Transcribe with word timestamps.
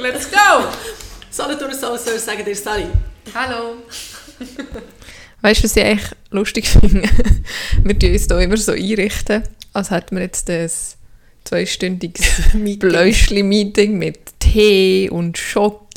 Let's 0.00 0.30
go! 0.30 0.64
Solothurn 1.30 1.74
Soul 1.74 1.98
sagen 1.98 2.42
dir 2.42 2.56
Sally. 2.56 2.86
Hallo. 3.34 3.76
Weißt 5.42 5.60
du, 5.60 5.64
was 5.64 5.76
ich 5.76 5.84
eigentlich 5.84 6.10
lustig 6.30 6.68
finde? 6.68 7.02
wir 7.84 7.98
tun 7.98 8.12
uns 8.12 8.26
hier 8.26 8.38
immer 8.38 8.56
so 8.56 8.72
einrichten, 8.72 9.42
als 9.74 9.90
hätten 9.90 10.16
wir 10.16 10.22
jetzt 10.22 10.48
das 10.48 10.96
zweistündiges 11.44 12.24
Bläuschli-Meeting 12.78 13.98
mit 13.98 14.20
Tee 14.38 15.10
und 15.10 15.36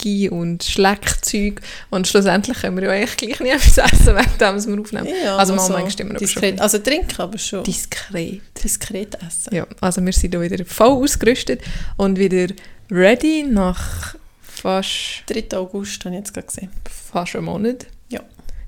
Schoki 0.03 0.29
und 0.29 0.63
Schleckzeug 0.63 1.61
und 1.89 2.07
schlussendlich 2.07 2.59
können 2.59 2.77
wir 2.77 2.83
ja 2.85 2.91
eigentlich 2.91 3.17
gleich 3.17 3.39
nicht 3.39 3.53
etwas 3.53 3.77
essen, 3.93 4.15
während 4.15 4.39
wir 4.39 4.81
aufnehmen. 4.81 5.07
Ja, 5.23 5.37
also 5.37 5.57
so 5.57 5.73
manchmal 5.73 5.91
stimmen 5.91 6.11
wir 6.13 6.19
diskret. 6.19 6.59
Also 6.59 6.79
trinken 6.79 7.21
aber 7.21 7.37
schon. 7.37 7.63
Diskret. 7.63 8.41
Diskret 8.63 9.15
essen. 9.15 9.55
Ja, 9.55 9.65
also 9.81 10.03
wir 10.05 10.13
sind 10.13 10.31
hier 10.31 10.41
wieder 10.41 10.65
voll 10.65 11.03
ausgerüstet 11.03 11.61
und 11.97 12.19
wieder 12.19 12.53
ready 12.91 13.43
nach 13.43 14.15
fast... 14.41 15.23
3. 15.27 15.57
August 15.57 16.03
habe 16.05 16.15
ich 16.15 16.19
jetzt 16.19 16.33
gerade 16.33 16.47
gesehen. 16.47 16.69
Fast 17.11 17.35
einem 17.35 17.45
Monat. 17.45 17.85
Ja. 18.09 18.21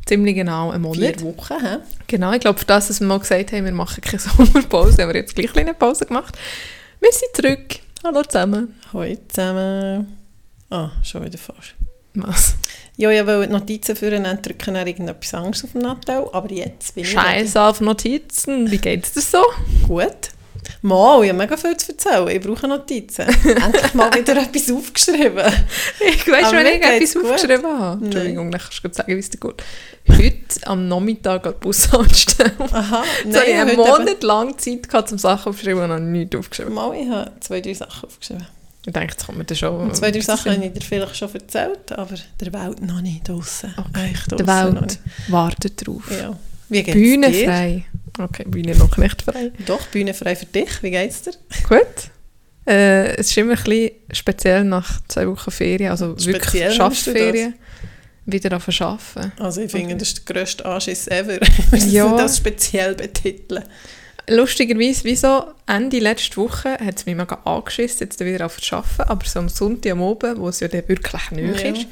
Ziemlich 0.06 0.36
genau 0.36 0.72
einen 0.72 0.84
Monat. 0.84 1.20
Vier 1.20 1.22
Wochen, 1.22 1.54
hä? 1.62 1.78
Genau, 2.08 2.32
ich 2.34 2.40
glaube, 2.40 2.60
für 2.60 2.66
das, 2.66 2.88
dass 2.88 3.00
wir 3.00 3.08
mal 3.08 3.20
gesagt 3.20 3.52
haben, 3.52 3.66
wir 3.66 3.72
machen 3.72 4.02
keine 4.02 4.20
Sommerpause, 4.54 5.02
haben 5.02 5.10
wir 5.10 5.20
jetzt 5.20 5.36
gleich 5.36 5.56
eine 5.56 5.74
Pause 5.74 6.06
gemacht. 6.06 6.38
Wir 7.00 7.12
sind 7.12 7.36
zurück. 7.36 7.80
Hallo 8.04 8.22
zusammen. 8.24 8.76
Hallo 8.94 9.16
zusammen. 9.28 10.25
Ah, 10.70 10.90
schon 11.04 11.24
wieder 11.24 11.38
falsch. 11.38 11.76
Was? 12.16 12.56
Ja, 12.98 13.10
ich 13.12 13.26
wollte 13.28 13.52
Notizen 13.52 13.96
führen, 13.96 14.24
dann 14.24 14.42
drücken 14.42 14.74
dann 14.74 14.88
irgendetwas 14.88 15.34
anderes 15.34 15.64
auf 15.66 15.74
dem 15.74 15.82
Nattel, 15.82 16.28
aber 16.32 16.50
jetzt 16.52 16.96
bin 16.96 17.04
ich 17.04 17.12
Scheiß 17.12 17.58
auf 17.58 17.82
Notizen. 17.82 18.72
Wie 18.72 18.78
geht's 18.78 19.12
dir 19.14 19.22
so? 19.22 19.44
Gut. 19.86 20.30
Mal, 20.82 21.24
ich 21.24 21.30
habe 21.30 21.38
mega 21.38 21.58
viel 21.58 21.76
zu 21.78 21.92
erzählen. 21.92 22.28
Ich 22.30 22.40
brauche 22.42 22.68
Notizen. 22.68 23.22
Endlich 23.44 23.94
mal 23.94 24.12
wieder 24.16 24.36
etwas 24.42 24.72
aufgeschrieben. 24.72 25.44
Ich 26.00 26.28
weiss, 26.28 26.46
Aber 26.48 26.58
wenn 26.58 26.66
ich 26.68 26.82
etwas 26.84 27.14
gut. 27.14 27.26
aufgeschrieben 27.26 27.66
habe. 27.68 27.98
Nein. 27.98 28.04
Entschuldigung, 28.06 28.50
dann 28.52 28.62
kannst 28.62 28.84
du 28.84 28.94
sagen, 28.94 29.16
wie 29.16 29.20
es 29.20 29.30
dir 29.30 29.38
geht. 29.40 29.64
Heute 30.10 30.68
am 30.68 30.88
Nachmittag 30.88 31.46
an 31.46 31.54
die 31.54 31.60
Bushaltestelle. 31.60 32.54
Aha, 32.72 33.04
Jetzt 33.26 33.36
habe 33.38 33.46
ich 33.50 33.56
einen 33.56 33.70
heute 33.78 33.82
eben- 33.82 34.06
Monat 34.06 34.24
lang 34.24 34.58
Zeit 34.58 34.90
gehabt, 34.90 35.12
um 35.12 35.18
Sachen 35.20 35.50
aufzuschreiben 35.50 35.84
und 35.84 35.92
habe 35.92 36.02
nichts 36.02 36.36
aufgeschrieben. 36.36 36.74
Mal, 36.74 36.96
ich 36.96 37.10
habe 37.10 37.32
zwei, 37.42 37.62
drei 37.62 37.74
Sachen 37.74 38.08
aufgeschrieben. 38.08 38.48
Ich 38.86 38.94
denke, 38.94 39.14
jetzt 39.14 39.26
kommt 39.26 39.38
mir 39.40 39.46
das 39.46 39.58
schon... 39.58 39.76
Und 39.82 39.96
zwei, 39.96 40.12
drei 40.12 40.22
Sachen 40.22 40.52
habe 40.52 40.66
ich 40.66 40.74
dir 40.74 40.82
vielleicht 40.82 41.16
schon 41.16 41.34
erzählt, 41.34 41.92
aber 41.92 42.16
der 42.40 42.54
Welt 42.54 42.82
noch 42.82 43.02
nicht 43.02 43.28
draussen. 43.28 43.74
Okay. 43.78 44.14
Draussen 44.30 44.74
noch 44.76 44.82
Welt 44.82 45.00
wartet 45.28 45.88
drauf. 45.88 46.04
Ja. 46.12 46.38
Wie 46.70 46.84
geht's 46.84 46.96
Bühne 46.96 47.32
dir? 47.32 47.46
frei. 47.46 47.86
Okay, 48.20 48.44
Bühne 48.48 48.76
noch 48.76 48.96
nicht 48.98 49.22
frei. 49.24 49.52
Doch, 49.66 49.86
Bühne 49.88 50.14
frei 50.14 50.36
für 50.36 50.46
dich. 50.46 50.82
Wie 50.84 50.92
geht's 50.92 51.24
dir? 51.24 51.34
Gut. 51.68 52.12
Äh, 52.68 53.16
es 53.18 53.30
ist 53.30 53.38
immer 53.38 53.54
ein 53.58 53.64
bisschen 53.64 53.92
speziell 54.12 54.64
nach 54.64 55.02
zwei 55.08 55.28
Wochen 55.28 55.52
Ferien, 55.52 55.92
also 55.92 56.14
Speziell 56.18 56.34
wirklich 56.34 56.74
Schaffferien, 56.76 57.54
wieder 58.26 58.52
an 58.54 58.62
arbeiten. 58.80 59.32
Also 59.40 59.62
ich 59.62 59.72
finde, 59.72 59.96
das 59.98 60.10
ist 60.10 60.28
der 60.28 60.36
grösste 60.36 60.66
Anschiss 60.66 61.08
ever. 61.08 61.40
Wir 61.72 61.80
Ja. 61.88 62.18
das 62.18 62.38
speziell 62.38 62.96
betiteln. 62.96 63.64
Lustigerweise, 64.28 65.04
wieso 65.04 65.44
Ende 65.68 66.00
letzte 66.00 66.38
Woche 66.38 66.74
hat 66.74 66.98
es 66.98 67.06
mich 67.06 67.16
mega 67.16 67.36
angeschissen, 67.46 68.08
jetzt 68.08 68.20
wieder 68.20 68.46
auf 68.46 68.60
zu 68.60 68.76
arbeiten, 68.76 69.10
aber 69.10 69.26
so 69.26 69.40
am 69.40 69.50
Sonntag 69.50 69.92
am 69.92 70.02
Abend, 70.02 70.40
wo 70.40 70.50
es 70.50 70.60
ja 70.60 70.68
dann 70.68 70.88
wirklich 70.88 71.32
neu 71.32 71.42
Ja. 71.42 71.52
ist, 71.52 71.88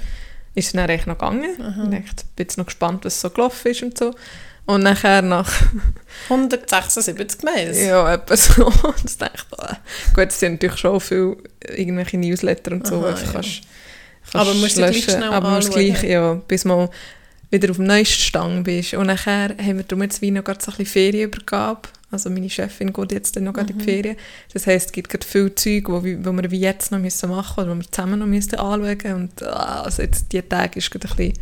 ist 0.56 0.67
es 0.67 0.72
dann 0.73 0.89
echt 0.89 1.08
noch 1.08 1.17
gegangen. 1.17 1.61
Aha. 1.61 1.84
Ich 1.84 1.89
bin 1.89 2.04
jetzt 2.38 2.58
noch 2.58 2.66
gespannt, 2.66 3.06
was 3.06 3.22
so 3.22 3.30
gelaufen 3.30 3.72
ist 3.72 3.84
und 3.84 3.98
so. 3.98 4.14
Und 4.66 4.84
nachher 4.84 5.22
nach 5.22 5.52
176 6.30 7.44
Mails. 7.44 7.80
Ja, 7.81 8.14
etwa 8.14 8.38
so. 8.38 8.66
Und 8.84 9.04
ich 9.06 9.17
dachte, 9.17 9.45
ah, 9.58 9.78
gut, 10.14 10.28
es 10.30 10.39
sind 10.39 10.54
natürlich 10.54 10.78
schon 10.78 11.00
viele 11.02 11.36
irgendwelche 11.67 12.17
Newsletter 12.17 12.72
und 12.72 12.88
so, 12.88 13.00
Aha, 13.06 13.09
ja. 13.09 13.14
kannst, 13.34 13.34
kannst 13.34 14.36
Aber 14.36 14.54
musst 14.54 14.78
du 14.78 14.81
gleich 14.81 15.04
schnell 15.04 15.23
aber 15.23 15.50
musst 15.50 15.72
gleich, 15.72 16.04
ja, 16.04 16.36
bis 16.48 16.64
mal 16.64 16.89
wieder 17.52 17.72
auf 17.72 17.76
dem 17.76 17.88
neuesten 17.88 18.22
Stand 18.22 18.64
bist. 18.64 18.94
Und 18.94 19.08
nachher 19.08 19.50
haben 19.50 19.78
wir 19.78 19.84
darum 19.84 20.04
jetzt 20.04 20.22
wie 20.22 20.31
noch 20.31 20.45
gerade 20.45 20.64
so 20.64 20.72
ein 20.72 20.78
bisschen 20.78 20.94
Ferienübergabe. 20.94 21.89
Also 22.14 22.30
meine 22.30 22.50
Chefin 22.50 22.94
geht 22.94 23.12
jetzt 23.12 23.36
dann 23.36 23.44
noch 23.46 23.54
gerade 23.54 23.72
in 23.72 23.78
Mhm. 23.78 23.80
die 23.80 23.86
Ferien. 23.86 24.16
Das 24.54 24.66
heisst, 24.68 24.88
es 24.88 24.92
gibt 24.92 25.10
gerade 25.10 25.26
viel 25.26 25.54
Zeug, 25.56 25.90
wo, 25.90 26.04
wir- 26.04 26.24
wo 26.26 26.32
wir 26.32 26.50
wie 26.52 26.60
jetzt 26.60 26.92
noch 26.92 27.00
müssen 27.00 27.30
machen 27.30 27.64
oder 27.64 27.72
wo 27.76 27.80
wir 27.80 27.92
zusammen 27.92 28.20
noch 28.20 28.26
müssen 28.28 28.56
anschauen 28.56 29.14
Und 29.16 29.44
ah, 29.44 29.82
also 29.84 30.02
jetzt 30.02 30.32
die 30.32 30.42
Tage 30.42 30.80
ist 30.80 30.90
gerade 30.92 31.08
ein 31.10 31.16
bisschen, 31.16 31.34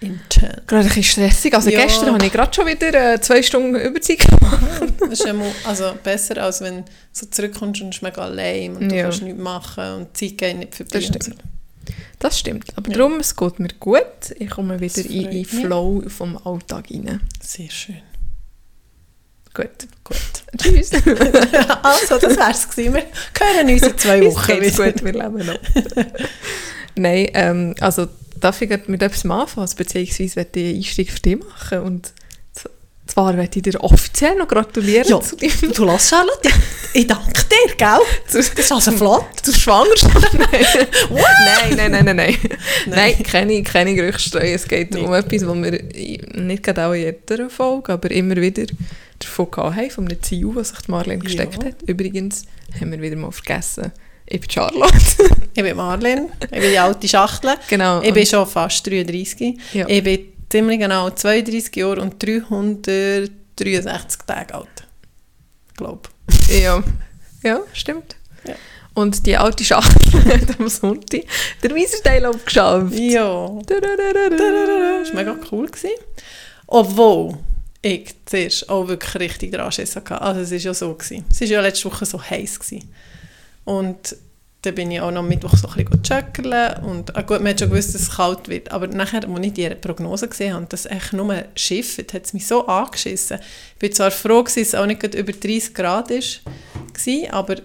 Intern. 0.00 0.60
gerade 0.66 0.82
ein 0.82 0.88
bisschen 0.88 1.02
stressig. 1.04 1.54
Also 1.54 1.70
Ja. 1.70 1.82
gestern 1.84 2.12
habe 2.14 2.26
ich 2.26 2.32
gerade 2.32 2.52
schon 2.52 2.66
wieder 2.66 3.14
äh, 3.14 3.20
zwei 3.20 3.42
Stunden 3.42 3.76
Überzeit 3.76 4.18
gemacht. 4.18 4.60
Das 5.00 5.20
ist 5.20 5.26
mal, 5.32 5.50
also 5.66 5.92
besser, 6.02 6.42
als 6.42 6.60
wenn 6.60 6.78
du 6.78 6.84
so 7.12 7.26
zurückkommst 7.26 7.80
und 7.82 7.94
ist 7.94 8.02
mega 8.02 8.26
lame 8.26 8.70
und 8.78 8.90
du 8.90 8.96
Ja. 8.96 9.04
kannst 9.04 9.22
nichts 9.22 9.40
machen 9.40 9.84
und 9.94 10.20
die 10.20 10.28
Zeit 10.30 10.38
geht 10.38 10.58
nicht 10.58 10.74
vorbei. 10.74 10.90
Das 10.92 11.04
stimmt. 11.04 11.38
Das 12.18 12.38
stimmt. 12.38 12.64
Aber 12.76 12.90
Ja. 12.90 12.96
darum, 12.96 13.20
es 13.20 13.36
geht 13.36 13.58
mir 13.60 13.68
gut. 13.78 14.00
Ich 14.38 14.48
komme 14.50 14.80
wieder 14.80 15.04
in 15.04 15.30
den. 15.30 15.44
Flow 15.44 16.02
vom 16.08 16.38
Alltag 16.44 16.86
rein. 16.90 17.20
Sehr 17.42 17.70
schön. 17.70 17.96
Gut. 19.54 19.68
Gut. 20.02 20.16
Tschüss. 20.58 20.90
also, 21.82 22.18
das 22.18 22.36
wär's 22.36 22.68
gewesen. 22.68 22.94
Wir 22.94 23.04
hören 23.38 23.70
uns 23.70 23.82
in 23.82 23.98
zwei 23.98 24.24
Wochen 24.24 24.60
wieder. 24.60 24.92
gut, 24.92 25.04
wir 25.04 25.12
leben 25.12 25.46
noch. 25.46 25.58
Nein, 26.96 27.28
ähm, 27.34 27.74
also 27.80 28.08
darf 28.38 28.60
ich 28.60 28.68
gerade 28.68 28.90
mit 28.90 29.02
etwas 29.02 29.24
anfangen, 29.24 29.68
beziehungsweise 29.76 30.40
möchte 30.40 30.60
ich 30.60 30.66
einen 30.66 30.76
Einstieg 30.76 31.10
für 31.10 31.20
dich 31.20 31.38
machen 31.38 31.80
und 31.80 32.12
zwar 33.06 33.32
möchte 33.34 33.58
ich 33.58 33.62
dir 33.64 33.80
offiziell 33.82 34.34
noch 34.36 34.48
gratulieren 34.48 35.06
Ja. 35.08 35.20
zu 35.20 35.36
deinem 35.36 35.72
Du 35.74 35.84
lass 35.84 36.08
Charlotte, 36.10 36.48
ich, 36.94 37.02
ich 37.02 37.06
danke 37.06 37.32
dir, 37.32 37.74
gell? 37.76 37.98
Das 38.26 38.34
ist 38.48 38.72
also 38.72 38.92
flott. 38.92 39.24
zur 39.42 39.54
Schwangerschaft. 39.54 40.32
nein, 41.10 41.76
nein, 41.76 41.90
nein, 41.92 42.04
nein, 42.04 42.16
nein. 42.16 42.36
Nein, 42.86 43.22
keine, 43.22 43.62
keine 43.62 43.94
Gerüchte 43.94 44.40
Es 44.40 44.66
geht 44.66 44.94
um 44.96 45.12
etwas, 45.12 45.46
was 45.46 45.56
wir 45.56 45.82
nicht 46.42 46.62
gerade 46.62 46.86
auch 46.86 46.92
in 46.92 47.02
jeder 47.28 47.50
Folge, 47.50 47.92
aber 47.92 48.10
immer 48.10 48.36
wieder 48.36 48.64
davon 49.18 49.50
gehabt 49.50 49.76
haben, 49.76 49.90
von 49.90 50.08
einem 50.08 50.22
Ziel, 50.22 50.50
das 50.54 50.70
sich 50.70 50.88
Marlene 50.88 51.22
gesteckt 51.22 51.62
Ja. 51.62 51.68
hat. 51.68 51.82
Übrigens 51.86 52.44
haben 52.80 52.90
wir 52.90 53.00
wieder 53.00 53.16
mal 53.16 53.30
vergessen, 53.30 53.92
ich 54.26 54.40
bin 54.40 54.50
Charlotte. 54.50 54.94
Ich 55.54 55.62
bin 55.62 55.76
Marlene, 55.76 56.28
ich 56.42 56.48
bin 56.50 56.70
die 56.70 56.78
alte 56.78 57.06
Schachtel. 57.06 57.54
genau. 57.68 58.00
Ich 58.02 58.12
bin 58.14 58.26
schon 58.26 58.46
fast 58.46 58.86
33. 58.86 59.56
Ja. 59.74 59.86
Ich 59.88 60.02
bin 60.02 60.32
ziemlich 60.50 60.78
genau 60.78 61.10
32 61.10 61.74
Jahre 61.76 62.00
und 62.00 62.22
363 62.22 64.22
Tage 64.26 64.54
alt. 64.54 64.86
Ich 65.68 65.74
glaube. 65.74 66.08
Ja, 66.50 66.82
ja 67.42 67.60
stimmt. 67.72 68.16
Ja. 68.46 68.54
Und 68.94 69.26
die 69.26 69.36
alte 69.36 69.64
Schachtel 69.64 70.24
hat 70.24 70.60
am 70.60 70.68
Sonntag 70.68 71.22
den 71.62 71.74
Wieserteil 71.74 72.24
abgeschafft. 72.26 72.94
Ja. 72.94 73.58
Das 73.66 73.80
war 73.80 75.14
mega 75.14 75.36
cool. 75.50 75.66
Gewesen. 75.66 75.90
Obwohl 76.66 77.38
ich 77.82 78.14
zuerst 78.24 78.68
auch 78.68 78.88
wirklich 78.88 79.14
richtig 79.16 79.52
dran 79.52 79.70
hatte. 79.70 80.20
Also 80.20 80.40
es 80.40 80.50
war 80.50 80.58
ja 80.58 80.74
so. 80.74 80.94
Gewesen. 80.94 81.24
Es 81.30 81.40
war 81.40 81.48
ja 81.48 81.60
letzte 81.60 81.86
Woche 81.86 82.06
so 82.06 82.22
heiß. 82.22 82.60
Gewesen. 82.60 82.94
Und 83.64 84.16
dann 84.64 84.74
bin 84.74 84.90
ich 84.90 85.00
auch 85.00 85.10
noch 85.10 85.20
am 85.20 85.28
Mittwoch 85.28 85.56
so 85.56 85.68
ein 85.68 85.84
bisschen 85.84 86.02
joggerle 86.02 86.80
und 86.84 87.14
ah 87.16 87.22
gut, 87.22 87.40
man 87.40 87.48
hat 87.48 87.60
schon 87.60 87.70
gewusst, 87.70 87.94
dass 87.94 88.02
es 88.02 88.10
kalt 88.10 88.48
wird, 88.48 88.70
aber 88.72 88.86
nachher, 88.86 89.28
als 89.28 89.46
ich 89.46 89.52
die 89.52 89.68
Prognose 89.70 90.28
gesehen 90.28 90.54
habe, 90.54 90.66
dass 90.66 90.86
es 90.86 91.12
nur 91.12 91.44
schifft, 91.54 92.12
hat 92.12 92.24
es 92.24 92.32
mich 92.32 92.46
so 92.46 92.66
angeschissen. 92.66 93.38
Ich 93.74 93.78
bin 93.78 93.92
zwar 93.92 94.10
froh, 94.10 94.42
dass 94.42 94.56
es 94.56 94.74
auch 94.74 94.86
nicht 94.86 95.02
über 95.14 95.32
30 95.32 95.74
Grad 95.74 96.10
ist, 96.10 96.40
gewesen, 96.92 97.30
aber 97.30 97.56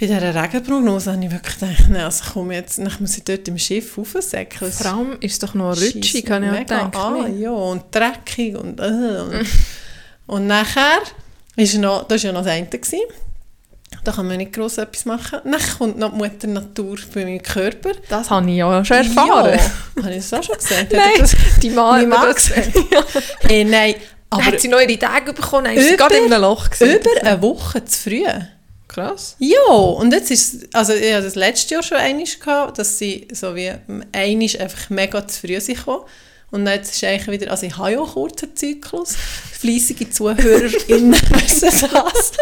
bei 0.00 0.06
dieser 0.06 0.32
Regenprognose 0.32 1.12
habe 1.12 1.24
ich 1.24 1.30
wirklich 1.30 1.58
gedacht, 1.58 1.88
nein, 1.88 2.04
also 2.04 2.22
komm 2.32 2.52
jetzt, 2.52 2.78
dann 2.78 2.92
muss 3.00 3.18
ich 3.18 3.24
dort 3.24 3.48
im 3.48 3.58
Schiff 3.58 3.98
raufsäckeln. 3.98 4.70
Vor 4.70 4.86
allem 4.86 5.16
ist 5.20 5.32
es 5.32 5.38
doch 5.40 5.54
noch 5.54 5.72
rutschig, 5.72 6.24
kann 6.24 6.44
ich 6.44 6.50
auch 6.50 6.64
denken. 6.64 6.96
an, 6.96 7.40
ja, 7.40 7.50
und 7.50 7.82
dreckig 7.90 8.56
und, 8.56 8.78
äh, 8.78 8.84
und, 8.84 9.46
und 10.26 10.46
nachher 10.46 11.00
ist 11.56 11.74
noch, 11.78 12.06
das 12.06 12.22
war 12.22 12.28
ja 12.28 12.32
noch 12.32 12.44
das 12.44 12.92
eine. 12.92 13.02
Da 14.08 14.14
kann 14.14 14.26
man 14.26 14.38
nicht 14.38 14.54
gross 14.54 14.78
etwas 14.78 15.04
machen. 15.04 15.40
Dann 15.44 15.60
kommt 15.76 15.98
noch 15.98 16.12
die 16.12 16.16
Mutter 16.16 16.46
Natur 16.46 16.96
bei 17.12 17.24
meinem 17.24 17.42
Körper. 17.42 17.90
Das 18.08 18.30
habe 18.30 18.48
ich 18.50 18.56
ja 18.56 18.82
schon 18.82 18.96
erfahren. 18.96 19.58
Ja, 19.96 20.02
habe 20.02 20.14
ich 20.14 20.28
das 20.28 20.32
auch 20.32 20.42
schon 20.42 20.56
gesagt? 20.56 20.92
Nein, 20.92 21.12
das, 21.18 21.36
die 21.62 21.68
Mann 21.68 22.10
hat 22.10 22.28
das 22.28 22.36
gesagt? 22.36 22.72
hey, 23.40 23.64
nein, 23.64 23.96
Aber 24.30 24.46
hat 24.46 24.60
sie 24.60 24.68
noch 24.68 24.80
ihre 24.80 24.98
Tage 24.98 25.34
bekommen, 25.34 25.66
dann 25.66 25.74
ist 25.74 25.90
sie 25.90 25.96
gerade 25.96 26.16
in 26.16 26.32
einem 26.32 26.40
Loch 26.40 26.70
gewesen. 26.70 26.98
über 26.98 27.10
eine 27.22 27.42
Woche 27.42 27.84
zu 27.84 28.08
früh. 28.08 28.24
Krass. 28.88 29.36
Ja, 29.40 29.70
und 29.70 30.10
jetzt 30.14 30.30
ist 30.30 30.74
also 30.74 30.94
ich 30.94 31.12
hatte 31.12 31.24
das 31.24 31.34
letztes 31.34 31.68
Jahr 31.68 31.82
schon 31.82 31.98
einmal 31.98 32.24
gehabt, 32.24 32.78
dass 32.78 32.98
sie 32.98 33.28
so 33.30 33.54
wie 33.54 33.70
einmal 34.12 34.48
einfach 34.58 34.88
mega 34.88 35.28
zu 35.28 35.46
früh 35.46 35.60
sind 35.60 35.76
gekommen. 35.76 36.04
Und 36.50 36.66
jetzt 36.66 36.94
ist 36.94 37.04
eigentlich 37.04 37.40
wieder, 37.40 37.50
also 37.50 37.66
ich 37.66 37.76
habe 37.76 37.92
ja 37.92 37.98
einen 37.98 38.06
kurzen 38.08 38.56
Zyklus, 38.56 39.14
fleissige 39.52 40.08
ZuhörerInnen 40.08 41.12
wissen 41.30 41.68
das. 41.70 42.32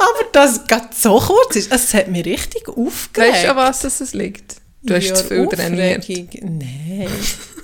Aber 0.00 0.28
dass 0.32 0.52
es 0.58 0.64
gerade 0.66 0.88
so 0.92 1.18
kurz 1.20 1.56
ist, 1.56 1.72
es 1.72 1.94
hat 1.94 2.08
mich 2.08 2.24
richtig 2.24 2.68
aufgeregt. 2.68 3.32
Weißt 3.34 3.44
du, 3.44 3.50
an 3.50 3.56
was 3.56 3.80
das 3.80 4.00
es 4.00 4.14
liegt? 4.14 4.56
Du 4.82 4.94
hast 4.94 5.08
Ja, 5.08 5.14
zu 5.14 5.24
viel 5.24 5.46
trainiert. 5.48 6.08
Nein, 6.08 7.08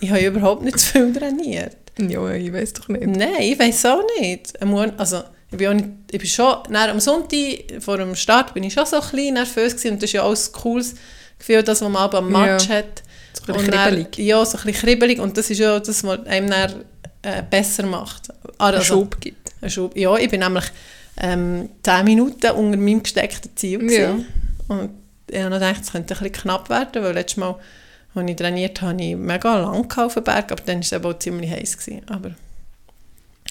ich 0.00 0.10
habe 0.10 0.24
überhaupt 0.24 0.62
nicht 0.62 0.78
zu 0.78 0.86
viel 0.86 1.12
trainiert. 1.12 1.76
Ja, 1.98 2.30
ich 2.30 2.52
weiß 2.52 2.72
doch 2.74 2.88
nicht. 2.88 3.06
Nein, 3.06 3.34
ich 3.40 3.58
weiß 3.58 3.84
auch 3.86 4.02
nicht. 4.20 4.54
Also, 4.98 5.22
ich 5.50 5.58
bin, 5.58 5.68
auch 5.68 5.74
nicht, 5.74 5.88
ich 6.12 6.18
bin 6.18 6.28
schon, 6.28 6.56
dann 6.70 6.90
am 6.90 7.00
Sonntag 7.00 7.38
vor 7.80 7.98
dem 7.98 8.14
Start 8.14 8.54
bin 8.54 8.62
ich 8.62 8.72
schon 8.72 8.86
so 8.86 8.96
ein 8.96 9.02
bisschen 9.10 9.34
nervös 9.34 9.72
gewesen 9.76 9.94
und 9.94 10.02
das 10.02 10.08
ist 10.10 10.12
ja 10.14 10.24
alles 10.24 10.52
Cooles 10.52 10.94
Gefühl, 11.38 11.62
das, 11.62 11.80
man 11.80 11.96
aber 11.96 12.18
am 12.18 12.30
Matsch 12.30 12.68
Ja. 12.68 12.76
hat. 12.76 13.02
So 13.46 13.52
ein 13.52 13.58
bisschen 13.58 13.70
dann- 13.72 13.88
kribbelig. 13.94 14.18
Ja, 14.18 14.44
so 14.44 14.58
ein 14.58 14.64
bisschen 14.64 14.80
kribbelig. 14.88 15.18
Und 15.20 15.36
das 15.36 15.50
ist 15.50 15.58
ja 15.58 15.78
das, 15.78 16.04
was 16.04 16.26
einem 16.26 16.50
dann 16.50 16.84
äh, 17.22 17.42
besser 17.48 17.84
macht. 17.86 18.30
Einen 18.30 18.74
Also, 18.76 18.82
Schub 18.82 19.20
gibt. 19.20 19.52
Ein 19.60 19.70
Schub. 19.70 19.96
Ja, 19.96 20.16
ich 20.16 20.30
bin 20.30 20.40
nämlich 20.40 20.64
ähm, 21.18 21.68
10 21.82 22.04
Minuten 22.04 22.50
unter 22.52 22.76
meinem 22.78 23.02
gesteckten 23.02 23.50
Ziel. 23.56 23.90
Ja. 23.90 24.16
Und 24.68 24.90
ich 25.30 25.38
habe 25.40 25.50
gedacht, 25.54 25.80
es 25.82 25.92
könnte 25.92 26.14
ein 26.14 26.18
bisschen 26.20 26.32
knapp 26.42 26.68
werden, 26.70 27.02
weil 27.02 27.14
letztes 27.14 27.36
Mal, 27.36 27.56
als 28.14 28.30
ich 28.30 28.36
trainiert 28.36 28.80
habe, 28.82 28.92
habe 28.92 29.02
ich 29.02 29.16
mega 29.16 29.58
lang 29.58 29.90
auf 29.98 30.14
den 30.14 30.24
Berg, 30.24 30.50
aber 30.52 30.62
dann 30.64 30.76
war 30.76 30.80
es 30.82 30.92
eben 30.92 31.04
auch 31.04 31.18
ziemlich 31.18 31.50
heiß. 31.50 31.76
Gewesen. 31.78 32.02
Aber 32.08 32.30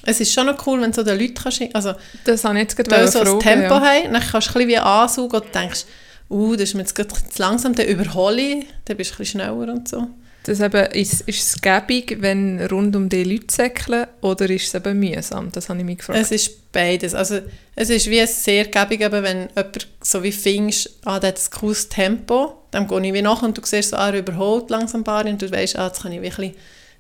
es 0.04 0.20
ist 0.20 0.34
schon 0.34 0.46
noch 0.48 0.66
cool, 0.66 0.82
wenn 0.82 0.92
du 0.92 0.96
so 0.96 1.04
den 1.04 1.20
Leuten 1.20 1.34
kannst, 1.36 1.62
also 1.74 1.94
Das 2.26 2.44
habe 2.44 2.56
ich 2.56 2.62
jetzt 2.64 2.76
gerade 2.78 3.08
so 3.08 3.20
fragen, 3.20 3.34
ein 3.36 3.40
Tempo 3.40 3.74
ja. 3.76 3.82
haben, 3.82 4.14
dann 4.14 4.22
kannst 4.22 4.34
du 4.34 4.38
ein 4.38 4.42
bisschen 4.54 4.68
wie 4.70 4.78
ansaugen 4.78 5.42
und 5.42 5.56
denkst, 5.56 5.86
uh, 6.30 6.54
das 6.54 6.70
ist 6.70 6.74
mir 6.76 6.82
jetzt 6.82 6.96
gerade 6.96 7.10
zu 7.10 7.42
langsam, 7.42 7.76
dann 7.76 7.88
überhole 7.88 8.42
ich, 8.42 8.66
dann 8.86 8.98
bist 8.98 9.12
du 9.12 9.16
ein 9.16 9.18
bisschen 9.18 9.42
schneller 9.42 9.74
und 9.74 9.88
so. 9.88 10.08
Das 10.44 10.62
eben, 10.62 10.86
ist, 10.94 11.22
ist 11.22 11.48
es 11.48 11.62
gäbig, 11.62 12.18
wenn 12.22 12.62
rund 12.68 12.96
um 12.96 13.10
die 13.10 13.24
Leute 13.24 13.54
säckeln, 13.54 14.08
oder 14.22 14.50
ist 14.50 14.68
es 14.68 14.74
eben 14.74 15.00
mühsam? 15.00 15.52
Das 15.52 15.70
habe 15.70 15.80
ich 15.80 15.86
mich 15.86 15.98
gefragt. 15.98 16.20
Es 16.20 16.32
ist 16.32 16.72
beides. 16.72 17.14
Also, 17.14 17.40
es 17.76 17.90
ist 17.90 18.10
wie 18.10 18.26
sehr 18.26 18.66
gäbig, 18.66 19.02
eben, 19.02 19.24
wenn 19.24 19.50
jemand 19.56 19.88
so 20.02 20.24
wie 20.24 20.32
findest, 20.32 20.98
ah, 21.06 21.20
der 21.20 21.30
hat 21.30 21.40
ein 21.40 21.60
cooles 21.60 21.90
Tempo, 21.90 22.64
dann 22.72 22.88
gehe 22.88 23.06
ich 23.06 23.14
wie 23.14 23.22
nach 23.22 23.42
und 23.42 23.58
du 23.58 23.62
siehst 23.64 23.90
so, 23.90 23.98
ah, 23.98 24.10
er 24.10 24.20
überholt 24.20 24.70
langsam 24.70 25.02
ein 25.02 25.04
paar 25.04 25.26
und 25.26 25.42
du 25.42 25.52
weißt, 25.52 25.78
ah, 25.78 25.88
jetzt 25.88 26.04
kann 26.04 26.14
ich 26.14 26.22
wirklich 26.22 26.54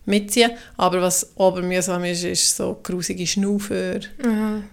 mitziehen. 0.05 0.51
Aber 0.77 1.01
was 1.01 1.31
aber 1.37 1.61
mühsam 1.61 2.03
ist, 2.03 2.23
ist 2.23 2.55
so 2.55 2.79
grusige 2.83 3.25
Schnaufer. 3.25 3.99
Aha. 4.23 4.63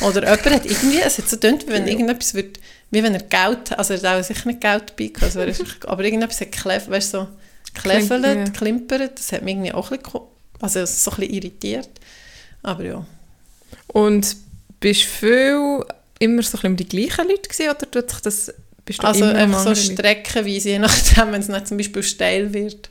Oder 0.06 0.22
jemand 0.22 0.50
hat 0.50 0.66
irgendwie, 0.66 1.00
es 1.00 1.18
hat 1.18 1.28
so 1.28 1.36
wie 1.42 1.68
wenn 1.68 1.88
irgendetwas 1.88 2.34
wird, 2.34 2.60
wie 2.90 3.02
wenn 3.02 3.14
er 3.14 3.22
Geld, 3.22 3.76
also 3.78 3.94
er 3.94 4.00
hat 4.00 4.20
auch 4.20 4.24
sicher 4.24 4.46
nicht 4.46 4.60
Geld 4.60 4.90
dabei 4.90 5.06
gehabt, 5.08 5.22
also 5.24 5.40
er 5.40 5.48
ist 5.48 5.64
aber 5.86 6.04
irgendetwas 6.04 6.40
hat 6.40 6.52
kleff, 6.52 6.88
weißt, 6.88 7.10
so 7.10 7.28
kläffelt, 7.74 8.24
ja. 8.24 8.44
klimpert, 8.44 9.18
das 9.18 9.32
hat 9.32 9.42
mich 9.42 9.54
irgendwie 9.54 9.72
auch 9.72 9.90
ein 9.90 9.98
bisschen, 9.98 10.20
also 10.60 10.84
so 10.86 11.10
ein 11.10 11.16
bisschen 11.16 11.34
irritiert. 11.34 11.90
Aber 12.62 12.84
ja. 12.84 13.06
Und 13.88 14.36
bist 14.80 15.02
du 15.02 15.06
viel 15.06 15.84
immer 16.18 16.42
so 16.42 16.58
ein 16.58 16.76
bisschen 16.76 16.76
die 16.76 16.88
gleichen 16.88 17.28
Leute 17.28 17.48
gewesen, 17.48 17.70
oder 17.70 17.90
tut 17.90 18.10
sich 18.10 18.20
das, 18.20 18.54
bist 18.84 19.02
du 19.02 19.06
Also 19.06 19.24
immer 19.24 19.34
einfach 19.34 19.64
so 19.64 19.74
streckenweise, 19.74 20.70
je 20.70 20.78
nachdem, 20.78 21.32
wenn 21.32 21.40
es 21.40 21.48
nicht 21.48 21.68
zum 21.68 21.76
Beispiel 21.76 22.02
steil 22.02 22.52
wird, 22.52 22.90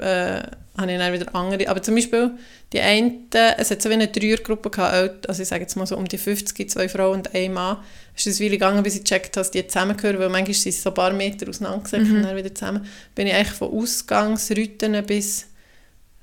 äh, 0.00 0.42
habe 0.76 0.92
ich 0.92 0.98
dann 0.98 1.12
wieder 1.12 1.34
andere. 1.34 1.68
Aber 1.68 1.82
zum 1.82 1.94
Beispiel 1.94 2.30
die 2.72 2.80
einen, 2.80 3.28
es 3.58 3.70
hat 3.70 3.82
so 3.82 3.88
wie 3.90 3.94
eine 3.94 4.08
Dreiergruppe 4.08 4.70
gehabt, 4.70 5.28
also 5.28 5.42
ich 5.42 5.48
sage 5.48 5.62
jetzt 5.62 5.76
mal 5.76 5.86
so 5.86 5.96
um 5.96 6.06
die 6.06 6.18
50, 6.18 6.70
zwei 6.70 6.88
Frauen 6.88 7.18
und 7.18 7.34
ein 7.34 7.52
Mann. 7.52 7.78
Es 8.16 8.26
ist 8.26 8.38
eine 8.40 8.46
Weile 8.46 8.56
gegangen, 8.58 8.82
bis 8.82 8.94
ich 8.96 9.04
gecheckt 9.04 9.36
habe, 9.36 9.40
dass 9.42 9.50
die 9.50 9.66
zusammengehören, 9.66 10.18
weil 10.18 10.28
manchmal 10.28 10.54
sind 10.54 10.72
sie 10.72 10.80
so 10.80 10.90
ein 10.90 10.94
paar 10.94 11.12
Meter 11.12 11.48
auseinandergesetzt 11.48 12.06
Mhm. 12.08 12.16
und 12.16 12.22
dann 12.22 12.36
wieder 12.36 12.54
zusammen. 12.54 12.86
Bin 13.14 13.26
ich 13.26 13.34
eigentlich 13.34 13.56
von 13.56 13.72
Ausgangsrouten 13.72 15.04
bis, 15.06 15.46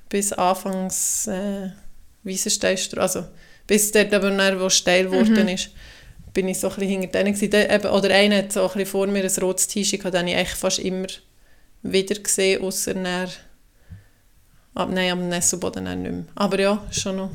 bis 0.08 0.32
Anfangs 0.32 1.26
äh, 1.26 1.70
Wiesensteinstraße, 2.24 3.18
also 3.18 3.28
bis 3.66 3.92
dort 3.92 4.12
aber 4.14 4.30
dann, 4.30 4.60
wo 4.60 4.68
steil 4.70 5.04
geworden 5.04 5.42
Mhm. 5.42 5.48
ist, 5.48 5.70
bin 6.32 6.48
ich 6.48 6.58
so 6.60 6.68
ein 6.68 6.74
bisschen 6.76 7.00
hinter 7.02 7.22
denen 7.22 7.34
gewesen. 7.34 7.86
Oder 7.90 8.14
einer 8.14 8.36
hat 8.38 8.52
so 8.52 8.62
ein 8.62 8.66
bisschen 8.68 8.86
vor 8.86 9.06
mir 9.06 9.24
ein 9.24 9.42
rotes 9.42 9.66
T-Shirt 9.68 10.04
den 10.12 10.28
ich 10.28 10.36
eigentlich 10.36 10.48
fast 10.50 10.78
immer 10.78 11.06
wieder 11.82 12.14
gesehen, 12.16 12.62
außer 12.62 12.94
dann, 12.94 13.28
ab, 14.74 14.88
nein, 14.92 15.10
am 15.12 15.28
Nesselboden 15.28 15.84
dann 15.84 16.02
nicht 16.02 16.12
mehr. 16.12 16.24
Aber 16.34 16.58
ja, 16.60 16.82
schon 16.90 17.16
noch. 17.16 17.30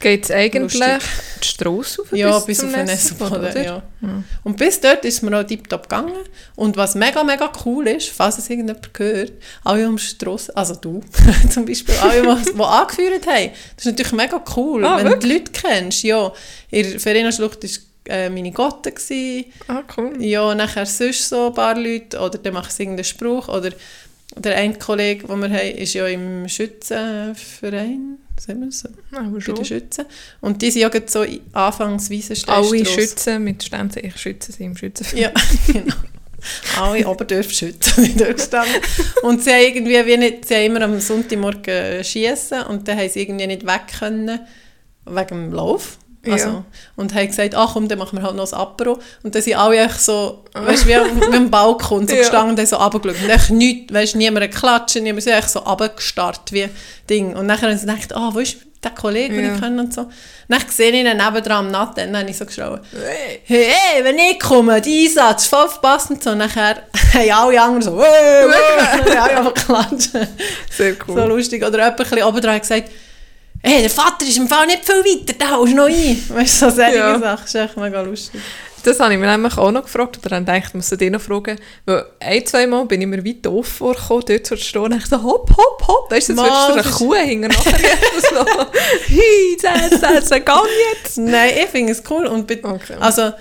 Geht 0.00 0.24
es 0.26 0.30
eigentlich 0.30 0.74
Lustig. 0.74 1.00
die 1.42 1.48
Strasse 1.48 2.02
auf 2.02 2.12
Ja, 2.12 2.36
bis, 2.38 2.46
bis 2.46 2.58
zum 2.58 2.68
auf 2.68 2.74
den 2.76 2.84
Nesselboden, 2.86 3.42
Nesselboden, 3.42 3.50
oder? 3.50 3.64
ja. 3.64 3.82
Ja. 4.08 4.22
Und 4.44 4.56
bis 4.56 4.80
dort 4.80 5.04
ist 5.04 5.22
mir 5.24 5.36
auch 5.36 5.42
tiptop 5.42 5.82
gegangen. 5.88 6.12
Und 6.54 6.76
was 6.76 6.94
mega, 6.94 7.24
mega 7.24 7.50
cool 7.64 7.88
ist, 7.88 8.10
falls 8.10 8.38
es 8.38 8.48
irgendjemand 8.48 8.94
gehört, 8.94 9.32
alle 9.64 9.84
am 9.86 9.98
Strasse, 9.98 10.56
also 10.56 10.76
du 10.76 11.00
zum 11.50 11.66
Beispiel, 11.66 11.96
alle, 12.00 12.22
die, 12.22 12.52
die 12.54 12.60
angeführt 12.62 13.26
haben, 13.26 13.50
das 13.74 13.86
ist 13.86 13.90
natürlich 13.90 14.12
mega 14.12 14.40
cool, 14.56 14.84
Ah, 14.84 14.98
wenn 14.98 15.06
du 15.10 15.18
die 15.18 15.32
Leute 15.32 15.50
kennst. 15.50 16.04
Ja, 16.04 16.32
in 16.70 16.90
der 16.92 17.00
Verena-Schlucht 17.00 17.60
war 17.64 18.14
äh, 18.14 18.30
meine 18.30 18.52
Gotte. 18.52 18.94
Ah, 19.66 19.82
cool. 19.96 20.22
Ja, 20.22 20.54
nachher 20.54 20.86
sonst 20.86 21.28
so 21.28 21.48
ein 21.48 21.54
paar 21.54 21.76
Leute, 21.76 22.20
oder 22.20 22.38
dann 22.38 22.54
machen 22.54 22.70
sie 22.70 22.84
irgendeinen 22.84 23.04
Spruch, 23.04 23.48
oder 23.48 23.70
der 24.38 24.56
eine 24.56 24.74
Kollege, 24.74 25.26
den 25.26 25.40
wir 25.40 25.50
haben, 25.50 25.76
ist 25.76 25.94
ja 25.94 26.06
im 26.06 26.48
Schützenverein, 26.48 28.18
sagen 28.38 28.60
wir 28.60 28.72
so, 28.72 28.88
Ah, 29.12 29.18
aber 29.20 29.30
bei 29.32 29.40
schon. 29.40 29.54
den 29.56 29.64
Schützen. 29.64 30.04
Und 30.40 30.62
die 30.62 30.70
sind 30.70 30.82
ja 30.82 30.88
gerade 30.88 31.10
so 31.10 31.24
anfangs 31.52 32.10
Alle 32.46 32.84
Schützen 32.86 33.44
mit 33.44 33.62
Sternzeichen 33.62 34.16
Schützen 34.16 34.52
sind 34.52 34.66
im 34.66 34.76
Schützenverein. 34.76 35.22
Ja, 35.22 35.32
genau. 35.72 35.94
Alle 36.80 37.04
sind 37.52 38.20
dort 38.20 38.36
gestanden. 38.36 38.80
Und 39.22 39.42
sie 39.42 39.50
haben 39.50 39.62
irgendwie 39.62 40.06
wie 40.06 40.16
nicht, 40.16 40.46
sie 40.46 40.54
haben 40.54 40.64
immer 40.66 40.82
am 40.82 41.00
Sonntagmorgen 41.00 42.04
schiessen 42.04 42.62
und 42.62 42.86
dann 42.86 42.98
haben 42.98 43.08
sie 43.08 43.22
irgendwie 43.22 43.46
nicht 43.48 43.66
weg 43.66 43.82
können, 43.98 44.40
wegen 45.04 45.28
dem 45.28 45.52
Lauf. 45.52 45.98
Also, 46.32 46.48
Ja. 46.48 46.64
Und 46.96 47.14
haben 47.14 47.26
gesagt, 47.26 47.54
ach 47.54 47.72
komm, 47.74 47.88
dann 47.88 47.98
machen 47.98 48.18
wir 48.18 48.22
halt 48.24 48.36
noch 48.36 48.50
ein 48.52 48.58
Apero. 48.58 48.98
Und 49.22 49.34
dann 49.34 49.42
sind 49.42 49.56
alle 49.56 49.78
echt 49.78 50.00
so, 50.00 50.44
weißt 50.54 50.84
du, 50.84 50.88
wie, 50.88 51.32
wie 51.32 51.36
am 51.36 51.50
Balkon 51.50 52.06
so 52.08 52.14
Ja. 52.14 52.20
gestanden 52.20 52.50
und 52.50 52.58
haben 52.58 52.66
so 52.66 52.76
runtergeschaut. 52.76 53.22
Und 53.22 53.30
echt 53.30 53.50
nichts, 53.50 53.92
weißt 53.94 54.14
du, 54.14 54.18
niemand 54.18 54.54
klatschen, 54.54 55.02
niemand 55.02 55.22
sind 55.24 55.34
echt 55.34 55.50
so 55.50 55.60
runtergestarrt 55.60 56.52
wie 56.52 56.68
Ding. 57.08 57.36
Und 57.36 57.46
nachher 57.46 57.68
haben 57.70 57.78
sie 57.78 57.86
gedacht, 57.86 58.14
ah, 58.14 58.30
wo 58.32 58.38
ist 58.40 58.56
der 58.84 58.92
Kollege, 58.92 59.34
den 59.34 59.44
Ja. 59.44 59.54
ich 59.54 59.60
kenne 59.60 59.82
und 59.82 59.92
so. 59.92 60.06
Dann 60.48 60.60
sehe 60.68 60.90
ich 60.92 60.98
ihn 60.98 61.04
nebendran 61.04 61.66
am 61.66 61.70
Natten, 61.72 62.12
dann 62.12 62.18
habe 62.22 62.30
ich 62.30 62.36
so 62.38 62.46
geschrien, 62.46 62.78
Hey. 62.92 63.40
hey, 63.44 64.04
wenn 64.04 64.16
ich 64.18 64.38
komme, 64.38 64.80
die 64.80 65.06
Einsatz, 65.08 65.46
voll 65.46 65.68
verpasst 65.68 66.10
und 66.10 66.22
so. 66.22 66.30
Und 66.30 66.38
nachher 66.38 66.76
haben 67.12 67.30
alle 67.32 67.60
anderen 67.60 67.82
so, 67.82 68.00
hey, 68.00 68.08
hey, 68.12 68.44
und 68.44 68.52
dann 69.08 69.18
haben 69.18 69.30
alle 69.30 69.36
einfach 69.38 69.54
klatschen. 69.54 70.28
Sehr 70.70 70.94
cool. 71.08 71.16
So 71.16 71.26
lustig. 71.26 71.62
Oder 71.66 71.78
jemand 71.78 71.90
ein 72.00 72.06
bisschen 72.08 72.22
oben 72.22 72.40
dran 72.40 72.54
hat 72.54 72.62
gesagt, 72.62 72.90
hey, 73.62 73.80
der 73.82 73.90
Vater 73.90 74.26
ist 74.26 74.36
im 74.36 74.48
Fall 74.48 74.66
nicht 74.66 74.84
viel 74.84 74.96
weiter, 75.04 75.34
da 75.38 75.50
haust 75.50 75.72
du 75.72 75.76
noch 75.76 75.86
ein. 75.86 76.24
Weißt 76.28 76.62
du, 76.62 76.70
so 76.70 76.76
solche 76.76 76.96
Ja. 76.96 77.18
Sachen. 77.18 77.42
Das 77.42 77.54
ist 77.54 77.54
echt 77.54 77.76
mega 77.76 78.00
lustig. 78.02 78.40
Das 78.84 79.00
habe 79.00 79.12
ich 79.12 79.18
mir 79.18 79.26
nämlich 79.26 79.56
auch 79.58 79.72
noch 79.72 79.82
gefragt, 79.82 80.18
oder 80.18 80.30
dann 80.30 80.46
dachte 80.46 80.62
ich, 80.68 80.74
muss 80.74 80.92
ich 80.92 80.98
dich 80.98 81.10
noch 81.10 81.20
fragen, 81.20 81.58
weil 81.84 82.06
ein, 82.20 82.46
zwei 82.46 82.66
Mal 82.66 82.84
bin 82.86 83.00
ich 83.00 83.08
mir 83.08 83.24
weit 83.24 83.44
doof 83.44 83.66
vorgekommen, 83.66 84.24
dort 84.26 84.46
zu 84.46 84.56
stehen 84.56 84.82
und 84.82 84.96
ich 84.96 85.06
so, 85.06 85.20
hopp, 85.22 85.50
hopp, 85.50 85.86
hopp, 85.88 86.10
weißt 86.10 86.28
du, 86.28 86.32
jetzt 86.34 86.42
würdest 86.42 86.68
du 86.68 86.72
eine 86.74 86.82
Kuh 86.96 87.14
hängen 87.14 87.50
nachher 87.50 87.72
so, 88.20 88.46
hi, 89.08 89.56
das, 89.60 90.00
das, 90.00 90.28
das, 90.28 90.44
gang 90.44 90.66
jetzt. 90.92 91.18
Nein, 91.18 91.50
ich 91.60 91.68
finde 91.68 91.92
es 91.92 92.02
cool. 92.08 92.26
Und 92.26 92.48
Okay. 92.50 92.94
Also, 93.00 93.32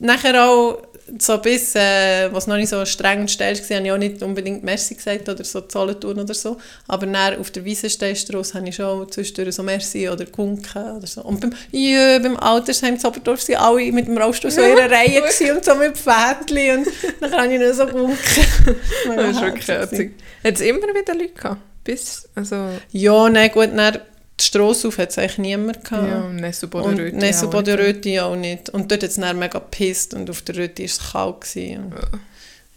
nachher 0.00 0.44
auch 0.44 0.78
so 1.18 1.38
bis, 1.38 1.74
äh, 1.74 2.32
was 2.32 2.46
noch 2.46 2.56
nicht 2.56 2.68
so 2.68 2.84
streng 2.84 3.20
und 3.20 3.30
steil 3.30 3.56
war, 3.56 3.76
habe 3.76 3.86
ich 3.86 3.92
auch 3.92 3.98
nicht 3.98 4.22
unbedingt 4.22 4.64
Merci 4.64 4.94
gesagt 4.94 5.28
oder 5.28 5.44
so 5.44 5.60
Zollentun 5.62 6.18
oder 6.18 6.34
so. 6.34 6.56
Aber 6.88 7.06
dann 7.06 7.38
auf 7.38 7.50
der 7.50 7.64
Wiesensteinstrasse 7.64 8.54
habe 8.54 8.68
ich 8.68 8.76
schon 8.76 9.10
zwischendurch 9.10 9.54
so 9.54 9.62
Merci 9.62 10.08
oder 10.08 10.24
gewunken 10.24 10.96
oder 10.96 11.06
so. 11.06 11.22
Und 11.22 11.40
beim, 11.40 11.52
ja, 11.72 12.18
beim 12.18 12.36
Altersheim 12.36 12.94
in 12.94 13.06
Oberdorf 13.06 13.42
sind 13.42 13.56
alle 13.56 13.92
mit 13.92 14.06
dem 14.06 14.16
Rollstuhl 14.16 14.50
so 14.50 14.62
in 14.62 14.78
einer 14.78 14.90
Reihe 14.90 15.22
und 15.22 15.64
so 15.64 15.74
mit 15.74 15.96
Pfädchen 15.96 16.78
und 16.78 16.88
dann 17.20 17.32
habe 17.32 17.52
ich 17.52 17.60
nur 17.60 17.74
so. 17.74 17.84
Mega 17.86 19.22
Das 19.22 19.36
ist 19.36 19.42
wirklich 19.42 19.68
herzig. 19.68 20.14
Hat 20.42 20.54
es 20.54 20.60
immer 20.60 20.78
wieder 20.78 21.14
Leute 21.14 21.32
gehabt? 21.32 21.60
Bis, 21.84 22.28
also, 22.34 22.70
Ja, 22.92 23.28
nein, 23.28 23.50
gut, 23.52 23.70
dann 23.76 23.98
die 24.40 24.44
Strasse 24.44 24.88
auf 24.88 24.98
hat 24.98 25.10
es 25.10 25.18
eigentlich 25.18 25.38
niemand 25.38 25.84
gehabt. 25.84 26.08
ja, 26.08 26.20
Und 26.22 26.36
Nesselboden-Röti 26.36 27.16
Nesselboden-Röti 27.16 28.20
auch 28.20 28.34
nicht. 28.36 28.68
Und 28.70 28.90
dort 28.90 29.02
hat 29.02 29.10
es 29.10 29.16
dann 29.16 29.38
mega 29.38 29.58
gepisst 29.58 30.14
und 30.14 30.28
auf 30.28 30.42
der 30.42 30.56
Röti 30.56 30.82
war 30.82 30.86
es 30.86 31.12
kalt. 31.12 31.40
Gewesen. 31.42 31.84
Und, 31.84 31.94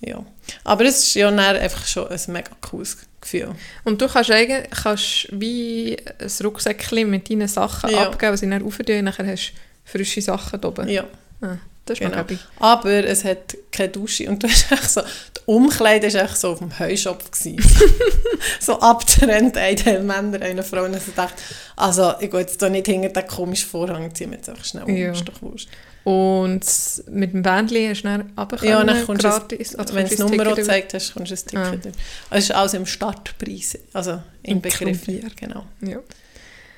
ja. 0.02 0.24
Aber 0.64 0.86
es 0.86 1.00
ist 1.00 1.14
ja 1.16 1.30
dann 1.32 1.40
einfach 1.40 1.86
schon 1.88 2.08
ein 2.08 2.20
mega 2.28 2.52
cooles 2.62 2.98
Gefühl. 3.20 3.56
Und 3.84 4.00
du 4.02 4.08
kannst 4.08 4.30
eigentlich 4.30 4.70
kannst 4.70 5.28
wie 5.32 5.98
ein 6.20 6.32
Rucksäckchen 6.46 7.10
mit 7.10 7.30
deinen 7.30 7.48
Sachen 7.48 7.90
Ja. 7.90 8.04
abgeben, 8.08 8.34
die 8.34 8.38
sie 8.38 8.50
dann 8.50 8.64
aufdrehen, 8.64 9.06
nachher 9.06 9.26
hast 9.26 9.54
du 9.54 9.92
frische 9.92 10.22
Sachen 10.22 10.62
da 10.62 10.68
oben. 10.68 10.88
Ja. 10.90 11.06
Ah, 11.42 11.56
das 11.90 12.00
Genau. 12.00 12.24
Aber 12.60 13.04
es 13.04 13.24
hat 13.24 13.58
keine 13.72 13.90
Dusche 13.90 14.30
und 14.30 14.44
du 14.44 14.48
hast 14.48 14.72
echt 14.72 14.90
so, 14.90 15.02
die 15.02 15.40
Umkleide 15.46 16.14
war 16.14 16.22
echt 16.24 16.38
so 16.38 16.52
auf 16.52 16.60
dem 16.60 16.78
Heuschopf. 16.78 17.30
so 18.60 18.80
abtrennt, 18.80 19.58
ein 19.58 19.76
Teil 19.76 20.04
Männer, 20.04 20.42
eine 20.42 20.64
Frau. 20.64 20.84
Und 20.84 20.96
ich 20.96 21.04
dachte, 21.16 21.36
also 21.76 22.14
ich 22.20 22.30
gehe 22.32 22.40
jetzt 22.42 22.62
da 22.62 22.70
nicht 22.70 22.86
hinter 22.88 23.10
den 23.10 23.28
komischen 23.28 23.70
Vorhang, 23.70 24.14
ziehen 24.14 24.32
jetzt 24.34 24.50
einfach 24.50 24.66
schnell 24.66 24.84
um, 24.84 24.96
Ja. 24.96 25.12
ist 25.12 25.28
doch 25.28 25.42
wurscht. 25.42 25.70
Und 26.04 26.66
mit 27.10 27.34
dem 27.34 27.42
Bändchen 27.44 27.90
hast 27.90 28.04
du 28.04 28.08
dann 28.08 28.22
runtergekommen, 28.38 28.70
Ja, 28.70 28.84
dann 28.84 29.06
kommst 29.06 29.24
gratis. 29.24 29.76
Also 29.76 29.94
Wenn 29.94 30.06
du 30.08 30.16
das 30.16 30.20
Nummer 30.20 30.56
gezeigt 30.56 30.94
hast, 30.94 31.14
kommst 31.14 31.32
du 31.32 31.36
ein 31.36 31.42
Ticket. 31.46 31.58
Ah. 31.66 31.74
über. 31.74 31.92
Es 32.38 32.44
ist 32.46 32.52
alles 32.52 32.74
im 32.76 32.86
Startpreis, 32.86 33.78
also 33.92 34.22
inbegriffen. 34.44 34.88
Inkludiert. 35.16 35.36
Genau. 35.36 35.66
über- 35.82 35.92
Ja. 35.92 36.00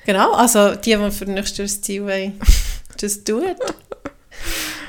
Genau, 0.04 0.32
also 0.32 0.74
die, 0.74 0.96
die 0.96 1.10
für 1.12 1.26
nächstes 1.26 1.58
Jahr 1.58 1.66
das 1.66 1.80
Ziel 1.80 2.02
wollen, 2.04 2.40
just 3.00 3.28
do 3.28 3.40
it. 3.40 3.56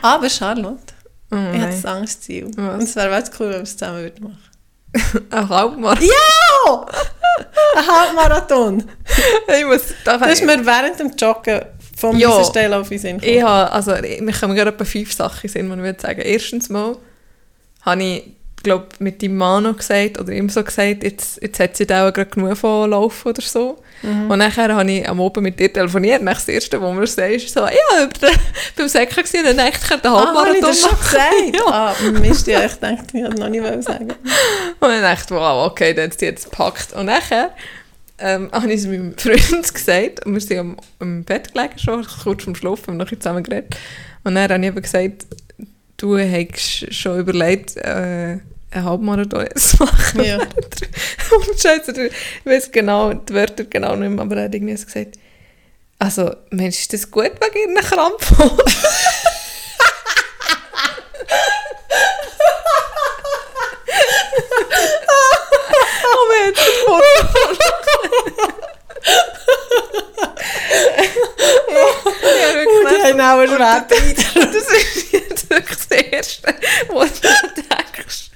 Aber 0.01 0.29
Charlotte, 0.29 0.93
Oh, 1.33 1.35
ich 1.35 1.59
nein. 1.59 1.63
ein 1.63 1.85
anderes 1.85 2.19
Ziel. 2.19 2.51
Was? 2.57 2.73
Und 2.73 2.81
es 2.83 2.95
wäre 2.95 3.23
cool, 3.39 3.47
wenn 3.49 3.55
wir 3.57 3.61
es 3.61 3.77
zusammen 3.77 3.99
würden 3.99 4.23
machen. 4.23 4.37
Ein 5.31 5.47
Halbmarathon. 5.49 6.09
Oh! 6.67 6.85
Ein 7.77 7.87
Halbmarathon! 7.87 8.83
Ich 9.59 9.65
muss, 9.65 9.81
da 10.03 10.17
Das 10.17 10.33
ist 10.33 10.45
mir 10.45 10.65
während 10.65 10.99
dem 10.99 11.11
Joggen 11.15 11.61
vom 11.97 12.17
Ja. 12.17 12.29
Wiesensteil 12.31 12.73
auf 12.73 12.89
den. 12.89 13.19
Ich 13.23 13.41
habe, 13.41 13.71
also, 13.71 13.91
mir 13.93 14.33
kommen 14.33 14.55
gerade 14.55 14.71
etwa 14.71 14.83
fünf 14.83 15.13
Sachen 15.13 15.43
in 15.43 15.49
Sinn, 15.49 15.67
die 15.69 15.75
ich 15.75 15.81
würde 15.81 16.01
sagen. 16.01 16.21
Erstens 16.21 16.67
mal 16.69 16.97
habe 17.83 18.03
ich 18.03 18.35
glaube 18.63 18.87
mit 18.99 19.21
deinem 19.21 19.37
Mann 19.37 19.63
noch 19.63 19.77
gesagt, 19.77 20.19
oder 20.19 20.31
ihm 20.31 20.49
so 20.49 20.63
gesagt, 20.63 21.03
jetzt, 21.03 21.41
jetzt 21.41 21.59
hat 21.59 21.77
sie 21.77 21.85
da 21.85 22.07
auch 22.07 22.13
gerade 22.13 22.29
genug 22.29 22.57
von 22.57 22.89
Laufen 22.89 23.29
oder 23.29 23.41
so. 23.41 23.81
Mhm. 24.01 24.31
Und 24.31 24.39
nachher 24.39 24.73
habe 24.73 24.91
ich 24.91 25.07
am 25.07 25.21
Abend 25.21 25.43
mit 25.43 25.59
dir 25.59 25.71
telefoniert, 25.71 26.21
nach 26.21 26.35
das 26.35 26.47
erste, 26.47 26.81
wo 26.81 26.91
mir 26.91 27.05
sagst, 27.05 27.49
so, 27.49 27.61
ja, 27.61 28.09
beim 28.75 28.87
Säcker 28.87 29.21
gewesen, 29.21 29.39
und 29.39 29.45
dann 29.45 29.57
dachte 29.57 29.71
ich, 29.73 29.81
ich 29.83 29.89
könnte 29.89 30.07
einen 30.07 30.17
Ah, 30.17 30.35
habe 30.35 30.57
ich 30.57 30.63
Halbmarathon 30.63 30.69
das 30.69 30.81
schon 30.81 30.99
gesagt? 30.99 31.55
ja. 31.55 31.65
Ah, 31.67 31.95
Mist, 32.19 32.47
ja, 32.47 32.65
ich 32.65 32.73
dachte, 32.73 32.97
ich 33.13 33.23
hätte 33.23 33.39
noch 33.39 33.49
nicht 33.49 33.63
wollen 33.63 33.81
sagen. 33.81 34.09
Und 34.09 34.89
dann 34.89 35.01
dachte 35.01 35.33
ich, 35.33 35.39
wow, 35.39 35.67
okay, 35.71 35.93
dann 35.93 36.09
hat 36.09 36.19
sie 36.19 36.25
jetzt 36.25 36.49
gepackt. 36.49 36.93
Und 36.93 37.05
nachher 37.05 37.51
ähm, 38.17 38.49
habe 38.53 38.71
ich 38.71 38.81
es 38.81 38.87
meinem 38.87 39.17
Freund 39.17 39.73
gesagt, 39.73 40.25
und 40.25 40.33
wir 40.33 40.41
sind 40.41 40.57
am, 40.57 40.77
am 40.99 41.23
Bett 41.23 41.53
gelegen, 41.53 41.77
schon 41.77 42.05
kurz 42.23 42.43
vorm 42.43 42.55
Schlafen, 42.55 42.87
haben 42.87 42.97
noch 42.97 43.05
ein 43.05 43.09
bisschen 43.09 43.21
zusammen 43.21 43.43
geredet. 43.43 43.75
Und 44.23 44.35
dann 44.35 44.49
habe 44.51 44.61
ich 44.61 44.67
eben 44.67 44.81
gesagt, 44.81 45.25
du 46.01 46.17
hast 46.17 46.93
schon 46.93 47.19
überlegt, 47.19 47.77
äh, 47.77 48.39
einen 48.71 48.85
Halbmarathon 48.85 49.47
zu 49.55 49.83
machen. 49.83 50.23
Ja. 50.23 50.37
Und 51.31 51.61
Scheiße, 51.61 51.93
ich 52.07 52.45
weiß 52.45 52.71
genau, 52.71 53.13
die 53.13 53.33
Wörter 53.33 53.65
genau 53.65 53.95
nicht 53.95 54.09
mehr, 54.09 54.21
aber 54.23 54.37
er 54.37 54.43
hat 54.45 54.55
irgendwie 54.55 54.73
gesagt, 54.73 55.19
also, 55.99 56.35
Mensch, 56.49 56.79
ist 56.79 56.93
das 56.93 57.11
gut 57.11 57.31
wegen 57.39 57.75
ihren 57.75 57.83
Krampf? 57.83 58.33
Ja, 72.41 72.63
die 72.63 73.03
haben 73.03 73.19
auch 73.21 73.39
einen 73.39 73.55
schweren 73.55 74.53
das 74.53 74.67
ist 74.67 75.11
jetzt 75.11 75.49
wirklich 75.49 75.77
das 75.89 75.97
Erste, 75.97 76.55
was 76.89 77.21
du 77.21 77.27
denkst. 77.55 78.31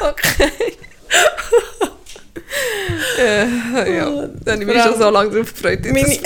Okay. 0.00 0.50
äh, 3.18 3.96
ja, 3.96 4.26
dann 4.44 4.60
habe 4.60 4.62
ich 4.62 4.66
mich 4.66 4.82
schon 4.82 4.98
so 4.98 5.10
lange 5.10 5.30
darauf 5.30 5.52
gefreut. 5.52 5.80
Meine, 5.84 6.18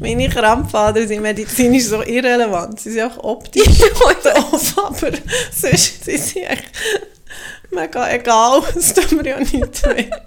meine 0.00 0.28
Krampfadern 0.28 1.06
sind 1.08 1.22
medizinisch 1.22 1.84
so 1.84 2.02
irrelevant. 2.02 2.80
Sie 2.80 2.92
sind 2.92 3.10
auch 3.10 3.24
optisch 3.24 3.78
doof, 3.78 4.74
aber 4.76 5.12
sonst 5.52 6.04
sie 6.04 6.16
sind 6.16 6.44
echt 6.44 6.70
mega 7.70 8.10
egal. 8.10 8.62
Es 8.76 8.94
tut 8.94 9.12
mir 9.12 9.30
ja 9.30 9.38
nichts 9.38 9.82
mehr. 9.84 10.22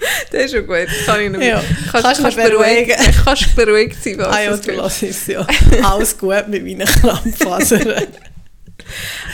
das 0.30 0.44
ist 0.44 0.52
schon 0.52 0.66
gut. 0.66 0.76
Das 0.86 1.06
kann 1.06 1.20
ich 1.20 1.30
nicht 1.30 1.38
mehr. 1.38 1.48
Ja, 1.48 1.62
Kannst, 1.90 2.04
kannst 2.06 2.22
kannst, 2.22 2.36
beruhigen. 2.36 2.86
beruhigt, 2.88 3.14
kannst 3.24 3.56
beruhigt 3.56 4.02
sein, 4.04 4.18
was 4.18 4.26
Ah 4.28 4.42
ja, 4.42 4.56
du 4.56 4.72
lass 4.72 5.02
es 5.02 5.26
ja. 5.26 5.46
Alles 5.82 6.16
gut 6.16 6.48
mit 6.48 6.64
meinen 6.64 6.86
Krampfadern. 6.86 8.06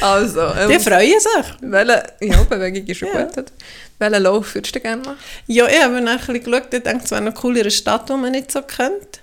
Also, 0.01 0.41
ähm, 0.59 0.69
Die 0.71 0.79
freuen 0.79 1.21
sich. 1.21 1.55
welche, 1.61 2.03
ja, 2.21 2.43
Bewegung 2.43 2.87
ist 2.87 2.99
schon 2.99 3.09
Ja. 3.15 3.23
gut. 3.25 3.47
Welchen 3.99 4.23
Lauf 4.23 4.55
würdest 4.55 4.75
du 4.77 4.81
gerne 4.81 5.03
machen? 5.03 5.17
Ja, 5.47 5.67
ich 5.69 5.83
habe 5.83 5.97
ein 5.97 6.05
bisschen 6.05 6.45
geschaut, 6.45 6.75
ich 6.75 6.83
dachte, 6.83 7.01
es 7.03 7.11
wäre 7.11 7.23
noch 7.23 7.45
cool 7.45 7.57
in 7.57 7.63
einer 7.63 7.71
Stadt, 7.71 8.09
die 8.09 8.13
man 8.13 8.33
nicht 8.33 8.53
so 8.53 8.61
kennt. 8.63 9.21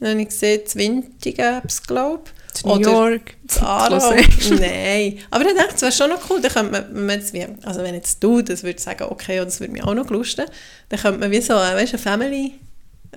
Dann 0.00 0.10
habe 0.10 0.20
ich 0.22 0.28
gesehen, 0.28 0.60
das 0.64 0.76
Windigen, 0.76 1.62
glaube 1.86 2.22
ich. 2.24 2.35
New 2.64 2.72
Oder 2.72 2.90
York, 2.90 3.34
Das 3.46 3.62
Aarau. 3.62 4.14
Nein. 4.50 5.18
Aber 5.30 5.44
ich 5.46 5.54
dachte, 5.54 5.74
es 5.74 5.82
wäre 5.82 5.92
schon 5.92 6.10
noch 6.10 6.30
cool. 6.30 6.40
Dann 6.40 6.52
könnte 6.52 6.72
man, 6.72 6.84
wenn 6.92 7.06
man 7.06 7.20
jetzt 7.20 7.32
wie, 7.32 7.46
also 7.64 7.82
wenn 7.82 7.94
jetzt 7.94 8.22
du 8.22 8.42
das 8.42 8.62
würdest 8.62 8.84
sagen, 8.84 9.04
okay, 9.10 9.40
und 9.40 9.46
das 9.46 9.60
würde 9.60 9.72
mich 9.72 9.84
auch 9.84 9.94
noch 9.94 10.08
lusten, 10.10 10.46
dann 10.88 11.00
könnte 11.00 11.20
man 11.20 11.30
wie 11.30 11.40
so, 11.40 11.54
weißt, 11.54 11.94
einen 11.94 12.02
Family 12.02 12.54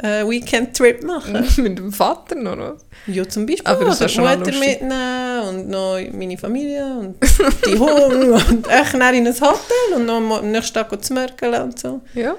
äh, 0.01 0.27
Weekend 0.27 0.75
Trip 0.75 1.03
machen. 1.03 1.45
mit 1.57 1.77
dem 1.77 1.91
Vater 1.91 2.35
noch, 2.35 2.53
oder? 2.53 2.77
Ja, 3.07 3.27
zum 3.27 3.45
Beispiel. 3.45 3.67
Aber 3.67 3.85
das 3.85 4.01
ist 4.01 4.11
schon 4.11 4.23
Mutter 4.23 4.51
mitnehmen 4.51 5.41
und 5.47 5.69
noch 5.69 5.99
meine 6.13 6.37
Familie 6.37 6.85
und 6.85 7.15
die 7.65 7.77
Hunde 7.77 8.33
und 8.49 8.67
dann 8.67 9.15
in 9.15 9.27
ein 9.27 9.33
Hotel 9.33 9.95
und 9.95 10.05
noch 10.05 10.39
am 10.39 10.51
nächsten 10.51 10.73
Tag 10.73 11.03
zu 11.03 11.13
mörkeln 11.13 11.61
und 11.61 11.79
so. 11.79 12.01
Ja. 12.13 12.35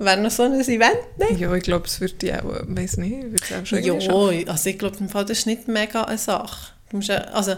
Wäre 0.00 0.20
noch 0.20 0.30
so 0.30 0.44
ein 0.44 0.54
Event, 0.60 1.18
ne? 1.18 1.32
Ja, 1.36 1.52
ich 1.54 1.62
glaube, 1.64 1.86
es 1.86 2.00
würde 2.00 2.26
ja 2.26 2.44
auch, 2.44 2.60
weiß 2.66 2.98
nicht, 2.98 3.22
würde 3.32 3.42
es 3.42 3.52
auch 3.52 3.66
schon 3.66 3.82
Ja, 3.82 4.00
schaffen. 4.00 4.48
also 4.48 4.70
ich 4.70 4.78
glaube, 4.78 4.96
im 5.00 5.08
Fall, 5.08 5.24
das 5.24 5.38
ist 5.38 5.46
nicht 5.46 5.66
mega 5.66 6.04
eine 6.04 6.16
Sache. 6.18 6.72
Du 6.90 6.96
musst 6.96 7.08
ja, 7.08 7.16
also, 7.16 7.56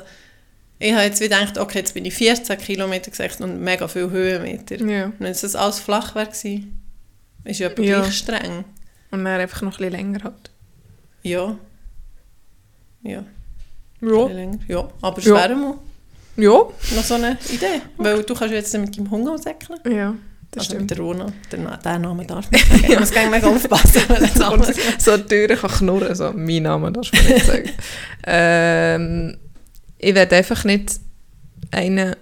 ich 0.79 0.93
habe 0.93 1.03
jetzt 1.05 1.21
gedacht, 1.21 1.59
okay, 1.59 1.79
jetzt 1.81 1.93
bin 1.93 2.07
ich 2.07 2.15
14 2.15 2.57
Kilometer 2.59 3.11
gesagt 3.11 3.43
und 3.43 3.61
mega 3.61 3.87
viel 3.89 4.09
Höhenmeter. 4.11 4.77
Ja. 4.83 5.05
Und 5.07 5.15
wenn 5.21 5.33
es 5.33 5.43
das 5.43 5.55
alles 5.55 5.81
flach 5.81 6.15
wäre 6.15 6.27
gewesen, 6.29 6.81
ist 7.45 7.61
ja 7.61 7.69
aber 7.69 7.83
Ja. 7.83 8.01
gleich 8.01 8.17
streng. 8.17 8.65
Und 9.11 9.25
dann 9.25 9.41
einfach 9.41 9.61
noch 9.63 9.73
ein 9.79 9.91
bisschen 9.91 9.93
länger 9.93 10.25
hat. 10.25 10.51
Ja. 11.23 11.57
Ja, 13.03 13.25
Ja. 14.01 14.27
länger. 14.29 14.59
Ja, 14.67 14.89
aber 15.03 15.19
es 15.19 15.25
Ja. 15.27 15.35
wäre 15.35 15.57
mal 15.57 15.75
Ja. 16.37 16.53
noch 16.95 17.05
so 17.05 17.15
eine 17.15 17.37
Idee. 17.53 17.83
Weil 17.99 18.23
du 18.23 18.35
kannst 18.35 18.55
jetzt 18.55 18.73
mit 18.79 18.97
deinem 18.97 19.11
Hunger 19.11 19.37
säckeln. 19.37 19.79
Ja, 19.85 20.15
das 20.52 20.64
Also 20.64 20.75
stimmt. 20.76 20.90
der 20.90 20.99
Rona. 20.99 21.26
Den, 21.52 21.69
den 21.85 22.02
Namen 22.02 22.26
darf 22.26 22.50
man 22.50 22.61
sagen. 22.61 22.85
Ich 22.92 22.99
muss 22.99 23.11
gerne 23.12 23.30
mega 23.30 23.47
aufpassen, 23.49 24.02
so 24.99 25.16
die 25.16 25.23
Türe 25.25 25.57
kann 25.57 25.71
knurren, 25.71 26.14
so, 26.14 26.33
mein 26.35 26.62
Name 26.64 26.90
du 26.92 27.00
mir 27.00 27.35
nicht 27.35 27.47
sagen. 27.47 27.71
ähm, 28.26 29.37
ich 29.99 30.14
werde 30.14 30.37
einfach 30.37 30.64
nicht 30.64 30.95
einen, 31.71 32.16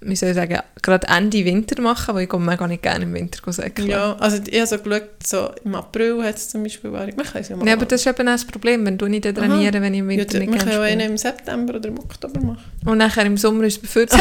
wie 0.00 0.14
soll 0.16 0.28
ich 0.28 0.34
sagen, 0.36 0.58
gerade 0.80 1.08
Ende 1.08 1.44
Winter 1.44 1.80
machen, 1.82 2.14
weil 2.14 2.24
ich 2.24 2.32
mega 2.32 2.66
nicht 2.68 2.82
gerne 2.82 3.04
im 3.04 3.14
Winter 3.14 3.52
säckeln. 3.52 3.88
Ja, 3.88 4.14
also 4.16 4.38
ich 4.48 4.56
habe 4.60 4.66
so 4.66 4.78
geschaut, 4.78 5.08
so 5.26 5.50
im 5.64 5.74
April 5.74 6.22
hat 6.22 6.36
es 6.36 6.50
zum 6.50 6.62
Beispiel, 6.62 6.92
war 6.92 7.08
ich, 7.08 7.16
man 7.16 7.26
kann 7.26 7.40
es 7.42 7.48
ja 7.48 7.56
mal 7.56 7.64
Nee, 7.64 7.72
aber 7.72 7.86
das 7.86 8.00
ist 8.00 8.06
eben 8.06 8.28
auch 8.28 8.32
das 8.32 8.44
Problem, 8.44 8.84
wenn 8.86 8.98
du 8.98 9.08
nicht 9.08 9.26
Aha. 9.26 9.32
trainieren, 9.32 9.82
wenn 9.82 9.94
ich 9.94 10.00
im 10.00 10.10
ja, 10.10 10.18
Winter 10.18 10.38
nicht 10.38 10.50
man 10.50 10.58
gerne 10.58 10.70
kann 10.70 10.80
ja 10.80 10.86
einen 10.86 11.00
spiele. 11.00 11.10
im 11.10 11.18
September 11.18 11.74
oder 11.76 11.88
im 11.88 11.98
Oktober 11.98 12.40
machen. 12.40 12.64
Und 12.84 12.98
nachher 12.98 13.26
im 13.26 13.36
Sommer 13.36 13.64
ist 13.64 13.76
es 13.76 13.80
befürchtet. 13.82 14.20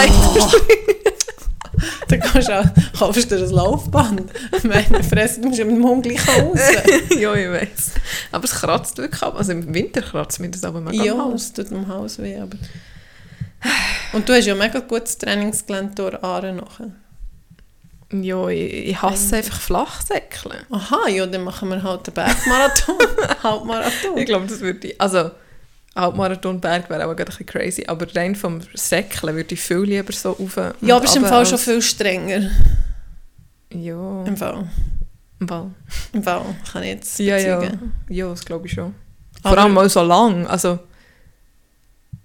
Dann 2.07 2.19
kannst 2.19 2.49
du 2.49 2.59
auch, 2.59 2.65
kaufst 2.97 3.31
du 3.31 3.37
dir 3.37 3.43
ein 3.43 3.51
Laufband. 3.51 4.31
Meine, 4.63 5.03
fressen 5.03 5.43
musst 5.45 5.59
du 5.59 5.65
mit 5.65 5.77
dem 5.77 5.83
Hund 5.85 6.03
gleich 6.03 6.27
raus. 6.27 6.59
ja, 7.17 7.33
ich 7.33 7.49
weiß. 7.49 7.91
Aber 8.31 8.43
es 8.43 8.51
kratzt 8.51 8.97
wirklich 8.97 9.21
ab. 9.21 9.35
Also 9.37 9.51
im 9.51 9.73
Winter 9.73 10.01
kratzt 10.01 10.39
mir 10.39 10.49
das 10.49 10.63
aber 10.63 10.81
mega 10.81 11.03
ja, 11.03 11.31
es 11.33 11.53
tut 11.53 11.71
am 11.71 11.87
Haus 11.87 12.19
weh, 12.19 12.37
aber... 12.37 12.57
Und 14.13 14.27
du 14.27 14.33
hast 14.33 14.45
ja 14.45 14.55
mega 14.55 14.79
gutes 14.79 15.17
Trainingsgelände 15.17 15.93
durch 15.95 16.23
Aare 16.23 16.51
nachher. 16.51 16.91
Ja, 18.11 18.47
ich, 18.49 18.89
ich 18.89 19.01
hasse 19.01 19.37
einfach 19.37 19.59
Flachsäckeln. 19.59 20.65
Aha, 20.69 21.07
ja, 21.07 21.25
dann 21.25 21.43
machen 21.43 21.69
wir 21.69 21.81
halt 21.81 22.07
einen 22.07 22.13
Bergmarathon, 22.13 22.95
Halbmarathon. 23.43 24.17
Ich 24.17 24.25
glaube, 24.25 24.47
das 24.47 24.59
würde 24.59 24.87
ich... 24.87 24.99
Also, 24.99 25.31
Halbmarathon 25.95 26.59
Berg 26.61 26.89
wäre 26.89 27.05
auch 27.05 27.09
ein 27.15 27.25
bisschen 27.25 27.45
crazy, 27.45 27.83
aber 27.87 28.07
rein 28.15 28.35
vom 28.35 28.61
Säckeln 28.73 29.35
würde 29.35 29.53
ich 29.53 29.61
viel 29.61 29.79
lieber 29.81 30.13
so 30.13 30.31
rauf 30.31 30.55
ja, 30.81 30.95
aber 30.95 31.03
es 31.05 31.11
ist 31.11 31.17
im 31.17 31.25
Fall 31.25 31.45
schon 31.45 31.57
viel 31.57 31.81
strenger. 31.81 32.49
Ja, 33.73 34.23
Im 34.25 34.37
Fall. 34.37 34.67
im 35.39 35.47
Fall. 35.47 35.71
Im 36.13 36.23
Fall 36.23 36.45
kann 36.71 36.83
ich 36.83 36.89
jetzt 36.89 37.19
Ja, 37.19 37.37
ja. 37.37 37.59
bezeugen. 37.59 37.93
Ja, 38.09 38.29
das 38.29 38.45
glaube 38.45 38.67
ich 38.67 38.73
schon. 38.73 38.93
Aber- 39.43 39.55
Vor 39.55 39.63
allem 39.63 39.77
auch 39.77 39.87
so 39.89 40.01
lang. 40.03 40.45
Also, 40.47 40.79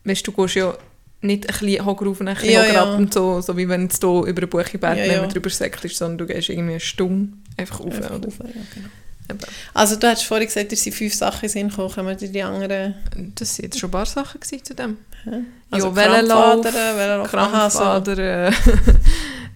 weißt 0.04 0.26
du, 0.26 0.32
gehst 0.32 0.54
ja 0.56 0.75
nicht 1.23 1.49
ein 1.49 1.58
bisschen 1.58 1.85
hoch 1.85 2.00
rauf 2.02 2.20
und 2.20 2.28
ein 2.28 2.35
bisschen 2.35 2.52
Ja, 2.52 2.62
hoch 2.62 2.73
ja. 2.75 2.82
und 2.94 3.12
so, 3.14 3.40
so 3.40 3.56
wie 3.56 3.68
wenn 3.68 3.88
du 3.88 4.23
hier 4.23 4.30
über 4.30 4.40
den 4.42 4.50
Buchenberg 4.50 4.99
Ja, 4.99 5.04
ja. 5.04 5.26
drüber 5.26 5.50
säckelst, 5.50 5.96
sondern 5.96 6.18
du 6.18 6.26
gehst 6.26 6.49
irgendwie 6.50 6.73
eine 6.73 6.80
Stunde 6.80 7.32
einfach 7.56 7.80
rauf. 7.80 7.94
Einfach 7.94 8.11
rauf, 8.12 8.38
ja, 8.40 8.50
genau. 8.75 8.88
Eben. 9.30 9.38
Also 9.75 9.97
du 9.97 10.09
hast 10.09 10.23
vorhin 10.23 10.47
gesagt, 10.47 10.73
dir 10.73 10.76
sind 10.76 10.95
fünf 10.95 11.14
Sachen 11.14 11.49
Sinn 11.49 11.68
gekommen, 11.68 11.92
kommen 11.92 12.16
dir 12.16 12.28
die 12.28 12.42
anderen... 12.42 12.95
Das 13.35 13.59
waren 13.59 13.64
jetzt 13.64 13.78
schon 13.78 13.88
ein 13.88 13.92
paar 13.92 14.06
Sachen 14.06 14.40
zu 14.42 14.75
dem. 14.75 14.99
hä? 15.25 15.42
Also 15.71 15.88
ja, 15.88 15.97
Wellenlauf, 15.97 16.62
Krampfadern, 16.62 16.97
Wellenlauf, 16.97 17.35
aha, 17.35 17.71
so. 17.71 17.78
Krampfader, 17.78 18.49
äh, 18.49 18.52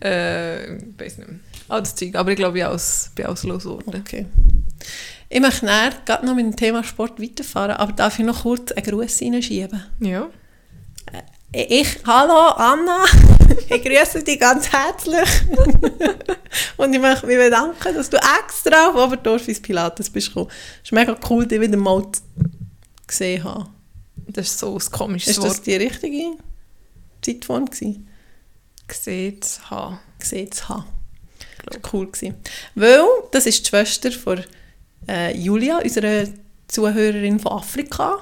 äh, 0.04 0.76
ich 0.76 0.82
weiß 0.98 1.18
nicht 1.18 1.28
mehr. 1.28 1.40
All 1.68 1.80
das 1.80 1.94
Zeug. 1.94 2.14
Aber 2.16 2.30
ich 2.30 2.36
glaube, 2.36 2.58
ich 2.58 2.64
bin 3.14 3.26
alles 3.26 3.44
losgeworden. 3.44 3.94
Okay. 3.94 4.26
Ich 5.28 5.40
möchte 5.40 5.64
näher 5.64 5.92
gerade 6.04 6.26
noch 6.26 6.34
mit 6.34 6.44
dem 6.44 6.56
Thema 6.56 6.82
Sport 6.82 7.22
weiterfahren, 7.22 7.76
aber 7.76 7.92
darf 7.92 8.18
ich 8.18 8.24
noch 8.24 8.42
kurz 8.42 8.72
einen 8.72 8.84
Gruß 8.84 9.22
reinschieben? 9.22 9.80
Ja. 10.00 10.28
Ich, 11.52 11.98
hallo 12.06 12.52
Anna, 12.56 13.04
ich 13.68 13.82
grüße 13.82 14.22
dich 14.22 14.38
ganz 14.38 14.70
herzlich 14.70 15.28
und 16.76 16.94
ich 16.94 17.00
möchte 17.00 17.26
mich 17.26 17.38
bedanken, 17.38 17.94
dass 17.94 18.08
du 18.08 18.18
extra 18.18 18.90
auf 18.90 18.94
Oberdorf 18.96 19.48
ins 19.48 19.60
Pilates 19.60 20.08
bist 20.10 20.28
gekommen. 20.28 20.48
Es 20.76 20.84
ist 20.88 20.92
mega 20.92 21.16
cool, 21.28 21.46
dich 21.46 21.60
wieder 21.60 21.76
mal 21.76 22.02
zu- 22.12 22.22
gesehen 23.06 23.42
haben. 23.42 23.68
Das 24.28 24.46
ist 24.46 24.58
so 24.60 24.76
ein 24.76 24.92
komisches 24.92 25.30
Ist 25.38 25.42
das 25.42 25.56
Wort. 25.56 25.66
die 25.66 25.74
richtige 25.74 26.36
Zeitform 27.20 27.66
gewesen? 27.66 28.08
Gesehen 28.86 29.42
zu 29.42 29.70
haben. 29.70 29.98
Gesehen 30.20 30.52
zu 30.52 30.68
haben. 30.68 30.84
Das 31.66 31.82
war 31.82 31.90
cool. 31.92 32.06
Gewesen. 32.06 32.36
Weil, 32.76 33.02
das 33.32 33.46
ist 33.46 33.64
die 33.64 33.68
Schwester 33.70 34.12
von 34.12 34.44
äh, 35.08 35.36
Julia, 35.36 35.78
unserer 35.78 36.28
Zuhörerin 36.68 37.40
von 37.40 37.52
Afrika, 37.52 38.18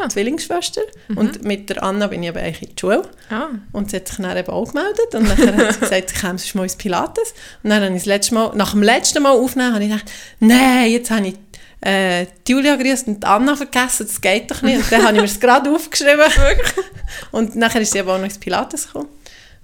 Ah, 0.00 0.08
Zwillingsschwester. 0.08 0.82
Und 1.14 1.44
mit 1.44 1.68
der 1.68 1.82
Anna 1.82 2.06
bin 2.06 2.22
ich 2.22 2.28
aber 2.28 2.40
eigentlich 2.40 2.70
in 2.70 2.76
die 2.76 2.80
Schule. 2.80 3.02
ah. 3.30 3.48
Und 3.72 3.90
sie 3.90 3.96
hat 3.96 4.08
sich 4.08 4.16
dann 4.16 4.36
eben 4.36 4.48
auch 4.48 4.72
gemeldet 4.72 5.14
und 5.14 5.28
dann 5.28 5.56
hat 5.56 5.74
sie 5.74 5.80
gesagt, 5.80 6.08
sie 6.10 6.14
käme 6.14 6.38
sonst 6.38 6.54
mal 6.54 6.62
ins 6.62 6.76
Pilates. 6.76 7.34
Und 7.62 7.70
dann 7.70 7.82
habe 7.82 7.94
ich 7.94 8.02
das 8.02 8.06
letzte 8.06 8.34
Mal, 8.34 8.52
nach 8.54 8.72
dem 8.72 8.82
letzten 8.82 9.22
Mal 9.22 9.32
aufnehmen, 9.32 9.74
habe 9.74 9.84
ich 9.84 9.90
gedacht, 9.90 10.10
nein, 10.40 10.90
jetzt 10.90 11.10
habe 11.10 11.26
ich 11.28 11.34
äh, 11.82 12.26
die 12.46 12.52
Julia 12.52 12.76
grüßt 12.76 13.08
und 13.08 13.22
die 13.22 13.26
Anna 13.26 13.56
vergessen, 13.56 14.06
das 14.06 14.20
geht 14.20 14.50
doch 14.50 14.62
nicht. 14.62 14.76
Und 14.76 14.92
dann 14.92 15.02
habe 15.02 15.14
ich 15.14 15.20
mir 15.22 15.28
das 15.28 15.40
gerade 15.40 15.70
aufgeschrieben. 15.70 16.30
und 17.32 17.56
nachher 17.56 17.80
ist 17.80 17.92
sie 17.92 18.00
aber 18.00 18.14
auch 18.14 18.18
noch 18.18 18.24
ins 18.24 18.38
Pilates 18.38 18.86
gekommen. 18.86 19.08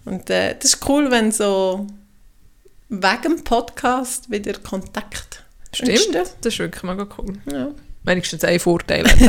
Und 0.05 0.29
äh, 0.31 0.57
das 0.59 0.75
ist 0.75 0.89
cool, 0.89 1.11
wenn 1.11 1.31
so 1.33 1.87
wegen 2.89 3.23
dem 3.23 3.45
Podcast 3.45 4.31
wieder 4.31 4.55
Kontakt 4.55 5.45
Stimmt, 5.73 5.91
entsteht. 5.91 6.37
das 6.41 6.55
ist 6.55 6.59
wirklich 6.59 6.83
mega 6.83 7.07
cool. 7.19 7.35
Ja. 7.53 7.69
Wenigstens 8.09 8.43
ein 8.43 8.59
Vorteil 8.59 9.05
hat. 9.05 9.21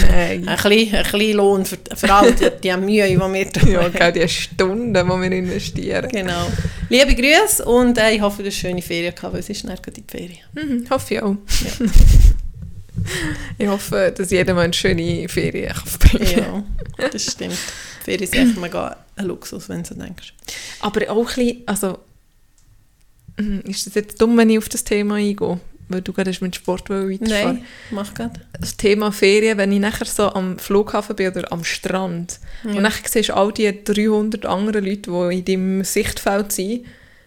Nein. 0.00 0.48
Ein 0.48 0.56
bisschen, 0.56 0.94
ein 0.94 1.02
bisschen 1.02 1.36
Lohn 1.36 1.66
für, 1.66 1.76
für 1.94 2.10
alle 2.10 2.32
die, 2.32 2.48
die 2.62 2.74
Mühe, 2.78 3.06
die 3.06 3.18
wir 3.18 3.44
da 3.44 3.60
Ja, 3.68 3.82
haben. 3.82 3.92
genau 3.92 4.10
die 4.10 4.26
Stunden, 4.28 4.94
die 4.94 5.04
wir 5.04 5.32
investieren. 5.32 6.08
Genau. 6.08 6.50
Liebe 6.88 7.14
Grüße 7.14 7.62
und 7.66 7.98
äh, 7.98 8.12
ich 8.12 8.22
hoffe, 8.22 8.42
du 8.42 8.48
hast 8.48 8.64
eine 8.64 8.70
schöne 8.70 8.80
Ferien 8.80 9.14
gehabt, 9.14 9.34
weil 9.34 9.40
es 9.40 9.50
ist 9.50 9.62
in 9.62 9.70
die 9.94 10.04
Ferien. 10.08 10.38
Mhm, 10.54 10.86
hoffe 10.88 11.14
ich 11.14 11.22
auch. 11.22 11.36
ich 13.58 13.68
hoffe, 13.68 14.14
dass 14.16 14.30
jeder 14.30 14.54
mal 14.54 14.62
eine 14.62 14.72
schöne 14.72 15.28
Ferien 15.28 15.74
kann 15.74 15.86
verbringen 15.86 16.64
Ja, 16.98 17.08
das 17.08 17.30
stimmt. 17.30 17.58
Ferien 18.02 18.30
sind 18.30 18.48
echt 18.48 18.58
mega 18.58 18.96
ein 19.16 19.26
Luxus, 19.26 19.68
wenn 19.68 19.82
du 19.82 19.88
so 19.90 19.94
denkst. 19.96 20.32
Aber 20.80 21.10
auch 21.10 21.18
ein 21.18 21.24
bisschen, 21.26 21.62
also, 21.66 21.98
mm, 23.36 23.58
ist 23.68 23.86
das 23.86 23.94
jetzt 23.96 24.18
dumm, 24.18 24.34
wenn 24.38 24.48
ich 24.48 24.56
auf 24.56 24.70
das 24.70 24.82
Thema 24.82 25.16
eingehe? 25.16 25.60
Weil 25.88 26.00
du 26.00 26.12
gerade 26.14 26.32
mit 26.40 26.56
Sport 26.56 26.88
weiterfahren 26.88 27.18
Nein, 27.56 27.64
mach 27.90 28.14
gerade. 28.14 28.40
Das 28.58 28.76
Thema 28.76 29.12
Ferien, 29.12 29.58
wenn 29.58 29.70
ich 29.70 29.80
nachher 29.80 30.06
so 30.06 30.32
am 30.32 30.58
Flughafen 30.58 31.14
bin 31.16 31.28
oder 31.30 31.52
am 31.52 31.62
Strand 31.64 32.38
Ja. 32.64 32.70
und 32.70 32.82
nachher 32.82 33.06
siehst 33.08 33.28
du 33.28 33.34
all 33.36 33.52
die 33.52 33.84
300 33.84 34.46
anderen 34.46 34.84
Leute, 34.84 35.10
die 35.10 35.38
in 35.38 35.44
deinem 35.44 35.84
Sichtfeld 35.84 36.52
sind, 36.52 36.86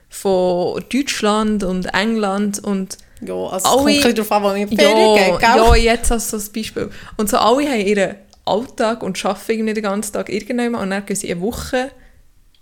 von 0.10 0.84
Deutschland 0.92 1.64
und 1.64 1.86
England 1.94 2.60
und 2.64 2.98
Ja, 3.22 3.34
also 3.34 3.58
es 3.58 3.66
Alle- 3.66 3.76
kommt 3.78 3.90
ein 3.90 3.96
bisschen 3.96 4.16
darauf 4.16 4.32
an, 4.32 4.44
wo 4.44 4.56
wir 4.56 4.68
Ferien 4.68 5.16
ja, 5.16 5.16
gehen, 5.26 5.38
gell? 5.40 5.58
ja, 5.58 5.76
jetzt 5.94 6.12
als 6.12 6.30
so 6.30 6.38
ein 6.38 6.44
Beispiel. 6.54 6.90
Und 7.18 7.30
so 7.30 7.38
alle 7.38 7.68
haben 7.70 7.82
ihren 7.82 8.16
Alltag 8.46 9.04
und 9.04 9.24
arbeiten 9.26 9.52
irgendwie 9.52 9.74
den 9.74 9.84
ganzen 9.84 10.14
Tag 10.14 10.30
irgendjemand 10.30 10.84
und 10.84 10.90
dann 10.92 11.06
gehen 11.06 11.16
sie 11.16 11.32
eine 11.32 11.42
Woche 11.42 11.92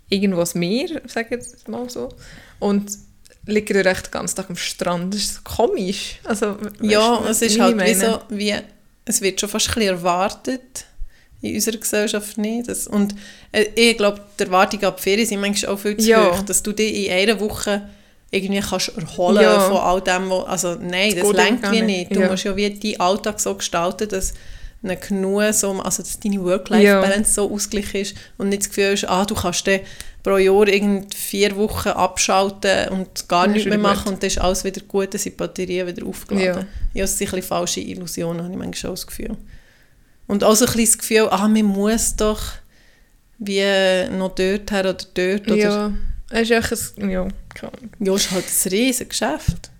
irgendwo 0.08 0.38
ans 0.38 0.54
Meer, 0.54 0.88
sage 1.06 1.26
ich 1.26 1.30
jetzt 1.30 1.68
mal 1.68 1.88
so, 1.90 2.08
und 2.58 2.90
liegen 3.46 3.74
dann 3.74 3.86
echt 3.86 4.06
den 4.06 4.10
ganzen 4.10 4.36
Tag 4.36 4.50
am 4.50 4.56
Strand. 4.56 5.14
Das 5.14 5.20
ist 5.22 5.34
so 5.36 5.40
komisch. 5.44 6.18
Also, 6.24 6.56
Ja, 6.82 7.24
weisst 7.24 7.42
es 7.42 7.52
ist 7.52 7.60
halt 7.60 7.80
wie 7.80 7.94
so, 7.94 8.18
wie, 8.30 8.54
es 9.04 9.20
wird 9.20 9.40
schon 9.40 9.48
fast 9.48 9.68
ein 9.68 9.74
bisschen 9.74 9.88
erwartet 9.94 10.84
in 11.42 11.54
unserer 11.54 11.76
Gesellschaft 11.76 12.38
nicht. 12.38 12.68
Das, 12.68 12.86
und 12.86 13.14
äh, 13.52 13.66
ich 13.74 13.96
glaube, 13.96 14.20
die 14.38 14.42
Erwartungen 14.44 14.84
ab 14.84 15.00
Ferien 15.00 15.26
sind 15.26 15.40
manchmal 15.40 15.72
auch 15.74 15.78
viel 15.78 15.96
zu 15.96 16.08
Ja. 16.08 16.32
hoch, 16.32 16.42
dass 16.42 16.62
du 16.62 16.72
dich 16.72 17.06
in 17.06 17.12
einer 17.12 17.38
Woche 17.40 17.88
irgendwie 18.30 18.60
kannst 18.60 18.88
erholen 18.96 19.42
Ja. 19.42 19.60
von 19.60 19.76
all 19.76 20.00
dem, 20.00 20.28
wo, 20.28 20.40
also 20.40 20.74
nein, 20.74 21.14
Das 21.14 21.28
das 21.28 21.36
lenkt 21.36 21.70
wie 21.70 21.82
nicht. 21.82 21.86
nicht. 22.08 22.16
Du 22.16 22.20
Ja. 22.20 22.30
musst 22.30 22.44
ja 22.44 22.56
wie 22.56 22.68
deinen 22.70 23.00
Alltag 23.00 23.38
so 23.38 23.54
gestalten, 23.54 24.08
dass 24.08 24.34
eine 24.82 24.96
genug 24.96 25.52
so, 25.52 25.72
also 25.80 26.02
dass 26.02 26.20
deine 26.20 26.42
Work-Life-Balance 26.42 27.34
so 27.34 27.50
ausgeglichen 27.50 28.00
ist 28.00 28.16
und 28.38 28.50
nicht 28.50 28.62
das 28.62 28.68
Gefühl 28.68 28.92
hast, 28.92 29.04
ah, 29.04 29.24
du 29.24 29.34
kannst 29.34 29.66
dann 29.66 29.80
pro 30.22 30.38
Jahr 30.38 30.68
irgend 30.68 31.14
vier 31.14 31.56
Wochen 31.56 31.90
abschalten 31.90 32.88
und 32.88 33.28
gar 33.28 33.46
nichts 33.46 33.68
mehr 33.68 33.78
machen 33.78 34.12
und 34.12 34.22
dann 34.22 34.28
ist 34.28 34.38
alles 34.38 34.64
wieder 34.64 34.80
gut, 34.82 35.14
dann 35.14 35.20
sind 35.20 35.32
die 35.32 35.36
Batterien 35.36 35.86
wieder 35.86 36.06
aufgeladen. 36.06 36.62
Ja. 36.62 36.66
Ja, 36.94 37.04
es 37.04 37.16
sind 37.16 37.28
ein 37.28 37.36
bisschen 37.36 37.48
falsche 37.48 37.80
Illusionen, 37.80 38.42
habe 38.42 38.52
ich 38.52 38.58
manchmal 38.58 38.92
auch 38.92 38.96
das 38.96 39.06
Gefühl. 39.06 39.36
Und 40.26 40.42
auch 40.42 40.54
so 40.56 40.64
ein 40.66 40.72
bisschen 40.72 40.86
das 40.86 40.98
Gefühl, 40.98 41.28
ah, 41.30 41.48
man 41.48 41.62
muss 41.62 42.16
doch 42.16 42.42
wie 43.38 43.62
noch 44.16 44.34
dort 44.34 44.70
her 44.70 44.80
oder 44.80 44.94
dort. 44.94 45.46
Oder, 45.46 45.56
ja. 45.56 45.70
Ja, 45.88 45.92
es 46.30 46.50
ist 46.50 46.72
echt 46.72 46.98
ein, 46.98 47.10
ja, 47.10 47.28
keine 47.54 47.72
Ahnung. 47.72 47.90
ja, 48.00 48.14
ist 48.14 48.30
halt 48.30 48.44
ein 48.44 48.70
riesiges 48.70 49.08
Geschäft. 49.08 49.70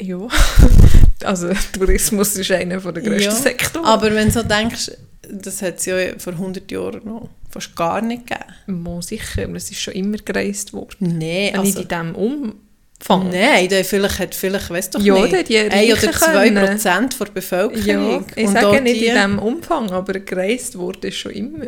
Ja. 0.00 0.18
also 1.24 1.48
Tourismus 1.72 2.36
ist 2.36 2.50
einer 2.50 2.78
der 2.78 3.02
grössten 3.02 3.22
Ja, 3.22 3.30
Sektoren. 3.30 3.84
Aber 3.84 4.14
wenn 4.14 4.28
du 4.28 4.32
so 4.34 4.42
denkst, 4.42 4.90
das 5.28 5.62
hat 5.62 5.78
es 5.78 5.86
ja 5.86 5.96
vor 6.18 6.34
100 6.34 6.70
Jahren 6.70 7.00
noch 7.04 7.28
fast 7.50 7.74
gar 7.74 8.00
nicht 8.00 8.26
gegeben. 8.26 8.82
Mo, 8.82 9.00
sicher, 9.00 9.48
es 9.54 9.70
ist 9.70 9.80
schon 9.80 9.94
immer 9.94 10.18
gereist 10.18 10.72
worden. 10.72 11.18
Nein, 11.18 11.56
also, 11.58 11.80
ich 11.80 11.82
in 11.82 11.88
diesem 11.88 12.14
Umfang... 12.14 13.30
nein, 13.30 13.68
der 13.68 13.84
vielleicht 13.84 14.18
hat 14.18 14.34
vielleicht, 14.34 14.70
weißt 14.70 14.94
du 14.94 14.98
Ja, 15.00 15.14
nicht, 15.14 15.32
der 15.32 15.42
die 15.42 15.58
ein 15.58 15.92
oder 15.92 16.12
zwei 16.12 16.48
können. 16.50 16.64
Prozent 16.66 17.18
der 17.18 17.26
Ja, 17.26 17.32
Bevölkerung. 17.32 18.26
ich 18.36 18.46
Und 18.46 18.52
sage 18.52 18.80
nicht 18.82 19.00
die- 19.00 19.06
in 19.06 19.14
diesem 19.14 19.38
Umfang, 19.38 19.90
aber 19.90 20.12
gereist 20.20 20.76
wurde 20.78 21.10
schon 21.12 21.32
immer. 21.32 21.64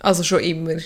Also 0.00 0.22
schon 0.22 0.40
immer. 0.40 0.76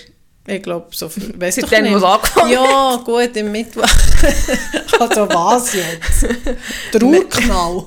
Ich 0.47 0.61
glaube, 0.61 0.87
so 0.91 1.09
viel, 1.09 1.29
du 1.33 1.51
Seitdem, 1.51 1.83
nicht. 1.83 1.93
was 1.95 2.03
angefangen 2.03 2.51
Ja, 2.51 3.01
gut, 3.03 3.35
im 3.35 3.51
Mittwoch. 3.51 3.83
also 4.99 5.27
was 5.29 5.73
jetzt? 5.73 6.27
Der 6.93 7.01
Urknall? 7.03 7.85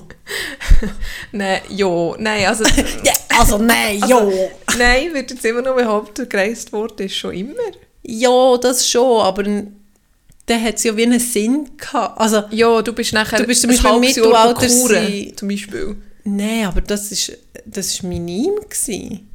Nein, 1.33 1.61
ja, 1.71 2.15
nein, 2.19 2.47
also... 2.47 2.65
Ja, 3.03 3.13
also 3.39 3.59
nein, 3.59 4.03
Also- 4.03 4.31
ja. 4.31 4.49
nein, 4.77 5.07
ich 5.07 5.15
würde 5.15 5.35
jetzt 5.35 5.45
immer 5.45 5.63
noch 5.63 5.75
behaupten, 5.77 6.29
gereist 6.29 6.73
wurde 6.73 7.05
es 7.05 7.15
schon 7.15 7.33
immer. 7.35 7.55
Ja, 8.03 8.57
das 8.59 8.89
schon, 8.89 9.23
aber 9.23 9.43
dann 9.43 10.65
hat 10.65 10.75
es 10.77 10.85
ja 10.85 10.97
wie 10.97 11.05
einen 11.05 11.21
Sinn 11.21 11.71
gehabt. 11.77 12.21
Also, 12.21 12.43
Ja, 12.51 12.83
du 12.83 12.93
bist 12.93 13.13
nachher 13.13 13.39
Du 13.39 13.45
bist 13.45 13.63
zum 13.63 13.71
ein 13.71 13.77
Beispiel 13.77 14.25
im 14.25 14.37
halbes 14.37 14.67
Jahr 14.67 14.79
Kuren, 14.89 15.37
zum 15.37 15.49
Beispiel. 15.49 15.97
nein, 16.25 16.65
aber 16.67 16.81
das 16.83 17.11
ist, 17.13 17.33
das 17.65 17.87
ist 17.87 18.03
minim 18.03 18.55
gewesen. 18.69 19.28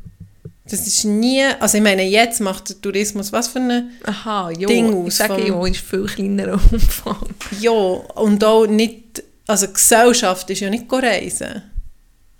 Das 0.76 0.88
ist 0.88 1.06
nie, 1.06 1.44
also 1.60 1.78
ich 1.78 1.84
meine, 1.84 2.02
jetzt 2.04 2.42
macht 2.42 2.68
der 2.70 2.82
Tourismus 2.82 3.32
was 3.32 3.48
für 3.48 3.60
eine, 3.60 3.92
Aha, 4.06 4.50
ja, 4.58 4.68
Ding 4.68 4.90
ich 4.90 4.96
aus 4.96 5.18
sage 5.18 5.46
vom- 5.46 5.66
ja, 5.66 5.68
ist 5.72 5.82
viel 5.82 6.06
kleinerer 6.06 6.54
Umfang. 6.72 7.30
ja, 7.60 7.70
und 7.72 8.44
auch 8.44 8.66
nicht, 8.66 9.22
also 9.46 9.68
Gesellschaft 9.68 10.50
ist 10.50 10.62
ja 10.62 10.70
nicht 10.72 10.86
reisen. 10.92 11.62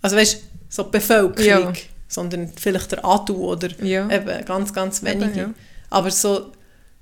Also 0.02 0.16
weißt 0.16 0.34
du, 0.34 0.38
so 0.68 0.82
die 0.82 0.90
Bevölkerung, 0.90 1.44
Ja. 1.46 1.72
sondern 2.08 2.50
vielleicht 2.60 2.90
der 2.90 3.04
Adu 3.04 3.36
oder 3.52 3.68
Ja. 3.82 4.10
eben 4.10 4.44
ganz, 4.44 4.72
ganz 4.72 5.02
wenige. 5.04 5.26
Eben, 5.26 5.36
ja. 5.38 5.50
Aber 5.90 6.10
so 6.10 6.50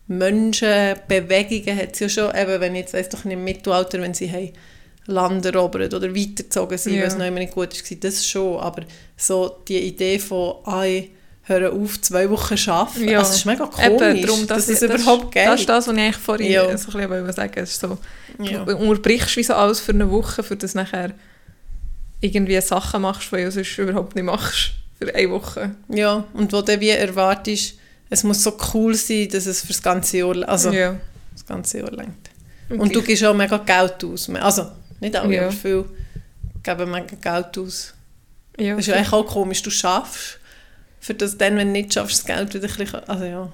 Menschen, 0.07 0.97
Bewegungen 1.09 1.79
hat 1.79 1.95
es 1.95 2.01
ja 2.01 2.09
schon, 2.11 2.35
eben 2.37 2.61
wenn 2.61 2.75
jetzt, 2.75 2.93
weiss 2.93 3.09
doch 3.09 3.25
nicht, 3.25 3.35
im 3.35 3.45
Mittelalter, 3.45 4.01
wenn 4.03 4.13
sie 4.15 4.31
haben 4.31 4.51
Land 5.07 5.47
erobert 5.47 5.95
oder 5.95 6.15
weitergezogen 6.15 6.77
sind, 6.79 6.95
Ja. 6.95 7.01
weil 7.01 7.09
es 7.09 7.17
noch 7.17 7.27
immer 7.27 7.39
nicht 7.39 7.55
gut 7.55 7.73
war, 7.75 7.97
das 8.01 8.27
schon, 8.27 8.59
aber 8.61 8.83
so 9.17 9.49
die 9.67 9.79
Idee 9.81 10.19
von, 10.19 10.57
ah, 10.65 10.85
ich 10.85 11.11
höre 11.45 11.73
auf, 11.73 12.01
zwei 12.01 12.31
Wochen 12.31 12.55
arbeiten, 12.71 13.09
Ja. 13.09 13.19
also 13.19 13.31
das 13.31 13.39
ist 13.39 13.45
mega 13.47 13.67
komisch, 13.67 13.87
Eben, 14.03 14.23
darum, 14.27 14.47
dass 14.47 14.67
das, 14.67 14.81
es 14.81 14.83
überhaupt 14.83 15.33
geht. 15.33 15.47
Das 15.47 15.61
ist 15.61 15.69
das, 15.69 15.89
was 15.89 15.95
ich 15.95 16.01
eigentlich 16.01 16.17
vorhin 16.17 16.53
Ja. 16.53 16.63
so 16.63 16.69
ein 16.69 16.77
bisschen 16.95 17.11
wollte 17.11 17.33
sagen 17.33 17.53
Es 17.57 17.71
ist 17.73 17.81
so, 17.81 17.99
ja. 18.39 18.65
Du 18.65 18.77
unterbrichst 18.77 19.37
wie 19.37 19.43
so 19.43 19.55
alles 19.55 19.81
für 19.81 19.93
eine 19.93 20.09
Woche, 20.11 20.43
für 20.43 20.57
das 20.57 20.75
nachher 20.75 21.13
irgendwie 22.21 22.61
Sachen 22.61 23.03
machst, 23.03 23.33
die 23.33 23.37
du 23.43 23.51
sonst 23.51 23.79
überhaupt 23.79 24.15
nicht 24.15 24.25
machst. 24.25 24.73
Für 25.01 25.13
eine 25.15 25.31
Woche. 25.31 25.75
ja, 25.89 26.25
und 26.33 26.53
wo 26.53 26.63
du 26.63 26.79
wie 26.81 26.91
erwartest, 26.91 27.75
es 28.09 28.23
muss 28.23 28.43
so 28.43 28.57
cool 28.75 28.95
sein, 28.95 29.29
dass 29.31 29.47
es 29.47 29.63
für 29.63 29.69
das 29.73 29.83
ganze 29.83 30.19
Jahr, 30.19 30.49
also 30.49 30.71
ja. 30.71 30.97
das 31.33 31.45
ganze 31.45 31.79
Jahr 31.79 31.91
lenkt. 31.91 32.31
Und, 32.69 32.79
Und 32.81 32.95
du 32.95 33.03
gibst 33.03 33.25
auch 33.25 33.35
mega 33.35 33.57
Geld 33.59 34.05
aus. 34.05 34.31
Also, 34.31 34.71
nicht 35.01 35.17
alle, 35.17 35.35
Ja. 35.35 35.43
aber 35.43 35.53
viele 35.53 35.87
geben 36.63 36.91
mega 36.91 37.17
Geld 37.21 37.59
aus. 37.59 37.95
ja, 38.59 38.71
Das 38.77 38.81
ist 38.81 38.87
ja 38.87 38.95
eigentlich 38.95 39.13
auch 39.13 39.27
komisch, 39.27 39.61
du 39.63 39.71
schaffst, 39.71 40.39
für 41.03 41.13
das 41.15 41.37
dann, 41.37 41.57
wenn 41.57 41.67
du 41.69 41.73
nicht 41.73 41.93
schaffst, 41.93 42.21
das 42.21 42.25
Geld 42.25 42.55
wieder 42.55 42.69
ein 42.69 42.75
bisschen, 42.75 43.09
also 43.09 43.25
ja. 43.25 43.53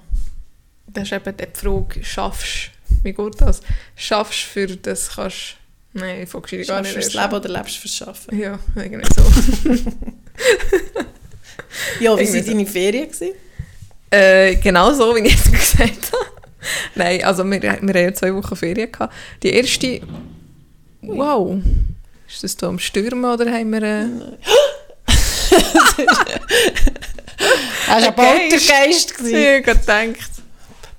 das 0.87 1.05
ist 1.05 1.13
eben 1.13 1.37
die 1.37 1.47
Frage, 1.53 2.05
schaffst 2.05 2.71
wie 3.03 3.13
geht 3.13 3.41
das? 3.41 3.61
Schaffst 3.97 4.41
für 4.41 4.67
das 4.67 5.11
kannst 5.15 5.57
Nein, 5.93 6.23
ich 6.23 6.31
dich 6.31 6.69
gar 6.69 6.83
nicht. 6.83 6.93
fürs. 6.93 7.15
Leben 7.15 7.35
oder 7.35 7.49
lebst 7.49 7.79
fürs 7.79 7.97
Schaffen? 7.97 8.39
Ja, 8.39 8.59
irgendwie 8.77 9.09
so. 9.15 9.23
Ja, 12.01 12.17
wie 12.19 12.25
waren 12.27 12.45
so. 12.45 12.51
deine 12.51 12.67
Ferien? 12.67 13.09
Gewesen? 13.11 13.35
äh, 14.11 14.55
genau 14.57 14.93
so, 14.93 15.15
wie 15.17 15.27
ich 15.27 15.35
es 15.35 15.51
gesagt 15.77 16.13
habe. 16.13 16.25
Nein, 16.95 17.23
also 17.25 17.45
wir, 17.45 17.61
wir 17.61 17.73
haben 17.73 17.89
ja 17.89 18.15
zwei 18.15 18.35
Wochen 18.35 18.57
Ferien 18.57 18.91
gehabt. 18.91 19.13
Die 19.43 19.51
erste... 19.51 20.01
Wow. 21.03 21.61
Ist 22.29 22.43
das 22.45 22.57
hier 22.59 22.69
am 22.69 22.79
Stürmen 22.79 23.25
oder 23.25 23.53
haben 23.53 23.71
wir... 23.71 23.83
Äh, 23.83 24.09
Hast 27.87 28.07
du 28.07 28.11
ein 28.11 28.19
Ein 28.19 28.51
Geist. 28.51 28.69
Poltergeist 28.69 29.15
ich 29.27 29.35
habe 29.35 29.63
gedacht, 29.63 30.31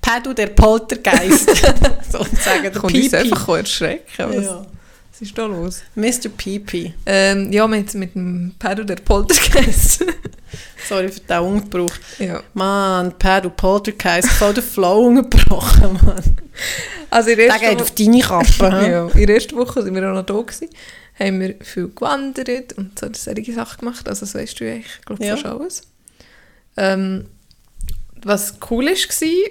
Pedro, 0.02 0.32
der 0.32 0.46
Poltergeist. 0.48 1.50
Sozusagen, 2.10 2.62
der 2.62 2.72
kommt 2.72 2.94
uns 2.94 3.14
einfach 3.14 3.48
erschrecken. 3.48 4.04
Was, 4.18 4.44
Ja. 4.44 4.66
was 5.12 5.20
ist 5.20 5.36
da 5.36 5.44
los? 5.46 5.82
Mr. 5.94 6.28
Pipi. 6.36 6.94
Ähm, 7.04 7.52
ja, 7.52 7.66
mit, 7.66 7.92
mit 7.94 8.14
dem 8.14 8.54
Pedro 8.58 8.84
der 8.84 8.96
Poltergeist. 8.96 10.04
Sorry 10.88 11.08
für 11.10 11.20
den 11.20 11.38
Ungebrauch. 11.40 11.92
ja. 12.18 12.42
Mann, 12.54 13.12
Pedro 13.18 13.50
Poltergeist, 13.50 14.30
voll 14.30 14.54
den 14.54 14.64
Flow 14.64 15.06
unterbrochen, 15.08 15.92
Mann. 16.04 16.36
Also 17.10 17.34
der 17.34 17.48
Der 17.48 17.58
geht 17.58 17.78
Wo- 17.78 17.82
auf 17.82 17.90
deine 17.90 18.20
Kappe. 18.20 18.88
ja, 18.90 19.06
in 19.08 19.26
der 19.26 19.34
ersten 19.36 19.56
Woche 19.56 19.82
sind 19.82 19.94
wir 19.94 20.08
auch 20.10 20.14
noch 20.14 20.24
da 20.26 20.34
gewesen. 20.40 20.68
Haben 21.18 21.40
wir 21.40 21.54
viel 21.60 21.88
gewandert 21.88 22.72
und 22.78 22.98
so 22.98 23.06
solche 23.12 23.52
Sachen 23.52 23.80
gemacht. 23.80 24.08
Also 24.08 24.20
das 24.20 24.34
weißt 24.34 24.58
du 24.58 24.64
ja, 24.66 24.74
ich 24.76 24.86
glaube 25.04 25.22
Ja. 25.24 25.36
fast 25.36 25.46
alles. 25.46 25.82
Ähm, 26.80 27.26
was 28.22 28.54
cool 28.70 28.86
war, 28.86 29.50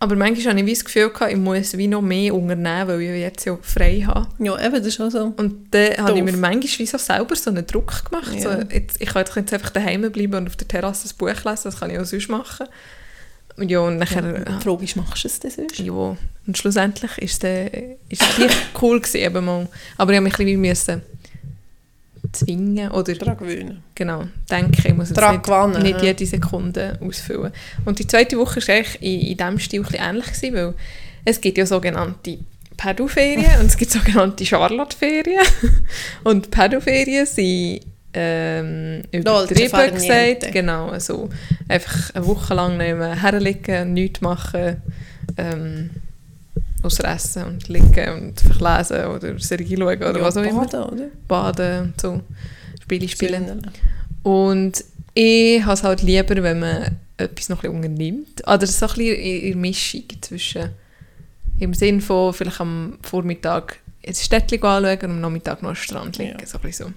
aber 0.00 0.14
manchmal 0.14 0.52
hatte 0.52 0.60
ich 0.60 0.66
wie 0.66 0.74
das 0.74 0.84
Gefühl, 0.84 1.10
gehabt, 1.10 1.32
ich 1.32 1.38
muss 1.38 1.76
wie 1.76 1.88
noch 1.88 2.02
mehr 2.02 2.32
unternehmen, 2.32 2.88
weil 2.88 3.00
ich 3.00 3.20
jetzt 3.20 3.44
ja 3.44 3.58
frei 3.60 4.04
habe. 4.06 4.28
Ja, 4.38 4.56
eben, 4.64 4.76
das 4.76 4.86
ist 4.86 5.00
auch 5.00 5.10
so. 5.10 5.34
Und 5.36 5.74
dann 5.74 5.96
habe 5.98 6.12
ich 6.12 6.24
Doof. 6.24 6.32
mir 6.32 6.36
manchmal 6.36 6.78
wie 6.78 6.86
so 6.86 6.98
selber 6.98 7.34
so 7.34 7.50
einen 7.50 7.66
Druck 7.66 8.04
gemacht. 8.04 8.32
Ja. 8.34 8.40
So, 8.40 8.50
jetzt, 8.72 9.00
ich 9.00 9.08
kann 9.08 9.24
jetzt 9.24 9.52
einfach 9.52 9.70
daheim 9.70 10.02
bleiben 10.12 10.34
und 10.34 10.46
auf 10.46 10.54
der 10.54 10.68
Terrasse 10.68 11.08
ein 11.08 11.16
Buch 11.18 11.44
lesen, 11.44 11.62
das 11.64 11.80
kann 11.80 11.90
ich 11.90 11.98
auch 11.98 12.04
sonst 12.04 12.28
machen. 12.28 12.66
ja, 13.56 13.80
und 13.80 13.96
nachher... 13.98 14.22
Die 14.22 14.62
Frage 14.62 14.84
ist, 14.84 14.94
machst 14.94 15.24
du 15.24 15.28
es 15.28 15.40
denn 15.40 15.50
sonst? 15.50 15.78
Ja, 15.80 15.92
und 15.92 16.56
schlussendlich 16.56 17.18
ist 17.18 17.42
es 17.42 17.70
ist 18.08 18.22
es 18.22 18.36
gleich 18.36 18.56
cool 18.80 19.00
gewesen, 19.00 19.16
eben 19.16 19.44
mal. 19.44 19.66
Aber 19.96 20.12
ich 20.12 20.16
habe 20.16 20.24
mich 20.24 20.38
ein 20.38 20.44
bisschen 20.44 20.60
müssen 20.60 21.02
zwingen 22.32 22.90
oder 22.90 23.14
Daran 23.14 23.38
gewöhnen. 23.38 23.82
genau, 23.94 24.24
denken, 24.50 24.82
ich 24.84 24.94
muss 24.94 25.10
jetzt 25.10 25.20
nicht, 25.20 25.42
gewinnen, 25.42 25.82
nicht 25.82 26.02
jede 26.02 26.26
Sekunde 26.26 26.98
ausfüllen. 27.00 27.52
Und 27.84 27.98
die 27.98 28.06
zweite 28.06 28.38
Woche 28.38 28.60
war 28.60 28.74
eigentlich 28.74 29.02
in, 29.02 29.20
in 29.20 29.36
diesem 29.36 29.58
Stil 29.58 29.80
ein 29.80 29.86
bisschen 29.86 30.04
ähnlich, 30.04 30.26
gewesen, 30.26 30.54
weil 30.54 30.74
es 31.24 31.40
gibt 31.40 31.58
ja 31.58 31.66
sogenannte 31.66 32.38
Pedalferien 32.76 33.60
und 33.60 33.66
es 33.66 33.76
gibt 33.76 33.90
sogenannte 33.90 34.46
Charlotte-Ferien. 34.46 35.44
und 36.24 36.50
Pedalferien 36.50 37.26
sind 37.26 37.80
ähm, 38.14 39.02
übertrieben 39.12 39.94
gesagt, 39.94 40.52
genau, 40.52 40.88
also 40.88 41.28
einfach 41.68 42.14
eine 42.14 42.26
Woche 42.26 42.54
lang 42.54 42.76
nehmen, 42.78 43.20
herliegen, 43.20 43.92
nichts 43.92 44.20
machen, 44.20 44.82
ähm, 45.36 45.90
außer 46.82 47.04
essen 47.04 47.44
und 47.44 47.68
liegen 47.68 48.12
und 48.12 48.40
verlesen 48.40 49.06
oder 49.06 49.38
Serie 49.38 49.76
schauen 49.76 49.96
oder 49.96 50.18
Ja, 50.18 50.24
was 50.24 50.36
auch 50.36 50.42
immer 50.42 50.66
baden, 50.66 50.82
oder? 50.82 51.08
baden 51.26 51.80
und 51.82 52.00
so, 52.00 52.20
Spiele 52.82 53.08
spielen. 53.08 53.44
Spielen. 53.44 53.70
Und 54.22 54.84
ich 55.14 55.62
habe 55.62 55.72
es 55.74 55.82
halt 55.82 56.02
lieber, 56.02 56.42
wenn 56.42 56.60
man 56.60 56.96
etwas 57.16 57.48
noch 57.48 57.58
ein 57.58 57.72
bisschen 57.72 57.76
unternimmt. 57.76 58.42
Oder 58.46 58.66
so 58.66 58.86
ein 58.86 58.94
bisschen 58.94 59.16
in 59.16 59.52
in 59.52 59.60
Mischung 59.60 60.04
zwischen, 60.20 60.70
im 61.58 61.74
Sinn 61.74 62.00
von 62.00 62.32
vielleicht 62.32 62.60
am 62.60 62.98
Vormittag 63.02 63.78
ein 64.06 64.14
Städtchen 64.14 64.62
anschauen 64.62 64.98
und 64.98 65.10
am 65.10 65.20
Nachmittag 65.20 65.62
noch 65.62 65.70
am 65.70 65.76
Strand 65.76 66.18
liegen. 66.18 66.38
Ja. 66.38 66.46
So 66.46 66.58
ein 66.58 66.62
bisschen 66.62 66.86
so. 66.86 66.92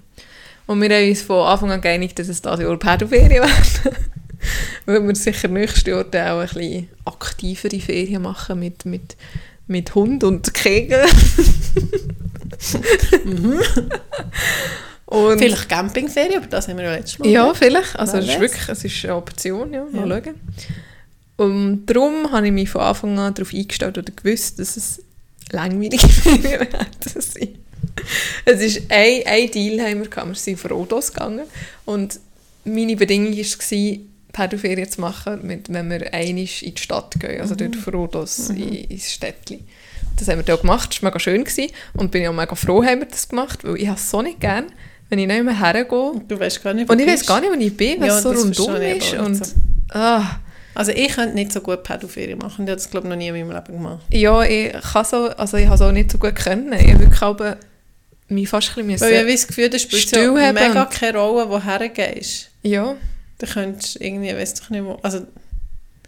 Und 0.71 0.81
wir 0.81 0.89
haben 0.95 1.09
uns 1.09 1.21
von 1.21 1.47
Anfang 1.47 1.71
an 1.71 1.81
geeinigt, 1.81 2.17
dass 2.19 2.27
es 2.27 2.41
dieses 2.41 2.59
Jahr 2.59 2.77
Pädoferien 2.77 3.43
werden. 3.43 3.97
Weil 4.85 5.07
wir 5.07 5.15
sicher 5.15 5.47
nächstes 5.47 5.83
Jahr 5.85 6.01
auch 6.01 6.39
ein 6.39 6.47
bisschen 6.47 6.89
aktivere 7.05 7.79
Ferien 7.79 8.21
machen 8.21 8.59
mit, 8.59 8.85
mit, 8.85 9.15
mit 9.67 9.93
Hund 9.95 10.23
und 10.23 10.53
Kegel. 10.53 11.03
und 15.05 15.39
Vielleicht 15.39 15.69
Campingferien, 15.69 16.37
aber 16.37 16.47
das 16.47 16.67
haben 16.67 16.77
wir 16.77 16.85
ja 16.85 16.95
letztes 16.95 17.19
Mal. 17.19 17.29
ja, 17.29 17.53
vielleicht. 17.53 17.95
Also 17.97 18.17
es 18.17 18.27
ist 18.29 18.39
wirklich 18.39 18.69
es 18.69 18.83
ist 18.83 19.05
eine 19.05 19.15
Option, 19.15 19.73
ja. 19.73 19.85
Mal 19.91 20.09
Ja. 20.09 20.21
schauen. 20.23 20.35
Und 21.37 21.85
darum 21.87 22.31
habe 22.31 22.47
ich 22.47 22.53
mich 22.53 22.69
von 22.69 22.81
Anfang 22.81 23.17
an 23.17 23.33
darauf 23.33 23.53
eingestellt 23.53 23.97
oder 23.97 24.11
gewusst, 24.15 24.59
dass 24.59 24.77
es 24.77 25.01
langweilige 25.51 26.07
Ferien 26.07 26.43
werden 26.61 26.91
sein. 27.19 27.49
Es 28.45 28.61
ist 28.61 28.83
ein, 28.89 29.21
ein 29.25 29.51
Deal 29.51 29.81
haben 29.85 30.01
wir 30.01 30.09
gehabt. 30.09 30.27
Wir 30.27 30.35
sind 30.35 30.53
auf 30.63 30.69
Rhodos 30.69 31.11
gegangen 31.13 31.45
und 31.85 32.19
meine 32.63 32.95
Bedingung 32.95 33.35
war, 33.35 33.97
Pädoferien 34.33 34.89
zu 34.89 35.01
machen, 35.01 35.39
mit, 35.45 35.71
wenn 35.71 35.89
wir 35.89 36.13
einmal 36.13 36.29
in 36.61 36.75
die 36.75 36.81
Stadt 36.81 37.13
gehen, 37.19 37.41
also 37.41 37.55
dort 37.55 37.75
auf 37.77 37.93
Rhodos 37.93 38.49
in, 38.49 38.73
ins 38.73 39.11
Städtchen. 39.11 39.59
Das 40.17 40.27
haben 40.27 40.37
wir 40.39 40.43
da 40.43 40.55
gemacht, 40.55 40.89
das 40.93 41.01
war 41.01 41.09
mega 41.09 41.19
schön 41.19 41.43
gewesen. 41.43 41.71
und 41.93 42.11
bin 42.11 42.21
ja 42.23 42.29
auch 42.29 42.33
mega 42.35 42.55
froh, 42.55 42.83
haben 42.83 42.99
wir 42.99 43.07
das 43.07 43.27
gemacht, 43.29 43.63
weil 43.63 43.77
ich 43.77 43.87
habe 43.87 43.97
es 43.97 44.09
so 44.09 44.21
nicht 44.21 44.39
gern, 44.39 44.65
wenn 45.09 45.19
ich 45.19 45.27
nicht 45.27 45.43
mehr 45.43 45.57
hergehe 45.59 46.11
Du 46.27 46.39
weißt 46.39 46.63
gar 46.63 46.73
nicht, 46.73 46.87
wo 46.87 46.93
und 46.93 46.99
ich 46.99 47.07
weiß 47.07 47.25
gar 47.25 47.41
nicht, 47.41 47.51
wo 47.53 47.59
ich 47.59 47.75
bin, 47.75 47.99
weil 47.99 48.07
Ja, 48.07 48.17
es 48.17 48.23
so 48.23 48.31
rundum 48.31 48.81
ich 48.81 48.97
ist. 49.13 49.17
auch 49.19 49.25
Und, 49.25 49.45
so. 49.45 49.53
ah, 49.89 50.39
Also 50.73 50.91
ich 50.91 51.09
könnte 51.09 51.35
nicht 51.35 51.51
so 51.51 51.59
gut 51.61 51.83
Pädoferien 51.83 52.37
machen. 52.39 52.63
Ich 52.65 52.69
habe 52.69 52.75
das, 52.75 52.89
glaube 52.89 53.07
ich, 53.07 53.09
noch 53.09 53.17
nie 53.17 53.27
in 53.27 53.33
meinem 53.33 53.51
Leben 53.51 53.73
gemacht. 53.73 54.05
ja, 54.11 54.43
ich 54.43 54.71
kann 54.71 55.05
so, 55.05 55.27
also 55.29 55.57
ich 55.57 55.65
habe 55.65 55.75
es 55.75 55.81
auch 55.81 55.91
nicht 55.91 56.11
so 56.11 56.17
gut 56.17 56.35
können. 56.35 56.71
Ich 56.73 56.97
wirklich 56.99 57.21
aber 57.21 57.57
mich 58.29 58.47
fast 58.47 58.77
ein 58.77 58.87
bisschen 58.87 59.01
Weil 59.01 59.11
ich 59.13 59.19
habe 59.19 59.31
das 59.31 59.47
Gefühl, 59.47 59.69
das 59.69 59.81
spielt 59.81 60.13
haben 60.15 60.53
mega 60.55 60.85
keine 60.85 61.17
Rolle, 61.17 61.49
woher 61.49 61.89
gehst. 61.89 62.49
Ja, 62.63 62.95
Du 63.41 63.47
könntest 63.47 63.99
irgendwie, 63.99 64.33
weiss 64.35 64.53
doch 64.53 64.69
nicht 64.69 64.83
wo. 64.83 64.99
Also, 65.01 65.25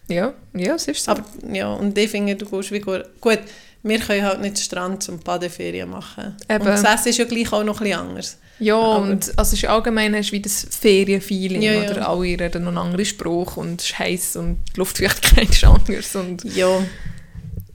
ja, 0.08 0.34
ja, 0.54 0.76
es 0.76 0.88
ist 0.88 1.04
so. 1.06 1.12
aber 1.12 1.24
ja, 1.52 1.74
und 1.74 1.98
ich 1.98 2.10
finde, 2.12 2.36
du 2.36 2.46
gehst 2.46 2.72
wie 2.72 2.80
gut. 2.80 3.04
Gut, 3.20 3.40
wir 3.82 4.00
können 4.00 4.24
halt 4.24 4.40
nicht 4.42 4.60
Strand 4.60 5.02
zum 5.02 5.18
Badeferien 5.20 5.90
machen. 5.90 6.36
Eben. 6.48 6.60
Und 6.62 6.68
das 6.68 6.84
Essen 6.84 7.10
ist 7.10 7.18
ja 7.18 7.26
gleich 7.26 7.52
auch 7.52 7.64
noch 7.64 7.80
ein 7.82 7.86
bisschen 7.86 8.00
anders. 8.00 8.38
ja, 8.60 8.76
aber- 8.78 9.00
und 9.06 9.34
also 9.38 9.56
ist 9.56 9.66
allgemein 9.66 10.16
hast 10.16 10.30
du 10.30 10.34
wie 10.34 10.42
das 10.42 10.68
Ferienfeeling, 10.70 11.62
Ja, 11.62 11.74
ja. 11.74 11.90
oder 11.92 12.08
alle 12.08 12.22
reden 12.22 12.68
einen 12.68 12.78
anderen 12.78 13.04
Spruch 13.06 13.58
und 13.58 13.82
es 13.82 13.88
ist 13.88 14.00
heiß 14.00 14.36
und 14.36 14.60
die 14.76 14.80
Luftfeuchtigkeit 14.80 15.50
ist 15.52 15.64
anders 15.64 16.16
und 16.16 16.44
Ja. 16.56 16.82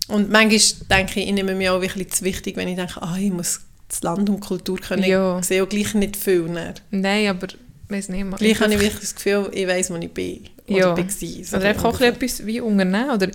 Und 0.09 0.31
manchmal 0.31 0.61
denke 0.99 1.21
ich, 1.21 1.27
ich 1.27 1.33
nehme 1.35 1.55
mir 1.55 1.75
auch 1.75 1.81
wirklich 1.83 2.11
zu 2.11 2.25
wichtig, 2.25 2.57
wenn 2.57 2.69
ich 2.69 2.77
denke, 2.77 3.03
ah, 3.03 3.17
ich 3.21 3.31
muss 3.31 3.61
das 3.89 4.03
Land 4.03 4.31
und 4.31 4.37
die 4.43 4.47
Kultur 4.47 4.79
können. 4.79 5.05
Ja. 5.05 5.39
Ich 5.41 5.47
sehe 5.47 5.63
auch 5.63 5.69
gleich 5.69 5.93
nicht 5.95 6.17
viel 6.17 6.43
näher. 6.43 6.75
nein, 6.91 7.29
aber 7.29 7.49
weiß 7.89 8.09
nicht, 8.11 8.25
man- 8.25 8.39
Gleich 8.39 8.61
habe 8.61 8.73
ich 8.75 8.81
wirklich 8.81 9.01
das 9.01 9.15
Gefühl, 9.15 9.51
ich 9.53 9.67
weiss, 9.67 9.91
wo 9.91 9.97
ich 9.97 10.11
bin. 10.11 10.41
Oder 10.69 10.79
Ja. 10.79 10.93
bin 10.95 11.07
gewesen, 11.07 11.45
so 11.45 11.57
Oder 11.57 11.69
einfach 11.71 11.85
auch 11.85 12.01
etwas 12.01 12.45
wie 12.47 12.61
unternehmen. 12.61 13.11
Oder 13.11 13.29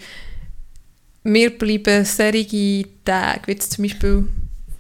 wir 1.24 1.58
bleiben 1.58 2.06
solche 2.06 2.86
Tage, 3.06 3.42
wie 3.48 3.52
jetzt 3.52 3.72
zum 3.74 3.84
Beispiel 3.84 4.26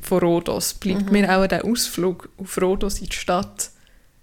von 0.01 0.19
Rhodos, 0.19 0.73
bleibt 0.73 1.05
Mhm. 1.07 1.11
mir 1.11 1.37
auch 1.37 1.47
der 1.47 1.63
Ausflug 1.65 2.29
auf 2.37 2.61
Rhodos 2.61 2.99
in 2.99 3.07
die 3.07 3.15
Stadt, 3.15 3.69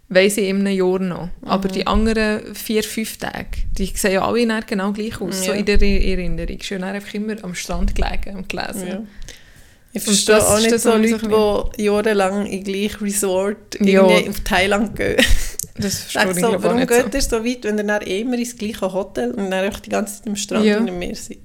weiss 0.09 0.37
ich 0.37 0.49
in 0.49 0.59
einem 0.67 0.77
Jahr 0.77 0.99
noch. 0.99 1.29
Aber 1.43 1.69
Mhm. 1.69 1.73
die 1.73 1.87
anderen 1.87 2.55
vier, 2.55 2.83
fünf 2.85 3.17
Tage, 3.17 3.47
die 3.79 3.87
sehen 3.87 4.13
ja 4.13 4.25
alle 4.27 4.63
genau 4.67 4.93
gleich 4.93 5.21
aus. 5.21 5.41
So 5.45 5.53
Ja. 5.53 5.55
in 5.55 5.65
der 5.65 5.81
Erinnerung. 5.81 6.49
Ich 6.61 6.69
bin 6.69 6.81
dann 6.83 6.95
einfach 6.95 7.15
immer 7.15 7.43
am 7.43 7.55
Strand 7.55 7.95
gelegen 7.95 8.37
und 8.37 8.49
gelesen. 8.49 8.87
Ja. 8.89 9.03
Ich 9.93 10.03
verstehe 10.03 10.37
das 10.37 10.45
auch 10.47 10.61
nicht 10.61 10.79
so 10.79 10.97
Leute, 10.97 11.71
die 11.77 11.83
jahrelang 11.85 12.47
in 12.47 12.63
gleich 12.63 13.01
Resort 13.01 13.79
Ja. 13.81 14.03
auf 14.03 14.41
Thailand 14.45 14.95
gehen. 14.97 15.17
Das 15.77 16.01
verstehe 16.01 16.31
ich 16.33 16.39
so, 16.39 16.63
warum 16.63 16.77
nicht 16.79 16.89
geht 16.89 17.11
so. 17.13 17.19
ihr 17.19 17.23
so 17.23 17.45
weit, 17.45 17.65
wenn 17.65 17.79
ihr 17.79 17.85
dann 17.85 18.03
immer 18.03 18.39
ins 18.39 18.57
gleiche 18.57 18.93
Hotel 18.93 19.31
und 19.31 19.51
dann 19.51 19.65
einfach 19.65 19.81
die 19.81 19.89
ganze 19.91 20.19
Zeit 20.19 20.27
am 20.29 20.37
Strand 20.37 20.65
Ja. 20.65 20.79
und 20.79 20.89
im 20.89 20.99
Meer 20.99 21.15
seid? 21.17 21.39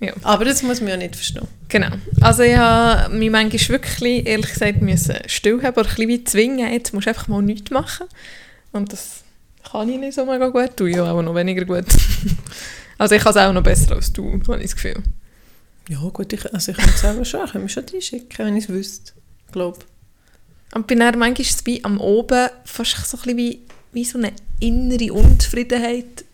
Ja. 0.00 0.12
Aber 0.22 0.44
das 0.44 0.62
muss 0.62 0.80
man 0.80 0.90
ja 0.90 0.96
nicht 0.96 1.16
verstehen. 1.16 1.46
Genau. 1.68 1.88
Also 2.20 2.42
ich 2.42 2.56
habe 2.56 3.14
mich 3.14 3.30
manchmal 3.30 3.68
wirklich, 3.68 4.26
ehrlich 4.26 4.52
gesagt, 4.52 4.80
müssen 4.80 5.16
still 5.26 5.58
haben, 5.62 5.66
aber 5.66 5.82
ein 5.82 5.94
bisschen 5.94 6.26
zwingen, 6.26 6.72
jetzt 6.72 6.92
musst 6.94 7.06
du 7.06 7.10
einfach 7.10 7.28
mal 7.28 7.42
nichts 7.42 7.70
machen. 7.70 8.06
Und 8.72 8.92
das 8.92 9.22
kann 9.70 9.88
ich 9.88 9.98
nicht 9.98 10.14
so 10.14 10.24
mega 10.26 10.48
gut, 10.48 10.70
du 10.76 10.86
ja 10.86 11.10
auch 11.10 11.22
noch 11.22 11.34
weniger 11.34 11.64
gut. 11.64 11.84
also 12.98 13.14
ich 13.14 13.22
kann 13.22 13.30
es 13.30 13.36
auch 13.36 13.52
noch 13.52 13.62
besser 13.62 13.94
als 13.96 14.12
du, 14.12 14.32
habe 14.46 14.56
ich 14.58 14.62
das 14.70 14.74
Gefühl. 14.76 15.02
Ja 15.88 15.98
gut, 16.12 16.32
ich, 16.32 16.52
also 16.54 16.70
ich 16.72 16.76
könnte 16.78 16.92
es 16.94 17.00
selber 17.00 17.24
schon, 17.24 17.44
ich 17.44 17.52
könnte 17.52 17.64
mich 17.64 17.72
schon 17.72 17.84
reinschicken, 17.92 18.46
wenn 18.46 18.56
ich 18.56 18.64
es 18.64 18.70
wüsste. 18.70 19.12
Ich 19.46 19.52
glaube. 19.52 19.78
Und 20.74 20.86
bin 20.86 20.98
dann 21.00 21.18
manchmal 21.18 21.40
ist 21.42 21.60
es 21.60 21.66
wie 21.66 21.84
am 21.84 22.00
Oben 22.00 22.48
fast 22.64 22.96
so 23.08 23.16
ein 23.16 23.20
bisschen 23.22 23.36
wie, 23.36 23.60
wie 23.92 24.04
so 24.04 24.18
eine 24.18 24.32
innere 24.60 25.12
Unzufriedenheit. 25.12 26.24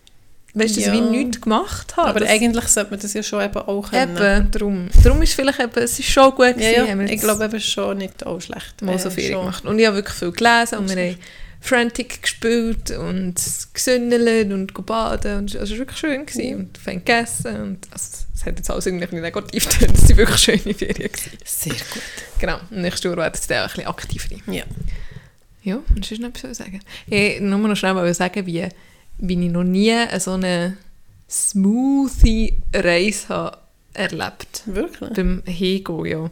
Weißt 0.53 0.75
du, 0.75 0.79
dass 0.81 0.87
Ja. 0.87 0.93
ich 0.95 0.99
wie 1.01 1.17
nichts 1.17 1.39
gemacht 1.39 1.95
habe. 1.95 2.09
Aber 2.09 2.19
das, 2.21 2.29
eigentlich 2.29 2.67
sollte 2.67 2.91
man 2.91 2.99
das 2.99 3.13
ja 3.13 3.23
schon 3.23 3.41
eben 3.41 3.55
auch 3.57 3.89
können. 3.89 4.17
Eben, 4.17 4.51
darum. 4.51 4.89
Darum 5.03 5.21
ist 5.21 5.33
vielleicht 5.33 5.59
eben, 5.61 5.71
es 5.77 5.97
ist 5.99 6.09
schon 6.09 6.31
gut 6.31 6.45
Ja, 6.47 6.51
gewesen, 6.53 6.87
ja, 6.87 6.99
wir 6.99 7.05
ich 7.09 7.21
glaube 7.21 7.45
eben 7.45 7.59
schon 7.61 7.97
nicht 7.99 8.25
auch 8.25 8.41
schlecht. 8.41 8.81
mal 8.81 8.99
so 8.99 9.07
Äh, 9.07 9.11
viel 9.11 9.31
schon. 9.31 9.39
gemacht. 9.41 9.65
Und 9.65 9.79
ich 9.79 9.85
habe 9.85 9.95
wirklich 9.97 10.15
viel 10.17 10.31
gelesen 10.31 10.79
und 10.79 10.89
wir 10.93 11.01
haben 11.03 11.17
Frantic 11.63 12.23
gespielt 12.23 12.89
und 12.91 13.35
gesündelt 13.73 14.51
und 14.51 14.73
gebadet 14.73 15.37
und 15.37 15.53
es 15.53 15.71
war 15.71 15.77
wirklich 15.77 15.99
schön 15.99 16.25
gewesen. 16.25 16.55
Und 16.55 16.77
fein 16.77 16.97
gegessen 16.97 17.61
und 17.61 17.87
also, 17.91 18.25
es 18.35 18.45
hat 18.45 18.57
jetzt 18.57 18.69
alles 18.69 18.87
irgendwie 18.87 19.05
nicht 19.05 19.23
negativ 19.23 19.69
getan, 19.69 19.93
es 19.93 20.09
waren 20.09 20.17
wirklich 20.17 20.39
schöne 20.39 20.73
Ferien 20.73 21.11
gewesen. 21.11 21.37
Sehr 21.45 21.73
gut. 21.73 22.03
Genau, 22.39 22.59
und 22.71 22.81
nächstes 22.81 23.03
Jahr 23.03 23.15
werden 23.15 23.33
es 23.35 23.47
dann 23.47 23.59
auch 23.59 23.69
ein 23.69 23.75
bisschen 23.75 23.87
aktiver. 23.87 24.51
Ja. 24.51 24.63
Ja, 25.63 25.79
und 25.95 26.03
sonst 26.03 26.19
noch 26.19 26.29
etwas 26.29 26.57
sagen. 26.57 26.79
Ich 27.05 27.39
nur 27.39 27.59
noch 27.59 27.75
schnell 27.75 27.93
mal 27.93 28.11
sagen, 28.15 28.45
wie, 28.47 28.67
wie 29.19 29.45
ich 29.45 29.51
noch 29.51 29.63
nie 29.63 29.91
eine 29.91 30.19
so 30.19 30.31
eine 30.31 30.77
smoothie 31.29 32.55
Reise 32.73 33.29
habe 33.29 33.57
erlebt 33.93 34.63
Wirklich? 34.65 35.13
beim 35.13 35.43
Hingehen, 35.45 36.05
ja. 36.05 36.31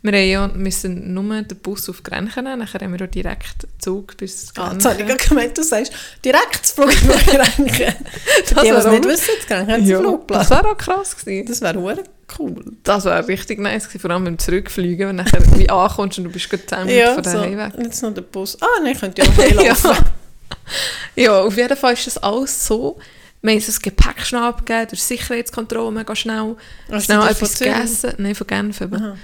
Wir 0.00 0.12
haben 0.12 0.28
ja 0.28 0.46
müssen 0.48 1.12
nur 1.12 1.42
den 1.42 1.58
Bus 1.58 1.88
auf 1.88 2.04
Grenchen 2.04 2.44
nehmen, 2.44 2.60
nachher 2.60 2.80
haben 2.80 2.96
wir 2.96 3.04
auch 3.04 3.10
direkt 3.10 3.66
Zug 3.78 4.16
bis 4.16 4.52
Ah, 4.56 4.68
Grenchen. 4.68 4.74
jetzt 4.78 4.84
habe 4.86 5.00
ich 5.02 5.06
gerade 5.08 5.28
gemeint, 5.28 5.58
du 5.58 5.62
sagst 5.64 5.92
direkt 6.24 6.60
das 6.62 6.70
Flugzeug 6.72 7.34
reinken. 7.38 7.66
Für 8.44 8.54
Das 8.54 8.62
die, 8.62 8.70
die 8.70 8.76
es 8.76 8.84
nicht 8.86 9.04
auch- 9.04 9.08
wissen, 9.10 9.68
haben 9.68 9.84
sie 9.84 9.90
ja, 9.92 9.98
Flugplatz. 9.98 10.48
das 10.48 10.50
wäre 10.58 10.70
auch 10.72 10.78
krass 10.78 11.16
gewesen. 11.16 11.46
Das 11.48 11.60
wäre 11.60 11.80
hure 11.80 12.04
cool. 12.38 12.64
Das 12.84 13.04
wäre 13.06 13.26
richtig 13.26 13.58
nice 13.58 13.84
gewesen, 13.88 14.00
vor 14.00 14.10
allem 14.12 14.24
beim 14.24 14.38
Zurückfliegen, 14.38 15.08
wenn 15.08 15.16
du 15.16 15.22
nachher 15.24 15.58
wie 15.58 15.68
ankommst 15.68 16.18
und 16.18 16.24
du 16.24 16.30
bist 16.30 16.48
gerade 16.48 16.64
10 16.66 16.78
Minuten 16.86 16.96
Ja, 16.98 17.14
von 17.14 17.24
so. 17.24 17.32
daheim 17.32 17.56
weg. 17.58 17.72
Jetzt 17.82 18.02
noch 18.02 18.14
der 18.14 18.22
Bus. 18.22 18.56
Ah, 18.60 18.66
nein, 18.84 18.96
könnt 18.96 19.18
ihr 19.18 19.24
auch 19.24 19.36
heilaufen. 19.36 19.96
Ja, 21.16 21.40
auf 21.40 21.56
jeden 21.56 21.76
Fall 21.76 21.94
ist 21.94 22.06
das 22.06 22.18
alles 22.18 22.66
so. 22.66 22.98
Wir 23.42 23.52
haben 23.52 23.62
das 23.64 23.80
Gepäck 23.80 24.24
schnell 24.24 24.42
abgegeben, 24.42 24.88
durch 24.90 25.02
Sicherheitskontrolle 25.02 25.90
mega 25.92 26.14
schnell. 26.14 26.56
Also 26.88 27.04
schnell 27.04 27.20
etwas 27.28 27.58
gegessen. 27.58 28.12
Nein, 28.18 28.34
von 28.34 28.46
Genf 28.46 28.80
eben. 28.80 28.94
Aha. 28.96 29.16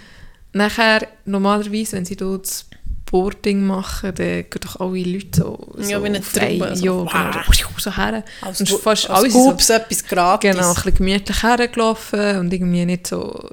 Nachher, 0.54 1.06
normalerweise, 1.24 1.96
wenn 1.96 2.04
sie 2.04 2.16
dort 2.16 2.46
das 2.46 2.66
Boarding 3.10 3.66
machen, 3.66 4.12
dann 4.14 4.26
gehen 4.26 4.60
doch 4.60 4.80
alle 4.80 5.02
Leute 5.02 5.40
so, 5.40 5.72
so 5.76 5.90
Ja, 5.90 6.00
wie 6.02 6.06
eine 6.06 6.18
ein- 6.18 6.22
Traube, 6.24 6.76
so, 6.76 6.84
Ja, 6.84 6.92
wow. 6.92 7.10
genau, 7.12 7.52
so, 7.52 7.66
so 7.78 7.96
her. 7.96 8.24
Als, 8.40 8.60
Und 8.60 8.68
fast 8.70 9.10
als 9.10 9.18
alles 9.20 9.32
so- 9.32 9.50
Gubs 9.50 9.70
etwas 9.70 10.04
gratis. 10.04 10.50
Genau, 10.50 10.68
ein 10.68 10.74
bisschen 10.74 10.94
gemütlich 10.94 11.42
hergelaufen 11.42 12.38
und 12.38 12.52
irgendwie 12.52 12.84
nicht 12.86 13.06
so, 13.06 13.50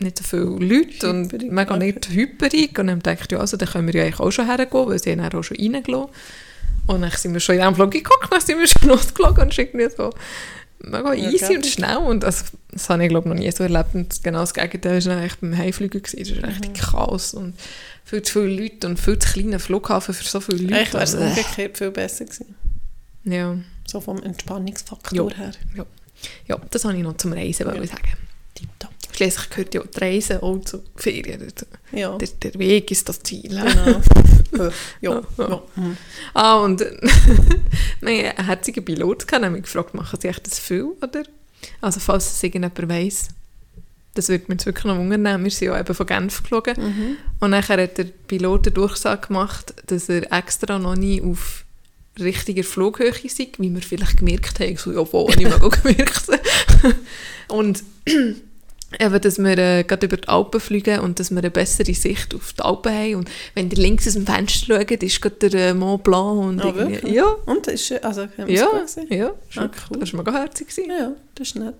nicht 0.00 0.18
so 0.18 0.24
viele 0.24 0.44
Leute 0.44 1.08
und 1.10 1.32
Hyperig, 1.32 1.50
mega 1.50 1.74
okay. 1.74 1.86
nicht 1.86 2.08
hyperig. 2.10 2.78
Und 2.78 2.86
dann 2.88 3.00
dachte 3.00 3.34
ja, 3.36 3.40
also 3.40 3.56
dann 3.56 3.68
können 3.68 3.86
wir 3.88 3.94
ja 3.94 4.02
eigentlich 4.04 4.20
auch 4.20 4.30
schon 4.30 4.46
hergehen, 4.46 4.86
weil 4.86 4.98
sie 4.98 5.10
haben 5.12 5.38
auch 5.38 5.42
schon 5.42 5.56
reingelassen. 5.56 6.10
Und 6.86 7.02
dann 7.02 7.10
sind 7.10 7.32
wir 7.34 7.40
schon 7.40 7.56
in 7.56 7.60
einem 7.62 7.74
Flug 7.74 7.90
geguckt, 7.90 8.28
dann 8.30 8.40
sind 8.40 8.58
wir 8.58 8.66
schon 8.66 8.88
losgeflogen 8.88 9.44
und 9.44 9.58
irgendwie 9.58 9.88
so 9.94 10.10
mega 10.80 11.14
easy 11.14 11.56
und 11.56 11.66
schnell. 11.66 11.96
Und 11.98 12.22
das, 12.22 12.46
das 12.70 12.88
habe 12.90 13.02
ich, 13.02 13.08
glaube 13.08 13.28
noch 13.28 13.36
nie 13.36 13.50
so 13.50 13.64
erlebt. 13.64 13.94
Und 13.94 14.22
genau 14.22 14.40
das 14.40 14.54
Gegenteil 14.54 15.04
war 15.04 15.16
eigentlich 15.16 15.36
beim 15.36 15.56
Heimfliegen. 15.56 16.02
gewesen. 16.02 16.34
Das 16.34 16.42
war 16.42 16.48
richtig 16.50 16.74
Chaos 16.74 17.34
und 17.34 17.54
viel 18.04 18.22
zu 18.22 18.40
viele 18.42 18.62
Leute 18.62 18.86
und 18.86 18.98
viel 18.98 19.18
zu 19.18 19.32
kleiner 19.32 19.58
Flughafen 19.58 20.14
für 20.14 20.24
so 20.24 20.40
viele 20.40 20.58
Leute. 20.62 20.74
Eigentlich 20.76 20.92
wäre 20.94 21.02
es 21.04 21.14
Also, 21.14 21.24
umgekehrt 21.26 21.78
viel 21.78 21.90
besser 21.90 22.24
gewesen. 22.24 22.54
ja. 23.24 23.56
So 23.86 24.00
vom 24.02 24.22
Entspannungsfaktor 24.22 25.30
Ja. 25.30 25.36
her. 25.36 25.52
ja, 26.46 26.56
das 26.70 26.84
habe 26.84 26.96
ich 26.96 27.02
noch 27.02 27.16
zum 27.16 27.32
Reisen 27.32 27.66
Ja. 27.66 27.72
sagen. 27.74 28.12
Tipptopp. 28.54 28.90
Schließlich 29.18 29.50
gehört 29.50 29.74
ja 29.74 29.82
die 29.82 29.98
Reise 29.98 30.40
auch 30.44 30.60
zur 30.60 30.80
Ferien. 30.94 31.40
dazu. 31.40 31.66
Ja, 31.90 32.16
Der, 32.18 32.28
der 32.40 32.54
Weg 32.60 32.88
ist 32.92 33.08
das 33.08 33.20
Ziel. 33.20 33.48
genau. 33.48 34.00
Äh, 34.50 34.70
ja, 35.02 35.20
Ja. 35.36 35.48
ja. 35.48 35.62
mhm. 35.76 35.96
Ah, 36.32 36.54
und 36.56 36.82
einen 38.02 38.46
herzigen 38.46 38.82
Pilot, 38.84 39.30
haben 39.32 39.52
mich 39.52 39.64
gefragt, 39.64 39.92
machen 39.92 40.18
sie 40.22 40.28
echt 40.28 40.46
das 40.46 40.58
viel, 40.58 40.84
oder? 41.02 41.22
Also 41.82 42.00
falls 42.00 42.32
es 42.32 42.42
irgendjemand 42.42 42.88
weiss, 42.88 43.28
das 44.14 44.28
würde 44.30 44.44
mich 44.48 44.54
jetzt 44.54 44.66
wirklich 44.66 44.84
noch 44.86 44.96
wundern. 44.96 45.44
Wir 45.44 45.50
sind 45.50 45.66
ja 45.68 45.78
eben 45.78 45.94
von 45.94 46.06
Genf 46.06 46.42
geflogen. 46.42 46.76
Mhm. 46.82 47.16
Und 47.40 47.50
nachher 47.50 47.82
hat 47.82 47.98
der 47.98 48.04
Pilot 48.04 48.68
eine 48.68 48.72
Durchsage 48.74 49.26
gemacht, 49.26 49.74
dass 49.86 50.08
er 50.08 50.32
extra 50.32 50.78
noch 50.78 50.96
nie 50.96 51.20
auf 51.20 51.64
richtiger 52.18 52.64
Flughöhe 52.64 53.12
sei, 53.28 53.48
wie 53.58 53.74
wir 53.74 53.82
vielleicht 53.82 54.16
gemerkt 54.18 54.60
haben. 54.60 54.76
So, 54.78 54.92
ja, 54.92 55.12
wo 55.12 55.28
habe 55.30 55.42
ich 55.42 55.48
mal 55.48 55.58
gemerkt. 55.82 56.22
und 57.48 57.82
eben, 58.98 59.20
dass 59.20 59.38
wir 59.38 59.58
äh, 59.58 59.84
gerade 59.84 60.06
über 60.06 60.16
die 60.16 60.28
Alpen 60.28 60.60
fliegen 60.60 61.00
und 61.00 61.18
dass 61.20 61.30
wir 61.30 61.38
eine 61.38 61.50
bessere 61.50 61.92
Sicht 61.94 62.34
auf 62.34 62.52
die 62.52 62.62
Alpen 62.62 62.92
haben. 62.92 63.14
Und 63.16 63.30
wenn 63.54 63.70
ihr 63.70 63.76
links 63.76 64.06
aus 64.06 64.14
dem 64.14 64.26
Fenster 64.26 64.76
schaut, 64.78 65.02
ist 65.02 65.20
gerade 65.20 65.50
der 65.50 65.68
äh, 65.70 65.74
Mont 65.74 66.04
Blanc. 66.04 66.38
Und 66.40 66.64
irgendwie- 66.64 66.92
wirklich? 66.94 67.12
ja, 67.14 67.26
Und 67.46 67.66
das 67.66 67.74
ist 67.74 67.86
schön. 67.86 68.02
Also, 68.02 68.28
wir 68.36 68.48
es 68.84 68.94
ja, 68.96 69.02
ja. 69.08 69.30
Ah, 69.56 69.68
cool. 69.90 69.98
Das 70.00 70.12
war 70.12 70.24
mega 70.24 70.32
herzig. 70.38 70.68
Ja, 70.88 71.12
das 71.34 71.48
ist 71.48 71.56
nett. 71.56 71.74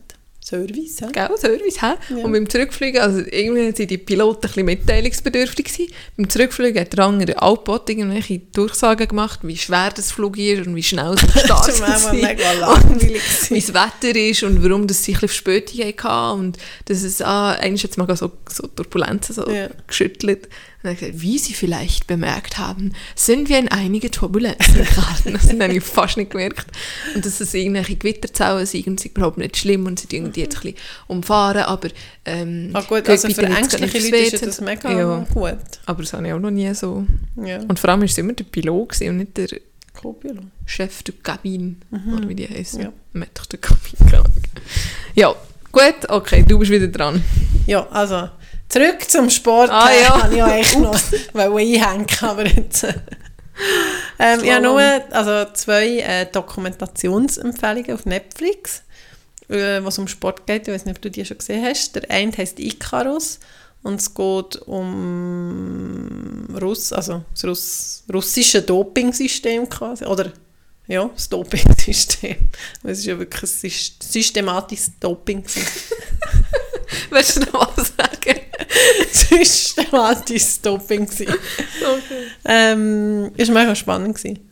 Service, 0.44 1.00
hä? 1.02 1.06
Gell, 1.12 1.28
Service, 1.36 1.82
hä? 1.82 1.94
Ja. 2.16 2.24
Und 2.24 2.32
beim 2.32 2.48
Zurückfliegen, 2.48 3.02
also 3.02 3.18
irgendwie 3.18 3.66
waren 3.78 3.86
die 3.86 3.98
Piloten 3.98 4.46
ein 4.46 4.48
bisschen 4.48 4.64
mitteilungsbedürftig. 4.64 5.66
Gewesen. 5.66 5.92
Beim 6.16 6.30
Zurückfliegen 6.30 6.80
hat 6.80 6.92
der 6.96 7.04
andere 7.04 7.42
Alpbot 7.42 7.90
irgendwelche 7.90 8.38
Durchsagen 8.54 9.08
gemacht, 9.08 9.40
wie 9.42 9.56
schwer 9.58 9.90
das 9.94 10.10
Flug 10.10 10.38
ist 10.38 10.66
und 10.66 10.74
wie 10.74 10.82
schnell 10.82 11.14
es 11.14 11.20
Das 11.34 11.42
startet. 11.44 11.74
ist 11.74 11.80
manchmal 11.80 12.14
mega 12.14 12.52
langweilig. 12.52 13.20
wie 13.50 13.60
das 13.60 13.74
Wetter 13.74 14.18
ist 14.18 14.42
und 14.42 14.62
warum 14.64 14.86
das 14.86 15.04
sich 15.04 15.16
ein 15.16 15.20
bisschen 15.20 15.44
Verspätung 15.44 16.10
hatten 16.10 16.40
und 16.40 16.58
dass 16.86 17.02
es, 17.02 17.20
ah, 17.20 17.52
eigentlich 17.52 17.82
jetzt 17.82 17.98
mal 17.98 18.06
so, 18.16 18.32
so 18.48 18.66
Turbulenzen 18.68 19.34
so 19.34 19.46
Ja. 19.50 19.68
geschüttelt. 19.86 20.48
Und 20.82 20.90
er 20.90 20.94
gesagt, 20.94 21.20
wie 21.20 21.38
Sie 21.38 21.54
vielleicht 21.54 22.06
bemerkt 22.06 22.56
haben, 22.58 22.92
sind 23.16 23.48
wir 23.48 23.58
in 23.58 23.68
einige 23.68 24.10
Turbulenzen 24.10 24.74
geraten. 24.74 25.32
Das 25.38 25.48
habe 25.50 25.72
ich 25.76 25.82
fast 25.82 26.16
nicht 26.16 26.30
gemerkt. 26.30 26.66
Und 27.14 27.26
dass 27.26 27.40
es 27.40 27.52
irgendwelche 27.52 27.96
Gewitterzellen 27.96 28.64
sind 28.64 28.86
und 28.86 29.04
ist 29.04 29.06
überhaupt 29.16 29.38
nicht 29.38 29.56
schlimm 29.56 29.86
und 29.86 29.98
sie 29.98 30.06
die 30.06 30.16
jetzt 30.18 30.56
ein 30.58 30.62
bisschen 30.62 30.74
umfahren, 31.08 31.62
aber 31.62 31.88
ähm, 32.24 32.70
Ah 32.74 32.82
gut, 32.82 33.08
also 33.08 33.28
für 33.28 33.42
ängstliche 33.42 33.98
Leute 33.98 34.36
ist 34.36 34.46
das 34.46 34.60
mega 34.60 34.90
Ja. 34.96 35.26
gut. 35.32 35.56
Aber 35.86 36.02
das 36.02 36.12
habe 36.12 36.26
ich 36.28 36.32
auch 36.32 36.38
noch 36.38 36.50
nie 36.50 36.72
so. 36.74 37.04
Ja, 37.36 37.58
Und 37.62 37.78
vor 37.78 37.90
allem 37.90 38.00
war 38.00 38.06
es 38.06 38.16
immer 38.18 38.32
der 38.32 38.44
Pilot 38.44 39.00
und 39.02 39.16
nicht 39.16 39.36
der. 39.36 39.48
Chef 40.64 41.02
de 41.02 41.12
Cabine, 41.24 41.74
oder 42.14 42.28
wie 42.28 42.34
die 42.36 42.46
heißen. 42.48 42.80
Ja. 42.82 42.92
Maître 43.14 43.48
de 43.48 43.58
Ahnung. 44.14 44.32
Ja, 45.14 45.34
gut, 45.72 46.08
okay, 46.08 46.44
du 46.46 46.56
bist 46.60 46.70
wieder 46.70 46.86
dran. 46.86 47.24
Ja, 47.66 47.84
also 47.88 48.28
zurück 48.68 49.08
zum 49.08 49.30
Sport. 49.30 49.70
Ah, 49.70 49.90
ja. 49.92 50.22
habe 50.22 50.32
ich 50.32 50.38
ja 50.38 50.46
eigentlich 50.46 50.78
noch 50.78 51.00
einhängen, 51.34 52.06
aber 52.20 52.46
jetzt... 52.46 52.84
äh, 52.84 52.94
Ähm, 54.20 54.44
ich 54.44 54.52
habe 54.52 54.62
nur 54.62 54.80
also 55.10 55.50
zwei 55.52 55.98
äh, 55.98 56.26
Dokumentationsempfehlungen 56.30 57.92
auf 57.92 58.06
Netflix, 58.06 58.82
äh, 59.48 59.80
was 59.82 59.98
um 59.98 60.06
Sport 60.06 60.46
geht. 60.46 60.68
Ich 60.68 60.74
weiß 60.74 60.84
nicht, 60.84 60.96
ob 60.96 61.02
du 61.02 61.10
die 61.10 61.24
schon 61.24 61.38
gesehen 61.38 61.64
hast. 61.64 61.94
Der 61.96 62.08
eine 62.10 62.30
heißt 62.36 62.60
Icarus 62.60 63.40
und 63.82 64.00
es 64.00 64.14
geht 64.14 64.56
um 64.66 66.46
Russ, 66.60 66.92
also 66.92 67.24
das 67.32 67.44
Russ, 67.44 68.04
russische 68.12 68.62
Dopingsystem 68.62 69.68
quasi. 69.68 70.04
Oder 70.04 70.32
ja, 70.86 71.10
das 71.12 71.28
Dopingsystem. 71.28 72.36
Es 72.84 72.98
ist 73.00 73.06
ja 73.06 73.18
wirklich 73.18 73.42
ein 73.42 73.46
syst- 73.48 74.02
systematisches 74.02 74.92
Doping. 75.00 75.44
Willst 77.10 77.36
du 77.36 77.40
noch 77.52 77.76
was 77.76 77.92
sagen? 78.68 79.44
systematisches 79.44 80.60
Doping. 80.60 81.06
gewesen. 81.06 81.28
Okay. 81.80 82.26
Ähm, 82.44 83.30
ist 83.36 83.50
mega 83.50 83.74
spannend. 83.74 84.16
Gewesen. 84.16 84.50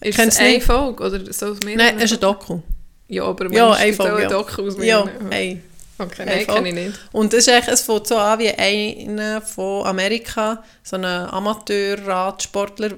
Ist 0.00 0.16
Kennst 0.16 0.38
es 0.38 0.44
eine? 0.44 0.60
Folge 0.60 1.04
oder 1.04 1.32
so 1.32 1.46
aus 1.46 1.58
mehreren? 1.64 1.76
Nein, 1.86 1.96
es 1.98 2.04
ist 2.04 2.14
ein 2.14 2.20
Doku. 2.20 2.60
Ja, 3.08 3.24
aber 3.24 3.50
Ja, 3.52 3.72
eine 3.72 3.90
es 3.90 3.96
gibt 3.96 4.00
auch 4.00 4.06
Folge, 4.06 4.16
ein 4.26 4.30
ja. 4.30 4.36
Doku 4.38 4.62
aus 4.66 4.76
Ja, 4.84 5.04
mehreren? 5.04 5.32
ey. 5.32 5.62
Okay, 6.00 6.22
eine 6.22 6.30
nein, 6.30 6.44
Folge. 6.46 6.62
kenne 6.62 6.68
ich 6.68 6.86
nicht. 6.86 7.00
Und 7.12 7.34
es, 7.34 7.46
ist 7.46 7.52
echt, 7.52 7.68
es 7.68 7.80
fängt 7.82 8.06
so 8.06 8.16
an 8.16 8.38
wie 8.38 8.50
einer 8.50 9.40
von 9.42 9.84
Amerika, 9.86 10.62
so 10.84 10.94
ein 10.96 11.04
Amateurradsportler, 11.04 12.90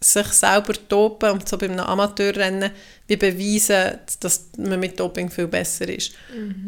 sich 0.00 0.26
selber 0.28 0.72
dopen 0.88 1.30
und 1.32 1.48
so 1.48 1.58
bei 1.58 1.66
einem 1.66 1.80
Amateurrennen 1.80 2.70
wie 3.08 3.16
beweisen, 3.16 3.98
dass 4.20 4.46
man 4.56 4.78
mit 4.80 4.98
Doping 4.98 5.28
viel 5.30 5.48
besser 5.48 5.88
ist. 5.88 6.12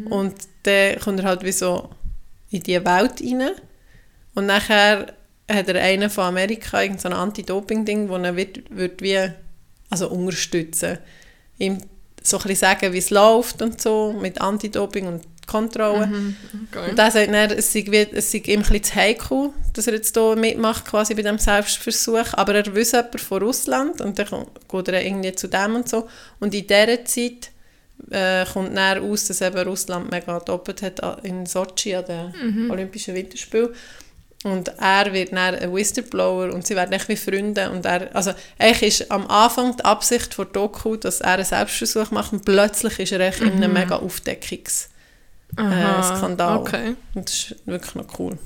Und 0.09 0.33
dann 0.63 0.99
kommt 0.99 1.19
er 1.21 1.25
halt 1.25 1.43
wie 1.43 1.51
so 1.53 1.89
in 2.51 2.63
diese 2.63 2.85
Welt 2.85 3.21
rein 3.21 3.51
und 4.35 4.45
nachher 4.45 5.13
hat 5.49 5.67
er 5.67 5.81
einen 5.81 6.09
von 6.09 6.25
Amerika, 6.25 6.81
irgendein 6.81 7.01
so 7.01 7.09
ein 7.09 7.13
Anti-Doping-Ding, 7.13 8.09
wo 8.09 8.15
er 8.15 8.35
wird, 8.35 8.59
wird 8.69 9.01
wie, 9.01 9.31
also 9.89 10.09
unterstützen, 10.09 10.99
ihm 11.57 11.79
so 12.23 12.37
ein 12.37 12.43
bisschen 12.43 12.55
sagen, 12.55 12.93
wie 12.93 12.99
es 12.99 13.09
läuft 13.09 13.61
und 13.61 13.81
so, 13.81 14.13
mit 14.13 14.39
Anti-Doping 14.39 15.07
und 15.07 15.23
Kontrolle. 15.47 16.33
Okay. 16.71 16.91
Und 16.91 16.99
er 16.99 17.11
sagt 17.11 17.27
dann, 17.27 17.51
es 17.51 17.73
sei, 17.73 17.85
wie, 17.89 17.97
es 17.97 18.31
sei 18.31 18.37
ihm 18.45 18.59
ein 18.59 18.65
bisschen 18.65 18.83
zu 18.83 18.95
heikel, 18.95 19.49
dass 19.73 19.87
er 19.87 19.95
jetzt 19.95 20.15
hier 20.15 20.35
mitmacht, 20.35 20.85
quasi 20.85 21.13
bei 21.13 21.23
diesem 21.23 21.39
Selbstversuch. 21.39 22.33
Aber 22.33 22.55
er 22.55 22.73
wüsste 22.73 22.97
jemanden 22.97 23.17
von 23.17 23.43
Russland 23.43 24.01
und 24.01 24.17
dann 24.17 24.45
geht 24.69 24.87
er 24.87 25.05
irgendwie 25.05 25.33
zu 25.33 25.47
dem 25.47 25.75
und 25.75 25.89
so. 25.89 26.07
Und 26.39 26.53
in 26.53 26.67
dieser 26.67 27.03
Zeit 27.05 27.50
äh, 28.11 28.45
kommt 28.51 28.75
dann 28.75 28.99
raus, 28.99 29.25
dass 29.25 29.41
eben 29.41 29.67
Russland 29.67 30.11
mega 30.11 30.39
doppelt 30.39 30.81
hat 30.81 31.23
in 31.23 31.45
Sochi 31.45 31.95
an 31.95 32.05
den 32.05 32.71
Olympischen 32.71 33.15
Winterspielen. 33.15 33.69
Und 34.43 34.69
er 34.79 35.13
wird 35.13 35.33
dann 35.33 35.55
ein 35.55 35.73
Whistleblower 35.73 36.51
und 36.51 36.65
sie 36.65 36.75
werden 36.75 36.93
echt 36.93 37.07
wie 37.09 37.15
Freunde. 37.15 37.69
Und 37.69 37.85
er, 37.85 38.15
also 38.15 38.33
eigentlich 38.57 39.01
ist 39.01 39.11
am 39.11 39.27
Anfang 39.27 39.77
die 39.77 39.85
Absicht 39.85 40.33
von 40.33 40.47
Doku, 40.51 40.95
dass 40.95 41.21
er 41.21 41.33
einen 41.33 41.45
Selbstversuch 41.45 42.09
macht 42.09 42.33
und 42.33 42.43
plötzlich 42.43 42.97
ist 42.99 43.11
er 43.11 43.19
echt 43.19 43.41
in 43.41 43.51
einem 43.51 43.73
mega 43.73 43.97
Aufdeckungs 43.97 44.89
äh. 45.57 46.57
Okay. 46.59 46.95
Und 47.13 47.29
das 47.29 47.35
ist 47.35 47.55
wirklich 47.65 47.95
noch 47.95 48.19
cool. 48.19 48.37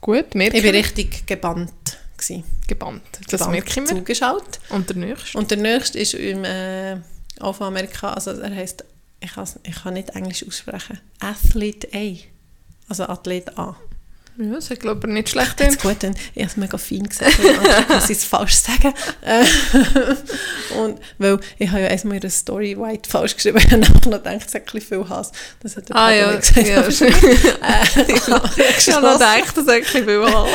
Gut, 0.00 0.34
merke 0.34 0.56
Ich 0.56 0.64
war 0.64 0.72
richtig 0.72 1.26
gebannt. 1.26 1.72
Gewesen. 2.16 2.44
gebannt. 2.66 3.02
Das 3.30 3.40
gebannt 3.40 3.52
merke 3.52 3.68
ich 3.70 3.76
mir. 3.76 3.86
zugeschaut. 3.86 4.60
Und 4.70 4.88
der 4.88 4.96
nächste? 4.96 5.38
Und 5.38 5.50
der 5.50 5.58
nächste 5.58 5.98
ist 5.98 6.14
im 6.14 6.44
äh, 6.44 6.96
von 7.40 7.66
Amerika, 7.66 8.12
also 8.12 8.32
er 8.32 8.54
heißt, 8.54 8.84
ich, 9.20 9.32
kann's- 9.34 9.58
ich 9.62 9.82
kann 9.82 9.94
nicht 9.94 10.10
Englisch 10.10 10.44
aussprechen, 10.46 11.00
Athlete 11.20 11.88
A. 11.94 12.16
Also 12.88 13.04
Athlet 13.04 13.58
A. 13.58 13.76
Ja, 14.40 14.54
das 14.54 14.70
hat 14.70 14.78
glaube 14.80 15.08
ich 15.08 15.12
nicht 15.12 15.28
schlecht. 15.30 15.58
Jetzt 15.58 15.82
gut, 15.82 15.96
dann, 16.00 16.14
ich 16.32 16.42
habe 16.42 16.50
es 16.52 16.56
mega 16.56 16.78
fein 16.78 17.02
gesagt, 17.08 17.36
ich 17.40 17.88
muss 17.88 18.08
es 18.08 18.22
falsch 18.24 18.54
sagen. 18.54 18.94
Äh, 19.22 19.44
und, 20.78 21.00
weil 21.18 21.40
ich 21.58 21.68
habe 21.68 21.80
ja 21.80 21.88
erstmal 21.88 22.20
der 22.20 22.30
Story 22.30 22.78
White 22.78 23.10
falsch 23.10 23.34
geschrieben, 23.34 23.58
ich 23.64 23.64
habe 23.72 23.78
nachher 23.78 24.08
noch 24.08 24.18
gedacht, 24.22 24.44
es 24.46 24.54
hat 24.54 24.62
ein 24.62 24.64
bisschen 24.72 24.80
viel 25.02 25.08
Hass. 25.08 25.32
Das 25.60 25.76
hat 25.76 25.88
der 25.88 25.96
Ah 25.96 26.12
ja, 26.12 26.36
gesagt. 26.36 26.68
ja. 26.68 26.82
Äh, 26.86 28.12
Ich 28.12 28.28
habe 28.28 29.02
noch 29.06 29.14
gedacht, 29.14 29.56
das 29.56 29.66
hat 29.66 29.68
ein 29.68 29.84
viel 29.84 30.24
Hass. 30.24 30.50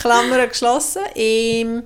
Klammern 0.00 0.48
geschlossen. 0.48 1.02
Ähm, 1.14 1.82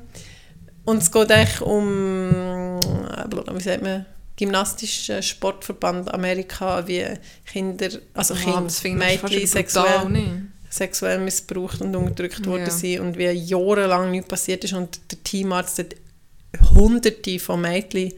und 0.85 1.03
es 1.03 1.11
geht 1.13 1.31
eigentlich 1.31 1.61
um, 1.61 2.81
äh, 2.81 3.55
wie 3.55 3.61
sagt 3.63 3.83
man, 3.83 4.05
gymnastischen 4.37 5.23
Sportverband 5.23 6.13
Amerika, 6.13 6.87
wie 6.87 7.05
Kinder, 7.51 7.89
also 8.15 8.35
Ah, 8.35 8.37
Kinder, 8.39 8.63
das 8.63 8.83
Mädchen 8.85 9.47
sexuell, 9.47 10.09
nicht? 10.09 10.31
sexuell 10.69 11.19
missbraucht 11.21 11.81
und 11.81 11.97
unterdrückt 11.97 12.41
Ja. 12.41 12.47
worden 12.47 12.71
sind 12.71 13.01
und 13.01 13.17
wie 13.19 13.31
jahrelang 13.31 14.11
nichts 14.11 14.29
passiert 14.29 14.65
ist 14.65 14.75
und 14.75 15.01
der 15.11 15.23
Teamarzt 15.25 15.79
hat 15.79 15.95
hunderte 16.75 17.39
von 17.39 17.61
Mädchen 17.61 18.13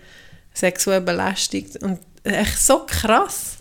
sexuell 0.54 1.00
belästigt 1.00 1.76
und 1.82 2.00
echt 2.24 2.58
so 2.58 2.84
krass. 2.86 3.58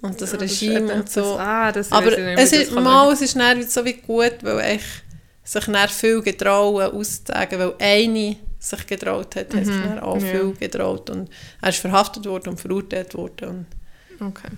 Und 0.00 0.20
das 0.20 0.32
Ja, 0.32 0.38
Regime 0.38 0.76
eben 0.76 1.00
und 1.00 1.10
so. 1.10 1.20
das- 1.36 1.38
ah, 1.40 1.72
das 1.72 1.92
Aber 1.92 2.10
nicht, 2.16 2.38
es 2.38 2.52
ist, 2.52 2.72
das 2.72 2.82
mal, 2.82 3.12
es 3.12 3.20
ist 3.20 3.36
dann 3.36 3.62
so 3.68 3.84
wie 3.84 3.94
gut, 3.94 4.34
weil 4.42 4.76
ich 4.76 4.82
sich 5.44 5.64
dann 5.64 5.88
viel 5.88 6.22
getrauen 6.22 6.92
auszusagen, 6.92 7.58
weil 7.58 7.74
eine 7.80 8.36
sich 8.58 8.86
getraut 8.86 9.36
hat, 9.36 9.54
hat 9.54 9.64
sich 9.66 9.74
dann 9.82 10.00
auch 10.00 10.16
Mhm. 10.16 10.24
ja. 10.26 10.30
viel 10.32 10.52
getraut 10.54 11.10
und 11.10 11.30
er 11.62 11.68
ist 11.68 11.78
verhaftet 11.78 12.26
worden 12.26 12.50
und 12.50 12.60
verurteilt 12.60 13.14
worden 13.14 13.48
und 13.48 13.66
Okay. 14.28 14.48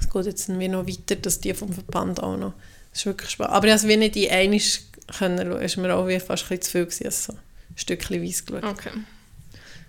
es 0.00 0.08
geht 0.08 0.26
jetzt 0.26 0.58
wie 0.58 0.68
noch 0.68 0.86
weiter, 0.86 1.16
dass 1.16 1.40
die 1.40 1.52
vom 1.54 1.72
Verband 1.72 2.22
auch 2.22 2.36
noch, 2.36 2.52
das 2.92 3.00
ist 3.00 3.06
wirklich 3.06 3.30
spannend. 3.30 3.54
Aber 3.54 3.66
ich 3.66 3.74
es 3.74 3.88
wie 3.88 3.96
nicht 3.96 4.14
in 4.16 4.30
einmal 4.30 4.60
können 5.18 5.38
schauen, 5.50 5.60
war 5.76 5.82
mir 5.82 5.94
auch 5.96 6.06
wie 6.06 6.20
fast 6.20 6.44
ein 6.44 6.48
bisschen 6.58 6.62
zu 6.62 6.70
viel 6.70 6.84
gewesen, 6.86 7.04
also 7.06 7.32
so 7.32 7.38
ein 7.38 7.38
Stückchen 7.76 8.22
weiss 8.22 8.44
geschaut. 8.46 8.64
okay. 8.64 8.90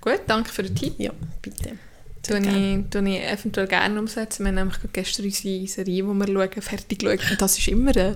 Gut, 0.01 0.21
danke 0.27 0.49
für 0.51 0.63
den 0.63 0.75
Tipp. 0.75 0.93
Ja, 0.97 1.11
bitte. 1.41 1.73
Tue 2.23 2.37
ich, 2.39 2.89
tue 2.89 3.09
ich 3.09 3.21
eventuell 3.23 3.67
gerne 3.67 3.99
umsetzen. 3.99 4.43
Wir 4.43 4.49
haben 4.49 4.55
nämlich 4.55 4.77
gestern 4.93 5.25
unsere 5.25 5.67
Serie, 5.67 6.03
die 6.03 6.03
wir 6.03 6.27
schauen, 6.27 6.61
fertig 6.61 6.99
geschaut. 6.99 7.31
Und 7.31 7.41
das 7.41 7.57
ist 7.57 7.67
immer 7.67 7.91
eine, 7.91 8.15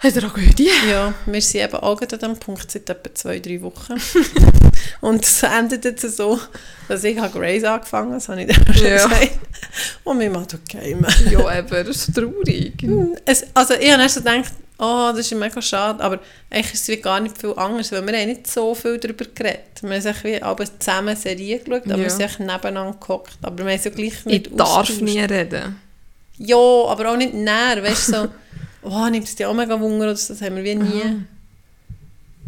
eine 0.00 0.12
Tragödie. 0.12 0.70
Ja, 0.88 1.12
wir 1.26 1.42
sind 1.42 1.60
eben 1.62 1.74
auch 1.74 2.00
an 2.00 2.08
diesem 2.08 2.36
Punkt 2.38 2.70
seit 2.70 2.88
etwa 2.88 3.14
zwei, 3.14 3.38
drei 3.40 3.60
Wochen. 3.62 3.94
und 5.00 5.24
es 5.24 5.42
endet 5.42 5.84
jetzt 5.84 6.16
so, 6.16 6.38
dass 6.86 7.02
ich 7.04 7.18
habe 7.18 7.36
Grace 7.38 7.64
angefangen 7.64 8.12
habe, 8.12 8.14
das 8.16 8.28
habe 8.28 8.42
ich 8.42 8.46
dir 8.46 8.74
schon 8.74 8.86
Ja. 8.86 9.06
gesagt. 9.08 9.38
Und 10.04 10.20
wir 10.20 10.30
machen 10.30 10.60
Game. 10.68 11.04
Ja, 11.30 11.58
eben, 11.58 11.68
das 11.86 11.96
ist 12.08 12.14
traurig. 12.14 12.74
Es, 13.24 13.44
also 13.54 13.74
ich 13.74 13.90
habe 13.92 14.02
erst 14.02 14.14
so 14.14 14.20
gedacht, 14.20 14.52
oh, 14.78 15.08
das 15.10 15.18
ist 15.18 15.34
mega 15.34 15.60
schade, 15.60 16.02
aber 16.02 16.20
eigentlich 16.48 16.74
ist 16.74 16.88
es 16.88 17.02
gar 17.02 17.18
nicht 17.18 17.36
viel 17.36 17.52
anders, 17.56 17.90
weil 17.90 18.06
wir 18.06 18.16
haben 18.20 18.28
nicht 18.28 18.46
so 18.46 18.74
viel 18.76 18.98
darüber 18.98 19.24
geredet. 19.34 19.82
Wir 19.82 19.90
haben 19.94 20.00
sich 20.00 20.24
wie 20.24 20.40
alle 20.40 20.78
zusammen 20.78 21.16
Serie 21.16 21.58
geschaut, 21.58 21.82
aber 21.86 21.96
Ja. 21.96 22.04
wir 22.04 22.10
sind 22.10 22.38
nebeneinander 22.40 22.96
gehockt. 23.00 23.36
Aber 23.42 23.64
wir 23.64 23.72
haben 23.72 23.82
so 23.82 23.90
gleich 23.90 24.24
nicht 24.26 24.46
Ich 24.46 24.56
darf 24.56 25.00
nie 25.00 25.18
reden. 25.20 25.80
Ja, 26.38 26.56
aber 26.56 27.10
auch 27.10 27.16
nicht 27.16 27.34
näher, 27.34 27.82
weißt 27.82 28.08
du, 28.08 28.12
so, 28.12 28.28
oh, 28.90 29.08
nimmt 29.10 29.26
es 29.26 29.36
dir 29.36 29.48
auch 29.48 29.54
mega 29.54 29.78
Wunder, 29.80 30.04
oder 30.04 30.12
das 30.12 30.30
haben 30.40 30.56
wir 30.56 30.64
wie 30.64 30.74
nie. 30.74 31.24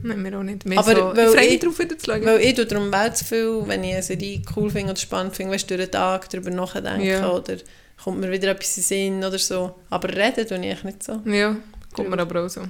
Nein, 0.02 0.24
wir 0.24 0.38
auch 0.38 0.42
nicht. 0.42 0.64
Wir 0.68 0.78
Aber 0.78 0.94
so, 0.96 1.16
weil 1.16 1.26
ich 1.26 1.32
freue 1.34 1.44
ich- 1.44 1.50
mich 1.50 1.60
darauf, 1.60 1.78
wieder 1.78 1.98
zu 1.98 2.06
schauen. 2.06 2.24
Weil 2.24 2.40
ich 2.40 2.54
tue 2.54 2.66
darum 2.66 2.92
auch 2.94 3.12
zu 3.12 3.24
viel, 3.24 3.62
wenn 3.66 3.84
ich 3.84 3.92
eine 3.92 4.02
Serie 4.02 4.40
cool 4.56 4.70
finde 4.70 4.90
oder 4.92 5.00
spannend 5.00 5.36
finde, 5.36 5.52
weißt 5.52 5.70
du, 5.70 5.76
durch 5.76 5.88
den 5.88 5.92
Tag 5.92 6.28
darüber 6.30 6.50
nachdenken 6.50 7.02
Ja. 7.04 7.28
oder 7.30 7.56
kommt 8.02 8.18
mir 8.20 8.30
wieder 8.30 8.48
etwas 8.48 8.76
in 8.78 8.82
Sinn 8.82 9.24
oder 9.24 9.38
so. 9.38 9.74
Aber 9.90 10.08
reden 10.08 10.46
tue 10.48 10.66
ich 10.66 10.84
nicht 10.84 11.02
so. 11.02 11.20
ja, 11.26 11.54
kommt 11.92 12.08
mir 12.08 12.18
aber 12.18 12.44
auch 12.44 12.48
so. 12.48 12.62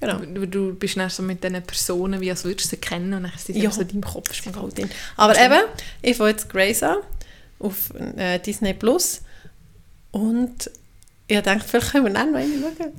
Genau. 0.00 0.18
Du, 0.18 0.46
du 0.46 0.74
bist 0.74 0.96
dann 0.96 1.08
so 1.08 1.22
mit 1.22 1.42
diesen 1.42 1.62
Personen, 1.62 2.20
wie 2.20 2.30
als 2.30 2.44
würdest 2.44 2.66
du 2.66 2.70
sie 2.70 2.80
kennen 2.80 3.12
und 3.14 3.22
dann 3.24 3.32
sind 3.36 3.54
sie 3.54 3.62
Ja. 3.62 3.70
so 3.70 3.80
in 3.80 3.88
deinem 3.88 4.02
Kopf. 4.02 4.30
ist 4.30 4.44
gut 4.52 4.76
drin. 4.78 4.90
Aber 5.16 5.36
eben, 5.38 5.62
ich 6.02 6.16
fange 6.16 6.30
jetzt 6.30 6.48
Grace 6.50 6.82
an 6.82 6.98
auf 7.58 7.90
äh, 8.16 8.38
Disney 8.38 8.74
Plus 8.74 9.22
und 10.10 10.70
ich 11.26 11.40
denke, 11.40 11.64
vielleicht 11.66 11.92
können 11.92 12.04
wir 12.06 12.12
dann 12.12 12.32
noch 12.32 12.38
eine 12.38 12.52
schauen. 12.60 12.92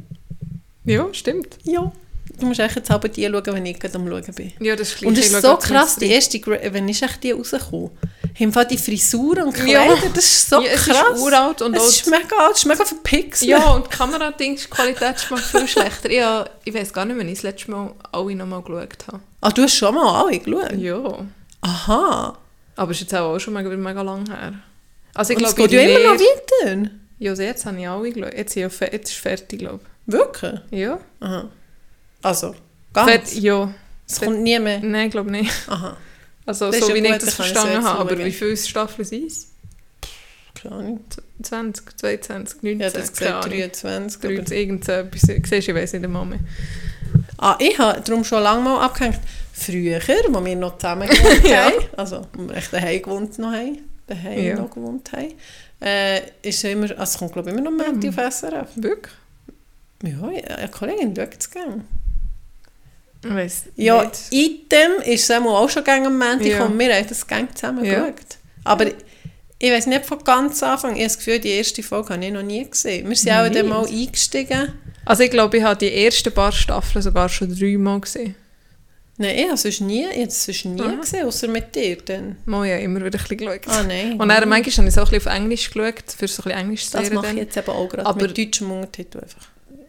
Ja, 0.86 1.08
stimmt. 1.14 1.58
Ja. 1.64 1.92
Du 2.40 2.46
musst 2.48 2.60
eigentlich 2.60 2.76
jetzt 2.76 2.92
aber 2.92 3.08
die 3.08 3.24
schauen, 3.26 3.44
wenn 3.46 3.66
ich 3.66 3.80
gerade 3.80 3.96
am 3.96 4.08
Schauen 4.08 4.34
bin. 4.36 4.52
Ja, 4.60 4.76
das 4.76 4.94
ist 4.94 5.04
Und 5.04 5.18
es 5.18 5.28
ist 5.28 5.42
so 5.42 5.56
krass, 5.56 5.96
die 5.96 6.08
erste, 6.12 6.38
Gra- 6.40 6.74
wenn 6.74 6.90
ist 6.90 7.02
echt 7.02 7.24
die 7.24 7.32
rausgekommen? 7.32 7.92
Haben 8.38 8.68
die 8.70 8.78
Frisur 8.78 9.38
und 9.46 9.58
Ja. 9.58 9.64
Kleider, 9.86 10.10
das 10.14 10.26
ist 10.26 10.50
so 10.50 10.62
ja, 10.62 10.72
es 10.74 10.84
krass. 10.84 11.16
ist 11.16 11.22
uralt 11.22 11.62
und 11.62 11.76
es 11.76 11.82
auch 11.82 11.88
ist 11.88 12.08
mega 12.10 12.36
alt, 12.38 12.52
es 12.54 12.58
ist 12.60 12.66
mega 12.66 12.84
verpixelt. 12.84 13.50
Ja, 13.52 13.70
und 13.72 13.86
die 13.86 13.96
Kameradings-Qualität 13.96 15.16
ist 15.16 15.32
mal 15.32 15.38
viel 15.38 15.68
schlechter. 15.68 16.10
Ich, 16.10 16.22
habe- 16.22 16.50
ich 16.66 16.74
weiß 16.74 16.92
gar 16.92 17.06
nicht, 17.06 17.18
wenn 17.18 17.28
ich 17.30 17.36
das 17.36 17.44
letzte 17.44 17.72
Mal 17.72 17.94
alle 18.12 18.36
nochmal 18.36 18.62
geschaut 18.64 19.08
habe. 19.08 19.20
Ah, 19.40 19.52
du 19.52 19.62
hast 19.64 19.76
schon 19.76 19.96
mal 19.96 20.26
alle 20.26 20.38
geschaut? 20.40 20.74
Ja. 20.78 21.26
Aha. 21.62 22.38
Aber 22.76 22.92
es 22.92 22.98
ist 22.98 23.02
jetzt 23.04 23.16
auch 23.16 23.40
schon 23.40 23.54
mega, 23.54 23.70
mega 23.70 24.02
lang 24.02 24.26
her. 24.28 24.54
Also 25.14 25.32
ich 25.32 25.40
Und 25.40 25.46
es 25.46 25.56
glaube, 25.56 25.70
geht 25.70 25.80
ja 25.82 25.88
immer 25.98 26.14
noch 26.14 26.20
weiter. 26.20 26.90
Ja, 27.20 27.32
also 27.32 27.44
jetzt 27.44 27.66
habe 27.66 27.80
ich 27.80 27.88
alle 27.88 28.12
geschaut. 28.12 28.34
Jetzt, 28.34 28.56
ja 28.56 28.68
jetzt 28.68 29.10
ist 29.12 29.14
fertig, 29.18 29.60
glaube 29.60 29.80
Wirklich? 30.06 30.60
ich. 30.72 30.80
Ja. 30.80 31.00
Aha. 31.20 31.50
Also, 32.22 32.56
ganz? 32.94 33.10
Fert 33.12 33.34
ja. 33.36 33.74
es 34.08 34.20
kommt 34.20 34.42
nie 34.42 34.60
mehr. 34.60 34.80
Nein, 34.80 35.10
glaube 35.10 35.32
nicht. 35.32 35.52
Aha. 35.68 35.96
Also 36.46 36.70
Das 36.72 36.80
so 36.80 36.90
ja 36.90 36.96
wie 36.96 37.00
gut, 37.02 37.10
ich 37.10 37.16
das 37.18 37.30
ich 37.30 37.36
verstanden 37.36 37.84
habe. 37.84 38.00
Aber 38.00 38.18
wie 38.18 38.32
viele 38.32 38.56
Staffeln 38.58 39.06
sind 39.08 39.28
es? 39.28 39.52
Keine 40.54 40.76
Ahnung. 40.76 41.00
20, 41.42 41.98
22, 42.00 42.64
19, 42.64 42.80
Ich 42.80 42.94
hätte 42.94 43.12
keine 43.14 43.36
Ahnung. 43.36 43.50
23. 43.50 44.24
aber- 44.24 44.34
30, 44.36 44.58
irgendetwas. 44.58 45.22
Siehst 45.22 45.52
du, 45.52 45.56
ich 45.58 45.76
weiß 45.76 45.94
nicht 45.94 46.04
einmal 46.06 46.26
mehr. 46.26 46.40
Ah, 47.38 47.58
ich 47.60 47.78
habe 47.78 48.02
darum 48.02 48.24
schon 48.24 48.44
lange 48.44 48.62
mal 48.64 48.82
abgehängt. 48.86 49.20
Früher, 49.54 49.96
als 49.96 50.08
wir 50.08 50.56
noch 50.56 50.78
zusammen 50.78 51.08
gewohnt 51.10 51.44
Ja. 51.50 51.66
haben, 51.66 51.74
also 51.98 52.18
als 52.18 52.28
wir 52.48 52.56
echt 52.56 52.74
daheim 52.74 53.02
gewohnt 53.02 53.40
noch 53.40 53.52
haben, 53.52 53.78
daheim 54.08 54.44
Ja. 54.44 54.56
noch 54.56 54.70
gewohnt 54.70 55.12
haben, 55.12 55.34
äh, 55.82 56.20
ist 56.42 56.64
es 56.64 56.64
immer, 56.64 56.90
also 56.92 57.04
es 57.04 57.18
kommt 57.18 57.34
glaube 57.34 57.50
ich 57.50 57.56
immer 57.58 57.64
noch 57.64 57.72
Mhm. 57.72 58.00
Menti 58.02 58.10
auf 58.10 58.18
SRF. 58.18 58.70
Wirklich? 58.76 59.14
Ja, 60.04 60.30
ja, 60.32 60.56
eine 60.58 60.70
Kollegin 60.70 61.16
schaut 61.16 61.36
es 61.40 61.50
gerne. 61.50 61.84
Ich 63.24 63.34
weiß 63.34 63.64
Ja, 63.76 64.04
nicht. 64.04 64.32
Item 64.32 64.92
ist 65.06 65.30
es 65.30 65.32
auch 65.32 65.70
schon 65.70 65.84
gerne 65.84 66.08
am 66.08 66.18
Montag 66.18 66.46
Ja. 66.46 66.66
und 66.66 66.78
wir 66.78 66.94
haben 66.96 67.08
das 67.08 67.26
gerne 67.26 67.48
zusammen 67.54 67.84
Ja. 67.86 68.02
geschaut. 68.02 68.38
Aber 68.64 68.86
ich 68.88 69.72
weiß 69.72 69.88
nicht 69.88 70.06
von 70.06 70.24
ganz 70.24 70.62
Anfang, 70.62 70.92
ich 70.92 70.98
habe 71.00 71.06
das 71.08 71.18
Gefühl, 71.18 71.40
die 71.40 71.50
erste 71.50 71.82
Folge 71.82 72.14
habe 72.14 72.24
ich 72.26 72.32
noch 72.32 72.44
nie 72.44 72.70
gesehen. 72.70 73.08
Wir 73.10 73.16
sind 73.16 73.32
auch 73.32 73.50
dann 73.50 73.68
mal 73.68 73.88
eingestiegen. 73.88 74.74
Also 75.06 75.24
ich 75.24 75.32
glaube, 75.32 75.58
ich 75.58 75.64
habe 75.64 75.78
die 75.80 75.92
ersten 76.06 76.32
paar 76.34 76.52
Staffeln 76.52 77.02
sogar 77.02 77.30
schon 77.30 77.56
dreimal 77.58 78.00
gesehen. 78.02 78.36
Nein, 79.18 79.36
ich 79.38 79.46
habe 79.48 79.58
sonst 79.58 79.80
nie, 79.82 80.04
ich 80.06 80.14
habe 80.18 80.24
es 80.28 80.44
sonst 80.46 80.66
nie 80.66 80.82
Aha. 80.82 80.96
gesehen, 80.96 81.26
außer 81.26 81.48
mit 81.48 81.74
dir 81.74 81.96
dann. 82.04 82.36
Mal 82.46 82.68
ja 82.68 82.78
immer 82.78 83.00
wieder 83.00 83.18
ein 83.18 83.22
bisschen 83.24 83.38
geschaut. 83.38 83.62
Ah 83.68 83.84
nein. 83.84 84.14
Und 84.20 84.28
dann 84.28 84.50
manchmal 84.50 84.60
habe 84.60 84.70
ich 84.70 84.76
so 84.76 84.82
ein 84.82 84.86
bisschen 84.86 85.04
auf 85.18 85.26
Englisch 85.28 85.72
geschaut, 85.72 86.04
für 86.18 86.28
so 86.28 86.42
ein 86.42 86.44
bisschen 86.46 86.52
Englisch 86.52 86.86
zu 86.90 86.98
das 86.98 87.10
mache 87.12 87.28
ich 87.28 87.36
jetzt 87.38 87.56
eben 87.56 87.70
auch 87.70 87.88
gerade 87.88 88.06
Aber- 88.06 88.22
mit 88.28 88.38
deutschem 88.38 88.72
Untertitel 88.72 89.20
einfach. 89.20 89.48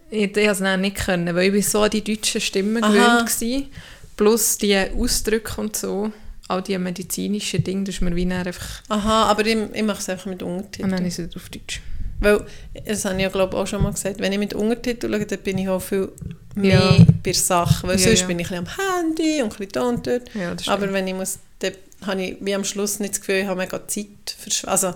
Ich, 0.08 0.32
konnte 0.32 0.40
es 0.42 0.58
dann 0.60 0.80
nicht, 0.80 0.96
können, 0.96 1.34
weil 1.34 1.52
ich 1.54 1.68
so 1.68 1.80
an 1.82 1.90
die 1.90 2.04
deutschen 2.04 2.40
Stimmen 2.40 2.82
Aha. 2.84 3.24
gewöhnt 3.24 3.40
war. 3.40 3.70
Plus 4.16 4.58
die 4.58 4.76
Ausdrücke 4.96 5.60
und 5.60 5.76
so, 5.76 6.12
all 6.46 6.62
die 6.62 6.78
medizinischen 6.78 7.64
Dinge, 7.64 7.84
das 7.84 7.96
ist 7.96 8.00
mir 8.02 8.14
wie 8.14 8.32
einfach... 8.32 8.82
Aha, 8.88 9.24
aber 9.24 9.44
ich, 9.44 9.56
ich 9.72 9.82
mache 9.82 9.98
es 9.98 10.08
einfach 10.08 10.26
mit 10.26 10.42
Und 10.44 10.50
dann 10.78 10.92
Untertiteln. 10.92 11.06
ich 11.06 11.18
es 11.18 11.36
auf 11.36 11.48
Deutsch. 11.48 11.80
Weil, 12.20 12.46
das 12.86 13.04
habe 13.04 13.16
ich 13.16 13.22
ja 13.22 13.28
glaube 13.28 13.56
auch 13.56 13.66
schon 13.66 13.82
mal 13.82 13.92
gesagt, 13.92 14.20
wenn 14.20 14.32
ich 14.32 14.38
mit 14.38 14.54
Untertiteln 14.54 15.12
schaue, 15.12 15.26
dann 15.26 15.38
bin 15.40 15.58
ich 15.58 15.68
auch 15.68 15.80
viel 15.80 16.10
mehr 16.54 16.78
Ja. 16.80 16.96
bei 17.22 17.32
der 17.32 17.34
Sache. 17.34 17.86
Weil 17.86 17.98
Ja, 18.00 18.06
sonst 18.06 18.20
ja. 18.22 18.26
bin 18.26 18.38
ich 18.38 18.50
ein 18.50 18.64
bisschen 18.64 18.78
am 18.78 19.04
Handy 19.04 19.42
und 19.42 19.52
ein 19.52 19.56
bisschen 19.58 19.72
da 19.72 19.82
und 19.82 20.06
dort. 20.06 20.34
Ja, 20.34 20.56
Aber 20.72 20.92
wenn 20.92 21.06
ich 21.06 21.14
muss, 21.14 21.38
dann 21.58 21.72
habe 22.06 22.22
ich 22.22 22.36
wie 22.40 22.54
am 22.54 22.64
Schluss 22.64 22.98
nicht 23.00 23.14
das 23.14 23.20
Gefühl, 23.20 23.36
ich 23.36 23.46
habe 23.46 23.58
mega 23.58 23.86
Zeit 23.86 24.06
verschw- 24.42 24.66
Also, 24.66 24.94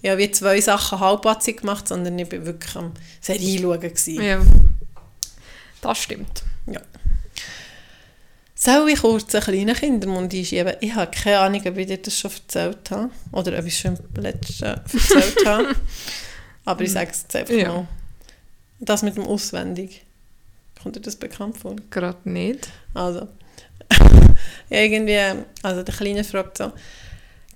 ich 0.00 0.08
habe 0.10 0.20
wie 0.20 0.30
zwei 0.30 0.60
Sachen 0.60 1.00
halbpatzig 1.00 1.58
gemacht, 1.60 1.88
sondern 1.88 2.18
ich 2.18 2.28
bin 2.28 2.46
wirklich 2.46 2.76
am 2.76 2.92
Serie 3.20 3.58
schauen. 3.60 4.24
Ja, 4.24 4.40
das 5.82 5.98
stimmt. 5.98 6.42
Soll 8.54 8.88
ich 8.90 9.00
kurz 9.00 9.32
einen 9.36 9.44
kleinen 9.44 9.76
Kindermund 9.76 10.34
einschieben? 10.34 10.74
Ich 10.80 10.92
habe 10.94 11.10
keine 11.12 11.38
Ahnung, 11.38 11.62
ob 11.64 11.76
ich 11.78 11.86
dir 11.86 11.98
das 11.98 12.18
schon 12.18 12.32
erzählt 12.32 12.90
habe 12.90 13.10
oder 13.30 13.56
ob 13.56 13.64
ich 13.64 13.74
es 13.74 13.78
schon 13.80 13.96
im 14.16 14.22
letzten 14.22 14.64
erzählt 14.64 15.46
habe. 15.46 15.76
Aber 16.68 16.82
ich 16.82 16.92
sage 16.92 17.10
es 17.10 17.22
jetzt 17.22 17.34
einfach 17.36 17.54
Ja. 17.54 17.68
mal. 17.68 17.88
Das 18.78 19.02
mit 19.02 19.16
dem 19.16 19.24
Auswendig. 19.26 20.04
Kommt 20.82 20.96
dir 20.96 21.00
das 21.00 21.16
bekannt 21.16 21.56
vor? 21.58 21.74
Gerade 21.90 22.28
nicht. 22.28 22.68
Also, 22.94 23.26
irgendwie, 24.70 25.18
also 25.62 25.82
der 25.82 25.94
Kleine 25.94 26.24
fragt 26.24 26.58
so, 26.58 26.72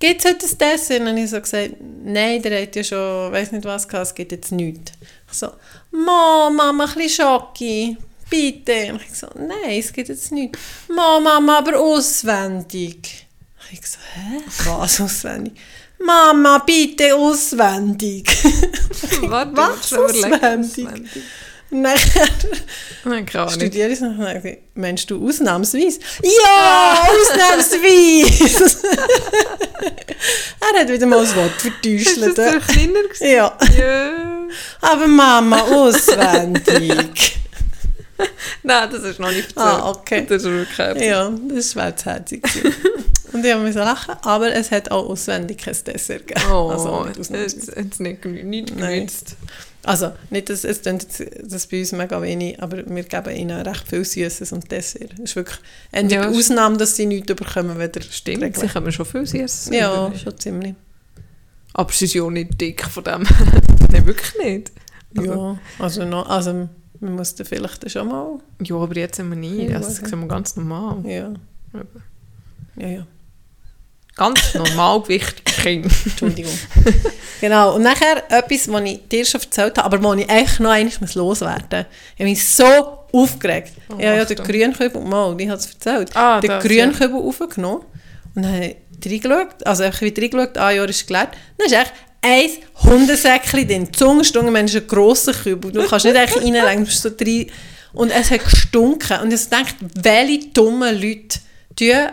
gibt 0.00 0.24
es 0.24 0.30
heute 0.30 0.46
ein 0.46 0.58
Dessert? 0.58 1.00
Und 1.00 1.06
dann 1.06 1.14
habe 1.16 1.24
ich 1.24 1.30
so 1.30 1.40
gesagt, 1.40 1.74
nein, 2.04 2.42
der 2.42 2.62
hat 2.62 2.74
ja 2.74 2.82
schon, 2.82 3.32
weiß 3.32 3.52
nicht 3.52 3.64
was 3.64 3.86
gehabt, 3.86 4.06
es 4.08 4.14
gibt 4.14 4.32
jetzt 4.32 4.50
nichts. 4.50 4.92
Ich 5.30 5.38
so, 5.38 5.50
Mama, 5.90 6.50
Mama, 6.50 6.84
ein 6.86 6.94
bisschen 6.94 7.26
Schoki, 7.26 7.96
bitte. 8.30 8.92
Und 8.94 9.02
ich 9.02 9.14
so, 9.14 9.28
nein, 9.36 9.78
es 9.78 9.92
gibt 9.92 10.08
jetzt 10.08 10.32
nichts. 10.32 10.58
Mama, 10.88 11.20
Mama, 11.38 11.58
aber 11.58 11.78
auswendig. 11.78 13.26
Ich 13.70 13.86
so, 13.86 13.98
hä? 14.14 14.40
Was 14.80 15.00
auswendig? 15.00 15.52
Mama, 16.06 16.58
bitte 16.64 17.14
auswendig. 17.14 18.28
Warte, 19.22 19.56
Was? 19.56 19.92
Auswendig? 19.92 20.42
Auswendig. 20.42 21.22
Nachher 21.74 22.28
Nein, 23.04 23.24
keine 23.24 23.44
Ahnung. 23.46 23.54
studiere 23.54 23.88
ich 23.88 23.94
es 23.94 24.00
sage, 24.00 24.58
Meinst 24.74 25.10
du 25.10 25.26
ausnahmsweise? 25.26 26.00
Ja, 26.22 27.02
ausnahmsweise! 27.08 28.76
er 30.74 30.80
hat 30.80 30.88
wieder 30.90 31.06
mal 31.06 31.20
das 31.24 31.34
Wort 31.34 31.50
Ist 31.84 32.16
das 32.18 32.34
vertäuscht. 32.34 32.36
der 32.36 32.60
Kleiner? 32.60 33.00
Ja, 33.20 33.58
Ja. 33.78 34.48
aber 34.82 35.06
Mama, 35.06 35.60
auswendig. 35.62 37.38
Nein, 38.62 38.88
das 38.92 39.02
ist 39.02 39.18
noch 39.18 39.30
nicht 39.30 39.56
erzählt. 39.56 39.56
ah, 39.58 39.88
okay. 39.90 40.26
Das 40.28 40.42
ist 40.42 40.48
wirklich 40.50 40.78
herzig. 40.78 41.06
Ja, 41.06 41.32
das 41.48 41.74
jetzt 41.88 42.04
herzig. 42.04 42.42
Und 43.32 43.44
ich 43.44 43.56
musste 43.56 43.78
lachen, 43.80 44.14
aber 44.22 44.52
es 44.54 44.70
hat 44.70 44.90
auch 44.90 45.08
auswendig 45.08 45.58
kein 45.58 45.76
Dessert 45.86 46.26
gegeben. 46.26 46.46
Oh, 46.50 46.68
also, 46.70 46.88
ausnahmsweise. 46.90 47.72
jetzt 47.76 48.00
nicht, 48.00 48.24
nicht 48.24 48.76
genützt. 48.76 49.36
also 49.84 50.12
nicht, 50.30 50.48
dass 50.50 50.64
es 50.64 50.82
das 50.82 51.66
bei 51.66 51.80
uns 51.80 51.92
mega 51.92 52.20
wenig, 52.20 52.62
aber 52.62 52.78
wir 52.86 53.02
geben 53.04 53.34
ihnen 53.34 53.60
recht 53.66 53.88
viel 53.88 54.04
Süßes 54.04 54.52
und 54.52 54.70
Dessert. 54.70 55.14
Es 55.14 55.20
ist 55.30 55.36
wirklich 55.36 55.58
entweder 55.92 56.24
Ja, 56.24 56.28
ist- 56.30 56.36
Ausnahme, 56.50 56.76
dass 56.76 56.96
sie 56.96 57.06
nichts 57.06 57.34
bekommen, 57.34 57.78
weder 57.78 58.02
Stimmt, 58.02 58.42
Regel. 58.42 58.60
sie 58.60 58.68
kommen 58.68 58.92
schon 58.92 59.06
viel 59.06 59.26
Süßes. 59.26 59.70
Ja, 59.72 60.08
über. 60.08 60.16
schon 60.18 60.38
ziemlich. 60.38 60.74
Aber 61.74 61.90
sie 61.92 62.04
ist 62.04 62.14
ja 62.14 62.22
auch 62.22 62.30
nicht 62.30 62.60
dick 62.60 62.84
von 62.84 63.02
dem. 63.04 63.22
Nein, 63.92 64.06
wirklich 64.06 64.34
nicht. 64.44 64.72
Also- 65.16 65.32
Ja, 65.32 65.58
also, 65.78 66.04
noch, 66.04 66.28
also 66.28 66.68
man 67.00 67.16
muss 67.16 67.34
da 67.34 67.44
vielleicht 67.44 67.90
schon 67.90 68.08
mal... 68.08 68.38
Ja, 68.62 68.76
aber 68.76 68.96
jetzt 68.96 69.16
sind 69.16 69.30
wir. 69.34 69.64
Ja, 69.70 69.78
Das 69.78 69.98
okay. 69.98 70.08
sehen 70.10 70.20
wir 70.20 70.28
ganz 70.28 70.54
normal. 70.54 70.98
Ja, 71.04 71.32
ja, 72.76 72.88
ja. 72.88 73.06
Ganz 74.16 74.54
normal 74.54 75.02
gewichtige 75.02 75.62
Kinder. 75.62 75.90
Entschuldigung. 76.04 76.52
genau, 77.40 77.76
und 77.76 77.82
nachher 77.82 78.22
etwas, 78.30 78.70
was 78.70 78.82
ich 78.82 79.00
dir 79.08 79.24
schon 79.24 79.40
erzählt 79.40 79.78
habe, 79.78 79.84
aber 79.84 80.02
was 80.02 80.18
ich 80.18 80.30
eigentlich 80.30 80.58
noch 80.58 80.70
einmal 80.70 81.08
loswerden 81.14 81.66
muss. 81.70 81.86
Ich 82.14 82.20
habe 82.20 82.30
mich 82.30 82.48
so 82.48 82.98
aufgeregt. 83.12 83.72
Oh, 83.88 83.94
ich 83.98 84.06
habe 84.06 84.16
ja 84.18 84.24
den. 84.24 84.36
Grünkübel, 84.36 85.02
mal, 85.02 85.34
ich 85.38 85.48
habe 85.48 85.58
es 85.58 85.66
erzählt, 85.66 86.14
Ah, 86.14 86.40
den 86.40 86.58
Grünkübel 86.60 87.20
aufgenommen 87.20 87.84
und 88.34 88.42
dann 88.42 88.52
habe 88.54 88.66
ich 88.66 88.76
reingeschaut, 89.24 89.66
also 89.66 89.82
einfach 89.82 90.02
weiter 90.02 90.22
reingeschaut, 90.22 90.58
ein 90.58 90.76
Jahr 90.76 90.88
ist 90.88 91.06
gelernt, 91.06 91.30
dann 91.58 91.66
ist 91.66 91.72
echt 91.72 91.92
ein 92.22 92.50
Hundesäckchen 92.84 93.66
drin, 93.66 93.88
die 93.92 94.50
man 94.50 94.64
ist 94.66 94.76
ein 94.76 94.86
grosser 94.86 95.32
Kübel, 95.32 95.72
du 95.72 95.86
kannst 95.86 96.04
nicht 96.04 96.16
echt 96.16 96.36
reinlegen, 96.36 96.78
du 96.78 96.84
bist 96.84 97.02
so 97.02 97.10
drin, 97.10 97.50
und 97.92 98.10
es 98.10 98.30
hat 98.30 98.44
gestunken, 98.44 99.20
und 99.20 99.32
ich 99.32 99.48
dachte, 99.48 99.74
welche 100.00 100.48
dummen 100.48 100.94
Leute 101.00 101.40
tun 101.76 102.08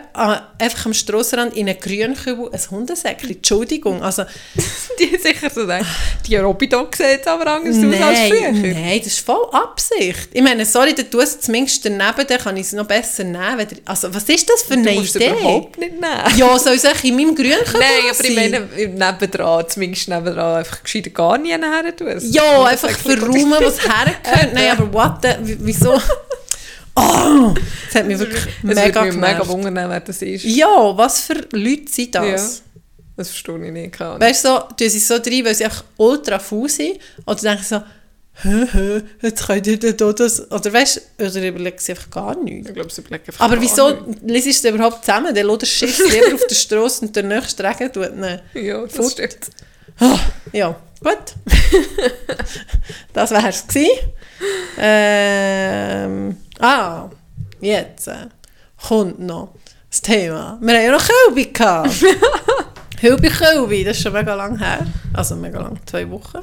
einfach 0.58 0.86
am 0.86 0.94
Strassenrand 0.94 1.56
in 1.56 1.68
einen 1.68 1.78
grünen 1.80 2.14
Kübel 2.14 2.50
ein 2.52 2.60
Hundesäckchen, 2.70 3.30
Entschuldigung, 3.30 4.02
also 4.02 4.24
Die 4.98 5.16
sicher 5.16 5.48
so 5.50 5.66
denken, 5.66 5.86
die 6.26 6.36
Robidog 6.36 6.94
sieht 6.94 7.26
aber 7.26 7.46
anders 7.52 7.76
aus 7.76 7.84
als 7.84 8.18
Nein, 8.18 8.56
früher. 8.60 8.74
nein, 8.74 8.98
das 8.98 9.06
ist 9.14 9.24
voll 9.24 9.48
Absicht. 9.52 10.28
Ich 10.32 10.42
meine, 10.42 10.66
sorry, 10.66 10.94
dann 10.94 11.10
tust 11.10 11.36
du 11.36 11.40
zumindest 11.40 11.84
daneben, 11.84 12.26
dann 12.26 12.38
kann 12.38 12.56
ich 12.56 12.66
es 12.66 12.72
noch 12.72 12.86
besser 12.86 13.24
nehmen. 13.24 13.66
Also, 13.86 14.12
was 14.14 14.24
ist 14.24 14.48
das 14.48 14.62
für 14.62 14.74
eine 14.74 14.84
Du 14.92 14.98
musst 14.98 15.16
es 15.16 15.22
Idee? 15.22 15.30
überhaupt 15.30 15.78
nicht 15.78 15.92
nehmen. 15.92 16.36
Ja, 16.36 16.58
soll 16.58 16.74
es 16.74 16.84
eigentlich 16.84 17.04
in 17.04 17.16
meinem 17.16 17.34
grünen 17.34 17.64
Kübel 17.64 17.80
Nein, 17.80 18.10
aber 18.14 18.24
ich 18.24 18.36
meine, 18.36 18.88
nebendran, 18.88 19.68
zumindest 19.68 20.08
nebendran, 20.08 20.56
einfach 20.56 20.82
gescheiter 20.82 21.10
gar 21.10 21.38
nie 21.38 21.50
her 21.50 21.96
tun. 21.96 22.08
Ja, 22.20 22.64
einfach 22.64 22.90
verräumen, 22.90 23.54
was 23.60 23.80
hergehört. 23.80 24.54
Nein, 24.54 24.70
aber 24.70 24.92
what 24.92 25.14
the, 25.22 25.56
wieso? 25.60 26.00
Oh, 27.00 27.54
das 27.86 27.94
hat 27.94 28.06
mich 28.06 28.18
wirklich 28.18 28.44
mega 28.62 29.02
würde 29.02 29.06
mich 29.06 29.16
mega 29.16 29.48
wundern, 29.48 29.90
wer 29.90 30.00
das 30.00 30.22
ist. 30.22 30.44
Ja, 30.44 30.96
was 30.96 31.20
für 31.20 31.34
Leute 31.52 31.90
sind 31.90 32.14
das? 32.14 32.62
Das 33.16 33.28
verstehe 33.28 33.66
ich 33.66 33.72
nicht. 33.72 33.92
Keine. 33.92 34.20
Weißt 34.20 34.44
du, 34.44 34.48
so, 34.48 34.88
sie 34.88 34.98
so 34.98 35.18
drin, 35.18 35.44
weil 35.44 35.54
sie 35.54 35.64
einfach 35.64 35.84
ultra 35.96 36.38
faul 36.38 36.68
sind? 36.68 36.98
Oder 37.26 37.36
denken 37.36 37.62
sie 37.62 37.74
so, 37.74 37.82
hä, 38.42 38.66
hä, 38.72 39.02
jetzt 39.20 39.46
könnt 39.46 39.66
ihr 39.66 39.78
da 39.78 40.12
das... 40.12 40.50
Oder 40.50 40.72
weißt 40.72 41.02
du, 41.18 41.26
oder 41.26 41.48
überlegen 41.48 41.78
sie 41.78 41.92
einfach 41.92 42.10
gar 42.10 42.42
nichts. 42.42 42.68
Ich 42.68 42.74
glaube, 42.74 42.90
sie 42.90 43.02
überlegen 43.02 43.24
einfach 43.26 43.44
Aber 43.44 43.56
gar 43.56 43.62
wieso 43.62 43.88
liest 44.22 44.64
du 44.64 44.68
es 44.68 44.74
überhaupt 44.74 45.04
zusammen? 45.04 45.34
Der 45.34 45.44
lässt 45.44 45.62
den 45.62 45.66
Schiff 45.66 45.98
lieber 45.98 46.34
auf 46.34 46.46
der 46.46 46.54
Straße 46.54 47.04
und 47.04 47.14
der 47.14 47.22
nächste 47.24 47.62
Regen 47.62 47.92
tut 47.92 48.10
ihn. 48.10 48.40
Ja, 48.54 48.82
das 48.82 48.94
Fort. 48.94 49.12
stimmt. 49.12 49.50
Ja, 50.52 50.74
gut. 51.02 51.34
das 53.12 53.30
wäre 53.30 53.48
es. 53.48 53.64
Ähm, 54.78 56.36
ah, 56.58 57.08
jetzt 57.60 58.08
äh, 58.08 58.26
kommt 58.88 59.20
noch 59.20 59.54
das 59.90 60.00
Thema. 60.00 60.58
Wir 60.60 60.74
haben 60.74 60.84
ja 60.84 60.92
noch 60.92 61.06
Kölbi 61.06 61.46
gehabt. 61.46 61.90
Hilbi 63.00 63.28
Kölbi, 63.28 63.84
das 63.84 63.96
ist 63.96 64.02
schon 64.02 64.12
mega 64.12 64.34
lang 64.34 64.58
her. 64.58 64.86
Also 65.12 65.36
mega 65.36 65.60
lang, 65.60 65.78
zwei 65.86 66.08
Wochen. 66.10 66.38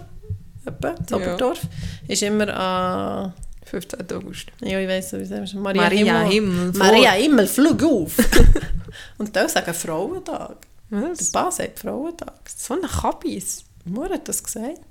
Etwa, 0.66 0.90
in 0.90 1.16
Oberndorf. 1.16 1.62
Ist 2.08 2.24
immer 2.24 2.56
an... 2.56 3.34
15. 3.64 4.00
August. 4.14 4.48
ja, 4.62 4.80
ich 4.80 5.06
sagen 5.06 5.30
wir 5.30 5.60
Maria, 5.60 5.82
Maria 5.82 6.24
Himmel. 6.24 6.32
Himmel. 6.32 6.72
Maria 6.78 7.12
Himmel, 7.12 7.48
flug 7.48 7.84
auf. 7.84 8.16
und 9.18 9.36
da 9.36 9.50
sagen 9.50 9.74
Frauentag. 9.74 10.56
Der 10.90 11.12
Was? 11.12 11.32
Bas 11.32 11.58
sagt 11.58 11.80
Frauentag. 11.80 12.42
So 12.56 12.74
ein 12.74 12.82
Kabis. 12.82 13.64
Wer 13.86 14.10
hat 14.10 14.28
das 14.28 14.44
gesagt? 14.44 14.82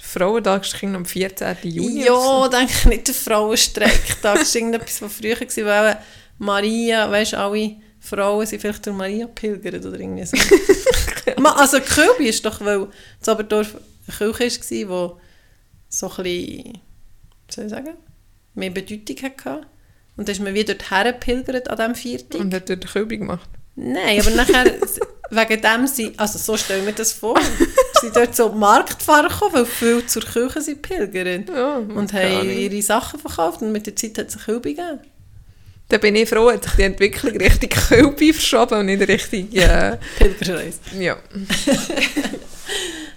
Frauentag 0.00 0.62
ist 0.62 0.82
am 0.84 1.04
14. 1.04 1.56
Juni. 1.62 2.04
Ja, 2.04 2.12
oder 2.12 2.58
denke 2.58 2.72
ich 2.72 2.84
nicht 2.86 3.08
der 3.08 3.14
Frauenstreiktag. 3.14 4.22
Das 4.22 4.54
war 4.54 4.60
irgendetwas, 4.60 5.02
was 5.02 5.12
früher 5.12 5.38
war, 5.40 5.84
weil 5.84 5.98
Maria, 6.38 7.10
weißt 7.10 7.32
du, 7.32 7.38
alle 7.38 7.76
Frauen 8.00 8.46
sind 8.46 8.60
vielleicht 8.60 8.86
durch 8.86 8.96
Maria 8.96 9.26
pilgert 9.26 9.84
oder 9.84 9.98
irgendwie 9.98 10.24
so. 10.24 10.36
Also 11.44 11.80
Kölbi 11.80 12.28
ist 12.28 12.44
doch, 12.44 12.60
weil 12.62 12.88
das 13.20 13.28
Oberdorf 13.28 13.76
eine 14.06 14.32
Kirche 14.32 14.88
war, 14.88 15.08
die 15.08 15.20
so 15.88 16.10
ein 16.10 16.22
bisschen, 16.22 16.78
soll 17.50 17.64
ich 17.64 17.70
sagen, 17.70 17.94
mehr 18.54 18.70
Bedeutung 18.70 19.16
hatte. 19.22 19.66
Und 20.16 20.26
dann 20.26 20.32
ist 20.32 20.40
man 20.40 20.54
wieder 20.54 20.74
dorthin 20.74 21.12
gepilgert 21.12 21.68
an 21.68 21.76
diesem 21.76 21.94
so. 21.94 22.00
Viertag. 22.00 22.40
Und 22.40 22.54
hat 22.54 22.70
dort 22.70 22.86
Kübel 22.86 23.18
gemacht. 23.18 23.48
Nein, 23.76 24.20
aber 24.20 24.30
nachher, 24.30 24.64
wegen 25.30 25.60
dem 25.60 25.86
sie, 25.86 26.12
also 26.16 26.38
so 26.38 26.56
stellen 26.56 26.86
wir 26.86 26.92
das 26.92 27.12
vor, 27.12 27.38
sie 28.00 28.10
dort 28.12 28.34
so 28.34 28.50
Marktfahrer 28.50 29.28
gekommen, 29.28 29.54
weil 29.54 29.66
viele 29.66 30.06
zur 30.06 30.22
Kirche 30.22 30.60
sind 30.60 30.82
pilgern. 30.82 31.46
Ja, 31.48 31.76
Und 31.76 32.12
haben 32.12 32.50
ihre 32.50 32.82
Sachen 32.82 33.20
verkauft 33.20 33.62
und 33.62 33.72
mit 33.72 33.86
der 33.86 33.96
Zeit 33.96 34.18
hat 34.18 34.28
es 34.28 34.36
eine 34.36 34.44
Kübe 34.44 34.74
gegeben. 34.74 35.00
Da 35.88 35.96
bin 35.96 36.16
ich 36.16 36.28
froh, 36.28 36.50
hat 36.52 36.64
sich 36.64 36.72
die 36.74 36.82
Entwicklung 36.82 37.34
Richtung 37.36 37.70
Kölbi 37.70 38.32
verschoben 38.32 38.80
und 38.80 38.86
nicht 38.86 39.08
Richtung... 39.08 39.50
Äh, 39.52 39.96
Pilgerreise. 40.18 40.78
ja. 40.98 41.16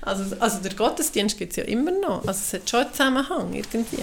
Also, 0.03 0.35
also 0.39 0.57
der 0.59 0.73
Gottesdienst 0.73 1.37
gibt 1.37 1.51
es 1.51 1.57
ja 1.57 1.63
immer 1.63 1.91
noch. 1.91 2.25
Also 2.27 2.39
es 2.43 2.53
hat 2.53 2.69
schon 2.69 2.79
einen 2.79 2.91
Zusammenhang 2.91 3.53
irgendwie. 3.53 3.99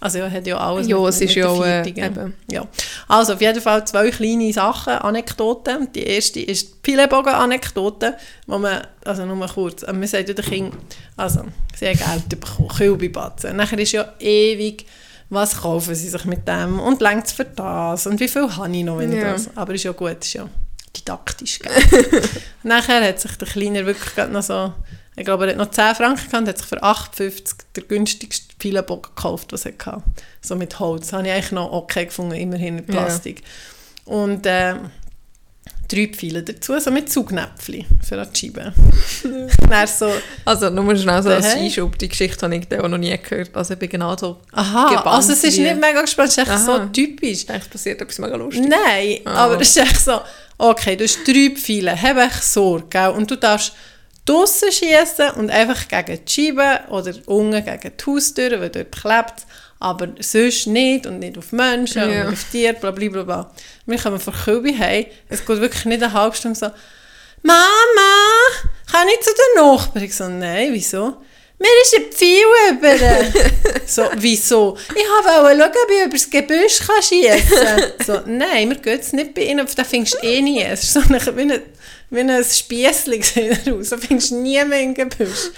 Also 0.00 0.18
ja, 0.18 0.30
hat 0.30 0.46
ja 0.46 0.56
alles 0.56 0.88
Ja, 0.88 0.98
mit, 0.98 1.08
es 1.10 1.20
mit 1.20 1.28
ist 1.28 1.36
ja, 1.36 1.64
äh, 1.64 1.88
eben. 1.88 2.34
Ja. 2.50 2.66
Also 3.06 3.34
auf 3.34 3.40
jeden 3.40 3.60
Fall 3.60 3.86
zwei 3.86 4.10
kleine 4.10 4.52
Sachen, 4.52 4.94
Anekdoten. 4.94 5.92
Die 5.92 6.02
erste 6.02 6.40
ist 6.40 6.68
die 6.70 6.74
Pillebogen-Anekdote, 6.82 8.16
wo 8.46 8.58
man, 8.58 8.86
also 9.04 9.26
nur 9.26 9.36
mal 9.36 9.48
kurz, 9.48 9.82
äh, 9.82 9.92
man 9.92 10.06
sagt 10.06 10.28
ja 10.28 10.34
den 10.34 10.44
Kindern, 10.44 10.78
also 11.16 11.44
sie 11.76 11.88
haben 11.88 11.98
Geld 11.98 12.40
bekommen, 12.40 12.68
Kühlbibatzen. 12.68 13.56
Nachher 13.56 13.78
ist 13.78 13.92
ja 13.92 14.12
ewig, 14.18 14.86
was 15.28 15.60
kaufen 15.60 15.94
sie 15.94 16.08
sich 16.08 16.24
mit 16.24 16.48
dem 16.48 16.80
und 16.80 17.00
längt 17.00 17.26
es 17.26 17.32
für 17.32 17.44
das 17.44 18.06
und 18.06 18.18
wie 18.20 18.28
viel 18.28 18.48
habe 18.56 18.74
ich 18.74 18.84
noch, 18.84 18.98
wenn 18.98 19.12
ich 19.12 19.18
Ja. 19.22 19.32
das... 19.32 19.50
Aber 19.54 19.74
ist 19.74 19.84
ja 19.84 19.92
gut, 19.92 20.16
ist 20.24 20.32
ja 20.32 20.48
didaktisch. 20.96 21.60
Nachher 22.62 23.06
hat 23.06 23.20
sich 23.20 23.36
der 23.36 23.48
Kleiner 23.48 23.86
wirklich 23.86 24.26
noch 24.28 24.42
so, 24.42 24.72
ich 25.20 25.26
glaube, 25.26 25.44
er 25.46 25.50
hat 25.50 25.58
noch 25.58 25.70
10 25.70 25.94
Franken 25.94 26.16
gehabt 26.16 26.34
und 26.34 26.48
hat 26.48 26.58
sich 26.58 26.66
für 26.66 26.82
8,50 26.82 27.54
der 27.76 27.82
günstigste 27.84 28.54
Pfeilenbogen 28.58 29.02
gekauft, 29.14 29.52
was 29.52 29.66
er 29.66 29.72
hatte. 29.84 30.02
So 30.40 30.56
mit 30.56 30.78
Holz. 30.80 31.02
Das 31.08 31.12
habe 31.12 31.26
ich 31.26 31.32
eigentlich 31.32 31.52
noch 31.52 31.70
okay 31.72 32.06
gefunden, 32.06 32.34
immerhin 32.34 32.76
mit 32.76 32.88
Ja. 32.88 33.02
Plastik. 33.02 33.42
Und 34.06 34.46
äh, 34.46 34.74
drei 35.88 36.06
Pfeile 36.08 36.42
dazu, 36.42 36.78
so 36.78 36.90
mit 36.90 37.10
Zugnäpfchen 37.12 37.84
für 38.02 38.24
die 38.24 38.38
Scheibe. 38.38 38.72
Dann 39.68 39.86
so, 39.86 40.10
Also 40.44 40.70
nur 40.70 40.94
schnell 40.96 41.22
so 41.22 41.30
als? 41.30 41.46
Einschub, 41.54 41.98
die 41.98 42.08
Geschichte 42.08 42.44
habe 42.46 42.56
ich 42.56 42.78
auch 42.80 42.88
noch 42.88 42.98
nie 42.98 43.16
gehört. 43.18 43.54
Also 43.56 43.72
ich 43.74 43.78
bin 43.80 43.88
genau 43.88 44.16
so... 44.16 44.38
aha, 44.52 44.88
Gebannt 44.88 45.06
also 45.06 45.32
es 45.32 45.42
ist 45.44 45.58
wie- 45.58 45.62
nicht 45.62 45.80
mega 45.80 46.00
gespannt, 46.00 46.28
es 46.30 46.38
ist 46.38 46.48
echt 46.48 46.58
so 46.60 46.78
typisch. 46.86 47.30
Ich 47.30 47.46
denke, 47.46 47.62
es 47.64 47.68
passiert 47.68 48.00
etwas 48.00 48.18
mega 48.18 48.36
Lustiges. 48.36 48.68
Nein, 48.68 49.18
Ah. 49.24 49.44
aber 49.46 49.60
es 49.60 49.70
ist 49.70 49.76
echt 49.78 50.00
so, 50.00 50.20
okay, 50.58 50.96
du 50.96 51.04
hast 51.04 51.18
drei 51.26 51.50
Pfeile, 51.56 52.00
hab 52.00 52.16
echt 52.18 52.44
Sorge, 52.44 52.86
gell? 52.88 53.08
und 53.10 53.28
du 53.30 53.36
darfst 53.36 53.72
draussen 54.24 54.70
schießen 54.70 55.30
und 55.36 55.50
einfach 55.50 55.88
gegen 55.88 56.24
die 56.24 56.32
Scheibe 56.32 56.80
oder 56.90 57.12
unten 57.26 57.64
gegen 57.64 57.92
die 57.96 58.04
Haustür, 58.06 58.60
weil 58.60 58.70
dort 58.70 58.92
klebt 58.92 59.46
aber 59.82 60.08
sonst 60.20 60.66
nicht 60.66 61.06
und 61.06 61.20
nicht 61.20 61.38
auf 61.38 61.52
Menschen 61.52 62.10
Ja. 62.10 62.26
und 62.26 62.34
auf 62.34 62.44
Tiere, 62.52 62.74
bla 62.74 62.90
bla 62.90 63.08
bla 63.08 63.22
bla. 63.22 63.50
Wir 63.86 63.98
kommen 63.98 64.20
von 64.20 64.34
Kübi 64.34 64.76
heim, 64.76 65.06
es 65.28 65.44
geht 65.44 65.60
wirklich 65.60 65.86
nicht 65.86 66.02
eine 66.02 66.12
halbe 66.12 66.36
Stunde 66.36 66.58
so, 66.58 66.66
Mama, 67.42 68.12
kann 68.92 69.08
ich 69.08 69.20
zu 69.20 69.30
den 69.30 69.64
Nachbarn? 69.64 70.04
Ich 70.04 70.14
so, 70.14 70.28
nein, 70.28 70.68
wieso? 70.72 71.16
Mir 71.58 71.68
ist 71.82 71.94
ein 71.96 72.12
Pfeil 72.12 72.72
über. 72.72 73.40
so, 73.86 74.02
wieso? 74.16 74.76
Ich 74.94 74.96
wollte 74.96 75.58
schauen, 75.58 75.70
ob 75.70 75.90
ich 75.90 76.00
über 76.04 76.12
das 76.12 76.30
Gebüsch 76.30 76.78
kann 76.86 77.02
schiessen 77.02 77.64
kann. 77.64 77.82
so, 78.06 78.20
nein, 78.26 78.68
wir 78.70 78.76
gehen 78.76 78.92
jetzt 78.94 79.12
nicht 79.14 79.34
bei 79.34 79.42
ihnen, 79.42 79.66
den 79.66 79.84
findest 79.84 80.14
du 80.22 80.26
eh 80.26 80.40
nie. 80.42 80.62
Es 80.62 80.82
ist 80.84 80.92
so 80.94 81.00
ein, 81.00 81.36
wie 81.36 81.52
ein, 81.52 81.62
wie 82.10 82.20
ein 82.20 82.44
Spiessli 82.44 83.22
sieht 83.22 83.66
er 83.66 83.74
aus. 83.74 83.90
So 83.90 83.96
findest 83.96 84.32
du 84.32 84.36
nie 84.36 84.62
mehr 84.64 84.82
im 84.82 84.94
Gebüsch. 84.94 85.50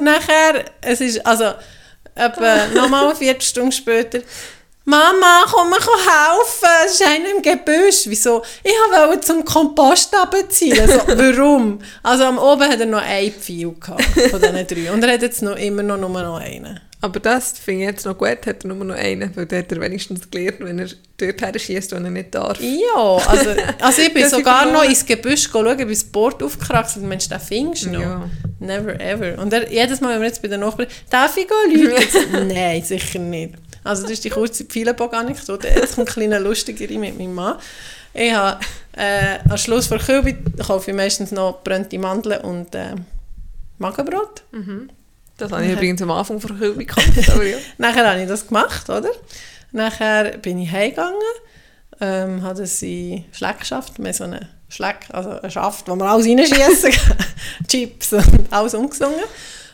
Nachher, 0.00 0.64
es 0.80 1.00
ist, 1.00 1.24
also, 1.24 1.52
etwa 2.14 2.66
nochmal 2.74 3.06
eine 3.06 3.16
Viertelstunde 3.16 3.72
später, 3.72 4.20
Mama, 4.84 5.44
komm 5.48 5.70
mal 5.70 5.78
helfen, 5.78 6.68
es 6.86 6.94
ist 6.94 7.06
einer 7.06 7.30
im 7.30 7.40
Gebüsch. 7.40 8.02
Wieso? 8.06 8.42
Ich 8.64 8.72
wollte 8.72 9.20
zum 9.20 9.44
Kompost 9.44 10.12
abziehen. 10.12 10.88
So, 10.88 10.98
warum? 11.06 11.78
Also 12.02 12.24
am 12.24 12.36
Oben 12.38 12.68
hat 12.68 12.80
er 12.80 12.86
noch 12.86 13.00
ein 13.00 13.30
Pfeil 13.30 13.72
gehabt, 13.78 14.02
von 14.02 14.40
diesen 14.40 14.66
drei. 14.66 14.92
Und 14.92 15.04
er 15.04 15.12
hat 15.12 15.22
jetzt 15.22 15.40
noch, 15.40 15.56
immer 15.56 15.84
noch 15.84 15.98
nur 15.98 16.10
noch 16.10 16.40
einen. 16.40 16.80
Aber 17.02 17.18
das 17.18 17.58
finde 17.58 17.82
ich 17.82 17.90
jetzt 17.90 18.06
noch 18.06 18.16
gut, 18.16 18.46
hat 18.46 18.64
er 18.64 18.68
nur 18.68 18.84
noch 18.84 18.94
einen, 18.94 19.36
weil 19.36 19.44
dann 19.46 19.58
hat 19.58 19.72
er 19.72 19.80
wenigstens 19.80 20.30
gelernt, 20.30 20.60
wenn 20.60 20.78
er 20.78 20.86
dort 21.16 21.42
her 21.42 21.58
schießt, 21.58 21.90
wo 21.90 21.96
er 21.96 22.02
nicht 22.02 22.32
darf. 22.32 22.60
Ja, 22.60 23.16
also, 23.26 23.50
also 23.80 24.02
ich 24.02 24.14
bin 24.14 24.28
sogar 24.28 24.70
noch 24.70 24.84
ins 24.84 25.04
Gebüsch 25.04 25.48
schauen, 25.50 25.76
bis 25.88 26.04
das 26.04 26.12
Board 26.12 26.40
aufgekraxt 26.40 26.98
und 26.98 27.08
Mensch, 27.08 27.28
den 27.28 27.40
findest 27.40 27.86
du 27.86 27.90
noch. 27.90 28.00
Ja. 28.00 28.30
Never 28.60 29.00
ever. 29.00 29.42
Und 29.42 29.52
er, 29.52 29.68
jedes 29.68 30.00
Mal, 30.00 30.14
wenn 30.14 30.20
wir 30.20 30.28
jetzt 30.28 30.40
bei 30.42 30.46
den 30.46 30.60
Nachbarn, 30.60 30.86
darf 31.10 31.36
ich 31.36 31.48
gehen, 31.48 31.90
Leute? 31.90 32.44
Nein, 32.54 32.80
sicher 32.84 33.18
nicht. 33.18 33.54
Also 33.82 34.02
das 34.02 34.12
ist 34.12 34.24
die 34.24 34.30
kurze 34.30 34.64
Pfeilenbock-Anekdote. 34.64 35.66
Jetzt 35.66 35.96
kommt 35.96 36.08
ein 36.08 36.12
kleiner 36.12 36.38
lustiger 36.38 36.86
mit 37.00 37.18
meinem 37.18 37.34
Mann. 37.34 37.56
Ich 38.14 38.32
habe 38.32 38.60
äh, 38.92 39.40
am 39.48 39.58
Schluss 39.58 39.88
vor 39.88 39.98
Kühlbi 39.98 40.36
kaufe 40.64 40.92
ich 40.92 40.96
meistens 40.96 41.32
noch 41.32 41.64
brennte 41.64 41.98
Mandeln 41.98 42.42
und 42.42 42.72
äh, 42.76 42.94
Magenbrot. 43.78 44.44
Das 45.42 45.50
habe 45.50 45.64
ich 45.64 45.72
übrigens 45.72 46.00
am 46.00 46.10
Anfang 46.12 46.40
von 46.40 46.78
gekauft, 46.78 47.28
aber 47.30 47.44
ja. 47.44 47.56
Nachher 47.78 48.08
habe 48.08 48.22
ich 48.22 48.28
das 48.28 48.46
gemacht, 48.46 48.88
oder? 48.88 49.10
Nachher 49.72 50.38
bin 50.38 50.56
ich 50.58 50.70
heimgegangen, 50.70 51.18
ähm, 52.00 52.42
habe 52.42 52.62
in 52.62 53.24
Schleck 53.32 53.58
geschafft, 53.58 53.98
mehr 53.98 54.14
so 54.14 54.22
einen 54.22 54.48
Schleck, 54.68 55.08
also 55.10 55.30
einen 55.30 55.50
Schaft, 55.50 55.88
wo 55.88 55.96
man 55.96 56.06
alles 56.06 56.28
reinschiessen 56.28 56.92
kann, 56.92 57.16
Chips 57.68 58.12
und 58.12 58.52
alles 58.52 58.74
umgesungen. 58.74 59.16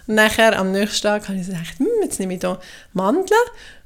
Und 0.06 0.14
nachher 0.14 0.58
am 0.58 0.72
nächsten 0.72 1.02
Tag 1.02 1.28
habe 1.28 1.38
ich 1.38 1.44
so 1.44 1.52
gedacht, 1.52 1.78
hm, 1.78 1.86
jetzt 2.02 2.18
nehme 2.18 2.32
ich 2.32 2.40
hier 2.40 2.58
Mandeln. 2.94 3.26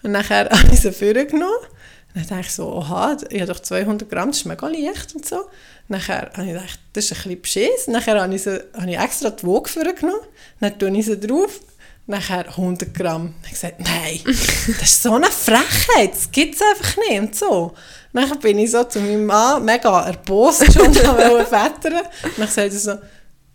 Und 0.05 0.13
nachher 0.13 0.49
habe 0.51 0.73
ich 0.73 0.83
sie 0.83 0.93
vorgenommen, 0.93 1.67
dann 2.15 2.27
dachte 2.29 2.41
ich 2.43 2.53
so, 2.53 2.73
oha, 2.73 3.17
ich 3.29 3.41
habe 3.41 3.53
doch 3.53 3.61
200 3.61 4.09
Gramm, 4.09 4.29
das 4.29 4.39
ist 4.39 4.45
mega 4.45 4.69
leicht 4.69 5.17
und 5.17 5.27
so. 5.27 5.47
Nachher 5.89 6.31
habe 6.33 6.45
ich 6.45 6.53
gedacht, 6.53 6.79
das 6.93 7.07
ist 7.07 7.13
ein 7.13 7.17
bisschen 7.17 7.43
beschiss. 7.43 7.89
Nachher 7.89 8.21
habe 8.21 8.33
ich, 8.33 8.43
so, 8.43 8.53
habe 8.53 8.91
ich 8.91 8.99
extra 8.99 9.31
die 9.31 9.45
Waage 9.45 9.69
vorgenommen, 9.69 10.21
dann 10.61 10.79
tue 10.79 10.97
ich 10.97 11.07
sie 11.07 11.19
drauf, 11.19 11.61
nachher 12.07 12.47
100 12.49 12.93
Gramm. 12.95 13.35
Ich 13.45 13.51
gesagt, 13.51 13.81
nein, 13.81 14.21
das 14.25 14.91
ist 14.91 15.03
so 15.03 15.15
eine 15.15 15.27
Frechheit, 15.27 16.15
das 16.15 16.31
gibt 16.31 16.57
es 16.57 16.63
einfach 16.63 16.97
nicht 16.97 17.21
und 17.21 17.35
so. 17.35 17.75
Dann 18.13 18.39
bin 18.41 18.59
ich 18.59 18.71
so 18.71 18.85
zu 18.85 19.01
meinem 19.01 19.25
Mann 19.25 19.65
mega 19.65 20.07
erbost 20.07 20.71
schon 20.73 20.89
und 20.89 21.07
wollte 21.07 21.47
fettern. 21.47 22.03
Dann 22.37 22.49
sagte 22.49 22.75
er 22.75 22.79
so, 22.79 22.99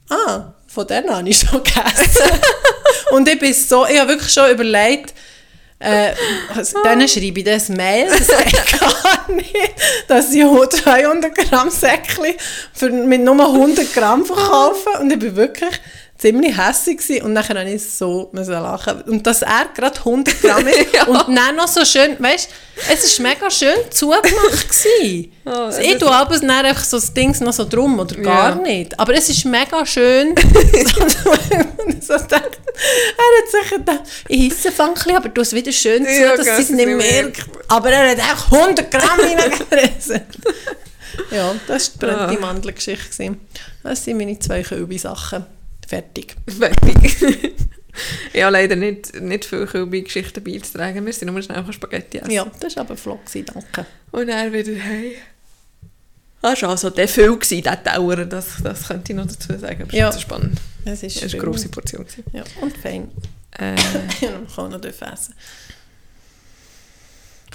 ah, 0.10 0.54
von 0.68 0.88
denen 0.88 1.10
habe 1.10 1.30
ich 1.30 1.40
schon 1.40 1.64
gegessen. 1.64 2.40
und 3.12 3.28
ich 3.28 3.38
bin 3.38 3.54
so, 3.54 3.86
ich 3.86 4.00
habe 4.00 4.10
wirklich 4.10 4.34
schon 4.34 4.50
überlegt, 4.50 5.14
äh, 5.80 6.14
dann 6.84 7.08
schreibe 7.08 7.40
ich 7.40 7.46
das 7.46 7.70
Mail, 7.70 8.08
das 8.10 8.28
geht 8.28 8.80
gar 8.80 9.32
nicht, 9.32 9.54
dass 10.08 10.34
ich 10.34 10.44
200 10.44 11.36
Gramm 11.36 11.70
Säckchen 11.70 12.26
mit 13.08 13.22
nur 13.22 13.40
100 13.40 13.94
Gramm 13.94 14.26
verkaufe. 14.26 14.90
Und 15.00 15.12
ich 15.12 15.20
bin 15.20 15.36
wirklich 15.36 15.80
ziemlich 16.18 16.58
hässlich 16.58 16.98
gewesen. 16.98 17.26
und 17.26 17.36
dann 17.36 17.48
habe 17.48 17.70
ich 17.70 17.84
so 17.84 18.30
lachen 18.34 19.02
und 19.04 19.26
dass 19.28 19.44
er 19.44 19.70
gerade 19.76 19.98
100 19.98 20.42
Gramm 20.42 20.68
ist 20.68 20.80
ja. 20.94 21.06
und 21.06 21.36
dann 21.36 21.56
noch 21.56 21.68
so 21.68 21.86
schön, 21.86 22.16
weißt 22.20 22.50
es 22.92 23.20
war 23.20 23.28
mega 23.30 23.50
schön 23.50 23.76
zugemacht 23.90 24.70
gewesen. 24.70 25.32
Oh, 25.46 25.50
also 25.50 25.80
ich 25.80 25.98
tue 25.98 26.12
aber 26.12 26.38
dann 26.38 26.50
einfach 26.50 26.84
so 26.84 26.98
das 26.98 27.14
Ding 27.14 27.36
noch 27.40 27.54
so 27.54 27.66
drum 27.66 28.00
oder 28.00 28.16
gar 28.16 28.50
ja. 28.50 28.62
nicht, 28.62 29.00
aber 29.00 29.14
es 29.16 29.30
ist 29.30 29.46
mega 29.46 29.86
schön. 29.86 30.36
so, 32.02 32.18
so 32.18 32.26
denkt, 32.26 32.60
er 33.18 33.28
hat 33.38 33.52
sich 33.52 33.72
gedacht, 33.72 34.02
ich 34.28 34.52
esse 34.52 34.70
ein 34.84 35.16
aber 35.16 35.30
du 35.30 35.42
es 35.42 35.54
wieder 35.54 35.72
schön 35.72 36.04
zu, 36.06 36.22
ja, 36.22 36.36
dass 36.36 36.46
sie 36.46 36.64
es 36.64 36.70
nicht 36.70 36.88
merkt. 36.88 37.46
Aber 37.68 37.90
er 37.90 38.12
hat 38.12 38.18
echt 38.18 38.54
100 38.54 38.92
Gramm 38.92 39.20
reingefressen. 39.20 40.22
ja, 41.32 41.56
das 41.68 41.92
war 42.02 42.28
die 42.28 42.38
ah. 42.38 42.40
Mandelgeschichte. 42.40 43.38
Das 43.84 44.04
sind 44.04 44.18
meine 44.18 44.38
zwei 44.38 44.62
Kölbi-Sachen. 44.62 45.57
Fertig. 45.88 46.36
Fertig. 46.48 47.56
ich 48.34 48.44
habe 48.44 48.54
leider 48.54 48.76
nicht, 48.76 49.20
nicht 49.22 49.46
viel 49.46 49.66
Kühlbe-Geschichten 49.66 50.44
beizutragen. 50.44 51.06
Wir 51.06 51.14
sind 51.14 51.32
nur 51.32 51.42
schnell 51.42 51.64
Spaghetti 51.72 52.18
essen. 52.18 52.32
Ja, 52.32 52.46
das 52.60 52.76
war 52.76 52.84
aber 52.84 52.98
flott, 52.98 53.20
danke. 53.34 53.86
Und 54.12 54.28
dann 54.28 54.54
wieder 54.54 54.74
hey. 54.74 55.18
Das 56.42 56.62
war 56.62 56.70
also 56.70 56.90
der 56.90 57.08
viel, 57.08 57.36
gewesen, 57.36 57.64
der 57.64 57.78
Dauer, 57.78 58.18
das, 58.26 58.62
das 58.64 58.88
könnte 58.88 59.12
ich 59.12 59.18
noch 59.18 59.26
dazu 59.26 59.58
sagen. 59.58 59.84
Aber 59.84 59.94
ja. 59.94 60.08
das 60.08 60.18
ist 60.18 60.22
spannend. 60.22 60.60
Es 60.86 61.04
ist, 61.04 61.24
eine 61.24 61.42
grosse 61.42 61.70
Portion. 61.70 62.06
Gewesen. 62.06 62.24
Ja, 62.32 62.44
und 62.62 62.78
fein. 62.78 63.10
Äh. 63.58 63.76
man 64.22 64.48
kann 64.54 64.72
noch 64.72 64.84
essen. 64.84 65.34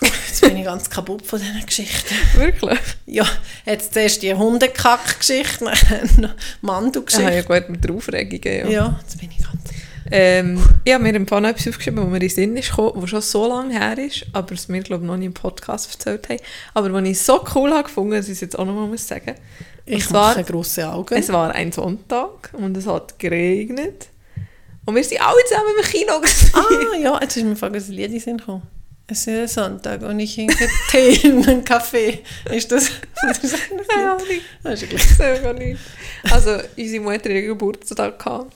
Jetzt 0.03 0.41
bin 0.41 0.57
ich 0.57 0.65
ganz 0.65 0.91
kaputt 0.91 1.25
von 1.27 1.41
diesen 1.41 1.65
Geschichten. 1.65 2.15
Wirklich? 2.35 2.79
Ja, 3.07 3.27
jetzt 3.65 3.95
zuerst 3.95 4.23
die 4.23 4.35
Hundekack-Geschichte, 4.35 5.65
dann 5.65 6.33
Mandelgeschichte. 6.61 7.27
Ah, 7.27 7.35
ja 7.35 7.43
gut, 7.43 7.69
mit 7.69 7.85
der 7.85 7.95
Aufregung, 7.95 8.41
ja. 8.43 8.69
Ja, 8.69 9.01
jetzt 9.01 9.19
bin 9.19 9.31
ich 9.31 9.39
ganz... 9.39 9.63
Ähm, 10.11 10.63
ich 10.85 10.93
habe 10.93 11.03
mir 11.03 11.15
ein 11.15 11.27
paar 11.27 11.43
etwas 11.45 11.69
aufgeschrieben, 11.69 12.03
wo 12.03 12.07
mir 12.07 12.17
in 12.17 12.21
den 12.21 12.29
Sinn 12.29 12.57
ist 12.57 12.71
gekommen, 12.71 12.93
was 12.97 13.11
schon 13.11 13.23
so 13.23 13.49
lange 13.49 13.73
her 13.73 13.97
ist, 13.99 14.27
aber 14.33 14.53
es 14.53 14.69
mir, 14.69 14.83
glaube 14.83 15.05
ich, 15.05 15.07
noch 15.07 15.17
nie 15.17 15.27
im 15.27 15.33
Podcast 15.35 15.91
erzählt 15.91 16.29
haben. 16.29 16.41
Aber 16.75 16.93
was 16.93 17.05
ich 17.05 17.21
so 17.21 17.45
cool 17.55 17.71
habe 17.71 17.85
gefunden, 17.85 18.13
dass 18.13 18.27
ich 18.27 18.33
es 18.33 18.41
jetzt 18.41 18.59
auch 18.59 18.67
noch 18.67 18.75
mal 18.75 18.87
muss 18.87 19.07
sagen 19.07 19.35
Ich 19.87 20.11
mache 20.11 20.45
grosse 20.45 20.91
Augen. 20.91 21.15
Es 21.15 21.33
war 21.33 21.55
ein 21.55 21.73
Sonntag 21.73 22.51
und 22.53 22.77
es 22.77 22.87
hat 22.87 23.19
geregnet. 23.19 24.09
Und 24.85 24.97
wir 24.97 25.05
sind 25.05 25.21
alle 25.21 25.39
zusammen 25.47 25.69
im 25.79 25.85
Kino. 25.85 26.13
Ah 26.53 26.99
ja, 27.01 27.19
jetzt 27.23 27.37
ist 27.37 27.45
mir 27.45 27.57
fast 27.57 27.75
ein 27.75 27.93
Lied 27.93 28.07
in 28.07 28.13
den 28.13 28.21
Sinn 28.21 28.37
gekommen. 28.39 28.63
Es 29.13 29.27
ist 29.27 29.53
Sonntag 29.53 30.01
und 30.01 30.19
ich 30.21 30.35
trinke 30.35 30.67
Tee 30.91 31.29
in 31.29 31.45
einem 31.45 31.63
Kaffee. 31.63 32.21
Ist 32.51 32.73
das? 32.73 32.91
das 33.21 33.45
ist 33.45 33.59
ja, 33.95 34.17
nicht. 34.17 34.43
Das 34.63 34.83
ist 34.83 34.91
nicht. 35.59 35.81
Also, 36.31 36.59
unsere 36.79 37.03
Mutter 37.03 37.17
hatte 37.17 37.43
Geburtstag. 37.43 38.19
Gehabt. 38.19 38.53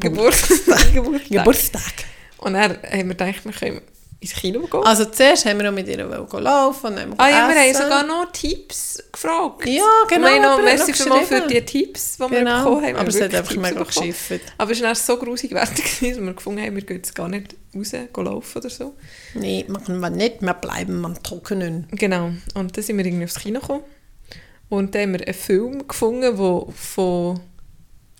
Geburtstag. 0.00 0.94
Geburtstag. 0.94 1.28
Geburtstag. 1.28 1.92
Und 2.38 2.54
dann 2.54 2.78
haben 2.82 2.82
wir 2.92 3.04
gedacht, 3.04 3.44
wir 3.44 3.52
können 3.52 3.82
ins 4.24 4.34
Kino 4.34 4.60
gehen. 4.60 4.82
Also 4.84 5.04
zuerst 5.04 5.44
haben 5.44 5.58
wir 5.58 5.70
noch 5.70 5.74
mit 5.74 5.86
ihr 5.86 6.04
laufen 6.04 6.86
und 6.86 6.96
dann 6.96 7.14
Ah 7.18 7.28
ja, 7.28 7.48
wir 7.48 7.56
haben 7.56 7.74
sogar 7.74 8.02
noch 8.04 8.32
Tipps 8.32 9.02
gefragt. 9.12 9.66
Ja, 9.66 9.82
genau. 10.08 10.26
Wir 10.26 10.34
haben 10.34 10.42
noch, 10.42 10.62
merci 10.62 10.92
für 10.92 11.46
die 11.48 11.60
Tipps, 11.60 12.16
die 12.16 12.26
genau. 12.26 12.30
wir 12.30 12.58
bekommen 12.58 12.86
haben. 12.86 12.96
Aber 12.96 13.08
es 13.08 13.20
hat 13.20 13.34
einfach 13.34 13.56
mega 13.56 13.82
geschifft. 13.82 14.40
Aber 14.56 14.72
es 14.72 14.82
war 14.82 14.94
so 14.94 15.16
grusig 15.18 15.52
wertig, 15.52 15.84
dass 16.00 16.20
wir 16.20 16.32
gefunden 16.32 16.62
haben, 16.62 16.74
wir 16.74 16.82
gehen 16.82 16.96
jetzt 16.96 17.14
gar 17.14 17.28
nicht 17.28 17.54
raus 17.74 17.92
laufen 18.16 18.58
oder 18.58 18.70
so. 18.70 18.94
Nein, 19.34 19.64
machen 19.68 20.00
wir 20.00 20.10
nicht, 20.10 20.40
wir 20.40 20.54
bleiben 20.54 21.04
am 21.04 21.22
Trockenen. 21.22 21.86
Genau. 21.90 22.30
Und 22.54 22.76
dann 22.76 22.84
sind 22.84 22.96
wir 22.96 23.04
irgendwie 23.04 23.24
aufs 23.24 23.38
Kino 23.38 23.60
gekommen. 23.60 23.84
Und 24.70 24.94
dann 24.94 25.02
haben 25.02 25.12
wir 25.12 25.26
einen 25.26 25.34
Film 25.34 25.86
gefunden, 25.86 26.36
der 26.36 26.66
von 26.74 27.40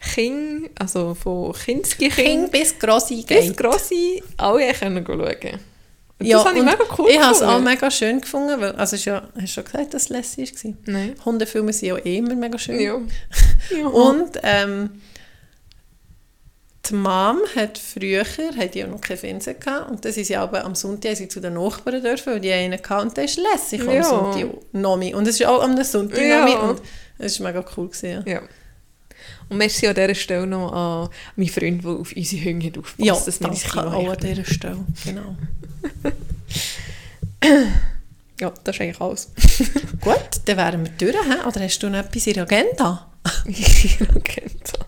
Kind, 0.01 0.71
also 0.79 1.15
von 1.15 1.55
Kinski 1.55 2.11
Kind 2.11 2.53
bis 2.53 2.79
Grossi 2.79 3.23
geht. 3.23 3.41
Bis 3.41 3.57
Grossi 3.57 4.23
alle 4.37 4.75
können 4.75 5.05
schauen 5.07 5.61
ja, 6.23 6.39
das 6.39 6.47
habe 6.47 6.59
ich 6.59 6.65
mega 6.65 6.85
cool 6.99 7.11
Ich 7.11 7.19
habe 7.19 7.33
es 7.33 7.43
auch 7.43 7.61
mega 7.61 7.91
schön 7.91 8.21
gefunden, 8.21 8.61
weil, 8.61 8.73
also 8.73 8.97
ja, 8.97 9.23
hast 9.35 9.43
du 9.43 9.47
schon 9.47 9.65
gesagt, 9.65 9.95
dass 9.95 10.03
es 10.05 10.09
lässig 10.11 10.65
war? 10.65 10.73
Nein. 10.87 11.15
Hundefilme 11.25 11.73
sind 11.73 11.89
ja 11.89 11.97
eh 11.99 12.19
immer 12.19 12.35
mega 12.35 12.59
schön. 12.59 12.81
Ja. 12.81 13.01
ja. 13.77 13.87
Und 13.87 14.39
ähm, 14.43 15.03
die 16.89 16.95
Mom 16.95 17.39
hat 17.57 17.79
früher, 17.79 18.25
hat 18.25 18.75
ja 18.75 18.87
noch 18.87 19.01
keinen 19.01 19.17
Fernseher 19.17 19.55
gehabt, 19.55 19.91
und 19.91 20.05
das 20.05 20.17
ist 20.17 20.29
ja 20.29 20.43
aber 20.43 20.65
am 20.65 20.75
Sonntag 20.75 21.17
sie 21.17 21.29
zu 21.29 21.41
den 21.41 21.55
Nachbarn 21.55 22.03
dürfen, 22.03 22.35
weil 22.35 22.41
die 22.41 22.53
einen 22.53 22.79
hatten, 22.79 23.09
und 23.09 23.17
der 23.17 23.25
ist 23.25 23.39
lässig 23.39 23.83
ja. 23.85 23.97
am 23.97 24.03
Sonntag 24.03 24.47
Nomi. 24.73 25.15
Und 25.15 25.27
es 25.27 25.41
ist 25.41 25.47
auch 25.47 25.62
am 25.62 25.83
Sonntag 25.83 26.21
ja. 26.21 26.45
Nomi, 26.45 26.55
und 26.55 26.83
es 27.19 27.41
war 27.41 27.53
mega 27.53 27.65
cool. 27.77 27.89
Gewesen, 27.89 28.23
ja. 28.27 28.35
ja. 28.35 28.43
Und 29.49 29.59
merci 29.59 29.87
an 29.87 29.95
dieser 29.95 30.14
Stelle 30.14 30.47
noch 30.47 30.72
an 30.72 31.09
meinen 31.37 31.49
Freund, 31.49 31.85
der 31.85 31.91
auf 31.91 32.12
unsere 32.14 32.45
Hunde 32.45 32.72
aufpasst. 32.79 32.99
Ja, 32.99 33.14
wir 33.14 33.33
danke 33.41 33.97
auch 33.97 34.09
an 34.09 34.18
dieser 34.18 34.45
Stelle, 34.45 34.85
genau. 35.05 35.37
ja, 38.41 38.53
das 38.64 38.75
ist 38.75 38.81
eigentlich 38.81 39.01
alles. 39.01 39.31
Gut, 40.01 40.41
dann 40.45 40.57
wären 40.57 40.85
wir 40.85 40.93
durch. 40.99 41.25
He? 41.25 41.47
Oder 41.47 41.61
hast 41.61 41.79
du 41.83 41.91
noch 41.91 41.99
etwas 41.99 42.27
in 42.27 42.35
der 42.35 42.43
Agenda? 42.45 43.11
in 43.45 43.55
der 43.55 44.09
Agenda? 44.16 44.87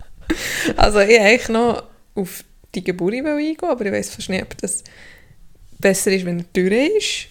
Also 0.76 1.00
ich 1.00 1.20
eigentlich 1.20 1.48
noch 1.48 1.84
auf 2.14 2.44
die 2.74 2.84
Geburt 2.84 3.14
eingehen, 3.14 3.56
aber 3.62 3.86
ich 3.86 3.92
weiß 3.92 4.10
fast 4.10 4.28
nicht, 4.28 4.42
ob 4.42 4.56
das 4.58 4.84
besser 5.78 6.12
ist, 6.12 6.24
wenn 6.24 6.40
er 6.40 6.44
durch 6.52 6.96
ist. 6.96 7.28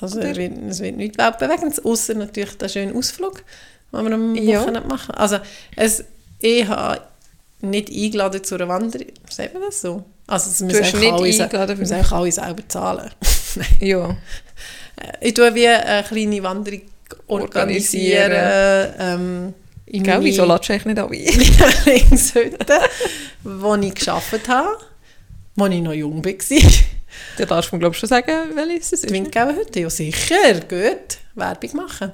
Also 0.00 0.20
es 0.20 0.36
wird, 0.36 0.56
es 0.68 0.80
wird 0.80 0.96
nichts 0.96 1.18
weltbewegendes, 1.18 1.84
außer 1.84 2.14
natürlich 2.14 2.56
der 2.56 2.68
schöne 2.68 2.94
Ausflug, 2.94 3.44
den 3.92 4.04
wir 4.04 4.14
am 4.14 4.34
Wochenende 4.34 4.80
ja. 4.80 4.86
machen. 4.86 5.14
Also 5.14 5.38
es 5.76 6.04
ich 6.40 6.66
habe 6.66 7.02
nicht 7.60 7.90
eingeladen 7.90 8.42
zu 8.42 8.54
einer 8.54 8.68
Wanderung. 8.68 9.08
Sagt 9.28 9.54
man 9.54 9.62
das 9.62 9.80
so? 9.80 10.04
Also, 10.26 10.50
das 10.50 10.60
müssen 10.60 11.00
nicht 11.00 11.12
alle, 11.12 11.24
eingeladen. 11.24 11.78
müssen 11.78 11.94
eigentlich 11.94 12.12
alle 12.12 12.32
selber 12.32 12.68
zahlen. 12.68 13.10
ja. 13.80 14.10
Äh, 14.10 15.28
ich 15.28 15.34
tue 15.34 15.54
wie 15.54 15.66
eine 15.68 16.04
kleine 16.04 16.42
Wanderung 16.42 16.82
organisieren. 17.26 18.32
organisieren. 18.32 18.94
Ähm, 18.98 19.54
in 19.86 20.04
Gell, 20.04 20.22
wieso 20.22 20.44
lädst 20.44 20.68
du 20.68 20.72
eigentlich 20.72 20.86
nicht 20.86 21.60
alle 21.62 21.96
Lieblingshütte, 21.96 22.80
wo 23.42 23.74
ich 23.74 23.94
gearbeitet 23.94 24.48
habe, 24.48 24.78
als 25.58 25.74
ich 25.74 25.82
noch 25.82 25.92
jung 25.92 26.24
war. 26.24 26.70
Da 27.36 27.44
darfst 27.44 27.72
du 27.72 27.76
mir, 27.76 27.80
glaube 27.80 27.94
ich, 27.94 27.98
schon 27.98 28.08
sagen, 28.08 28.32
welche 28.54 28.78
es 28.78 28.92
ist. 28.92 29.10
Die 29.10 29.12
Windgauerhütte, 29.12 29.80
ja 29.80 29.90
sicher, 29.90 30.60
gut. 30.68 31.18
Werbung 31.34 31.76
machen. 31.76 32.12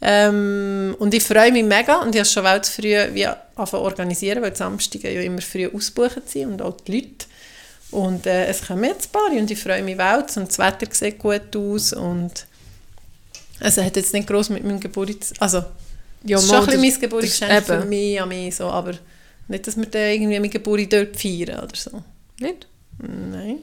Ähm, 0.00 0.94
und 0.98 1.12
ich 1.12 1.24
freue 1.24 1.50
mich 1.50 1.64
mega 1.64 2.02
und 2.02 2.14
ich 2.14 2.20
habe 2.20 2.28
schon 2.28 2.44
weit 2.44 2.66
früh 2.66 2.94
wie 3.12 3.26
organisieren, 3.56 4.42
weil 4.42 4.54
Samstage 4.54 5.12
ja 5.12 5.20
immer 5.22 5.40
früh 5.40 5.66
ausgebucht 5.66 6.28
sind 6.28 6.52
und 6.52 6.62
auch 6.62 6.76
die 6.82 6.92
Leute. 6.92 7.26
Und 7.90 8.26
äh, 8.26 8.46
es 8.46 8.66
kommen 8.66 8.84
jetzt 8.84 9.08
ein 9.08 9.12
paar 9.12 9.30
und 9.32 9.50
ich 9.50 9.60
freue 9.60 9.82
mich 9.82 9.98
weit 9.98 10.36
und 10.36 10.48
das 10.48 10.58
Wetter 10.58 10.86
sieht 10.92 11.18
gut 11.18 11.56
aus 11.56 11.92
und 11.92 12.46
also 13.60 13.82
hat 13.82 13.96
jetzt 13.96 14.12
nicht 14.12 14.28
groß 14.28 14.50
mit 14.50 14.64
meinem 14.64 14.78
Geburts... 14.78 15.32
Also, 15.40 15.64
ja, 16.24 16.36
es 16.36 16.44
ist 16.44 16.50
schon 16.50 16.68
ein 16.68 16.80
mein 16.80 17.00
Geburtsgeschenk 17.00 17.64
für 17.64 17.84
mich, 17.84 18.20
an 18.20 18.28
mich, 18.28 18.54
so, 18.54 18.66
aber 18.66 18.92
nicht, 19.48 19.66
dass 19.66 19.76
wir 19.76 19.86
dann 19.86 20.02
irgendwie 20.02 20.38
meine 20.38 20.48
Geburt 20.48 20.92
dort 20.92 21.16
feiern 21.16 21.60
oder 21.60 21.74
so. 21.74 22.02
Nicht? 22.38 22.66
Nein. 22.98 23.58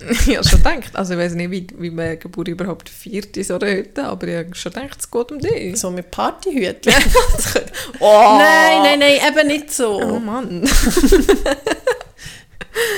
ich 0.26 0.36
habe 0.36 0.48
schon 0.48 0.58
gedacht, 0.62 0.94
also 0.94 1.14
ich 1.14 1.18
weiß 1.20 1.34
nicht, 1.34 1.50
wie, 1.50 1.66
wie 1.78 1.90
man 1.90 2.18
Geburt 2.18 2.48
überhaupt 2.48 2.88
feiert 2.88 3.36
in 3.36 3.44
so 3.44 3.54
einer 3.54 3.70
Hütte, 3.70 4.04
aber 4.04 4.26
ich 4.26 4.36
habe 4.36 4.54
schon 4.54 4.72
gedacht, 4.72 4.98
es 4.98 5.10
geht 5.10 5.32
um 5.32 5.38
dich. 5.38 5.78
So 5.78 5.90
mit 5.90 6.10
Partyhütchen? 6.10 6.92
oh. 8.00 8.36
Nein, 8.38 8.82
nein, 8.82 8.98
nein, 8.98 9.18
eben 9.28 9.46
nicht 9.46 9.72
so. 9.72 10.00
Oh 10.00 10.18
Mann. 10.18 10.68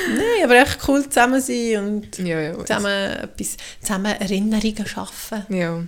Nein, 0.08 0.44
aber 0.44 0.56
echt 0.56 0.78
cool 0.88 1.06
zusammen 1.06 1.40
sein 1.40 1.76
und 1.86 2.18
ja, 2.18 2.40
ja, 2.40 2.58
zusammen, 2.64 3.12
etwas, 3.12 3.56
zusammen 3.80 4.12
Erinnerungen 4.18 4.86
schaffen. 4.86 5.44
Ja. 5.50 5.82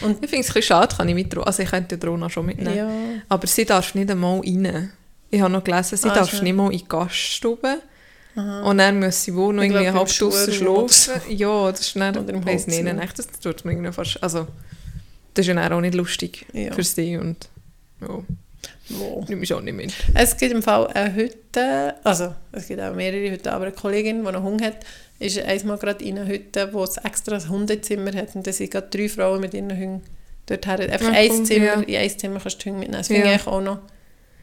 Und 0.00 0.22
ich 0.22 0.30
finde 0.30 0.40
es 0.40 0.50
ein 0.50 0.54
bisschen 0.54 0.62
schade, 0.62 0.96
kann 0.96 1.08
ich 1.08 1.14
mit 1.14 1.36
also 1.36 1.62
ich 1.62 1.70
könnte 1.70 1.98
die 1.98 2.06
Rona 2.06 2.30
schon 2.30 2.46
mitnehmen, 2.46 2.76
ja. 2.76 3.22
aber 3.28 3.46
sie 3.46 3.64
darf 3.64 3.94
nicht 3.94 4.10
einmal 4.10 4.40
rein. 4.40 4.92
Ich 5.30 5.40
habe 5.40 5.52
noch 5.52 5.64
gelesen, 5.64 5.96
sie 5.96 6.08
ah, 6.08 6.14
darf 6.14 6.40
nicht 6.40 6.54
mal 6.54 6.70
in 6.72 6.78
die 6.78 6.88
Gaststube 6.88 7.80
Und 8.34 8.78
dann 8.78 8.98
muss 8.98 9.24
sie 9.24 9.34
wo 9.34 9.52
noch 9.52 9.62
Ich 9.62 9.70
irgendwie 9.70 9.90
glaub, 9.90 9.96
halb 10.06 10.08
draussen 10.08 10.52
schlafen. 10.52 11.20
Ja, 11.36 11.70
das 11.70 11.80
ist 11.80 11.96
dann, 11.96 12.28
ich 12.28 12.46
weiss 12.46 12.66
nicht, 12.66 12.82
nein, 12.82 13.00
das 13.16 13.26
tut 13.40 13.64
mir 13.64 13.72
irgendwie 13.72 13.92
fast, 13.92 14.22
also, 14.22 14.46
das 15.34 15.46
ist 15.46 15.54
ja 15.54 15.70
auch 15.70 15.80
nicht 15.80 15.94
lustig 15.94 16.46
Ja. 16.52 16.72
für 16.72 16.82
sie 16.82 17.16
und 17.18 17.48
ja, 18.00 18.08
Wo? 18.88 19.24
nehme 19.28 19.42
ich 19.44 19.52
auch 19.52 19.60
nicht 19.60 19.74
mit. 19.76 19.92
Es 20.14 20.36
gibt 20.36 20.52
im 20.52 20.62
Fall 20.62 20.86
eine 20.88 21.14
Hütte, 21.14 21.94
also 22.04 22.34
es 22.52 22.68
gibt 22.68 22.80
auch 22.80 22.94
mehrere 22.94 23.30
Hütten, 23.32 23.48
aber 23.48 23.66
eine 23.66 23.74
Kollegin, 23.74 24.22
die 24.22 24.28
einen 24.28 24.42
Hund 24.42 24.62
hat, 24.62 24.76
ist 25.18 25.38
einmal 25.38 25.78
gerade 25.78 26.04
in 26.04 26.18
einer 26.18 26.26
Hütte, 26.28 26.68
wo 26.72 26.84
es 26.84 26.96
extra 26.96 27.36
ein 27.36 27.48
Hundezimmer 27.48 28.12
hat 28.14 28.34
und 28.34 28.46
da 28.46 28.52
sind 28.52 28.70
gerade 28.70 28.88
drei 28.90 29.08
Frauen 29.08 29.40
mit 29.40 29.54
ihren 29.54 29.70
Hunden 29.70 30.02
dort 30.46 30.66
her. 30.66 30.80
Einfach 30.80 31.12
Ja, 31.12 31.18
ein 31.18 31.30
cool, 31.30 31.44
Zimmer, 31.44 31.64
ja. 31.66 32.00
in 32.00 32.10
ein 32.10 32.18
Zimmer 32.18 32.40
kannst 32.40 32.60
du 32.60 32.64
Hunde 32.70 32.78
mitnehmen. 32.80 32.98
Das 33.00 33.06
finde 33.08 33.28
Ja. 33.28 33.34
ich 33.36 33.46
auch 33.46 33.60
noch 33.60 33.78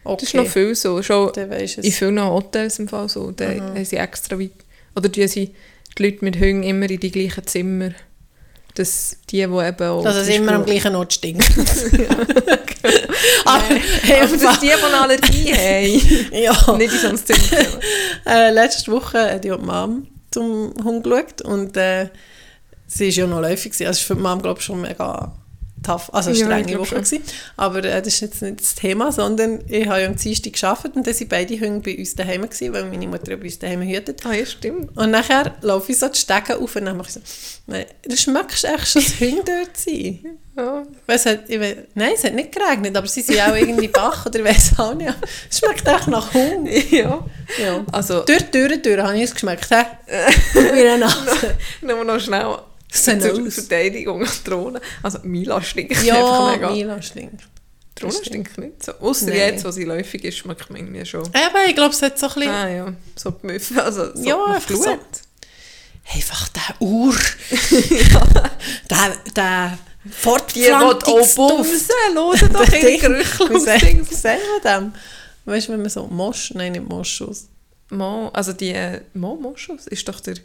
okay. 0.09 0.25
Das 0.25 0.29
ist 0.29 0.35
noch 0.35 0.47
viel 0.47 0.75
so, 0.75 1.01
schon 1.01 1.31
in 1.33 1.91
vielen 1.91 2.23
Hotels 2.23 2.79
im 2.79 2.87
Fall 2.87 3.09
so, 3.09 3.31
da 3.31 3.47
Mhm. 3.47 3.61
haben 3.61 3.85
sie 3.85 3.97
extra 3.97 4.39
weit, 4.39 4.51
oder 4.95 5.11
tun 5.11 5.27
sie 5.27 5.53
die 5.97 6.03
Leute 6.03 6.23
mit 6.25 6.39
Hunden 6.39 6.63
immer 6.63 6.89
in 6.89 6.99
die 6.99 7.11
gleichen 7.11 7.45
Zimmer, 7.45 7.91
dass 8.75 9.17
die, 9.29 9.37
die 9.37 9.41
eben 9.43 9.55
auch... 9.55 10.03
Dass 10.03 10.15
es 10.17 10.29
immer 10.29 10.53
am 10.53 10.65
gleichen 10.65 10.95
Ort 10.95 11.13
stinkt. 11.13 11.43
aber, 13.45 13.63
Aber 13.63 13.75
im 13.75 14.39
dass 14.39 14.59
die, 14.59 14.67
die 14.67 14.73
eine 14.73 15.01
Allergie 15.01 15.53
haben, 15.53 16.31
ja. 16.43 16.77
nicht 16.77 16.93
in 16.93 16.99
so 16.99 17.07
ein 17.07 17.17
Zimmer. 17.17 17.67
Äh, 18.25 18.51
letzte 18.51 18.91
Woche 18.91 19.19
hat 19.33 19.45
ja 19.45 19.57
die 19.57 19.63
Mom 19.63 20.07
zum 20.31 20.73
Hund 20.83 21.03
geschaut 21.03 21.41
und 21.41 21.75
äh, 21.75 22.09
sie 22.87 23.07
war 23.07 23.13
ja 23.13 23.27
noch 23.27 23.41
läufig. 23.41 23.73
Also 23.73 23.83
es 23.85 23.99
war 24.01 24.07
für 24.07 24.15
die 24.15 24.21
Mom, 24.21 24.41
glaube 24.41 24.59
ich, 24.59 24.65
schon 24.65 24.81
mega 24.81 25.33
tough, 25.83 26.09
also 26.13 26.29
Ja, 26.31 26.35
strenge 26.45 26.63
glaub 26.65 26.81
Woche. 26.81 26.95
Gewesen. 26.95 27.23
Aber 27.57 27.79
äh, 27.83 28.01
das 28.01 28.13
ist 28.13 28.19
jetzt 28.21 28.41
nicht 28.41 28.59
das 28.59 28.75
Thema, 28.75 29.11
sondern 29.11 29.59
ich 29.67 29.87
habe 29.87 30.01
ja 30.01 30.07
am 30.07 30.15
Dienstag 30.15 30.53
gearbeitet 30.53 30.95
und 30.95 31.07
dann 31.07 31.13
waren 31.19 31.27
beide 31.27 31.59
Hunde 31.59 31.79
bei 31.81 31.97
uns 31.97 32.15
daheim, 32.15 32.41
gewesen, 32.49 32.73
weil 32.73 32.85
meine 32.85 33.07
Mutter 33.07 33.31
ja 33.31 33.37
bei 33.37 33.43
uns 33.45 33.59
daheim 33.59 33.81
hütet. 33.81 34.25
Ah 34.25 34.33
ja, 34.33 34.45
stimmt. 34.45 34.95
Und 34.97 35.11
nachher 35.11 35.55
laufe 35.61 35.91
ich 35.91 35.99
so 35.99 36.07
die 36.07 36.17
Stege 36.19 36.57
auf 36.57 36.75
und 36.75 36.85
dann 36.85 36.97
mache 36.97 37.07
ich 37.09 37.13
so, 37.13 37.19
«Nein, 37.67 37.85
du 38.03 38.15
schmeckst 38.17 38.65
echt 38.65 38.87
schon 38.87 39.03
das 39.03 39.19
Hunde 39.19 39.43
dort 39.45 39.77
sein. 39.77 40.19
Ja. 40.57 40.83
Es 41.07 41.25
hat, 41.25 41.41
ich 41.47 41.59
weiss, 41.59 41.75
nein, 41.93 42.11
es 42.15 42.23
hat 42.25 42.33
nicht 42.33 42.51
geregnet, 42.51 42.97
aber 42.97 43.07
sie 43.07 43.21
sind 43.21 43.39
auch 43.39 43.55
irgendwie 43.55 43.87
Bach 43.99 44.25
oder 44.25 44.39
ich 44.39 44.45
weiß 44.45 44.71
auch 44.79 44.93
nicht. 44.93 45.13
Es 45.49 45.59
schmeckt 45.59 45.87
echt 45.87 46.07
nach 46.07 46.33
Hund. 46.33 46.69
ja. 46.91 47.25
Ja. 47.57 47.85
Also, 47.91 48.23
Durch 48.25 48.43
die 48.43 48.51
Tür, 48.51 48.77
durch 48.77 48.99
habe 49.01 49.15
ich 49.17 49.23
es 49.23 49.33
geschmeckt. 49.33 49.69
Wie 49.71 50.59
eine 50.87 50.97
Nase. 50.99 51.55
nur 51.81 52.03
noch 52.03 52.19
schnell 52.19 52.57
zur. 52.89 53.51
Verteidigung 53.51 54.23
an 54.23 54.29
Drohnen. 54.43 54.81
Also, 55.03 55.19
Mila 55.23 55.61
stinkt 55.61 55.91
einfach 55.97 56.05
Ja, 56.05 56.51
mega. 56.51 56.69
Mila 56.71 57.01
stinkt. 57.01 57.47
Drohnen 57.95 58.15
das 58.15 58.25
stinkt 58.25 58.57
nicht 58.57 58.83
so. 58.83 58.93
Nein. 59.25 59.35
jetzt, 59.35 59.65
wo 59.65 59.71
sie 59.71 59.83
läufig 59.83 60.23
ist, 60.23 60.37
schmeckt 60.37 60.69
man 60.69 60.79
irgendwie 60.81 61.05
schon. 61.05 61.23
Eben, 61.25 61.69
ich 61.69 61.75
glaube, 61.75 61.93
es 61.93 62.01
hat 62.01 62.17
so 62.17 62.27
ein 62.27 62.33
bisschen... 62.33 62.49
Ah 62.51 62.69
ja, 62.69 62.93
so 63.15 63.31
die 63.31 63.45
Müffe, 63.47 63.83
also 63.83 64.15
so 64.15 64.23
Ja, 64.23 64.43
einfach 64.45 64.67
Blut. 64.67 64.83
so. 64.83 64.97
Einfach 66.15 66.49
der 66.49 66.81
Uhr. 66.87 67.13
der, 68.89 69.17
der 69.35 69.77
Die, 70.03 70.09
die 70.09 70.13
Fortpflanzungsduft. 70.13 71.35
bumsen, 71.35 71.95
hören 72.15 72.53
doch 72.53 72.73
ihre 72.73 72.97
Gerüche 72.97 73.43
aus 73.43 73.65
wie 73.65 74.15
sagen 74.15 74.39
wir 74.63 74.71
dem? 74.71 74.93
Weißt 75.45 75.67
du, 75.67 75.73
wenn 75.73 75.81
man 75.81 75.89
so 75.89 76.07
Mosch... 76.07 76.51
Nein, 76.55 76.71
nicht 76.73 76.87
Moschus. 76.87 77.47
Mo, 77.91 78.29
also 78.33 78.53
die 78.53 78.69
äh, 78.69 79.01
Mo 79.13 79.35
Moschus 79.35 79.87
ist 79.87 80.07
doch 80.07 80.19
der, 80.19 80.35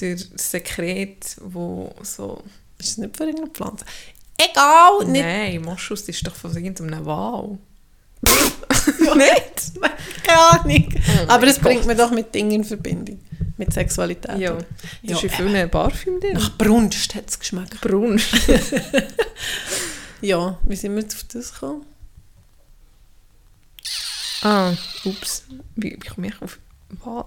der 0.00 0.16
Sekret, 0.36 1.36
wo 1.40 1.94
so... 2.02 2.42
Ist 2.78 2.90
das 2.90 2.98
nicht 2.98 3.16
für 3.16 3.24
irgendeine 3.24 3.50
Pflanze? 3.50 3.84
Egal, 4.38 5.06
nicht... 5.06 5.22
Nein, 5.24 5.62
Moschus 5.62 6.02
ist 6.08 6.26
doch 6.26 6.34
von 6.34 6.54
irgendeinem 6.54 7.04
Wal. 7.06 7.58
nicht? 9.16 9.80
Keine 10.22 10.38
Ahnung. 10.38 10.88
Oh 10.94 11.24
Aber 11.28 11.46
es 11.46 11.58
bringt 11.58 11.86
man 11.86 11.96
doch 11.96 12.10
mit 12.10 12.34
Dingen 12.34 12.50
in 12.50 12.64
Verbindung. 12.64 13.20
Mit 13.56 13.72
Sexualität. 13.72 14.38
Ja, 14.38 14.54
das 14.54 14.66
Ja, 15.02 15.16
ist 15.16 15.22
in 15.24 15.30
vielen 15.30 15.70
Parfüm 15.70 16.20
drin. 16.20 16.34
Nach 16.34 16.56
Brunst 16.58 17.14
hat 17.14 17.28
es 17.28 17.38
geschmeckt. 17.38 17.80
Braun. 17.80 18.20
Ja, 20.22 20.58
wie 20.64 20.76
sind 20.76 20.94
wir 20.94 21.02
jetzt 21.02 21.14
auf 21.14 21.24
das 21.24 21.52
gekommen? 21.52 21.84
ah, 24.42 24.72
ups. 25.04 25.44
Wie, 25.74 25.92
wie 26.00 26.08
komme 26.08 26.28
ich 26.28 26.42
auf? 26.42 26.58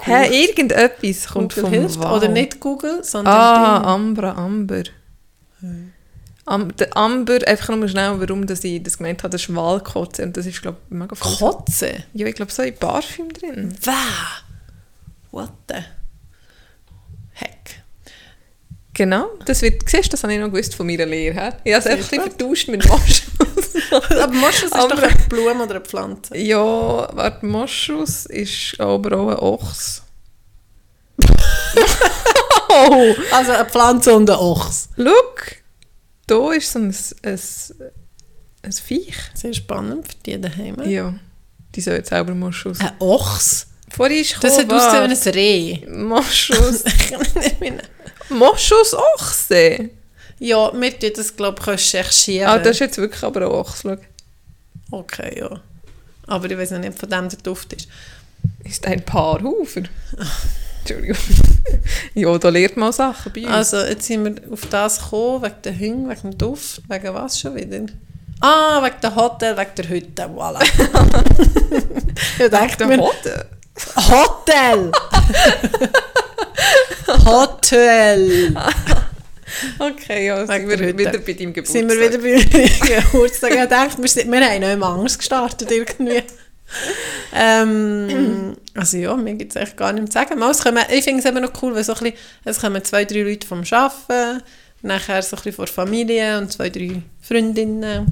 Hä, 0.00 0.26
irgendetwas 0.44 1.26
kommt 1.26 1.54
Google 1.54 1.62
vom 1.64 1.72
hilft. 1.72 1.98
Wal. 1.98 2.16
Oder 2.16 2.28
nicht 2.28 2.60
Google, 2.60 3.02
sondern 3.02 3.34
Ah, 3.34 3.78
Ding. 3.78 3.86
Ambra, 3.88 4.32
Amber. 4.32 4.82
Am, 6.46 6.76
der 6.76 6.94
Amber, 6.94 7.38
einfach 7.46 7.74
nur 7.74 7.88
schnell, 7.88 8.20
warum 8.20 8.46
dass 8.46 8.62
ich 8.64 8.82
das 8.82 8.98
gemeint 8.98 9.22
habe, 9.22 9.30
das 9.30 9.42
ist 9.42 9.54
Walkotze. 9.54 10.22
Und 10.24 10.36
das 10.36 10.44
ist, 10.44 10.60
glaube 10.60 10.76
ich, 10.90 10.94
mega 10.94 11.14
viel. 11.14 11.36
Kotze? 11.38 12.04
Ja, 12.12 12.26
ich 12.26 12.34
glaube, 12.34 12.52
so 12.52 12.62
in 12.62 12.76
Parfüm 12.76 13.32
drin. 13.32 13.74
Wäh! 13.82 13.90
What 15.30 15.52
the 15.68 15.76
heck? 17.32 17.82
Genau, 18.92 19.26
das 19.46 19.62
wird, 19.62 19.88
siehst 19.88 20.08
du, 20.08 20.10
das 20.10 20.22
habe 20.22 20.34
ich 20.34 20.38
noch 20.38 20.50
gewusst 20.50 20.74
von 20.74 20.86
meiner 20.86 21.06
Lehre. 21.06 21.34
He? 21.34 21.50
Ich 21.64 21.74
habe 21.74 21.80
es 21.80 21.86
einfach 21.86 22.12
ein 22.12 22.20
vertauscht 22.20 22.68
mit 22.68 22.86
Moschus. 22.86 23.22
Aber 23.90 24.28
Moschus 24.32 24.64
ist 24.64 24.72
Aber- 24.74 24.94
doch 24.96 25.02
eine 25.02 25.14
Blume 25.28 25.62
oder 25.64 25.76
eine 25.76 25.80
Pflanze. 25.84 26.36
ja, 26.36 26.58
warte, 27.16 27.44
Moschus 27.46 28.26
ist 28.26 28.78
aber 28.80 29.16
auch 29.18 29.28
ein 29.30 29.36
Ochs. 29.38 30.02
oh, 32.68 33.14
Also 33.32 33.52
eine 33.52 33.64
Pflanze 33.66 34.14
und 34.14 34.28
ein 34.30 34.36
Ochs. 34.36 34.88
look, 34.96 35.46
da 36.26 36.52
ist 36.52 36.72
so 36.72 36.78
ein, 36.78 36.94
ein, 37.22 37.40
ein 38.62 38.72
Viech. 38.72 39.16
Sehr 39.34 39.54
spannend 39.54 40.06
für 40.08 40.14
die 40.24 40.40
daheim. 40.40 40.76
Ja, 40.88 41.14
die 41.74 41.80
soll 41.80 41.94
jetzt 41.94 42.08
selber 42.10 42.34
Moschus. 42.34 42.80
Ein 42.80 42.92
Ochs? 42.98 43.66
Vorhin 43.94 44.22
ist 44.22 44.36
Das 44.42 44.58
hat 44.58 44.72
ausgesehen 44.72 45.10
wie 45.10 45.28
ein 45.28 45.34
Reh. 45.34 45.86
Moschus. 46.04 46.84
Moschus 48.30 48.94
Ochse. 48.94 49.90
Ja, 50.44 50.70
wir 50.78 50.98
tun 50.98 51.10
das, 51.16 51.34
glaube 51.34 51.58
ich, 51.60 51.66
recherchieren. 51.66 52.48
Ah, 52.48 52.58
das 52.58 52.72
ist 52.72 52.80
jetzt 52.80 52.98
wirklich 52.98 53.22
aber 53.22 53.48
auch 53.48 53.60
Ochs. 53.60 53.80
Schau. 53.82 53.96
Okay, 54.90 55.38
ja. 55.40 55.60
Aber 56.26 56.50
ich 56.50 56.58
weiß 56.58 56.72
noch 56.72 56.80
nicht, 56.80 56.98
von 56.98 57.08
dem 57.08 57.28
der 57.28 57.38
Duft 57.38 57.72
ist. 57.72 57.88
Ist 58.62 58.86
ein 58.86 59.02
Paarhufer. 59.04 59.82
Entschuldigung. 60.80 61.16
ja, 62.14 62.36
da 62.36 62.48
lernt 62.50 62.76
man 62.76 62.92
Sachen 62.92 63.32
bei 63.32 63.40
uns. 63.42 63.50
Also, 63.50 63.78
jetzt 63.78 64.06
sind 64.06 64.24
wir 64.24 64.52
auf 64.52 64.66
das 64.66 65.02
gekommen, 65.02 65.42
wegen 65.44 65.62
der 65.64 65.78
Hunde, 65.78 66.10
wegen 66.10 66.30
dem 66.30 66.38
Duft, 66.38 66.82
wegen 66.88 67.14
was 67.14 67.40
schon 67.40 67.54
wieder? 67.54 67.86
Ah, 68.40 68.82
wegen 68.84 69.00
der 69.02 69.16
Hotel, 69.16 69.56
wegen 69.56 69.74
der 69.76 69.88
Hütte, 69.88 70.24
voilà. 70.24 70.62
ich 72.38 72.50
dachte 72.50 72.86
der 72.86 72.98
Hoden. 72.98 73.44
Hotel! 73.96 74.92
Hotel! 77.24 78.54
Okay, 79.78 80.26
ja, 80.26 80.46
sind 80.46 80.68
wir 80.68 80.78
Hütte. 80.78 80.98
wieder 80.98 81.18
bei 81.18 81.32
deinem 81.32 81.52
Geburtstag. 81.52 81.80
Sind 81.80 81.90
wir 81.90 82.00
wieder 82.00 82.18
bei 82.18 83.02
Geburtstag? 83.02 83.50
Ich 83.50 83.68
dachte, 83.68 84.02
wir, 84.02 84.08
sind, 84.08 84.30
wir 84.30 84.40
haben 84.40 84.60
noch 84.60 84.72
immer 84.72 84.88
Angst 84.88 85.18
gestartet 85.18 85.70
irgendwie. 85.70 86.22
ähm, 87.34 88.56
also 88.74 88.96
ja, 88.96 89.14
mir 89.16 89.34
gibt 89.34 89.54
es 89.54 89.62
echt 89.62 89.76
gar 89.76 89.92
nichts 89.92 90.10
zu 90.10 90.18
sagen. 90.18 90.38
Mal, 90.38 90.52
kommen, 90.54 90.84
ich 90.90 91.04
finde 91.04 91.20
es 91.20 91.24
immer 91.24 91.40
noch 91.40 91.52
cool, 91.62 91.74
weil 91.74 91.84
so 91.84 91.94
ein 91.94 92.00
bisschen, 92.00 92.18
es 92.44 92.60
kommen 92.60 92.82
zwei, 92.84 93.04
drei 93.04 93.22
Leute 93.22 93.46
vom 93.46 93.62
Arbeiten, 93.70 94.42
nachher 94.82 95.22
so 95.22 95.36
ein 95.36 95.42
bisschen 95.42 95.52
von 95.52 95.64
der 95.66 95.74
Familie 95.74 96.38
und 96.38 96.52
zwei, 96.52 96.70
drei 96.70 97.02
Freundinnen, 97.20 98.06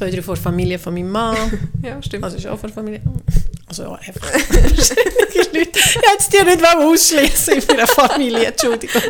zwei, 0.00 0.10
drei 0.10 0.22
von 0.22 0.34
der 0.34 0.42
Familie 0.42 0.78
von 0.78 0.94
meinem 0.94 1.10
Mann. 1.10 1.36
Ja, 1.82 2.02
stimmt. 2.02 2.24
Also 2.24 2.36
ist 2.38 2.46
auch 2.46 2.58
von 2.58 2.68
der 2.68 2.74
Familie. 2.74 3.02
Also 3.66 3.82
ja, 3.82 3.94
einfach. 3.94 4.30
die 4.32 5.58
Leute. 5.58 5.70
Ich 5.80 5.96
hätte 5.96 6.44
die 6.44 6.44
nicht 6.44 6.76
ausschließen 6.76 7.54
in 7.54 7.62
meiner 7.66 7.86
Familie, 7.86 8.46
Entschuldigung. 8.46 9.02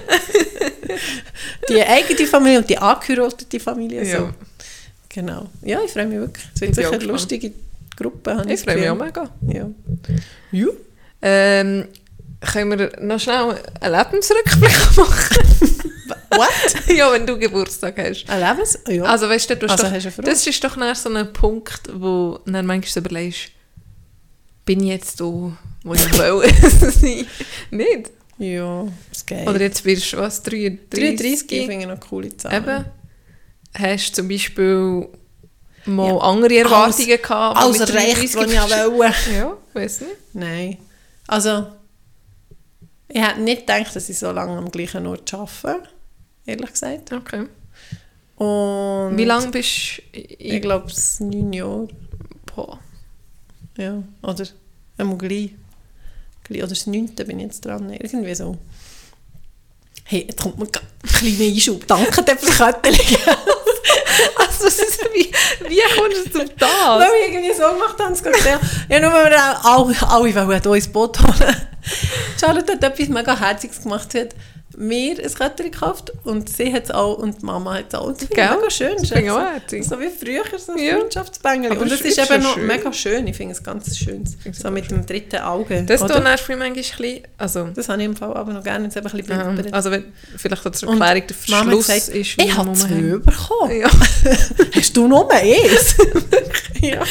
Die 1.68 1.82
eigene 1.82 2.26
Familie 2.26 2.58
und 2.58 2.70
die 2.70 2.78
angeheiratete 2.78 3.60
Familie. 3.60 4.04
So. 4.04 4.10
Ja. 4.10 4.34
Genau. 5.08 5.48
Ja, 5.62 5.80
ich 5.84 5.92
freue 5.92 6.06
mich 6.06 6.18
wirklich. 6.18 6.44
Es 6.54 6.60
wird 6.60 6.70
ich 6.70 6.76
sicher 6.76 6.92
eine 6.92 7.04
lustige 7.04 7.52
Gruppe. 7.96 8.36
habe 8.36 8.52
ich 8.52 8.60
das 8.60 8.62
freue 8.62 8.78
mich 8.78 8.88
auch 8.88 8.96
mega. 8.96 9.30
Ja. 9.48 9.70
ja. 10.52 10.66
Ähm, 11.22 11.88
können 12.40 12.78
wir 12.78 12.92
noch 13.00 13.20
schnell 13.20 13.56
einen 13.80 13.94
Lebensrückblick 13.94 14.96
machen? 14.96 15.79
What? 16.30 16.48
ja, 16.96 17.10
wenn 17.12 17.26
du 17.26 17.38
Geburtstag 17.38 17.98
hast. 17.98 18.28
Ein 18.28 18.40
Lebens... 18.40 18.78
Oh, 18.86 18.90
ja. 18.90 19.02
Also 19.04 19.28
weißt 19.28 19.50
du, 19.50 19.56
du 19.56 19.68
hast 19.68 19.82
Also 19.84 20.10
doch, 20.10 20.24
das 20.24 20.46
ist 20.46 20.62
doch 20.64 20.76
nach 20.76 20.96
so 20.96 21.08
ein 21.12 21.32
Punkt, 21.32 21.82
wo 21.92 22.38
du 22.44 22.50
dann 22.52 22.66
manchmal 22.66 22.90
so 22.92 23.00
überlegst, 23.00 23.50
bin 24.64 24.80
ich 24.82 24.88
jetzt 24.90 25.20
da, 25.20 25.24
wo 25.24 25.94
ich 25.94 26.18
will 26.18 26.90
sein? 26.90 27.26
Nicht? 27.70 28.10
ja, 28.38 28.86
es 29.12 29.26
geht. 29.26 29.46
Oder 29.46 29.60
jetzt 29.60 29.84
wirst 29.84 30.12
du 30.12 30.16
was, 30.18 30.42
33? 30.42 30.88
33 30.90 31.48
finde 31.66 31.72
ich 31.74 31.78
noch 31.82 31.90
eine 31.90 32.00
coole 32.00 32.36
Zahl. 32.36 32.54
Eben. 32.54 32.84
Hast 33.78 34.10
du 34.10 34.14
zum 34.14 34.28
Beispiel 34.28 35.08
mal 35.84 36.08
Ja. 36.08 36.16
andere 36.18 36.58
Erwartungen 36.58 37.06
gehabt? 37.20 37.56
die 37.56 37.62
Alles 37.62 37.78
mit 37.80 37.92
recht, 37.94 38.34
33 38.34 38.36
was 38.36 38.52
ich 38.52 38.92
wollte. 38.92 39.14
Ja, 39.36 39.56
weiß 39.74 40.00
nicht. 40.02 40.12
Nein. 40.32 40.78
Also, 41.26 41.66
ich 43.08 43.20
hätte 43.20 43.40
nicht 43.40 43.66
gedacht, 43.66 43.94
dass 43.94 44.08
ich 44.08 44.18
so 44.18 44.30
lange 44.30 44.56
am 44.56 44.70
gleichen 44.70 45.06
Ort 45.06 45.32
arbeite. 45.34 45.88
Ehrlich 46.46 46.72
gesagt. 46.72 47.12
Okay. 47.12 47.46
Und 48.36 49.18
Wie 49.18 49.24
lange 49.24 49.48
bist 49.48 50.02
du 50.12 50.18
Ich 50.18 50.62
glaube, 50.62 50.86
es 50.86 51.20
neun 51.20 51.52
Jahre. 51.52 51.88
Boah. 52.54 52.78
Ja, 53.76 54.02
oder 54.22 54.46
Einmal 55.00 55.16
gleich. 55.16 55.50
Oder 56.50 56.66
das 56.66 56.86
9. 56.86 57.14
bin 57.14 57.38
ich 57.38 57.46
jetzt 57.46 57.64
dran. 57.64 57.90
Irgendwie 57.90 58.34
so. 58.34 58.58
Hey, 60.04 60.26
jetzt 60.28 60.40
kommt 60.42 60.58
mir 60.58 60.66
ein 60.66 61.08
kleiner 61.08 61.52
Einschub. 61.52 61.86
Danke 61.86 62.22
dir 62.22 62.36
für 62.36 62.46
die 62.46 62.52
Kötterchen. 62.52 63.18
Also, 64.36 64.66
wie, 65.14 65.32
wie 65.68 65.80
kommst 65.96 66.26
du 66.26 66.30
zu 66.30 66.54
das? 66.58 66.68
Weil 66.70 67.08
wir 67.08 67.28
irgendwie 67.28 67.54
so 67.54 67.62
gemacht 67.72 67.98
haben, 67.98 68.12
es 68.12 68.22
geht 68.22 68.44
ja. 68.44 68.60
Ja, 68.88 69.00
nur 69.00 69.12
weil 69.12 69.30
wir 69.30 69.64
auch 69.64 69.88
alle, 69.88 70.34
alle 70.34 70.46
wollen 70.48 70.62
hier 70.62 70.74
ins 70.74 70.88
Boot 70.88 71.18
holen. 71.20 71.56
Charlotte 72.38 72.72
hat 72.74 72.84
etwas 72.84 73.08
mega 73.08 73.38
Herziges 73.38 73.82
gemacht. 73.82 74.12
Sie 74.12 74.20
hat 74.20 74.34
mir 74.76 75.18
ein 75.18 75.34
Kötterchen 75.34 75.72
gekauft 75.72 76.12
und 76.24 76.48
sie 76.48 76.72
hat 76.72 76.84
es 76.84 76.90
auch 76.90 77.18
und 77.18 77.42
die 77.42 77.44
Mama 77.44 77.74
hat 77.74 77.86
es 77.88 77.94
auch. 77.94 78.08
Das 78.12 78.24
finde 78.24 78.42
ich 78.42 78.50
mega 78.50 78.70
schön. 78.70 78.96
Das 78.98 79.08
ich 79.24 79.30
auch. 79.30 79.88
So 79.88 80.00
wie 80.00 80.08
früher, 80.08 80.58
so 80.58 80.72
ein 80.72 80.78
Ja. 80.78 80.96
Freundschaftsbängel. 80.98 81.72
Und 81.76 81.90
es 81.92 82.00
ist 82.00 82.18
ist 82.18 82.30
eben 82.30 82.42
noch 82.42 82.54
schön. 82.54 82.66
mega 82.66 82.92
schön. 82.92 83.26
Ich 83.26 83.36
finde 83.36 83.54
es 83.54 83.62
ganz 83.62 83.96
schön. 83.98 84.24
So 84.52 84.70
mit 84.70 84.90
dem 84.90 85.04
dritten 85.06 85.38
Auge. 85.40 85.82
Das 85.84 86.00
mich 86.48 86.58
manchmal 86.58 86.68
ein 86.68 86.74
bisschen, 86.74 87.20
also, 87.38 87.68
Das 87.74 87.88
habe 87.88 88.00
ich 88.00 88.06
im 88.06 88.16
Fall 88.16 88.32
aber 88.34 88.52
noch 88.52 88.62
gerne. 88.62 88.84
Jetzt 88.84 88.96
eben 88.96 89.06
ein 89.06 89.16
bisschen 89.16 89.54
blind. 89.54 89.74
also 89.74 89.90
wenn, 89.90 90.12
vielleicht 90.36 90.74
zur 90.76 90.88
Und 90.88 91.00
Erklärung, 91.00 91.26
der 91.28 91.36
Mama 91.48 91.62
Verschluss 91.64 91.86
gesagt, 91.86 92.08
ist 92.16 92.38
wie 92.38 92.44
ich 92.44 92.56
habe 92.56 92.72
zwei 92.72 92.88
bekommen. 93.18 93.80
Ja. 93.80 93.90
Hast 94.74 94.96
du 94.96 95.08
noch 95.08 95.28
eins? 95.30 95.96
ja. 96.80 97.02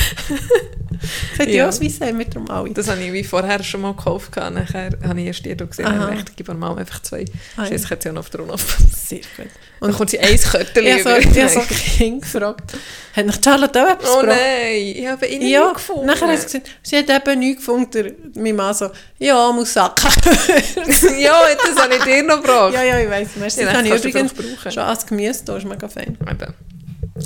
Sagt 1.38 1.50
ja, 1.50 1.56
Ja. 1.56 1.66
das 1.68 1.82
Weiss 1.82 2.00
haben 2.02 2.18
wir 2.20 2.26
darum 2.26 2.50
alle. 2.50 2.72
Das 2.72 2.88
habe 2.90 3.02
ich 3.02 3.12
wie 3.14 3.24
vorher 3.24 3.64
schon 3.64 3.82
mal 3.82 3.94
gekauft. 3.94 4.36
Nachher 4.36 4.90
habe 5.08 5.20
ich 5.22 5.28
erst 5.28 5.46
die 5.46 5.56
gesehen 5.56 5.86
Aha. 5.86 6.12
ich 6.14 6.36
gebe 6.36 6.54
meiner 6.54 6.68
Mama 6.68 6.82
einfach 6.82 7.02
zwei. 7.02 7.26
Ah, 7.58 7.66
ja. 7.66 7.72
Jetzt 7.72 7.90
hat 7.90 8.02
sie 8.04 8.10
ja 8.10 8.14
noch 8.14 8.22
auf 8.22 8.30
der 8.30 8.42
Unauf. 8.42 8.78
Sehr 8.96 9.20
gut. 9.38 9.48
Und 9.82 9.90
dann 9.90 9.98
kommt 9.98 10.10
sie 10.10 10.20
ein 10.20 10.38
Kötterchen 10.38 10.98
Ich 10.98 11.06
habe 11.06 11.22
so, 11.24 11.40
ich 11.40 11.50
so 11.52 11.62
Kind 11.98 12.22
gefragt. 12.24 12.74
Hat 13.16 13.26
nach 13.26 13.38
Charlotte 13.44 13.82
auch 13.86 13.92
etwas 13.94 14.10
Oh 14.10 14.20
gebracht? 14.20 14.38
nein, 14.40 14.76
ich 14.96 15.08
habe 15.08 15.26
ihn 15.26 15.42
Ja, 15.48 15.64
nicht 15.68 15.76
gefunden. 15.76 16.06
nachher 16.06 16.28
hat 16.28 16.38
sie 16.40 16.60
gesagt, 16.60 16.70
sie 16.84 16.98
hat 16.98 17.10
eben 17.10 17.40
nichts 17.40 17.58
gefunden. 17.66 18.32
Meine 18.36 18.54
Mann 18.54 18.74
so, 18.74 18.90
ja, 19.20 19.52
muss 19.54 19.74
Sachen. 19.74 20.10
ja, 21.20 21.42
das 21.66 21.82
habe 21.84 21.96
ich 21.96 22.04
dir 22.04 22.24
noch 22.24 22.42
gebracht. 22.42 22.74
ja, 22.74 22.84
ja, 22.84 23.00
ich 23.00 23.10
weiss. 23.10 23.30
Merci. 23.38 23.62
Ja, 23.62 23.66
Das 23.68 23.74
das 23.84 23.86
habe 23.92 23.98
ich 23.98 24.06
übrigens 24.06 24.34
schon 24.74 24.84
als 24.84 25.06
Gemüse 25.06 25.46
da, 25.46 25.56
ist 25.58 25.66
mega 25.66 25.88
fein. 25.88 26.18
Eben. 26.30 26.54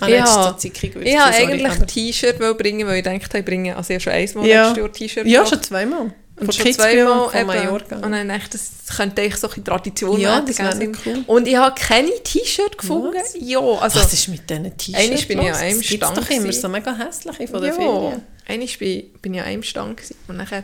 Ah, 0.01 0.07
das 0.07 0.63
Ja. 0.63 0.69
Gewürzt, 0.89 1.07
Ich 1.07 1.13
sorry, 1.19 1.51
eigentlich 1.53 1.71
ein 1.71 1.87
T-Shirt 1.87 2.57
bringen, 2.57 2.87
weil 2.87 2.97
ich 2.97 3.03
dachte, 3.03 3.37
ich 3.39 3.45
bringe, 3.45 3.75
also 3.75 3.93
ich 3.93 4.05
habe 4.05 4.27
schon 4.31 4.41
einmal 4.41 4.47
Ja. 4.49 4.63
letztes 4.67 4.77
Jahr 4.77 4.91
T-Shirt 4.91 5.27
Ja, 5.27 5.45
schon 5.45 5.61
zweimal. 5.63 6.13
Und 6.35 6.45
Von 6.45 6.51
schon 6.53 6.73
zweimal 6.73 7.29
von. 7.29 7.45
Mallorca. 7.45 7.95
Und 7.97 8.11
dann 8.11 8.27
dachte 8.27 8.57
ich, 8.57 8.61
das 8.87 8.97
könnte 8.97 9.21
eigentlich 9.21 9.35
so 9.35 9.49
eine 9.51 9.63
Tradition 9.63 10.19
Ja, 10.19 10.29
werden. 10.43 10.45
das 10.47 10.57
cool. 11.05 11.23
Und 11.27 11.47
ich 11.47 11.55
habe 11.55 11.75
keine 11.79 12.09
T-Shirt 12.23 12.75
gefunden. 12.77 13.13
Was? 13.13 13.35
Ja, 13.39 13.59
also... 13.59 13.99
Was 13.99 14.13
ist 14.13 14.27
mit 14.29 14.49
diesen 14.49 14.75
T-Shirts 14.75 14.99
Einmal 14.99 15.21
bin 15.27 15.39
ich 15.41 15.49
an 15.51 15.55
einem 15.55 15.77
Das 15.77 15.85
Stand 15.87 16.17
doch 16.17 16.29
immer 16.31 16.51
so 16.53 16.69
mega 16.69 16.95
hässliche 16.97 17.47
von 17.47 17.61
den 17.61 17.69
ja, 17.69 17.75
Ferien. 17.75 18.21
einmal 18.47 18.67
bin, 18.79 19.03
bin 19.21 19.33
ich 19.35 19.41
an 19.41 19.45
einem 19.47 19.63
Stand 19.63 19.97
gewesen. 19.97 20.15
und 20.27 20.37
nachher 20.37 20.63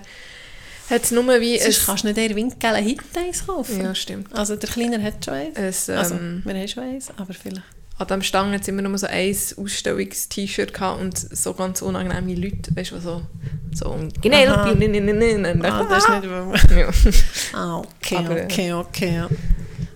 hat 0.90 1.04
es 1.04 1.12
nur 1.12 1.40
wie... 1.40 1.60
Sonst 1.60 1.82
ein- 1.82 1.86
kannst 1.86 2.04
du 2.04 2.08
nicht 2.08 2.18
eher 2.18 2.36
windgelben 2.36 2.84
Hitteis 2.84 3.46
kaufen. 3.46 3.80
ja, 3.84 3.94
stimmt. 3.94 4.36
Also 4.36 4.56
der 4.56 4.70
Kleiner 4.70 5.02
hat 5.04 5.24
schon 5.24 5.36
eins. 5.36 5.88
Ein, 5.88 5.98
Also, 5.98 6.16
ähm, 6.16 6.42
wir 6.46 6.56
haben 6.56 6.68
schon 6.68 6.84
eins, 6.84 7.10
aber 7.16 7.34
vielleicht. 7.36 7.62
An 8.00 8.08
diesem 8.08 8.22
hat 8.54 8.62
es 8.62 8.68
immer 8.68 8.82
nur 8.82 8.98
so 8.98 9.08
ein 9.08 9.36
Ausstellungs-T-Shirt 9.58 10.74
gehabt 10.74 11.02
und 11.02 11.18
so 11.18 11.54
ganz 11.54 11.82
unangenehme 11.82 12.34
Leute, 12.36 12.76
weißt 12.76 12.92
du, 12.92 12.96
die 12.96 13.02
so... 13.02 13.22
so 13.74 13.96
genau, 14.22 14.38
ne, 14.74 15.54
ne. 15.56 15.72
Ah, 15.72 15.84
das 15.84 16.04
ist 16.06 16.10
nicht... 16.10 16.70
Ja. 16.78 16.90
Ah, 17.60 17.78
okay, 17.80 18.16
Aber, 18.18 18.40
äh, 18.40 18.44
okay, 18.46 18.74
okay. 18.74 19.16
Ja. 19.16 19.30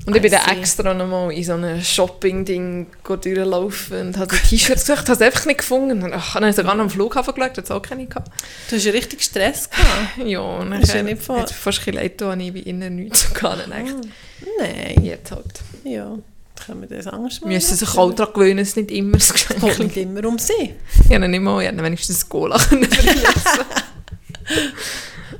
Und 0.05 0.13
ich 0.17 0.21
bin 0.21 0.31
dann 0.33 0.57
extra 0.57 0.93
nochmal 0.93 1.31
in 1.31 1.45
so 1.45 1.53
einem 1.53 1.81
Shopping-Ding 1.81 2.87
durchlaufen 3.05 4.07
und 4.07 4.17
habe 4.17 4.35
die 4.35 4.57
T-Shirts 4.57 4.85
gesucht, 4.85 5.07
habe 5.07 5.13
es 5.13 5.21
einfach 5.21 5.45
nicht 5.45 5.59
gefunden. 5.59 6.03
Und 6.03 6.11
ach, 6.13 6.33
dann 6.33 6.43
habe 6.43 6.49
ich 6.49 6.57
sogar 6.57 6.75
noch 6.75 6.83
am 6.83 6.89
Flughafen 6.89 7.33
geschaut, 7.33 7.57
hat 7.57 7.63
es 7.63 7.71
auch 7.71 7.81
keine 7.81 8.05
gehabt. 8.05 8.29
Du 8.69 8.75
hast 8.75 8.83
ja 8.83 8.91
richtig 8.91 9.21
Stress 9.23 9.69
gehabt. 9.69 10.17
Ja, 10.25 10.41
und 10.41 10.71
dann 10.71 10.81
Das 10.81 10.89
ist 10.89 10.95
ja 10.95 11.03
nicht 11.03 11.23
voll- 11.23 11.47
fast 11.47 11.53
ein 11.53 11.65
bisschen 11.85 11.93
leid, 11.93 12.21
habe 12.21 12.43
ich 12.43 12.53
wie 12.53 12.59
innen 12.59 12.97
nichts 12.97 13.31
dachte 13.33 13.63
Ah, 13.71 13.81
Nein. 14.59 15.03
jetzt 15.05 15.31
halt. 15.31 15.61
Ja, 15.85 16.17
können 16.65 16.81
wir 16.81 16.87
das 16.97 17.07
anders 17.07 17.41
Wir 17.41 17.47
müssen 17.47 17.75
sich 17.75 17.97
auch 17.97 18.13
daran 18.13 18.33
gewöhnen, 18.33 18.59
es 18.59 18.75
nicht 18.75 18.91
immer 18.91 19.17
das 19.17 19.31
Es 19.31 19.47
geht 19.47 19.59
Geschenk. 19.59 19.79
nicht 19.79 19.97
immer 19.97 20.25
um 20.27 20.37
sie. 20.39 20.75
Ich 21.09 21.13
habe 21.15 21.27
nicht 21.27 21.41
mal, 21.41 21.65
habe 21.65 21.83
wenigstens 21.83 22.27
Cola 22.27 22.57
können. 22.57 22.87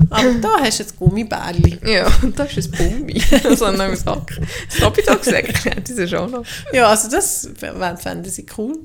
Aber 0.09 0.33
da 0.41 0.59
hast 0.59 0.79
du 0.79 0.83
jetzt 0.83 0.97
Gummibärli. 0.97 1.79
Ja, 1.85 2.11
und 2.21 2.37
das 2.37 2.55
ist 2.57 2.73
ein 2.73 2.77
Bummi. 2.77 3.21
Also 3.43 3.65
an 3.65 3.79
einem 3.79 3.95
Sack. 3.95 4.39
Das 4.69 4.81
habe 4.81 4.99
ich 4.99 5.05
da 5.05 5.15
gesagt, 5.15 5.65
ja, 5.65 5.71
das 5.75 5.89
ist 5.89 6.13
auch 6.13 6.29
noch. 6.29 6.45
Ja, 6.71 6.87
also 6.87 7.09
das 7.09 7.49
fänden 7.57 8.31
sie 8.31 8.45
cool. 8.57 8.79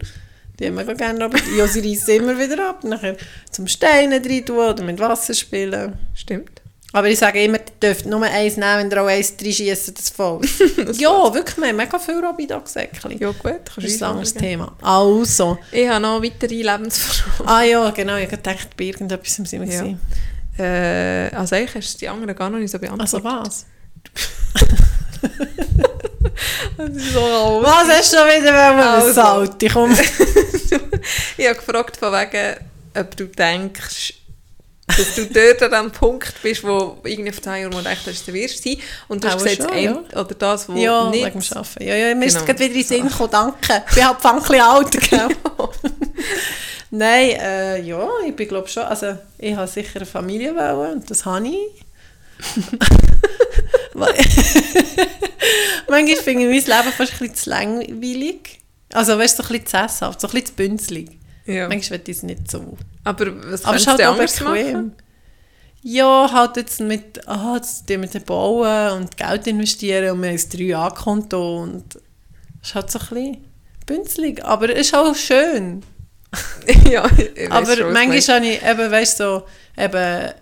Die 0.58 0.66
haben 0.66 0.74
mega 0.74 0.92
gerne 0.94 1.24
aber 1.24 1.38
Ja, 1.56 1.66
sie 1.68 1.80
reissen 1.80 2.16
immer 2.16 2.38
wieder 2.38 2.68
ab. 2.68 2.82
Nachher 2.84 3.16
zum 3.50 3.66
Steinen 3.68 4.24
rein 4.24 4.44
tun 4.44 4.56
oder 4.56 4.82
mit 4.82 4.98
Wasser 4.98 5.34
spielen. 5.34 5.98
Stimmt. 6.14 6.62
Aber 6.92 7.08
ich 7.08 7.18
sage 7.18 7.42
immer, 7.44 7.57
dürft 7.82 8.06
nur 8.06 8.22
eins 8.22 8.56
nehmen, 8.56 8.78
wenn 8.78 8.90
ihr 8.90 9.02
auch 9.02 9.06
eins 9.06 9.34
reinschiessen, 9.40 9.94
das 9.94 10.10
voll. 10.10 10.40
ja, 10.94 11.34
wirklich, 11.34 11.56
wir 11.56 11.68
haben 11.68 11.76
mega 11.76 11.98
viel 11.98 12.24
Rabidock-Säckchen. 12.24 13.18
Ja 13.18 13.28
gut, 13.30 13.42
kannst 13.42 13.76
das 13.76 13.84
ist 13.84 14.02
ein 14.02 14.10
anderes 14.10 14.30
sagen. 14.30 14.40
Thema. 14.40 14.76
Also. 14.82 15.58
Ich 15.72 15.88
habe 15.88 16.00
noch 16.00 16.22
weitere 16.22 16.54
Lebensverschwörungen. 16.54 17.48
Ah 17.48 17.62
ja, 17.62 17.90
genau, 17.90 18.16
ich 18.16 18.28
gedacht, 18.28 18.76
bei 18.76 18.84
irgendetwas 18.84 19.34
sind 19.34 19.50
wir 19.50 19.64
Ja. 19.64 19.96
Äh, 20.58 21.30
also 21.34 21.54
eigentlich 21.54 21.76
hast 21.76 21.94
du 21.94 21.98
die 21.98 22.08
anderen 22.08 22.34
gar 22.34 22.50
noch 22.50 22.58
nicht 22.58 22.70
so 22.70 22.78
beantwortet. 22.78 23.14
Also 23.14 23.24
was? 23.24 23.66
das 26.76 26.88
ist 26.88 27.12
so 27.12 27.20
raus. 27.20 27.64
Was 27.64 27.88
hast 27.88 28.12
du 28.12 28.16
schon 28.16 28.26
wieder 28.26 28.54
also. 28.54 29.12
Salti? 29.12 29.68
Komm. 29.68 29.96
Ich 31.38 31.46
habe 31.46 31.56
gefragt 31.56 31.96
von 31.96 32.12
wegen, 32.12 32.56
ob 32.94 33.16
du 33.16 33.26
denkst, 33.26 34.14
dass 34.96 35.14
du 35.14 35.26
dort 35.26 35.62
an 35.62 35.84
dem 35.84 35.92
Punkt 35.92 36.34
bist, 36.42 36.64
wo 36.64 36.98
irgendwie 37.04 37.32
vor 37.32 37.42
10 37.42 37.52
Jahren 37.62 37.72
mal 37.72 37.82
gedacht 37.82 38.06
hast, 38.06 38.26
du 38.26 38.32
wirst 38.32 38.62
sein. 38.64 38.76
Und 39.08 39.22
du 39.22 39.28
hast 39.28 39.44
gesagt, 39.44 39.70
schon, 39.70 39.82
ja. 39.82 40.02
oder 40.12 40.34
das, 40.34 40.68
wo 40.68 40.74
ja, 40.74 41.10
nicht. 41.10 41.24
wegen 41.26 41.40
dem 41.40 41.56
Arbeiten. 41.56 41.84
Ja, 41.84 41.94
ja, 41.94 42.14
mir 42.14 42.26
ist 42.26 42.34
Genau. 42.34 42.46
gerade 42.46 42.58
wieder 42.60 42.70
in 42.70 42.80
den 42.80 42.84
Sinn 42.84 43.08
gekommen, 43.08 43.30
danke. 43.30 43.84
Ich 43.88 43.94
bin 43.94 44.06
halt 44.06 44.24
ein 44.24 44.38
bisschen 44.38 44.60
alt, 44.60 44.90
gell? 45.10 45.28
Nein, 46.90 47.30
äh, 47.40 47.82
ja, 47.82 48.08
ich 48.26 48.34
bin 48.34 48.48
glaube 48.48 48.66
schon, 48.68 48.84
also 48.84 49.18
ich 49.38 49.54
habe 49.54 49.68
sicher 49.68 49.96
eine 49.96 50.06
Familie 50.06 50.54
wollen 50.56 50.92
und 50.94 51.10
das 51.10 51.24
habe 51.26 51.46
ich. 51.46 51.84
Manchmal 55.88 56.16
finde 56.16 56.50
ich 56.56 56.66
mein 56.66 56.78
Leben 56.78 56.92
fast 56.96 57.12
ein 57.12 57.18
bisschen 57.18 57.34
zu 57.34 57.50
langweilig. 57.50 58.60
Also 58.92 59.18
weißt 59.18 59.38
du, 59.38 59.42
so 59.42 59.48
ein 59.48 59.60
bisschen 59.60 59.88
zu 59.88 59.94
sesshaft, 59.94 60.20
so 60.20 60.28
ein 60.28 60.32
bisschen 60.32 60.46
zu 60.46 60.52
bünzlig. 60.54 61.17
Ja. 61.48 61.66
Manchmal 61.66 62.00
ich 62.04 62.08
es 62.18 62.22
nicht 62.22 62.50
so. 62.50 62.76
Aber 63.04 63.50
was 63.50 63.64
Aber 63.64 63.76
es 63.76 63.86
halt 63.86 64.00
du 64.00 64.10
auch 64.10 64.18
bequem. 64.18 64.72
machen? 64.72 64.92
Ja, 65.82 66.30
halt 66.30 66.56
jetzt 66.58 66.80
mit, 66.80 67.26
ah, 67.26 67.54
jetzt 67.56 67.88
wir 67.88 67.98
den 67.98 68.22
bauen 68.24 68.98
und 69.00 69.16
Geld 69.16 69.46
investieren 69.46 70.10
und 70.10 70.22
wir 70.22 70.28
haben 70.28 70.36
ein 70.36 70.38
3A-Konto 70.38 71.62
und 71.62 71.96
es 72.60 72.68
ist 72.68 72.74
halt 72.74 72.90
so 72.90 72.98
ein 72.98 73.06
bisschen 73.08 73.44
bünzlig, 73.86 74.44
aber 74.44 74.68
es 74.68 74.88
ist 74.88 74.94
auch 74.94 75.14
schön. 75.14 75.82
ja, 76.90 77.08
aber 77.48 77.76
schon, 77.76 77.92
manchmal 77.94 78.36
habe 78.36 78.46
ich 78.46 78.62
eben, 78.62 78.90
weißt 78.90 79.16
so, 79.16 79.44
eben 79.78 80.32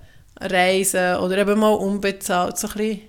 Reisen 0.40 1.16
oder 1.18 1.38
eben 1.38 1.60
mal 1.60 1.74
unbezahlt, 1.74 2.58
so 2.58 2.66
ein 2.66 2.74
bisschen 2.74 3.00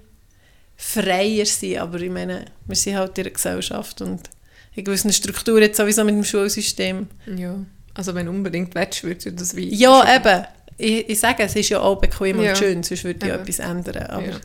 freier 0.76 1.46
sein, 1.48 1.80
aber 1.80 2.00
ich 2.00 2.12
meine, 2.12 2.46
wir 2.68 2.76
sind 2.76 2.98
halt 2.98 3.18
in 3.18 3.24
einer 3.24 3.34
Gesellschaft 3.34 4.02
und 4.02 4.30
in 4.76 4.84
gewissen 4.84 5.12
Strukturen 5.12 5.64
jetzt 5.64 5.78
sowieso 5.78 6.04
mit 6.04 6.14
dem 6.14 6.24
Schulsystem. 6.24 7.08
Ja, 7.36 7.56
also 7.98 8.16
wenn 8.16 8.28
unbedingt 8.28 8.74
willst, 8.76 9.04
würdest 9.04 9.26
du 9.26 9.32
das 9.34 9.56
wie... 9.56 9.74
Ja, 9.76 10.16
eben. 10.16 10.46
Ich, 10.78 11.10
ich 11.10 11.20
sage, 11.20 11.44
es 11.44 11.56
ist 11.56 11.70
ja 11.70 11.80
auch 11.80 11.96
bequem 12.00 12.40
Ja. 12.42 12.52
und 12.52 12.58
schön, 12.58 12.84
sonst 12.84 13.04
würde 13.04 13.26
ich 13.26 13.34
Eben. 13.34 13.42
etwas 13.42 13.60
ändern. 13.60 14.04
Aber 14.08 14.26
Ja. 14.28 14.36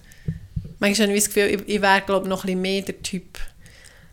manchmal 0.78 1.08
habe 1.08 1.16
ich 1.18 1.24
das 1.24 1.34
Gefühl, 1.34 1.60
ich, 1.66 1.74
ich 1.76 1.82
wäre 1.82 2.00
glaube 2.06 2.28
noch 2.28 2.42
ein 2.44 2.46
bisschen 2.46 2.62
mehr 2.62 2.82
der 2.82 3.02
Typ. 3.02 3.38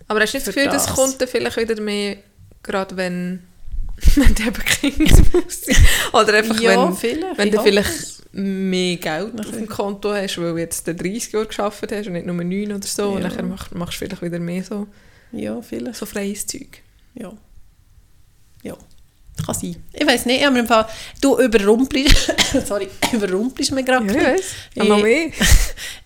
Aber 0.07 0.19
hast 0.19 0.33
du 0.33 0.37
nicht 0.37 0.47
das 0.47 0.53
Gefühl, 0.55 0.69
das 0.71 0.85
das. 0.85 0.95
kommt 0.95 1.21
dann 1.21 1.27
vielleicht 1.27 1.57
wieder 1.57 1.81
mehr, 1.81 2.17
gerade 2.61 2.97
wenn, 2.97 3.43
wenn 4.15 4.35
du 4.35 4.43
eben 4.43 4.53
Kind 4.65 5.33
musst 5.33 5.65
sein. 5.65 5.75
Oder 6.13 6.33
einfach, 6.33 6.61
wenn, 6.61 6.93
vielleicht. 6.93 7.37
wenn 7.37 7.51
du 7.51 7.61
vielleicht 7.61 7.89
es. 7.89 8.21
mehr 8.33 8.97
Geld 8.97 9.27
auf 9.27 9.33
Natürlich. 9.35 9.55
dem 9.55 9.67
Konto 9.69 10.13
hast, 10.13 10.37
weil 10.39 10.51
du 10.51 10.57
jetzt 10.57 10.85
den 10.87 10.97
30 10.97 11.31
Jahre 11.31 11.45
gearbeitet 11.47 11.91
hast 11.93 12.07
und 12.07 12.13
nicht 12.13 12.25
nur 12.25 12.35
9 12.35 12.71
oder 12.73 12.85
so. 12.87 13.11
Und 13.11 13.21
Ja. 13.21 13.29
dann 13.29 13.47
machst, 13.49 13.73
machst 13.73 13.93
du 14.01 14.05
vielleicht 14.05 14.21
wieder 14.21 14.39
mehr 14.39 14.63
so, 14.63 14.87
Ja, 15.31 15.61
vielleicht. 15.61 15.95
so 15.95 16.05
freies 16.05 16.45
Zeug. 16.47 16.81
Ja. 17.15 17.31
Ja. 18.63 18.75
Kann 19.45 19.55
sein. 19.55 19.75
Ich 19.93 20.05
weiß 20.05 20.25
nicht, 20.25 20.45
aber 20.45 20.59
im 20.59 20.67
Fall, 20.67 20.85
du 21.21 21.37
überrumpelst, 21.39 22.33
sorry, 22.67 22.89
überrumpelst 23.11 23.71
mich 23.71 23.85
gerade. 23.85 24.13
Ja, 24.13 24.33
ich. 24.35 24.43
Ich-. 24.75 25.33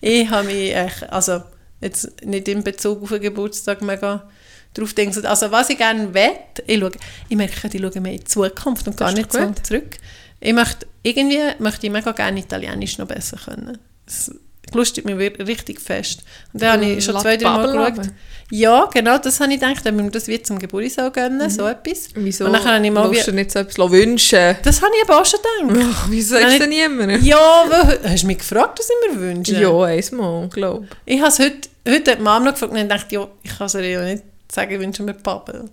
Ich 0.00 0.28
habe 0.28 0.46
mich, 0.46 0.74
echt, 0.74 1.10
also 1.10 1.42
jetzt 1.80 2.24
nicht 2.24 2.46
in 2.48 2.62
Bezug 2.62 3.02
auf 3.02 3.08
den 3.08 3.22
Geburtstag 3.22 3.80
mega 3.80 4.28
drauf 4.74 4.92
denken. 4.92 5.24
Also 5.24 5.50
was 5.50 5.70
ich 5.70 5.78
gerne 5.78 6.12
will, 6.12 6.30
ich, 6.66 6.78
schaue, 6.78 6.90
ich 7.28 7.36
merke, 7.36 7.68
ich 7.68 7.80
schaue 7.80 8.00
mehr 8.00 8.12
in 8.12 8.18
die 8.18 8.24
Zukunft 8.24 8.86
und 8.86 8.96
gar 8.96 9.12
nicht 9.12 9.32
so 9.32 9.50
zurück. 9.62 9.96
Ich 10.40 10.52
möchte, 10.52 10.86
irgendwie 11.02 11.40
möchte 11.58 11.86
ich 11.86 11.92
mega 11.92 12.12
gerne 12.12 12.40
Italienisch 12.40 12.98
noch 12.98 13.06
besser 13.06 13.38
können. 13.42 13.78
Das 14.04 14.30
lustig 14.74 15.04
mich 15.04 15.16
richtig 15.16 15.80
fest. 15.80 16.22
Und 16.52 16.62
dann 16.62 16.72
habe 16.80 16.84
ich 16.84 17.04
schon 17.04 17.18
zwei, 17.18 17.36
drei 17.36 17.48
Mal 17.50 17.66
geschaut. 17.66 17.98
haben. 18.06 18.12
Ja, 18.50 18.84
genau, 18.92 19.16
das 19.18 19.40
habe 19.40 19.52
ich 19.54 19.60
gedacht, 19.60 19.84
wenn 19.84 19.96
wir 19.96 20.10
das 20.10 20.28
wie 20.28 20.40
zum 20.42 20.58
Geburtstag 20.58 21.14
gönnen, 21.14 21.48
so 21.48 21.66
etwas. 21.66 22.10
Wieso 22.14 22.44
Und 22.44 22.52
dann 22.52 22.64
habe 22.64 22.84
ich 22.84 22.92
mal 22.92 23.10
wie- 23.10 23.20
du 23.20 23.32
nicht 23.32 23.50
so 23.50 23.60
etwas 23.60 23.90
wünschen? 23.90 24.56
Das 24.62 24.82
habe 24.82 24.92
ich 25.02 25.08
aber 25.08 25.20
auch 25.22 25.24
schon 25.26 25.40
gedacht. 25.70 25.88
Ach, 25.92 26.06
Wieso 26.10 26.34
sagst 26.36 26.54
du 26.56 26.58
denn 26.60 26.68
niemandem? 26.68 27.24
Ja, 27.24 27.64
weil, 27.68 28.00
hast 28.10 28.22
du 28.22 28.26
mich 28.26 28.38
gefragt, 28.38 28.78
was 28.78 28.88
ich 28.90 29.14
mir 29.14 29.20
wünsche? 29.20 29.58
Ja, 29.60 29.82
einmal, 29.82 30.48
glaube 30.50 30.86
Ich 31.06 31.18
habe 31.20 31.28
es 31.30 31.38
heute, 31.38 31.68
heute 31.88 32.10
hat 32.12 32.20
Mama 32.20 32.44
noch 32.44 32.52
gefragt 32.52 32.72
und 32.72 32.78
ich 32.78 32.88
dachte, 32.88 33.14
ja, 33.14 33.26
ich 33.42 33.56
kann 33.56 33.66
es 33.66 33.74
ihr 33.74 33.88
ja 33.88 34.04
nicht 34.04 34.22
sagen, 34.52 34.72
ich 34.74 34.78
wünsche 34.80 35.02
mir 35.02 35.14
Bubble. 35.14 35.64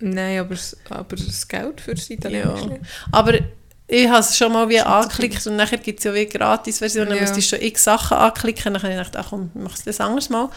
Nein, 0.00 0.40
aber, 0.40 0.54
das- 0.54 0.76
aber 0.90 1.14
das 1.16 1.46
Geld 1.46 1.80
für 1.80 1.94
das 1.94 2.08
Italienische. 2.10 2.70
Ja. 2.70 2.76
Aber 3.12 3.34
ich 3.94 4.08
habe 4.08 4.20
es 4.20 4.36
schon 4.38 4.52
mal 4.52 4.68
wie 4.70 4.80
angeklickt 4.80 5.46
und 5.46 5.56
nachher 5.56 5.76
gibt 5.78 5.98
es 6.00 6.04
ja 6.04 6.14
wie 6.14 6.26
Gratis-Version, 6.26 7.08
dann 7.08 7.16
Ja. 7.16 7.22
musst 7.22 7.36
du 7.36 7.42
schon 7.42 7.60
x 7.60 7.84
Sachen 7.84 8.16
anklicken, 8.16 8.72
dann 8.72 8.82
habe 8.82 8.92
ich 8.92 8.98
gedacht, 8.98 9.16
ach 9.16 9.26
komm, 9.30 9.50
mach 9.54 9.74
es 9.74 9.84
das 9.84 10.00
anders 10.00 10.30
mal. 10.30 10.48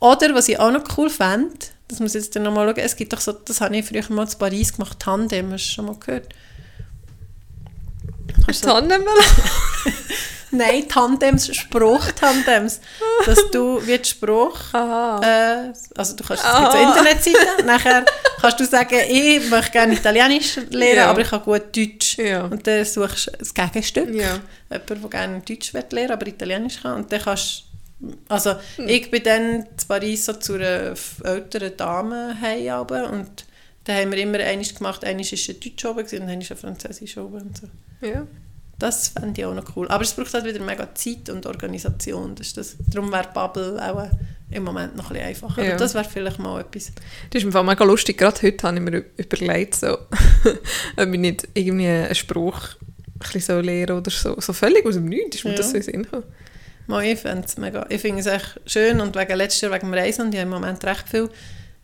Oder, 0.00 0.32
was 0.34 0.48
ich 0.48 0.58
auch 0.60 0.70
noch 0.70 0.84
cool 0.96 1.10
fände, 1.10 1.54
das 1.88 1.98
muss 2.00 2.14
ich 2.14 2.22
jetzt 2.22 2.36
dann 2.36 2.44
noch 2.44 2.52
mal 2.54 2.66
schauen, 2.68 2.78
es 2.84 2.94
gibt 2.96 3.12
doch 3.12 3.20
so, 3.20 3.32
das 3.32 3.60
habe 3.60 3.76
ich 3.76 3.84
früher 3.84 4.04
mal 4.10 4.26
in 4.30 4.38
Paris 4.38 4.72
gemacht, 4.74 4.98
Tandem, 5.00 5.52
hast 5.52 5.66
du 5.66 5.72
schon 5.72 5.86
mal 5.86 5.96
gehört? 5.98 6.28
Du 8.46 8.52
so- 8.52 8.66
Tandem 8.68 9.02
Nein, 10.56 10.88
Tandems, 10.88 11.54
Spruchtandems, 11.54 12.80
dass 13.26 13.50
du 13.50 13.84
wie 13.86 13.98
die 13.98 14.08
Spruch. 14.08 14.58
Äh, 14.74 15.72
also 15.96 16.16
du 16.16 16.24
kannst 16.24 16.44
es 16.44 16.50
Ah. 16.50 16.60
gibt 16.60 16.72
so 16.72 16.78
Internetseiten, 16.78 17.66
nachher 17.66 18.04
kannst 18.40 18.60
du 18.60 18.64
sagen, 18.64 18.96
ich 19.08 19.48
möchte 19.50 19.72
gerne 19.72 19.94
Italienisch 19.94 20.56
lernen, 20.70 20.96
Ja. 20.96 21.10
aber 21.10 21.20
ich 21.20 21.28
kann 21.30 21.42
gut 21.42 21.76
Deutsch. 21.76 22.18
Ja. 22.18 22.44
Und 22.44 22.66
dann 22.66 22.84
suchst 22.84 23.26
du 23.28 23.30
das 23.38 23.52
Gegenstück. 23.54 24.08
Ja. 24.14 24.38
Jemand, 24.70 24.88
der 24.90 24.96
gerne 25.10 25.40
Deutsch 25.40 25.72
lernen 25.72 26.12
aber 26.12 26.26
Italienisch 26.26 26.82
kann. 26.82 26.96
Und 26.96 27.12
dann 27.12 27.20
kannst 27.20 27.64
also 28.28 28.56
ich 28.86 29.10
bin 29.10 29.22
dann 29.22 29.42
in 29.60 29.66
Paris 29.88 30.26
so 30.26 30.34
zu 30.34 30.54
einer 30.54 30.94
älteren 31.24 31.76
Dame 31.76 32.36
runter 32.42 33.10
und 33.10 33.44
dann 33.84 33.96
haben 33.96 34.12
wir 34.12 34.18
immer 34.18 34.38
eines 34.40 34.74
gemacht, 34.74 35.04
eines 35.04 35.32
war 35.32 35.38
ein 35.54 35.60
Deutsch 35.60 35.84
oben 35.84 36.00
und 36.22 36.28
eines 36.28 36.50
ein 36.50 36.56
Französisch 36.56 37.16
oben 37.16 37.40
und 37.42 37.56
so. 37.56 38.06
Ja. 38.06 38.26
Das 38.78 39.08
fände 39.08 39.40
ich 39.40 39.46
auch 39.46 39.54
noch 39.54 39.76
cool. 39.76 39.88
Aber 39.88 40.02
es 40.02 40.12
braucht 40.12 40.34
halt 40.34 40.44
wieder 40.44 40.62
mega 40.64 40.94
Zeit 40.94 41.28
und 41.30 41.46
Organisation. 41.46 42.34
Das 42.34 42.48
ist 42.48 42.56
das. 42.56 42.76
Darum 42.92 43.10
wäre 43.12 43.28
Bubble 43.32 43.78
auch 43.80 44.02
äh, 44.04 44.10
im 44.50 44.64
Moment 44.64 44.96
noch 44.96 45.10
ein 45.10 45.14
bisschen 45.14 45.28
einfacher. 45.28 45.62
Ja. 45.62 45.70
Aber 45.70 45.78
das 45.78 45.94
wäre 45.94 46.04
vielleicht 46.04 46.38
mal 46.38 46.60
etwas. 46.60 46.92
Das 47.30 47.42
ist 47.42 47.52
Fall 47.52 47.64
mega 47.64 47.84
lustig. 47.84 48.18
Gerade 48.18 48.42
heute 48.42 48.66
habe 48.66 48.76
ich 48.76 48.82
mir 48.82 49.04
überlegt, 49.16 49.74
so, 49.76 49.96
ob 50.96 51.08
ich 51.12 51.20
nicht 51.20 51.48
irgendwie 51.54 51.88
einen 51.88 52.14
Spruch 52.14 52.60
ein 53.32 53.40
so 53.40 53.60
lernen 53.60 53.96
oder 53.98 54.10
so. 54.10 54.38
So 54.40 54.52
völlig 54.52 54.84
aus 54.84 54.94
dem 54.94 55.06
Nichts 55.06 55.36
ist 55.36 55.44
mir 55.44 55.52
Ja. 55.52 55.56
das 55.56 55.70
so 55.70 55.76
in 55.76 55.82
den 55.82 55.92
Sinn 55.92 56.02
gekommen. 56.02 56.24
Mal, 56.86 57.04
ich 57.04 57.18
finde 57.20 57.44
es 57.46 57.56
mega. 57.56 57.86
Ich 57.88 58.00
finde 58.02 58.20
es 58.20 58.26
echt 58.26 58.60
schön 58.66 59.00
und 59.00 59.16
wegen 59.16 59.36
letztes 59.36 59.62
Jahr 59.62 59.72
wegen 59.72 59.86
dem 59.90 59.94
Reisen 59.94 60.26
und 60.26 60.34
ich 60.34 60.40
habe 60.40 60.50
im 60.50 60.54
Moment 60.54 60.84
recht 60.84 61.08
viele 61.08 61.30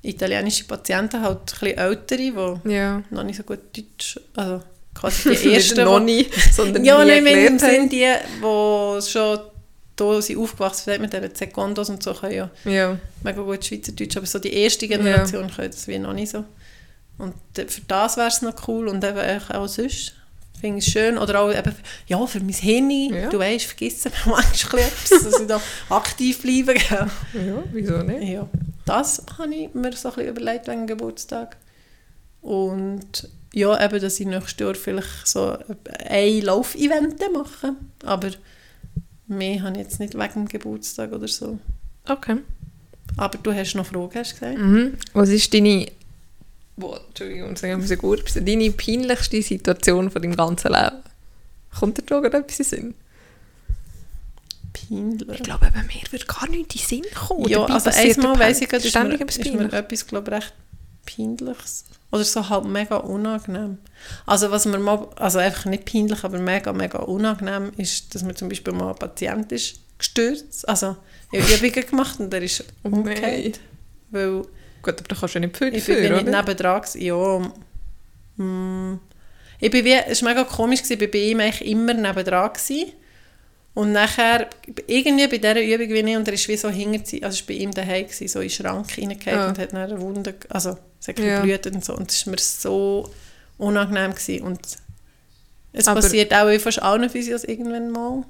italienische 0.03 0.64
Patienten, 0.64 1.22
halt 1.22 1.38
ein 1.38 1.45
bisschen 1.45 1.78
ältere, 1.78 2.61
die 2.64 2.70
Ja. 2.72 3.03
noch 3.11 3.22
nicht 3.22 3.36
so 3.36 3.43
gut 3.43 3.61
Deutsch, 3.76 4.18
also 4.36 4.62
quasi 5.01 5.34
die 5.42 5.55
ersten, 5.55 5.84
noch 5.84 5.98
die- 6.01 6.05
nie, 6.05 6.26
sondern 6.53 6.84
ja, 6.84 7.03
nein, 7.05 7.24
wenn. 7.24 7.59
Sinn 7.59 7.88
die, 7.88 8.07
die 8.40 9.03
schon 9.11 9.38
da 9.96 10.22
sind 10.22 10.38
aufgewachsen 10.38 10.84
sind 10.92 11.01
mit 11.03 11.12
diesen 11.12 11.34
Secondos 11.34 11.90
und 11.90 12.03
so, 12.03 12.14
können 12.14 12.32
ja 12.34 12.51
Ja. 12.64 12.98
mega 13.22 13.42
gut 13.42 13.62
Schweizerdeutsch, 13.64 14.16
aber 14.16 14.24
so 14.26 14.38
die 14.38 14.53
erste 14.55 14.88
Generation 14.88 15.51
können 15.51 15.70
das 15.70 15.86
wie 15.88 15.98
noch 15.98 16.14
nicht 16.14 16.30
so. 16.30 16.44
Und 17.18 17.34
für 17.55 17.82
das 17.86 18.16
wäre 18.16 18.28
es 18.28 18.40
noch 18.40 18.66
cool 18.66 18.88
und 18.88 19.05
eben 19.05 19.18
auch 19.53 19.68
sonst 19.68 20.14
finde 20.59 20.78
ich 20.78 20.86
es 20.86 20.92
schön. 20.92 21.18
Oder 21.18 21.40
auch 21.40 21.51
eben, 21.53 21.74
ja, 22.07 22.26
für 22.26 22.40
mein 22.40 22.48
Hirn, 22.55 22.90
Ja. 22.90 23.28
du 23.28 23.38
weißt, 23.38 23.66
vergessen 23.66 24.11
wir 24.24 24.32
manchmal 24.32 24.82
etwas, 24.82 25.22
dass 25.24 25.40
ich 25.40 25.46
da 25.46 25.61
aktiv 25.90 26.40
bleibe. 26.40 26.74
ja, 26.90 27.07
wieso 27.72 27.98
nicht? 27.98 28.22
Ja, 28.32 28.48
das 28.86 29.22
habe 29.38 29.55
ich 29.55 29.74
mir 29.74 29.92
so 29.92 30.09
ein 30.09 30.14
bisschen 30.14 30.30
überlegt 30.30 30.66
wegen 30.68 30.80
dem 30.80 30.86
Geburtstag. 30.86 31.59
Und 32.40 33.28
ja, 33.53 33.84
eben, 33.84 34.01
dass 34.01 34.20
ich 34.20 34.26
nächstes 34.26 34.59
Jahr 34.59 34.74
vielleicht 34.74 35.26
so 35.26 35.59
ein 36.09 36.42
Lauf-Event 36.42 37.20
mache. 37.32 37.74
Aber 38.05 38.30
mehr 39.26 39.62
habe 39.62 39.72
ich 39.72 39.84
jetzt 39.84 40.01
nicht 40.01 40.14
wegen 40.14 40.32
dem 40.32 40.48
Geburtstag 40.48 41.12
oder 41.12 41.28
so. 41.28 41.59
Okay. 42.09 42.38
Aber 43.16 43.38
du 43.38 43.53
hast 43.53 43.74
noch 43.74 43.86
Fragen, 43.86 44.11
hast 44.14 44.32
du 44.32 44.40
gesagt? 44.40 44.59
Mhm. 44.59 44.96
Was 45.14 45.30
ist 45.30 45.53
deine, 45.53 45.86
wo, 46.76 46.94
Entschuldigung, 47.09 47.57
sagen 47.57 47.80
wir 47.80 47.88
so 47.88 47.96
gut, 47.96 48.24
deine 48.36 48.70
peinlichste 48.70 49.42
Situation 49.42 50.11
von 50.11 50.22
deinem 50.22 50.36
ganzen 50.36 50.72
Leben? 50.72 51.03
Kommt 51.78 51.98
dir 51.98 52.03
da 52.03 52.20
gerade 52.20 52.38
etwas 52.38 52.59
in 52.61 52.64
Sinn? 52.64 52.94
Peinlich. 54.72 55.28
Ich 55.28 55.42
glaube, 55.42 55.66
eben, 55.66 55.86
mir 55.86 56.12
würde 56.12 56.24
gar 56.26 56.48
nicht 56.48 56.74
in 56.74 56.80
Sinn 56.80 57.05
kommen. 57.14 57.48
Ja, 57.48 57.66
Dabei 57.66 57.74
also 57.74 57.90
einmal 57.90 58.38
weiss 58.38 58.61
ich 58.61 58.68
gerade, 58.68 58.86
ist 58.86 58.94
mir, 58.94 59.01
ständig 59.01 59.20
etwas 59.20 59.36
ist 59.38 59.53
mir 59.55 59.72
etwas, 59.72 60.07
glaube 60.07 60.30
recht 60.30 60.53
Peinliches. 61.05 61.84
Oder 62.12 62.24
so 62.24 62.48
halt 62.48 62.64
mega 62.64 62.96
unangenehm. 62.96 63.78
Also 64.26 64.50
was 64.50 64.66
mir 64.66 64.78
mal, 64.78 65.06
also 65.16 65.38
einfach 65.38 65.66
nicht 65.66 65.84
peinlich, 65.84 66.24
aber 66.24 66.38
mega, 66.38 66.72
mega 66.72 66.98
unangenehm 66.98 67.70
ist, 67.76 68.14
dass 68.14 68.22
mir 68.22 68.34
zum 68.34 68.48
Beispiel 68.48 68.72
mal 68.72 68.90
ein 68.90 68.96
Patient 68.96 69.50
ist 69.52 69.80
gestürzt, 69.98 70.66
also 70.68 70.96
ich 71.30 71.42
habe 71.42 71.66
Übungen 71.66 71.86
gemacht 71.88 72.18
und 72.18 72.32
der 72.32 72.42
ist 72.42 72.64
Oh 72.82 72.88
umgekehrt. 72.88 73.61
Weil 74.11 74.42
Gut, 74.82 74.98
aber 74.98 75.08
da 75.08 75.14
kannst 75.14 75.34
du 75.34 75.38
ja 75.38 75.46
nicht 75.46 75.56
viel 75.56 75.74
ich 75.74 75.84
bin 75.84 75.96
dafür, 76.02 76.16
nicht 76.22 76.26
nebendran 76.26 76.80
gewesen. 76.80 77.02
Ja, 77.02 77.52
mm, 78.44 79.00
ich 79.61 79.70
bin 79.70 79.84
wie, 79.84 79.92
es 79.92 80.22
war 80.22 80.30
mega 80.30 80.44
komisch, 80.44 80.82
gewesen, 80.82 80.94
ich 80.94 80.98
bin 80.98 81.11
bei 81.11 81.18
ihm 81.18 81.40
eigentlich 81.40 81.68
immer 81.70 81.92
nebendran 81.94 82.50
gewesen. 82.52 82.92
Und 83.74 83.92
nachher, 83.92 84.48
irgendwie 84.86 85.28
bei 85.28 85.38
dieser 85.38 85.62
Übung 85.62 85.88
wie 85.90 86.11
ich, 86.11 86.16
und 86.16 86.26
er 86.26 86.34
ist 86.34 86.48
wie 86.48 86.56
so 86.56 86.70
hinter, 86.70 86.98
also 87.24 87.28
es 87.28 87.40
war 87.40 87.46
bei 87.46 87.54
ihm 87.54 87.70
daheim, 87.72 88.04
gewesen, 88.06 88.26
so 88.26 88.40
in 88.40 88.48
den 88.48 88.50
Schrank 88.50 88.98
reingefallen 88.98 89.38
Ja. 89.38 89.48
und 89.48 89.58
hat 89.58 89.72
dann 89.72 89.82
eine 89.90 90.00
Wunde, 90.00 90.34
also 90.48 90.76
es 91.01 91.09
hat 91.09 91.18
Ja. 91.18 91.40
geblutet 91.40 91.74
und 91.74 91.84
so. 91.84 91.94
Und 91.96 92.11
das 92.11 92.26
war 92.26 92.32
mir 92.32 92.38
so 92.38 93.11
unangenehm 93.59 94.14
gewesen. 94.14 94.42
Und 94.44 94.61
es 95.72 95.88
Aber- 95.88 96.01
passiert 96.01 96.32
auch 96.34 96.48
in 96.48 96.61
fast 96.61 96.82
allen 96.82 97.09
Physios 97.11 97.44
irgendwann 97.44 97.90
mal. 97.90 98.24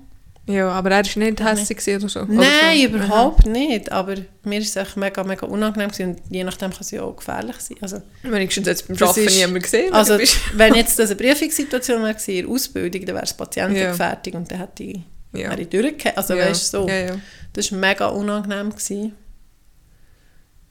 Ja, 0.47 0.69
aber 0.71 0.91
er 0.91 1.05
war 1.05 1.19
nicht 1.23 1.45
hässlich 1.45 1.97
oder 1.97 2.09
so? 2.09 2.21
Oder 2.23 2.33
Nein, 2.33 2.79
so? 2.81 2.87
überhaupt 2.87 3.47
nicht. 3.47 3.93
Aber 3.93 4.15
mir 4.43 4.59
ist 4.59 4.71
es 4.71 4.77
echt 4.77 4.97
mega, 4.97 5.23
mega 5.23 5.47
unangenehm 5.47 5.91
gewesen. 5.91 6.11
Und 6.17 6.23
je 6.31 6.43
nachdem 6.43 6.71
kann 6.71 6.81
es 6.81 6.91
ja 6.91 7.03
auch 7.03 7.15
gefährlich 7.15 7.57
sein. 7.61 7.77
Also, 7.81 7.97
Aha. 7.97 8.03
Wenigstens 8.25 8.67
jetzt 8.67 8.89
beim 8.89 8.97
Arbeiten 9.01 9.27
niemand 9.33 9.63
gesehen. 9.63 9.93
Also, 9.93 10.19
wenn 10.55 10.75
jetzt 10.75 10.99
das 10.99 11.11
eine 11.11 11.17
Prüfungssituation 11.21 12.03
wäre, 12.03 12.17
in 12.27 12.47
der 12.47 12.49
Ausbildung, 12.49 13.05
dann 13.07 13.15
wäre 13.17 13.25
es 13.27 13.35
Patientengefährdung 13.35 14.33
und 14.35 14.51
dann 14.51 14.59
hätte 14.59 14.83
ich, 14.83 15.01
ja. 15.35 15.51
wäre 15.51 15.61
ich. 15.61 16.17
Also, 16.19 16.35
ja. 16.35 16.47
weißt 16.47 16.75
du, 16.75 16.79
so. 16.83 16.89
Ja, 16.89 16.95
ja. 16.97 17.17
Das 17.53 17.71
war 17.71 17.79
mega 17.79 18.07
unangenehm. 18.09 18.71
Gewesen. 18.71 19.13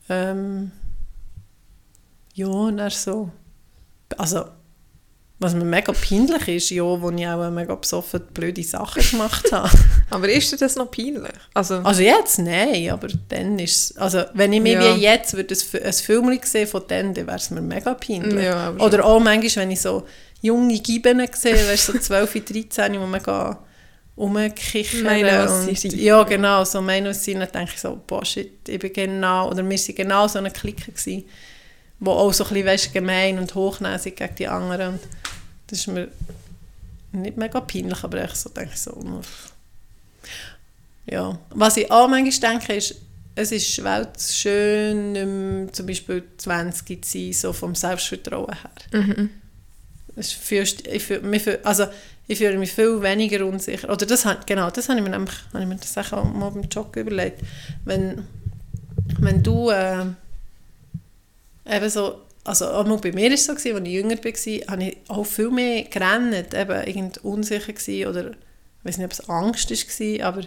Ähm, 0.09 0.71
ja, 2.39 2.47
und 2.47 2.77
dann 2.77 2.89
so. 2.89 3.29
Also, 4.17 4.45
was 5.41 5.53
mir 5.53 5.63
mega 5.63 5.93
peinlich 5.93 6.47
ist, 6.49 6.69
ja, 6.71 6.83
wo 6.83 7.09
ich 7.11 7.25
auch 7.27 7.49
mega 7.49 7.73
besoffen 7.75 8.21
blöde 8.33 8.61
Sachen 8.63 9.01
gemacht 9.09 9.49
habe. 9.53 9.69
Aber 10.09 10.27
ist 10.27 10.51
dir 10.51 10.57
das 10.57 10.75
noch 10.75 10.91
peinlich? 10.91 11.31
Also, 11.53 11.75
Also 11.75 12.01
jetzt, 12.01 12.39
nein, 12.39 12.89
aber 12.89 13.07
dann 13.29 13.57
ist 13.59 13.97
also 13.97 14.23
wenn 14.33 14.51
ich 14.51 14.61
mich 14.61 14.73
Ja. 14.73 14.95
wie 14.95 15.01
jetzt 15.01 15.33
würde 15.35 15.55
ein, 15.55 15.83
ein 15.83 15.93
Film 15.93 16.39
sehen 16.43 16.67
von 16.67 16.83
dann, 16.89 17.13
dann 17.13 17.27
wäre 17.27 17.37
es 17.37 17.51
mir 17.51 17.61
mega 17.61 17.93
peinlich. 17.93 18.43
Ja, 18.43 18.71
Oder 18.79 19.05
auch 19.05 19.19
manchmal, 19.21 19.63
wenn 19.65 19.71
ich 19.71 19.79
so 19.81 20.05
junge 20.41 20.77
Giben 20.79 21.25
sehe, 21.33 21.53
weißt 21.55 21.87
du, 21.89 21.93
so 21.93 21.99
12, 21.99 22.33
13, 22.45 22.93
die 22.93 22.99
mega 22.99 23.59
rumkichern. 24.17 25.03
Meinen, 25.03 25.39
was 25.45 25.51
und- 25.51 25.65
sie 25.69 25.75
sind. 25.89 25.93
Ja, 26.01 26.23
genau, 26.23 26.65
so 26.65 26.81
sind, 27.13 27.39
dann 27.39 27.51
denke 27.51 27.71
ich 27.75 27.79
so, 27.81 27.97
boah, 28.07 28.25
shit, 28.25 28.67
ich 28.67 28.79
bin 28.79 28.91
genau, 28.91 29.49
oder 29.49 29.63
wir 29.67 29.77
waren 29.77 29.95
genau 29.95 30.27
so 30.27 30.39
eine 30.39 30.51
Clique 30.51 30.91
gewesen, 30.91 31.23
wo 31.99 32.11
auch 32.11 32.33
so 32.33 32.43
ein 32.45 32.49
bisschen, 32.49 32.67
weißt, 32.67 32.93
gemein 32.93 33.39
und 33.39 33.55
hochnäsig 33.55 34.15
gegen 34.15 34.35
die 34.35 34.47
anderen. 34.47 34.93
Und 34.93 35.01
das 35.67 35.79
ist 35.79 35.87
mir 35.87 36.09
nicht 37.11 37.37
mega 37.37 37.59
peinlich, 37.61 38.03
aber 38.03 38.23
ich 38.23 38.35
so 38.35 38.49
denke 38.49 38.71
ich 38.73 38.79
so, 38.79 39.21
ja. 41.05 41.37
Was 41.49 41.77
ich 41.77 41.91
auch 41.91 42.07
manchmal 42.07 42.51
denke, 42.51 42.73
ist, 42.75 42.95
es 43.35 43.51
ist 43.51 43.73
schwer 43.73 44.11
schön, 44.17 45.15
ähm, 45.15 45.69
zum 45.71 45.85
Beispiel 45.85 46.23
20 46.37 47.03
zu 47.03 47.17
sein, 47.17 47.33
so 47.33 47.53
vom 47.53 47.75
Selbstvertrauen 47.75 48.53
her. 48.53 49.01
mhm. 49.01 49.29
Es 50.15 50.33
fühlst, 50.33 50.85
ich, 50.85 51.03
fühl, 51.03 51.21
mich 51.21 51.47
also, 51.63 51.85
ich 52.27 52.37
fühle 52.37 52.57
mich 52.57 52.73
viel 52.73 53.01
weniger 53.01 53.45
unsicher. 53.45 53.89
Oder 53.89 54.05
das, 54.05 54.27
genau, 54.45 54.69
das 54.69 54.89
habe 54.89 54.99
ich 54.99 55.03
mir 55.03 55.11
nämlich 55.11 55.33
habe 55.53 55.63
ich 55.63 55.69
mir 55.69 55.77
das 55.77 56.13
auch 56.13 56.25
mal 56.25 56.49
beim 56.49 56.63
Joggen 56.63 57.01
überlegt. 57.01 57.41
Wenn, 57.85 58.27
wenn 59.19 59.41
du 59.41 59.69
äh, 59.69 60.05
eben 61.69 61.89
so, 61.89 62.21
also 62.43 62.67
auch 62.67 63.01
bei 63.01 63.11
mir 63.11 63.29
war 63.29 63.33
es 63.33 63.45
so, 63.45 63.53
gewesen, 63.53 63.77
als 63.77 63.87
ich 63.87 63.93
jünger 63.93 64.17
war, 64.17 64.71
habe 64.73 64.83
ich 64.83 64.97
auch 65.07 65.25
viel 65.25 65.51
mehr 65.51 65.83
gerannt, 65.83 66.53
eben 66.53 66.83
irgend 66.87 67.17
unsicher 67.19 67.73
gewesen, 67.73 68.07
oder 68.07 68.31
ich 68.31 68.85
weiß 68.85 68.97
nicht, 68.97 69.05
ob 69.05 69.11
es 69.11 69.29
Angst 69.29 69.69
war, 69.71 70.27
aber 70.27 70.41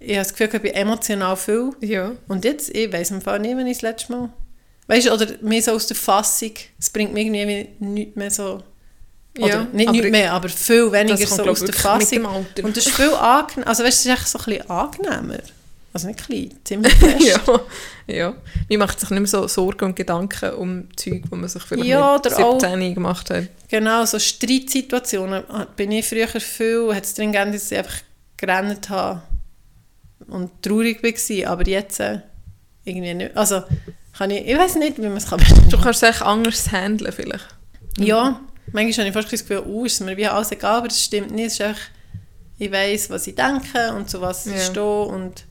ich 0.00 0.10
habe 0.10 0.18
das 0.18 0.32
Gefühl, 0.34 0.50
ich 0.52 0.62
bin 0.62 0.74
emotional 0.74 1.36
viel 1.36 1.70
ja. 1.80 2.12
und 2.28 2.44
jetzt, 2.44 2.74
ich 2.74 2.92
weiss 2.92 3.10
im 3.10 3.20
Fall 3.20 3.40
nicht, 3.40 3.56
wenn 3.56 3.66
ich 3.66 3.78
das 3.78 3.82
letzte 3.82 4.12
Mal... 4.12 4.30
Weißt 4.86 5.06
du, 5.06 5.12
oder 5.12 5.26
mehr 5.42 5.60
so 5.60 5.72
aus 5.72 5.86
der 5.86 5.96
Fassung, 5.96 6.52
es 6.78 6.88
bringt 6.88 7.12
mir 7.12 7.20
irgendwie 7.20 7.68
nichts 7.78 8.16
mehr 8.16 8.30
so 8.30 8.62
Oder 9.38 9.48
Ja, 9.48 9.66
nicht 9.72 9.88
aber 9.88 9.96
nichts 9.98 10.10
mehr, 10.10 10.32
aber 10.32 10.48
viel 10.48 10.90
weniger 10.92 11.26
so 11.26 11.44
aus 11.44 11.60
der 11.60 11.74
Fassung. 11.74 12.24
Und 12.24 12.76
das 12.76 12.86
ist 12.86 12.96
viel 12.96 13.12
angenehm. 13.12 13.68
Also 13.68 13.84
weißt 13.84 14.04
du, 14.04 14.08
es 14.10 14.16
ist 14.16 14.20
echt 14.20 14.28
so 14.28 14.38
ein 14.38 14.44
bisschen 14.44 14.70
angenehmer. 14.70 15.38
Also 15.98 16.06
nicht 16.06 16.24
klein, 16.26 16.50
ziemlich 16.64 16.94
fest. 16.94 17.20
ja, 17.46 17.60
ja. 18.14 18.34
Man 18.70 18.78
macht 18.78 19.00
sich 19.00 19.10
nicht 19.10 19.18
mehr 19.18 19.26
so 19.26 19.48
Sorgen 19.48 19.86
und 19.86 19.96
Gedanken 19.96 20.52
um 20.54 20.88
Zeug, 20.96 21.22
die 21.30 21.34
man 21.34 21.48
sich 21.48 21.62
vielleicht 21.62 21.88
Ja, 21.88 22.14
mit 22.22 22.26
oder 22.32 22.46
auch- 22.46 22.60
17 22.60 22.94
gemacht 22.94 23.30
hat. 23.30 23.48
Genau, 23.68 24.04
so 24.04 24.18
Streitsituationen 24.18 25.42
ah, 25.48 25.66
bin 25.76 25.90
ich 25.92 26.08
früher 26.08 26.28
viel, 26.28 26.94
hat 26.94 27.04
es 27.04 27.14
drin 27.14 27.32
gegeben, 27.32 27.52
dass 27.52 27.72
ich 27.72 27.78
einfach 27.78 27.96
gerannt 28.36 28.88
habe 28.90 29.22
und 30.28 30.62
traurig 30.62 31.02
war, 31.02 31.50
aber 31.52 31.66
jetzt 31.66 32.00
äh, 32.00 32.20
irgendwie 32.84 33.14
nicht. 33.14 33.36
Also, 33.36 33.62
kann 34.16 34.30
ich, 34.30 34.46
ich 34.46 34.56
weiß 34.56 34.76
nicht, 34.76 34.98
wie 34.98 35.02
man 35.08 35.16
es 35.16 35.26
kann 35.28 35.40
Du 35.68 35.80
kannst 35.80 36.02
es 36.02 36.08
echt 36.10 36.22
anders 36.22 36.70
handeln 36.70 37.12
vielleicht. 37.12 37.46
Ja, 37.98 38.40
manchmal 38.72 39.06
habe 39.06 39.08
ich 39.08 39.14
fast 39.14 39.32
das 39.32 39.40
Gefühl, 39.40 39.64
oh, 39.66 39.84
ist 39.84 40.00
mir 40.00 40.16
wie 40.16 40.26
alles 40.26 40.52
egal, 40.52 40.78
aber 40.78 40.88
das 40.88 41.02
stimmt 41.02 41.32
nicht. 41.32 41.46
Es 41.46 41.52
ist 41.54 41.60
einfach, 41.62 41.80
ich 42.58 42.70
weiss, 42.72 43.10
was 43.10 43.26
ich 43.26 43.34
denke 43.34 43.92
und 43.94 44.08
zu 44.08 44.20
was 44.20 44.46
ich 44.46 44.54
Ja. 44.54 44.60
stehe 44.60 45.02
und 45.02 45.44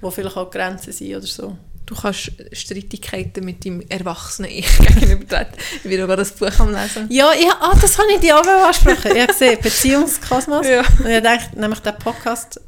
wo 0.00 0.10
vielleicht 0.10 0.36
auch 0.36 0.50
Grenzen 0.50 0.92
sind 0.92 1.14
oder 1.16 1.26
so. 1.26 1.56
Du 1.86 1.94
kannst 1.96 2.30
Streitigkeiten 2.52 3.44
mit 3.44 3.64
deinem 3.64 3.80
erwachsenen 3.88 4.50
Ich 4.50 4.78
gegenübertreten. 4.78 5.54
Ich 5.76 5.82
bin 5.82 5.92
gerade 5.96 6.16
das 6.16 6.30
Buch 6.32 6.56
am 6.60 6.72
Lesen. 6.72 7.06
Ja, 7.10 7.32
ja 7.32 7.56
ah, 7.60 7.76
das 7.80 7.98
habe 7.98 8.12
ich 8.12 8.20
dir 8.20 8.38
auch 8.38 8.46
ansprechen. 8.46 9.12
Ich 9.16 9.22
habe 9.22 9.26
gesehen, 9.32 9.58
Beziehungskosmos. 9.60 10.66
Ja. 10.68 10.80
Und 10.80 11.06
ich 11.06 11.22
dachte, 11.22 11.58
nämlich 11.58 11.80
den 11.80 11.96
Podcast 11.98 12.60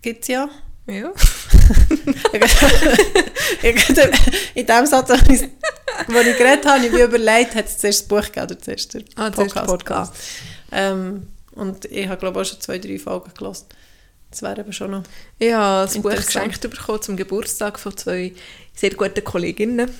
gibt 0.00 0.22
es 0.22 0.28
ja. 0.28 0.48
Ja. 0.86 1.10
Ich- 3.62 3.88
In 4.54 4.66
dem 4.66 4.86
Satz, 4.86 5.10
als 5.10 5.28
ich, 5.28 5.48
wo 6.08 6.18
ich 6.18 6.36
geredet 6.38 6.64
habe, 6.66 6.76
habe 6.78 6.86
ich 6.86 6.92
mir 6.92 7.04
überlegt, 7.04 7.54
hat 7.54 7.66
es 7.66 7.78
zuerst 7.78 8.02
das 8.02 8.08
Buch 8.08 8.22
gegeben 8.22 8.46
oder 8.46 8.58
zuerst 8.58 8.94
der 8.94 9.02
Ah, 9.16 9.32
zuerst 9.32 9.56
der 9.56 9.60
Podcast. 9.62 10.14
Ähm, 10.72 11.26
und 11.52 11.84
ich 11.86 12.06
habe, 12.08 12.18
glaube 12.18 12.40
ich, 12.40 12.46
auch 12.46 12.50
schon 12.52 12.60
zwei, 12.60 12.78
drei 12.78 12.98
Folgen 12.98 13.32
gelesen. 13.36 13.66
Das 14.30 14.42
wäre 14.42 14.60
eben 14.60 14.72
schon 14.72 14.90
noch... 14.90 15.02
Ich 15.38 15.52
habe 15.52 15.86
das 15.86 15.98
Buch 15.98 16.10
geschenkt 16.10 16.60
bekommen 16.60 17.02
zum 17.02 17.16
Geburtstag 17.16 17.78
von 17.78 17.96
zwei 17.96 18.34
sehr 18.74 18.90
guten 18.90 19.24
Kolleginnen. 19.24 19.90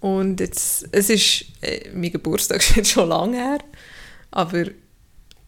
Und 0.00 0.40
jetzt, 0.40 0.88
es 0.90 1.10
ist, 1.10 1.44
äh, 1.60 1.88
mein 1.94 2.10
Geburtstag 2.10 2.58
ist 2.58 2.76
jetzt 2.76 2.90
schon 2.90 3.08
lange 3.08 3.36
her, 3.36 3.58
aber 4.32 4.64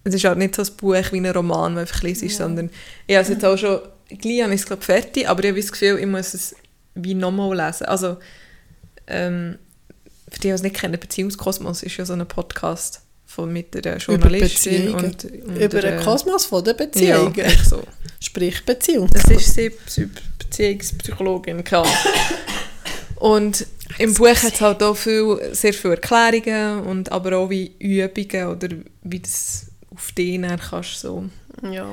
es 0.04 0.14
ist 0.14 0.24
halt 0.24 0.38
nicht 0.38 0.54
so 0.54 0.62
ein 0.62 0.76
Buch 0.76 0.94
wie 1.10 1.16
ein 1.16 1.26
Roman, 1.26 1.74
wo 1.74 1.80
einfach 1.80 2.02
liest, 2.02 2.28
sondern 2.30 2.70
ich 3.08 3.16
habe 3.16 3.24
es 3.24 3.30
jetzt 3.30 3.44
auch 3.44 3.56
schon, 3.56 3.80
gleich 4.08 4.42
habe 4.42 4.54
ich 4.54 4.60
es 4.60 4.66
glaube 4.66 4.82
fertig, 4.82 5.28
aber 5.28 5.42
ich 5.42 5.50
habe 5.50 5.60
das 5.60 5.72
Gefühl, 5.72 5.98
ich 5.98 6.06
muss 6.06 6.34
es 6.34 6.54
wie 6.94 7.14
nochmal 7.14 7.56
lesen. 7.56 7.86
Also, 7.86 8.18
ähm, 9.08 9.58
für 10.28 10.40
die, 10.40 10.48
die 10.48 10.50
es 10.50 10.62
nicht 10.62 10.76
kennen, 10.76 11.00
Beziehungskosmos 11.00 11.82
ist 11.82 11.96
ja 11.96 12.04
so 12.04 12.12
ein 12.12 12.26
Podcast 12.26 13.03
von, 13.34 13.52
mit 13.52 13.74
der 13.74 13.96
Journalistin 13.98 14.92
Beziehungen. 14.92 15.04
und, 15.04 15.24
und 15.24 15.56
Über 15.56 15.80
den 15.80 16.00
Kosmos 16.00 16.46
von 16.46 16.62
der 16.64 16.74
Ja, 16.74 16.84
Beziehungen. 16.84 17.34
echt 17.40 17.64
so. 17.68 17.82
Sprich 18.20 18.64
Beziehung. 18.64 19.08
Das 19.12 19.24
ist 19.24 19.54
sie, 19.54 19.70
Psy- 19.70 20.08
Beziehungspsychologin. 20.38 21.62
gehabt. 21.64 21.88
Und 23.16 23.66
im 23.98 24.12
Buch 24.14 24.28
hat 24.28 24.54
es 24.54 24.60
halt 24.60 24.82
auch 24.82 24.96
viel, 24.96 25.38
sehr 25.52 25.72
viele 25.74 25.94
Erklärungen 25.94 26.84
und 26.84 27.12
aber 27.12 27.36
auch 27.38 27.50
wie 27.50 27.72
Übungen 27.78 28.46
oder 28.48 28.68
wie 29.02 29.20
das 29.20 29.66
auf 29.94 30.12
dann 30.42 30.58
kannst 30.58 31.00
so. 31.00 31.24
Ja. 31.70 31.86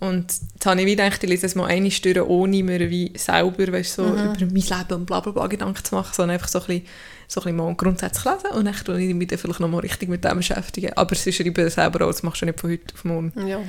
Und 0.00 0.32
jetzt 0.54 0.66
habe 0.66 0.80
ich 0.80 0.86
wie 0.86 0.96
gedacht, 0.96 1.22
ich 1.22 1.30
lese 1.30 1.46
es 1.46 1.54
mal 1.54 1.66
eine 1.66 1.90
Stunde, 1.90 2.28
ohne 2.28 2.62
mir 2.62 2.90
wie 2.90 3.12
selber 3.16 3.72
weißt, 3.72 3.94
so 3.94 4.02
Mhm. 4.02 4.10
über 4.34 4.34
mein 4.40 4.54
Leben 4.54 4.92
und 4.94 5.06
bla 5.06 5.20
bla 5.20 5.32
bla 5.32 5.46
Gedanken 5.46 5.82
zu 5.84 5.94
machen, 5.94 6.12
sondern 6.14 6.34
einfach 6.34 6.48
so 6.48 6.60
ein 6.60 6.66
bisschen, 6.66 6.86
so 7.28 7.40
ein 7.40 7.44
bisschen 7.44 7.56
mal 7.56 7.74
grundsätzlich 7.74 8.24
lesen 8.24 8.56
und 8.58 8.64
dann 8.66 8.74
tue 8.74 9.00
ich 9.00 9.14
mich 9.14 9.28
dann 9.28 9.38
vielleicht 9.38 9.60
noch 9.60 9.68
mal 9.68 9.78
richtig 9.78 10.08
mit 10.08 10.24
dem 10.24 10.36
beschäftigen. 10.36 10.92
Aber 10.94 11.12
es 11.12 11.26
ist 11.26 11.36
schreiben 11.36 11.70
selber 11.70 12.04
auch, 12.04 12.10
das 12.10 12.22
machst 12.22 12.42
du 12.42 12.46
nicht 12.46 12.60
von 12.60 12.70
heute 12.70 12.94
auf 12.94 13.04
morgen. 13.04 13.32
ja. 13.46 13.60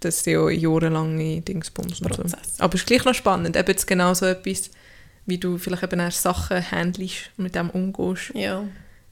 Das 0.00 0.24
sind 0.24 0.32
ja 0.32 0.50
jahrelange 0.50 1.42
Dingsbums 1.42 2.00
und 2.00 2.12
so. 2.30 2.36
Aber 2.58 2.74
es 2.74 2.80
ist 2.80 2.86
gleich 2.88 3.04
noch 3.04 3.14
spannend, 3.14 3.56
eben 3.56 3.68
jetzt 3.68 3.86
genau 3.86 4.14
so 4.14 4.26
etwas, 4.26 4.70
wie 5.26 5.38
du 5.38 5.58
vielleicht 5.58 5.84
eben 5.84 6.00
auch 6.00 6.10
Sachen 6.10 6.60
handelst 6.72 7.30
und 7.36 7.44
mit 7.44 7.54
dem 7.54 7.70
umgehst, 7.70 8.32
Ja. 8.34 8.64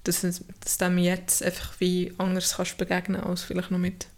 dass, 0.02 0.22
dass 0.22 0.78
dem 0.78 0.98
jetzt 0.98 1.44
einfach 1.44 1.74
wie 1.78 2.12
anders 2.18 2.54
kannst 2.56 2.76
begegnen 2.76 3.20
als 3.22 3.42
vielleicht 3.44 3.70
noch 3.70 3.78
mit 3.78 4.08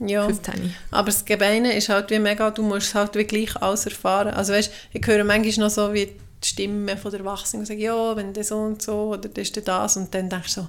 Ja. 0.00 0.24
15. 0.26 0.74
Aber 0.90 1.06
das 1.06 1.24
Gemeine 1.24 1.72
ist 1.74 1.88
halt 1.88 2.10
wie 2.10 2.18
mega, 2.18 2.50
du 2.50 2.62
musst 2.62 2.94
halt 2.94 3.14
wie 3.14 3.24
gleich 3.24 3.56
alles 3.62 3.86
erfahren. 3.86 4.28
Also 4.34 4.52
weißt, 4.52 4.72
ich 4.92 5.06
höre 5.06 5.24
manchmal 5.24 5.66
noch 5.68 5.74
so 5.74 5.92
wie 5.92 6.06
die 6.06 6.48
Stimmen 6.48 6.96
von 6.98 7.10
der 7.10 7.20
Erwachsenen 7.20 7.62
die 7.64 7.68
sagen, 7.68 7.80
ja, 7.80 8.16
wenn 8.16 8.32
das 8.32 8.48
so 8.48 8.56
und 8.58 8.82
so 8.82 9.10
oder 9.12 9.28
das 9.28 9.48
ist 9.50 9.68
das 9.68 9.96
und 9.96 10.14
dann 10.14 10.28
denkst 10.28 10.54
du 10.56 10.60
so, 10.62 10.66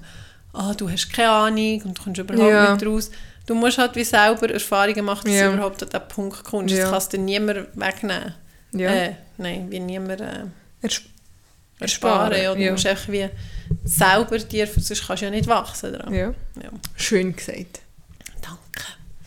ah, 0.54 0.74
du 0.74 0.90
hast 0.90 1.12
keine 1.12 1.30
Ahnung 1.32 1.82
und 1.84 1.98
du 1.98 2.04
kommst 2.04 2.20
überhaupt 2.20 2.50
Ja. 2.50 2.74
nicht 2.74 2.86
raus. 2.86 3.12
Du 3.46 3.54
musst 3.56 3.78
halt 3.78 3.96
wie 3.96 4.04
selber 4.04 4.50
Erfahrungen 4.50 5.06
machen, 5.06 5.26
dass 5.26 5.36
Ja. 5.36 5.48
du 5.50 5.56
überhaupt 5.56 5.84
an 5.84 5.90
diesen 5.90 6.08
Punkt 6.08 6.44
kommst. 6.44 6.74
Ja. 6.74 6.84
Das 6.84 6.92
kannst 6.92 7.14
dir 7.14 7.20
niemand 7.20 7.68
wegnehmen. 7.76 8.34
Ja. 8.72 8.90
Äh, 8.90 9.16
nein, 9.38 9.68
wie 9.70 9.80
niemand 9.80 10.22
äh, 10.22 10.46
Ers- 10.82 11.02
ersparen. 11.80 12.32
Ersparen, 12.32 12.60
Ja. 12.62 12.68
Du 12.68 12.72
musst 12.72 12.88
einfach 12.88 13.12
wie 13.12 13.30
selber 13.84 14.38
dir, 14.40 14.68
sonst 14.68 15.06
kannst 15.08 15.22
du 15.22 15.26
ja 15.26 15.32
nicht 15.32 15.48
wachsen 15.48 15.94
daran. 15.94 16.14
Ja. 16.14 16.32
Schön 16.96 17.36
gesagt. 17.36 17.82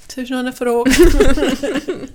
Das 0.08 0.16
ist 0.24 0.30
noch 0.30 0.38
eine 0.38 0.52
Frage. 0.52 0.90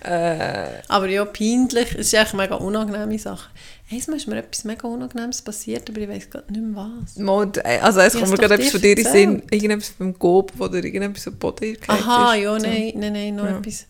Äh, 0.00 0.80
Aber 0.86 1.08
ja, 1.08 1.24
peinlich. 1.24 1.92
Es 1.94 2.06
ist 2.06 2.14
echt 2.14 2.32
eine 2.32 2.42
mega 2.42 2.54
unangenehme 2.54 3.18
Sache. 3.18 3.50
Einmal 3.90 4.16
ist 4.16 4.28
mir 4.28 4.36
etwas 4.38 4.64
mega 4.64 4.86
Unangenehmes 4.86 5.42
passiert, 5.42 5.90
aber 5.90 6.00
ich 6.00 6.08
weiß 6.08 6.30
gerade 6.30 6.52
nicht 6.52 6.62
mehr 6.62 6.76
was. 7.04 7.16
mal, 7.16 7.50
äh, 7.64 7.78
also 7.80 8.00
es 8.00 8.14
kommt 8.14 8.30
mir 8.30 8.36
gerade 8.36 8.54
etwas 8.54 8.70
von 8.70 8.80
dir 8.80 8.96
in. 8.96 9.04
Sinn, 9.04 9.42
irgendetwas 9.50 9.90
beim 9.98 10.16
Gob 10.18 10.52
oder 10.60 10.76
irgendetwas 10.76 11.24
so 11.24 11.32
Boden 11.32 11.76
Aha, 11.88 12.34
ja, 12.36 12.58
So. 12.60 12.66
nein, 12.66 12.92
nein, 12.96 13.12
nein, 13.12 13.34
noch 13.36 13.44
Ja. 13.46 13.58
etwas 13.58 13.86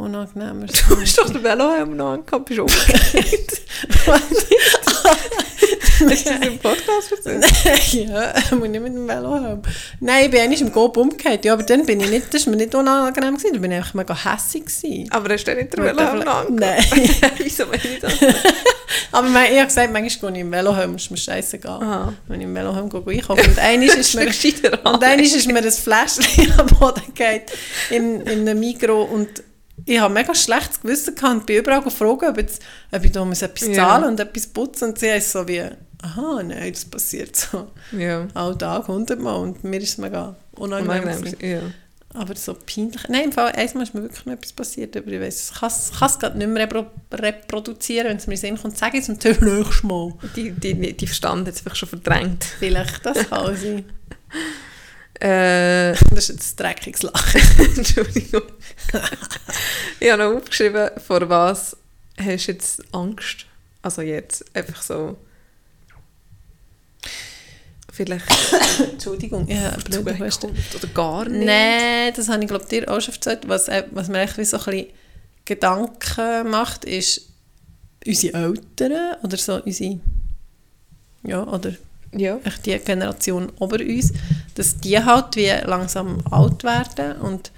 Unangenehmes. 0.00 0.72
Du 0.88 1.00
hast 1.00 1.18
doch 1.18 1.30
den 1.30 1.42
Velohelm 1.42 1.96
noch 1.96 2.12
angehabt, 2.12 2.46
bist 2.46 2.60
umgekehrt. 2.60 3.60
Hast 6.08 6.26
du 6.26 6.30
das 6.30 6.46
im 6.46 6.58
Podcast 6.58 7.12
erzählt? 7.12 7.92
ja, 7.92 8.32
muss 8.56 8.68
nicht 8.68 8.82
mit 8.82 8.94
dem 8.94 9.06
Velo 9.06 9.34
haben. 9.34 9.62
Nein, 10.00 10.24
ich 10.24 10.30
bin 10.30 10.40
eigentlich 10.40 10.62
im 10.62 10.72
Gob 10.72 10.96
umgekehrt. 10.96 11.44
Ja, 11.44 11.52
aber 11.52 11.62
dann 11.62 11.84
bin 11.84 12.00
ich 12.00 12.08
nicht, 12.08 12.32
das 12.32 12.46
war 12.46 12.52
mir 12.52 12.56
nicht 12.56 12.74
unangenehm. 12.74 13.36
Gewesen. 13.36 13.52
Da 13.54 13.60
bin 13.60 13.70
ich 13.70 13.76
einfach 13.76 13.94
mega 13.94 14.14
hässig. 14.14 14.64
Gewesen. 14.64 15.08
Aber 15.10 15.32
hast 15.32 15.44
du 15.44 15.54
nicht 15.54 15.76
den 15.76 15.84
Velohelm? 15.84 16.54
Nein. 16.56 16.82
Wieso 17.36 17.66
meine 17.66 17.76
ich 17.76 18.00
das? 18.00 18.14
Aber 19.12 19.28
ich 19.28 19.56
habe 19.56 19.66
gesagt, 19.66 19.92
manchmal 19.92 20.32
gehe 20.32 20.40
ich 20.40 20.46
im 20.46 20.52
Velohelm, 20.52 20.96
ist 20.96 21.10
mir 21.10 21.16
scheißegal. 21.16 21.82
Aha. 21.82 22.12
Wenn 22.28 22.40
ich 22.40 22.46
im 22.46 22.54
Velohelm 22.54 22.88
gehe, 22.88 23.02
einkaufen. 23.06 23.46
Und 23.46 23.58
einmal 23.58 23.88
ist 23.88 24.14
mir... 24.14 24.22
Und 24.22 24.30
ist 24.30 25.46
mir 25.46 25.58
ein 25.58 25.70
Fläschchen 25.70 26.52
am 26.58 26.66
Boden 26.66 27.02
gefallen 27.14 27.42
in, 27.90 28.20
in 28.22 28.48
einem 28.48 28.58
Mikro 28.58 29.02
und 29.02 29.42
ich 29.86 29.98
habe 30.00 30.12
mega 30.14 30.34
schlechtes 30.34 30.80
Gewissen 30.80 31.14
gehabt 31.14 31.34
und 31.34 31.46
bin 31.46 31.56
überall 31.58 31.82
gefragt, 31.82 32.22
ob, 32.22 32.36
jetzt, 32.38 32.62
ob 32.92 33.04
ich 33.04 33.12
da 33.12 33.24
muss 33.24 33.42
etwas 33.42 33.68
Ja. 33.68 33.74
zahlen 33.74 34.04
und 34.04 34.20
etwas 34.20 34.46
putzen 34.46 34.88
und 34.90 34.98
sie 34.98 35.08
ist 35.08 35.32
so 35.32 35.46
wie, 35.48 35.62
aha, 36.02 36.42
nein, 36.42 36.72
das 36.72 36.84
passiert 36.84 37.36
so 37.36 37.70
Ja. 37.96 38.26
all 38.34 38.56
Tag, 38.56 38.88
hundertmal 38.88 39.36
und 39.36 39.62
mir 39.64 39.80
ist 39.80 39.90
es 39.90 39.98
mega 39.98 40.36
unangenehm. 40.52 41.02
Unangenehm, 41.02 41.34
ja. 41.40 41.60
Aber 42.12 42.34
so 42.34 42.54
peinlich. 42.54 43.02
Nein, 43.08 43.26
im 43.26 43.32
Fall, 43.32 43.52
einmal 43.52 43.84
ist 43.84 43.94
mir 43.94 44.02
wirklich 44.02 44.26
noch 44.26 44.32
etwas 44.32 44.52
passiert, 44.52 44.96
aber 44.96 45.06
ich 45.12 45.20
weiss, 45.20 45.52
ich 45.54 45.60
kann 45.60 45.68
es- 45.68 46.18
gerade 46.18 46.36
nicht 46.38 46.48
mehr 46.50 46.64
repro 46.64 46.86
reproduzieren, 47.12 48.08
wenn 48.08 48.16
es 48.16 48.26
mir 48.26 48.34
in 48.34 48.40
den 48.40 48.56
Sinn 48.56 48.60
kommt, 48.62 48.76
sage 48.76 48.96
ich 48.98 49.04
es 49.04 49.08
und 49.08 49.22
zum 49.22 49.30
nächsten 49.40 49.86
Mal. 49.86 50.12
Die, 50.34 50.50
die, 50.50 50.96
die 50.96 51.06
Verstand 51.06 51.46
hat 51.46 51.54
es 51.54 51.60
einfach 51.64 51.76
schon 51.76 51.88
verdrängt. 51.88 52.44
Vielleicht, 52.58 53.06
das 53.06 53.28
kann 53.30 53.56
sein. 53.56 53.84
Äh, 55.20 55.94
Das 56.10 56.28
ist 56.28 56.28
jetzt 56.28 56.60
ein 56.60 56.64
dreckiges 56.64 57.02
Lachen. 57.02 57.40
Entschuldigung. 57.76 58.42
ich 60.00 60.10
habe 60.10 60.22
noch 60.22 60.36
aufgeschrieben, 60.36 60.90
vor 61.06 61.28
was 61.28 61.76
hast 62.18 62.46
du 62.48 62.52
jetzt 62.52 62.82
Angst? 62.94 63.46
Also 63.82 64.02
jetzt 64.02 64.44
einfach 64.54 64.82
so. 64.82 65.16
Vielleicht 67.92 68.24
Entschuldigung, 68.92 69.46
ja, 69.48 69.74
Husten. 69.76 70.54
zukommt 70.54 70.74
oder 70.76 70.86
gar 70.94 71.28
nicht. 71.28 71.44
Nein, 71.44 72.12
das 72.14 72.28
habe 72.28 72.42
ich 72.42 72.48
glaube 72.48 72.64
dir 72.66 72.88
auch 72.90 73.00
schon 73.00 73.14
erzählt. 73.14 73.40
Was, 73.46 73.68
äh, 73.68 73.84
was 73.90 74.08
mir 74.08 74.18
eigentlich 74.20 74.38
wie 74.38 74.44
so 74.44 74.58
ein 74.58 74.64
bisschen 74.64 74.86
Gedanken 75.44 76.50
macht, 76.50 76.84
ist 76.84 77.28
unsere 78.06 78.38
Eltern 78.38 79.16
oder 79.22 79.36
so 79.36 79.56
unsere, 79.62 79.98
ja, 81.24 81.42
oder 81.46 81.74
Ja. 82.14 82.38
echt 82.44 82.64
die 82.64 82.78
Generation 82.78 83.50
über 83.60 83.80
uns, 83.80 84.12
dass 84.60 84.76
die 84.76 85.02
halt 85.02 85.36
wie 85.36 85.48
langsam 85.64 86.18
alt 86.30 86.64
werden 86.64 87.18
und 87.22 87.50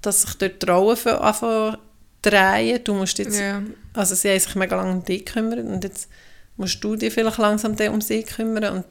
dass 0.00 0.22
sich 0.22 0.34
dort 0.34 0.60
die 0.60 0.66
Rollen 0.66 0.96
für 0.96 1.20
anfangen 1.20 1.76
drehen. 2.20 2.80
Du 2.82 2.94
musst 2.94 3.16
jetzt, 3.18 3.38
ja. 3.38 3.62
also 3.94 4.16
sie 4.16 4.28
haben 4.28 4.40
sich 4.40 4.56
mega 4.56 4.74
lange 4.74 4.90
um 4.90 5.04
dich 5.04 5.24
gekümmert 5.24 5.60
und 5.60 5.84
jetzt 5.84 6.08
musst 6.56 6.82
du 6.82 6.96
dich 6.96 7.14
vielleicht 7.14 7.38
langsam 7.38 7.76
um 7.92 8.00
sie 8.00 8.24
kümmern 8.24 8.78
und 8.78 8.84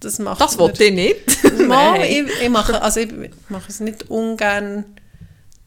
das 0.00 0.18
macht 0.18 0.40
Das 0.40 0.56
wollte 0.56 0.84
ich 0.84 0.94
nicht. 0.94 1.58
Mal, 1.68 2.00
ich, 2.04 2.24
ich, 2.40 2.48
mache, 2.48 2.80
also 2.80 3.00
ich 3.00 3.12
mache 3.50 3.68
es 3.68 3.80
nicht 3.80 4.08
ungern, 4.08 4.86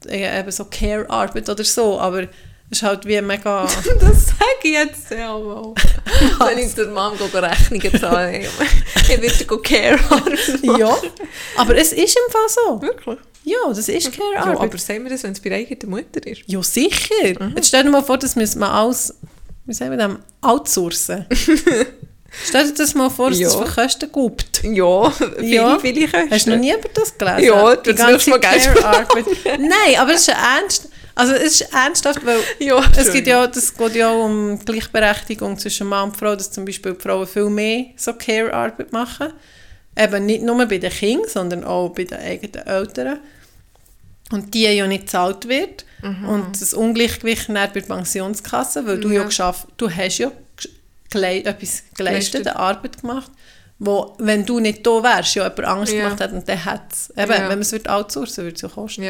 äh, 0.07 0.39
eben 0.39 0.51
so 0.51 0.65
Care-Arbeit 0.65 1.47
oder 1.47 1.63
so, 1.63 1.99
aber 1.99 2.23
ist 2.76 2.84
halt 2.84 3.05
wie 3.05 3.21
mega... 3.21 3.65
Das 3.99 4.28
sage 4.28 4.45
sage 4.65 4.69
jetzt 4.69 5.11
ja 5.11 5.38
mal. 5.38 5.73
Wenn 6.49 6.57
ich 6.59 6.73
der 6.76 6.88
Mom 6.88 7.13
Rechnungen 7.34 7.99
zahle, 7.99 8.39
ich 9.09 9.21
würde 9.21 9.45
go 9.45 9.57
Care 9.57 9.99
arbeiten. 10.09 10.78
Ja, 10.80 10.95
aber 11.57 11.78
es 11.78 11.91
ist 11.93 12.17
im 12.17 12.32
Fall 12.32 12.47
so. 12.49 12.82
Wirklich? 12.82 13.19
Ja, 13.43 13.57
das 13.69 13.88
ist 13.89 14.15
Ja, 14.17 14.41
Arbeit. 14.41 14.59
aber 14.59 14.78
sagen 14.78 15.03
wir 15.03 15.11
das, 15.11 15.23
wenn 15.23 15.34
es 15.34 15.39
bei 15.39 15.51
eigener 15.53 15.89
Mutter 15.89 16.26
ist? 16.26 16.41
Ja, 16.47 16.61
sicher. 16.63 17.13
Jetzt 17.55 17.67
stell 17.67 17.84
dir 17.84 17.89
mal 17.91 18.01
vor, 18.03 18.17
das 18.17 18.36
müssen 18.36 18.59
wir 18.59 18.71
alles, 18.71 19.13
wie 19.65 19.73
sagen 19.73 19.91
wir 19.91 19.97
das, 19.97 20.11
outsourcen. 20.41 21.26
stell 22.45 22.67
dir 22.67 22.73
das 22.73 22.95
mal 22.95 23.09
vor, 23.11 23.30
dass 23.30 23.39
Ja. 23.39 23.49
das 23.49 23.55
für 23.55 23.82
Kosten 23.82 24.11
gibt. 24.11 24.63
Ja, 24.63 25.11
viele, 25.11 25.45
Ja. 25.53 25.80
viele 25.80 26.07
Kosten. 26.07 26.32
Hast 26.32 26.47
du 26.47 26.51
noch 26.51 26.57
nie 26.57 26.73
über 26.73 26.89
das 26.93 27.15
gelesen? 27.17 27.43
Ja, 27.43 27.76
das 27.76 28.07
nächste 28.07 28.30
Mal 28.32 28.39
Geld 28.39 28.63
Care-Arbeit. 28.63 29.26
Nein, 29.59 29.95
aber 29.99 30.13
es 30.13 30.21
ist 30.21 30.28
ja 30.28 30.57
ernst. 30.57 30.89
Also 31.16 31.34
es 31.34 31.61
ist 31.61 31.74
ernsthaft, 31.74 32.26
weil 32.26 32.39
Ja, 32.59 32.84
es 32.97 33.11
geht 33.13 33.26
ja, 33.28 33.47
das 33.47 33.74
geht 33.76 33.95
ja 33.95 34.11
um 34.11 34.59
Gleichberechtigung 34.59 35.57
zwischen 35.57 35.88
Mann 35.88 36.09
und 36.09 36.18
Frau, 36.18 36.36
dass 36.36 36.51
zum 36.51 36.66
Beispiel 36.66 36.93
die 36.93 37.01
Frauen 37.01 37.26
viel 37.28 37.49
mehr 37.49 37.86
so 37.95 38.13
Care-Arbeit 38.13 38.91
machen. 38.91 39.32
Eben 39.97 40.26
nicht 40.26 40.43
nur 40.43 40.57
bei 40.66 40.78
den 40.78 40.91
Kindern, 40.91 41.30
sondern 41.30 41.63
auch 41.63 41.89
bei 41.89 42.03
den 42.03 42.20
eigenen 42.20 42.68
Eltern. 42.68 43.20
Und 44.32 44.53
die 44.53 44.63
ja 44.63 44.86
nicht 44.88 45.03
gezahlt 45.05 45.47
wird. 45.47 45.86
Und 46.28 46.59
das 46.61 46.74
Ungleichgewicht 46.74 47.47
dann 47.47 47.55
bei 47.55 47.68
der 47.68 47.82
Pensionskasse, 47.82 48.86
weil 48.86 48.99
du 48.99 49.09
ja, 49.09 49.22
Ja. 49.22 49.24
geschafft, 49.24 49.68
du 49.78 49.89
hast 49.89 50.18
ja 50.20 50.32
gelei 51.09 51.38
etwas 51.39 51.53
geleistet, 51.53 51.95
Geleistet. 51.95 52.47
eine 52.47 52.55
Arbeit 52.57 53.01
gemacht, 53.01 53.32
wo, 53.80 54.16
wenn 54.20 54.45
du 54.45 54.59
nicht 54.59 54.86
da 54.86 55.01
wärst, 55.01 55.36
ja 55.36 55.43
jemand 55.43 55.63
Angst 55.66 55.93
Ja. 55.93 56.03
gemacht 56.03 56.22
hat 56.22 56.32
und 56.34 56.47
der 56.47 56.63
hat 56.66 56.91
es. 56.91 57.09
Eben, 57.11 57.32
Ja. 57.32 57.39
wenn 57.41 57.47
man 57.49 57.59
es 57.61 57.72
wird 57.72 57.88
outsourcen, 57.89 58.43
würde 58.43 58.55
es 58.55 58.61
ja 58.61 58.68
kosten. 58.70 59.03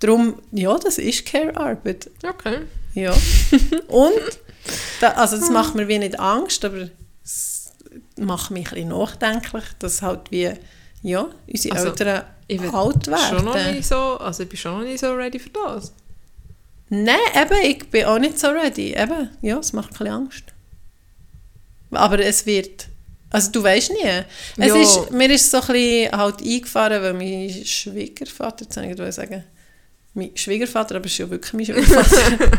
Darum, 0.00 0.40
ja, 0.52 0.76
das 0.78 0.98
ist 0.98 1.26
Care-Arbeit. 1.26 2.10
Okay. 2.22 2.60
Ja. 2.94 3.12
Und, 3.88 4.12
da, 5.00 5.12
also 5.12 5.36
das 5.36 5.50
macht 5.50 5.74
mir 5.74 5.88
wie 5.88 5.98
nicht 5.98 6.18
Angst, 6.18 6.64
aber 6.64 6.88
es 7.24 7.72
macht 8.16 8.50
mich 8.50 8.68
ein 8.68 8.74
bisschen 8.74 8.88
nachdenklich, 8.90 9.64
dass 9.78 10.02
halt 10.02 10.30
wie, 10.30 10.52
ja, 11.02 11.26
unsere 11.46 11.76
Also, 11.76 11.88
Eltern 11.88 12.24
alt 12.72 13.04
Schon 13.04 13.44
noch 13.44 13.54
werden. 13.54 13.76
nicht 13.76 13.86
so, 13.86 14.18
also 14.18 14.42
ich 14.42 14.48
bin 14.48 14.58
schon 14.58 14.78
noch 14.78 14.84
nicht 14.84 15.00
so 15.00 15.12
ready 15.14 15.38
für 15.38 15.50
das. 15.50 15.92
Nein, 16.90 17.16
eben, 17.34 17.70
ich 17.70 17.90
bin 17.90 18.04
auch 18.06 18.18
nicht 18.18 18.38
so 18.38 18.48
ready. 18.48 18.94
Eben, 18.96 19.30
ja, 19.42 19.58
es 19.58 19.72
macht 19.72 19.90
ein 19.90 19.98
bisschen 19.98 20.08
Angst. 20.08 20.44
Aber 21.90 22.18
es 22.18 22.46
wird, 22.46 22.88
also 23.30 23.50
du 23.50 23.62
weißt 23.62 23.90
nie. 23.92 24.24
Es 24.56 24.74
ist, 24.74 25.10
mir 25.10 25.30
ist 25.30 25.50
so 25.50 25.60
ein 25.60 25.66
bisschen 25.66 26.12
halt 26.12 26.40
eingefahren, 26.40 27.02
weil 27.02 27.14
mein 27.14 27.50
Schwiegervater, 27.64 28.64
jetzt 28.64 28.76
ich 29.00 29.14
sagen, 29.14 29.44
mein 30.18 30.30
Schwiegervater, 30.36 30.96
aber 30.96 31.06
es 31.06 31.12
ist 31.12 31.18
ja 31.18 31.30
wirklich 31.30 31.52
mein 31.54 31.64
Schwiegervater, 31.66 32.58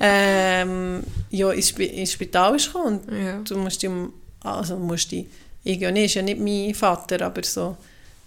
ähm, 0.00 1.02
ja, 1.30 1.50
ins, 1.50 1.68
Spi- 1.70 1.86
ins 1.86 2.12
Spital 2.12 2.56
ist 2.56 2.66
gekommen 2.72 3.00
und 3.00 3.12
Ja. 3.24 3.38
du 3.42 3.56
musst 3.58 3.82
dich, 3.82 3.90
also 4.42 4.76
musst 4.76 5.10
dich, 5.12 5.26
ich 5.64 5.80
ja 5.80 5.90
nicht, 5.90 6.06
ist 6.06 6.14
ja 6.14 6.22
nicht 6.22 6.40
mein 6.40 6.74
Vater, 6.74 7.24
aber 7.24 7.42
so 7.42 7.76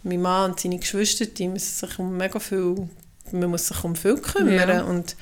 mein 0.03 0.21
Mann 0.21 0.51
und 0.51 0.59
seine 0.59 0.79
Geschwister, 0.79 1.25
die 1.25 1.47
müssen 1.47 1.87
sich 1.87 1.99
um 1.99 2.15
mega 2.17 2.39
viel, 2.39 2.87
man 3.31 3.49
muss 3.49 3.67
sich 3.67 3.83
um 3.83 3.95
viel 3.95 4.15
kümmern 4.17 4.69
Ja. 4.69 4.83
und 4.83 5.15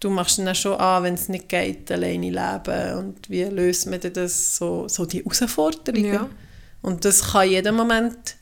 du 0.00 0.10
machst 0.10 0.38
dann 0.38 0.48
auch 0.48 0.54
schon 0.54 0.74
an, 0.78 1.04
wenn 1.04 1.14
es 1.14 1.28
nicht 1.28 1.48
geht, 1.48 1.90
alleine 1.90 2.30
leben 2.30 2.98
und 2.98 3.30
wie 3.30 3.44
löst 3.44 3.86
man 3.86 4.00
das, 4.12 4.56
so, 4.56 4.88
so 4.88 5.06
die 5.06 5.22
Herausforderungen. 5.24 6.12
Ja. 6.12 6.28
Und 6.82 7.04
das 7.04 7.32
kann 7.32 7.48
jeden 7.48 7.74
Moment 7.74 8.36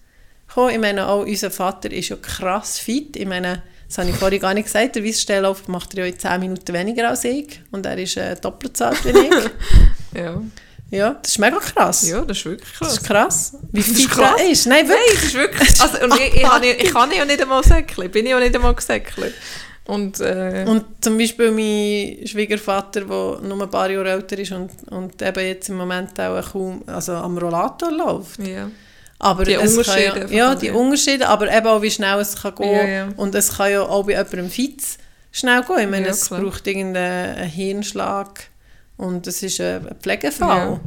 kommen. 0.52 0.70
Ich 0.74 0.80
meine, 0.80 1.06
auch 1.06 1.24
unser 1.24 1.50
Vater 1.52 1.90
ist 1.92 2.08
ja 2.08 2.16
krass 2.16 2.78
fit. 2.78 3.16
Ich 3.16 3.26
meine, 3.26 3.62
das 3.94 3.98
habe 3.98 4.10
ich 4.10 4.16
vorhin 4.16 4.40
gar 4.40 4.54
nicht 4.54 4.64
gesagt, 4.64 4.96
der 4.96 5.04
Weisstelllauf 5.04 5.68
macht 5.68 5.94
er 5.94 6.04
ja 6.06 6.12
in 6.12 6.18
10 6.18 6.40
Minuten 6.40 6.72
weniger 6.74 7.08
als 7.10 7.24
ich 7.24 7.60
und 7.70 7.86
er 7.86 7.96
ist 7.98 8.16
äh, 8.16 8.34
doppelt 8.36 8.76
zahlt 8.76 9.04
wie 9.04 9.10
ich. 9.10 9.50
Ja. 10.20 10.40
Ja, 10.90 11.16
das 11.20 11.32
ist 11.32 11.38
mega 11.38 11.58
krass. 11.58 12.08
ja, 12.08 12.20
das 12.22 12.38
ist 12.38 12.44
wirklich 12.44 12.68
Das 12.78 12.78
krass. 12.78 12.92
ist 12.92 13.04
krass, 13.04 13.56
wie 13.72 13.80
ist 13.80 13.96
fit 13.96 14.10
krass. 14.10 14.40
ist. 14.48 14.66
Nein, 14.66 14.86
Nein, 14.86 14.96
wirklich. 14.96 15.14
das 15.14 15.24
ist 15.24 15.34
wirklich... 15.34 15.80
Also, 15.80 16.04
und 16.04 16.14
ich, 16.20 16.34
ich, 16.36 16.44
habe, 16.48 16.66
ich 16.66 16.92
kann 16.92 17.10
ja 17.10 17.24
nicht 17.24 17.42
einmal 17.42 17.64
säckeln. 17.64 18.10
Bin 18.12 18.26
ich 18.26 18.34
auch 18.34 18.38
nicht 18.38 18.54
einmal 18.54 18.74
gesäckelt. 18.74 19.34
Und, 19.86 20.20
äh, 20.20 20.64
Und 20.68 20.84
zum 21.00 21.18
Beispiel 21.18 21.50
mein 21.50 22.26
Schwiegervater, 22.26 23.00
der 23.00 23.40
nur 23.42 23.62
ein 23.62 23.70
paar 23.70 23.90
Jahre 23.90 24.10
älter 24.10 24.38
ist 24.38 24.52
und, 24.52 24.70
und 24.90 25.20
eben 25.20 25.44
jetzt 25.46 25.68
im 25.68 25.76
Moment 25.76 26.18
auch 26.20 26.52
kaum 26.52 26.82
also 26.86 27.14
am 27.14 27.36
Rollator 27.38 27.90
läuft. 27.90 28.38
ja. 28.46 28.70
Aber 29.24 29.44
Die 29.44 29.54
es 29.54 29.76
Unterschiede 29.76 30.20
Kann 30.20 30.32
ja, 30.32 30.36
ja, 30.48 30.54
die. 30.54 30.70
Unterschiede, 30.70 31.26
aber 31.26 31.50
eben 31.50 31.66
auch, 31.66 31.80
wie 31.80 31.90
schnell 31.90 32.20
es 32.20 32.36
kann 32.36 32.54
gehen 32.56 32.70
Ja, 32.70 32.84
ja. 32.86 33.08
Und 33.16 33.34
es 33.34 33.56
kann 33.56 33.70
ja 33.70 33.80
auch 33.80 34.04
bei 34.04 34.12
jemandem 34.12 34.50
Fitz 34.50 34.98
schnell 35.32 35.62
gehen. 35.62 35.78
Ich 35.80 35.88
meine, 35.88 36.08
es 36.08 36.28
braucht 36.28 36.66
irgendeinen 36.66 37.48
Hirnschlag 37.48 38.48
und 38.98 39.26
es 39.26 39.42
ist 39.42 39.60
ein 39.62 39.96
Pflegefall. 40.02 40.78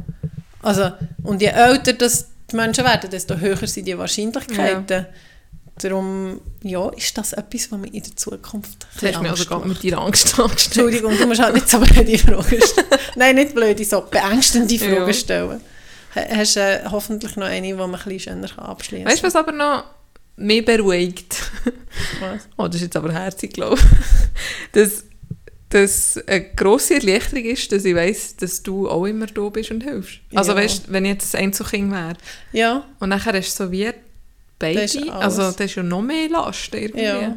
Also, 0.62 0.92
und 1.24 1.42
je 1.42 1.48
älter 1.48 1.94
das 1.94 2.28
die 2.50 2.56
Menschen 2.56 2.84
werden, 2.84 3.10
desto 3.10 3.36
höher 3.36 3.66
sind 3.66 3.86
die 3.88 3.98
Wahrscheinlichkeiten. 3.98 5.06
Darum 5.82 6.40
ja, 6.62 6.88
ist 6.90 7.16
das 7.18 7.32
etwas, 7.34 7.70
was 7.70 7.78
mir 7.78 7.88
in 7.92 8.02
der 8.02 8.16
Zukunft 8.16 8.86
Du 9.00 9.06
hast 9.06 9.20
mir 9.20 9.30
also 9.30 9.44
gerade 9.44 9.68
mit 9.68 9.82
deiner 9.84 10.00
Angst 10.00 10.38
angestellt. 10.38 10.86
Entschuldigung, 10.86 11.18
du 11.18 11.26
musst 11.26 11.40
halt 11.40 11.54
nicht 11.54 11.68
so 11.68 11.78
blöde 11.78 12.18
Fragen 12.18 12.42
stellen. 12.44 12.86
Nein, 13.16 13.34
nicht 13.34 13.54
blöde, 13.54 13.84
so 13.84 14.00
beängstende 14.00 14.78
Fragen 14.78 15.06
Ja. 15.06 15.12
stellen. 15.12 15.60
Ha- 16.14 16.36
Hast 16.36 16.56
du 16.56 16.60
äh, 16.60 16.80
hoffentlich 16.90 17.36
noch 17.36 17.46
eine, 17.46 17.66
die 17.66 17.72
man 17.74 17.94
ein 17.94 18.00
bisschen 18.04 18.20
schöner 18.20 18.58
abschließen 18.58 19.04
kann? 19.04 19.12
Weißt 19.12 19.22
du, 19.22 19.26
was 19.26 19.36
aber 19.36 19.52
noch 19.52 19.84
mehr 20.36 20.62
beruhigt? 20.62 21.50
Was? 22.20 22.48
Oh, 22.56 22.66
das 22.66 22.76
ist 22.76 22.82
jetzt 22.82 22.96
aber 22.96 23.12
herzig, 23.12 23.52
glaube 23.52 23.76
ich. 23.80 24.72
Dass, 24.72 25.04
dass 25.70 26.18
eine 26.26 26.44
grosse 26.54 26.94
Erleichterung 26.94 27.44
ist, 27.44 27.70
dass 27.72 27.84
ich 27.84 27.94
weiss, 27.94 28.36
dass 28.36 28.62
du 28.62 28.88
auch 28.88 29.04
immer 29.06 29.26
da 29.26 29.48
bist 29.48 29.70
und 29.70 29.82
hilfst. 29.82 30.20
Also 30.34 30.52
Ja. 30.52 30.56
weißt, 30.58 30.90
wenn 30.92 31.04
ich 31.04 31.12
jetzt 31.12 31.34
ein 31.34 31.44
Einzelkind 31.46 31.90
wäre 31.92 32.14
Ja, 32.52 32.84
und 33.00 33.08
nachher 33.10 33.32
hast 33.34 33.58
du 33.58 33.64
so 33.64 33.70
wie 33.72 33.84
Das 33.84 33.94
Baby, 34.58 35.10
alles. 35.10 35.38
also 35.38 35.42
das 35.52 35.60
ist 35.66 35.74
ja 35.74 35.82
noch 35.82 36.02
mehr 36.02 36.28
Last 36.28 36.72
irgendwie. 36.74 37.02
ja. 37.04 37.36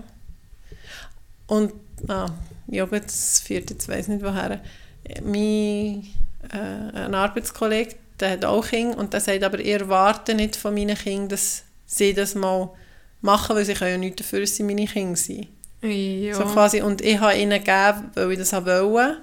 Und, 1.47 1.73
ah, 2.07 2.27
ja 2.67 2.85
gut, 2.85 3.03
das 3.05 3.39
führt 3.41 3.69
jetzt, 3.69 3.87
weiss 3.89 4.07
nicht 4.07 4.23
woher. 4.23 4.61
Mein 5.23 6.05
äh, 6.53 6.97
ein 6.97 7.13
Arbeitskollege, 7.13 7.95
der 8.21 8.31
hat 8.31 8.45
auch 8.45 8.65
Kinder 8.67 8.97
und 8.97 9.13
der 9.13 9.19
sagt 9.19 9.43
aber, 9.43 9.59
ich 9.59 9.67
erwarte 9.67 10.33
nicht 10.33 10.55
von 10.55 10.73
meinen 10.73 10.95
Kindern, 10.95 11.29
dass 11.29 11.63
sie 11.85 12.13
das 12.13 12.35
mal 12.35 12.69
machen, 13.21 13.55
weil 13.55 13.65
sie 13.65 13.73
können 13.73 13.91
ja 13.91 13.97
nichts 13.97 14.17
dafür, 14.21 14.41
dass 14.41 14.55
sie 14.55 14.63
meine 14.63 14.85
Kinder 14.85 15.15
sind. 15.15 15.47
Ja. 15.81 16.35
So 16.35 16.43
quasi, 16.43 16.81
und 16.81 17.01
ich 17.01 17.19
habe 17.19 17.35
ihnen 17.35 17.63
gegeben, 17.63 18.11
weil 18.13 18.31
ich 18.33 18.37
das 18.39 18.53
wollte, 18.53 19.17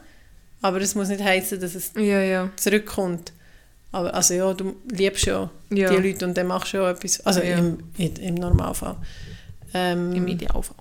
aber 0.61 0.81
es 0.81 0.95
muss 0.95 1.09
nicht 1.09 1.23
heißen, 1.23 1.61
dass 1.61 1.75
es 1.75 1.93
ja, 1.95 2.21
ja. 2.21 2.51
zurückkommt. 2.57 3.33
Aber 3.93 4.13
also 4.13 4.35
ja, 4.35 4.53
du 4.53 4.77
liebst 4.91 5.27
ja, 5.27 5.49
Ja. 5.71 5.91
die 5.91 5.97
Leute 6.09 6.27
und 6.27 6.37
dann 6.37 6.49
machst 6.49 6.73
du 6.73 6.79
ja 6.79 6.91
etwas, 6.91 7.21
also 7.25 7.41
im, 7.41 7.79
im 7.97 8.35
Normalfall. 8.35 8.97
Ähm, 9.73 10.13
Im 10.13 10.27
Idealfall. 10.27 10.77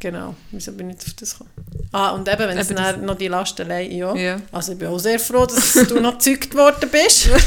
Genau, 0.00 0.36
wieso 0.52 0.72
bin 0.72 0.90
ich 0.90 0.96
nicht 0.96 1.08
auf 1.08 1.14
das 1.14 1.32
gekommen? 1.32 1.50
Ah, 1.90 2.10
und 2.10 2.28
eben, 2.28 2.38
wenn 2.38 2.58
es 2.58 2.68
dann 2.68 3.04
noch 3.04 3.16
die 3.16 3.28
Last 3.28 3.60
allein, 3.60 3.90
ja. 3.90 4.14
Ja. 4.14 4.40
Also 4.52 4.72
ich 4.72 4.78
bin 4.78 4.88
auch 4.88 4.98
sehr 4.98 5.18
froh, 5.18 5.46
dass 5.46 5.72
du 5.72 6.00
noch 6.00 6.18
gezeugt 6.18 6.54
worden 6.54 6.88
bist. 6.90 7.28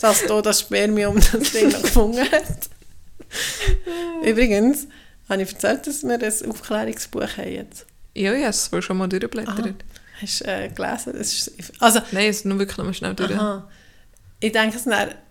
dass 0.00 0.24
du 0.26 0.40
das 0.40 0.60
Spermium 0.60 1.20
das 1.20 1.52
Ding 1.52 1.70
noch 1.70 1.82
gefunden 1.82 2.30
hat. 2.30 2.68
Übrigens, 4.24 4.86
habe 5.28 5.42
ich 5.42 5.52
erzählt, 5.52 5.86
dass 5.86 6.02
wir 6.02 6.14
ein 6.14 6.50
Aufklärungsbuch 6.50 7.36
haben 7.36 7.52
jetzt. 7.52 7.86
Ja, 8.14 8.32
habe 8.32 8.44
es 8.44 8.72
wohl 8.72 8.82
schon 8.82 8.96
mal 8.96 9.08
durchgeblättert. 9.08 9.74
Hast 10.20 10.40
du 10.40 10.44
äh, 10.44 10.68
gelesen? 10.68 11.14
Es 11.18 11.32
ist, 11.32 11.72
also, 11.80 12.00
Nein, 12.12 12.28
es 12.28 12.36
ist 12.36 12.46
nur 12.46 12.58
wirklich 12.58 12.78
noch 12.78 12.84
mal 12.84 12.94
schnell 12.94 13.14
durch. 13.14 13.34
aha. 13.34 13.68
Ich 14.40 14.52
denke, 14.52 14.76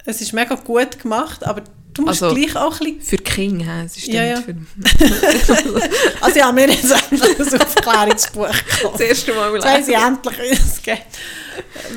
es 0.05 0.21
ist 0.21 0.33
mega 0.33 0.55
gut 0.55 0.99
gemacht, 0.99 1.45
aber 1.45 1.63
du 1.93 2.01
musst 2.03 2.23
Also- 2.23 2.35
gleich 2.35 2.55
auch 2.55 2.79
ein 2.79 2.97
bisschen... 2.97 3.01
Für 3.01 3.17
Kinder, 3.17 3.65
hä? 3.65 3.85
es 3.85 3.97
ist 3.97 4.07
Ja, 4.07 4.23
ja, 4.23 4.41
für 4.41 4.55
Also 6.21 6.39
ja, 6.39 6.51
mir 6.51 6.69
jetzt 6.69 6.91
endlich 6.91 7.53
ein 7.53 7.61
Aufklärungsbuch 7.61 8.47
gekauft. 8.51 8.93
das 8.99 9.01
erste 9.01 9.33
Mal 9.33 9.47
im 9.49 9.55
Leben. 9.55 9.93
endlich, 10.03 10.37
wie 10.39 10.53
es 10.53 10.81
geht. 10.81 11.01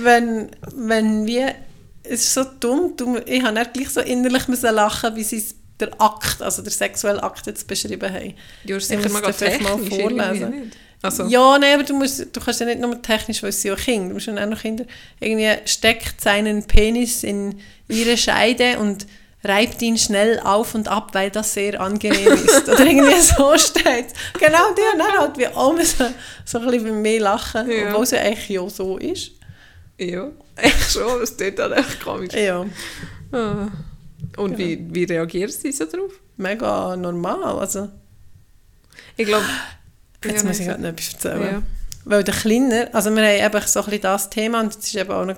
Wenn, 0.03 0.51
wenn 0.75 1.27
wir, 1.27 1.55
es 2.03 2.21
ist 2.25 2.35
so 2.35 2.45
dumm, 2.61 2.93
du, 2.97 3.19
ich 3.27 3.43
habe 3.43 3.55
dann 3.55 3.73
gleich 3.73 3.91
so 3.91 4.01
innerlich 4.01 4.49
müssen 4.49 4.75
lachen, 4.75 5.17
wie 5.17 5.23
sie 5.25 5.43
der 5.81 5.91
Akt, 6.01 6.41
also 6.41 6.63
der 6.63 6.73
sexuelle 6.73 7.23
Akt 7.23 7.47
jetzt 7.47 7.67
beschrieben 7.67 8.13
haben. 8.13 8.35
Du 8.65 8.75
hast 8.75 8.91
Ich 8.91 8.99
sicher 8.99 9.11
mal 9.11 9.33
vielleicht 9.33 9.61
mal 9.61 9.77
technisch 9.79 10.01
vorlesen. 10.01 10.73
Also, 11.03 11.25
Ja, 11.25 11.59
nein, 11.59 11.75
aber 11.75 11.83
du, 11.85 11.95
musst, 11.95 12.35
du 12.35 12.41
kannst 12.41 12.61
ja 12.61 12.67
nicht 12.67 12.81
nur 12.81 13.01
technisch, 13.03 13.43
weil 13.43 13.53
sind 13.53 13.71
ja 13.71 13.77
Kinder, 13.77 14.09
du 14.09 14.15
musst 14.15 14.27
ja 14.27 14.35
auch 14.43 14.49
noch 14.49 14.61
Kinder, 14.61 14.85
irgendwie 15.21 15.51
steckt 15.67 16.21
seinen 16.21 16.65
Penis 16.65 17.23
in 17.23 17.61
ihre 17.89 18.17
Scheide 18.17 18.79
und 18.79 19.07
reibt 19.45 19.81
ihn 19.83 19.97
schnell 19.99 20.41
auf 20.41 20.75
und 20.75 20.89
ab, 20.89 21.11
weil 21.13 21.31
das 21.31 21.55
sehr 21.55 21.81
angenehm 21.81 22.33
ist. 22.33 22.69
Oder 22.69 22.85
irgendwie 22.87 23.21
so 23.21 23.57
steht 23.57 24.07
Genau, 24.39 24.59
haben 24.59 24.99
dann 24.99 25.21
halt 25.21 25.39
wie 25.39 25.47
auch 25.49 25.73
müssen 25.73 26.15
so 26.45 26.59
ein 26.59 26.67
bisschen 26.71 27.01
mir 27.03 27.21
lachen, 27.21 27.71
Ja. 27.71 27.89
obwohl 27.91 28.03
es 28.05 28.11
ja 28.11 28.19
eigentlich 28.21 28.49
ja 28.49 28.69
so 28.69 28.97
ist. 28.99 29.33
ja, 29.99 30.29
echt 30.57 30.93
schon, 30.93 31.23
es 31.23 31.37
tut 31.37 31.59
dann 31.59 31.73
echt 31.73 32.03
komisch. 32.03 32.35
Ja, 32.35 32.65
Ah. 33.33 33.69
Und 34.37 34.57
wie, 34.59 34.87
wie 34.91 35.05
reagieren 35.05 35.51
sie 35.51 35.73
so 35.73 35.85
drauf? 35.85 36.13
mega 36.37 36.97
normal. 36.97 37.59
Also, 37.59 37.89
Ich 39.17 39.27
glaube... 39.27 39.45
jetzt 40.25 40.45
muss 40.45 40.61
ich 40.61 40.69
halt 40.69 40.81
noch 40.81 40.89
etwas 40.91 41.13
erzählen. 41.15 41.43
Ja. 41.43 41.63
weil 42.05 42.23
der 42.25 42.35
Kleine, 42.35 42.89
also 42.93 43.11
wir 43.15 43.23
haben 43.25 43.45
eben 43.57 43.67
so 43.67 43.81
ein 43.81 43.85
bisschen 43.87 44.01
das 44.03 44.31
Thema 44.31 44.61
und 44.61 44.75
jetzt 44.75 44.87
ist 44.87 44.95
eben 44.97 45.11
auch 45.11 45.25
noch 45.25 45.35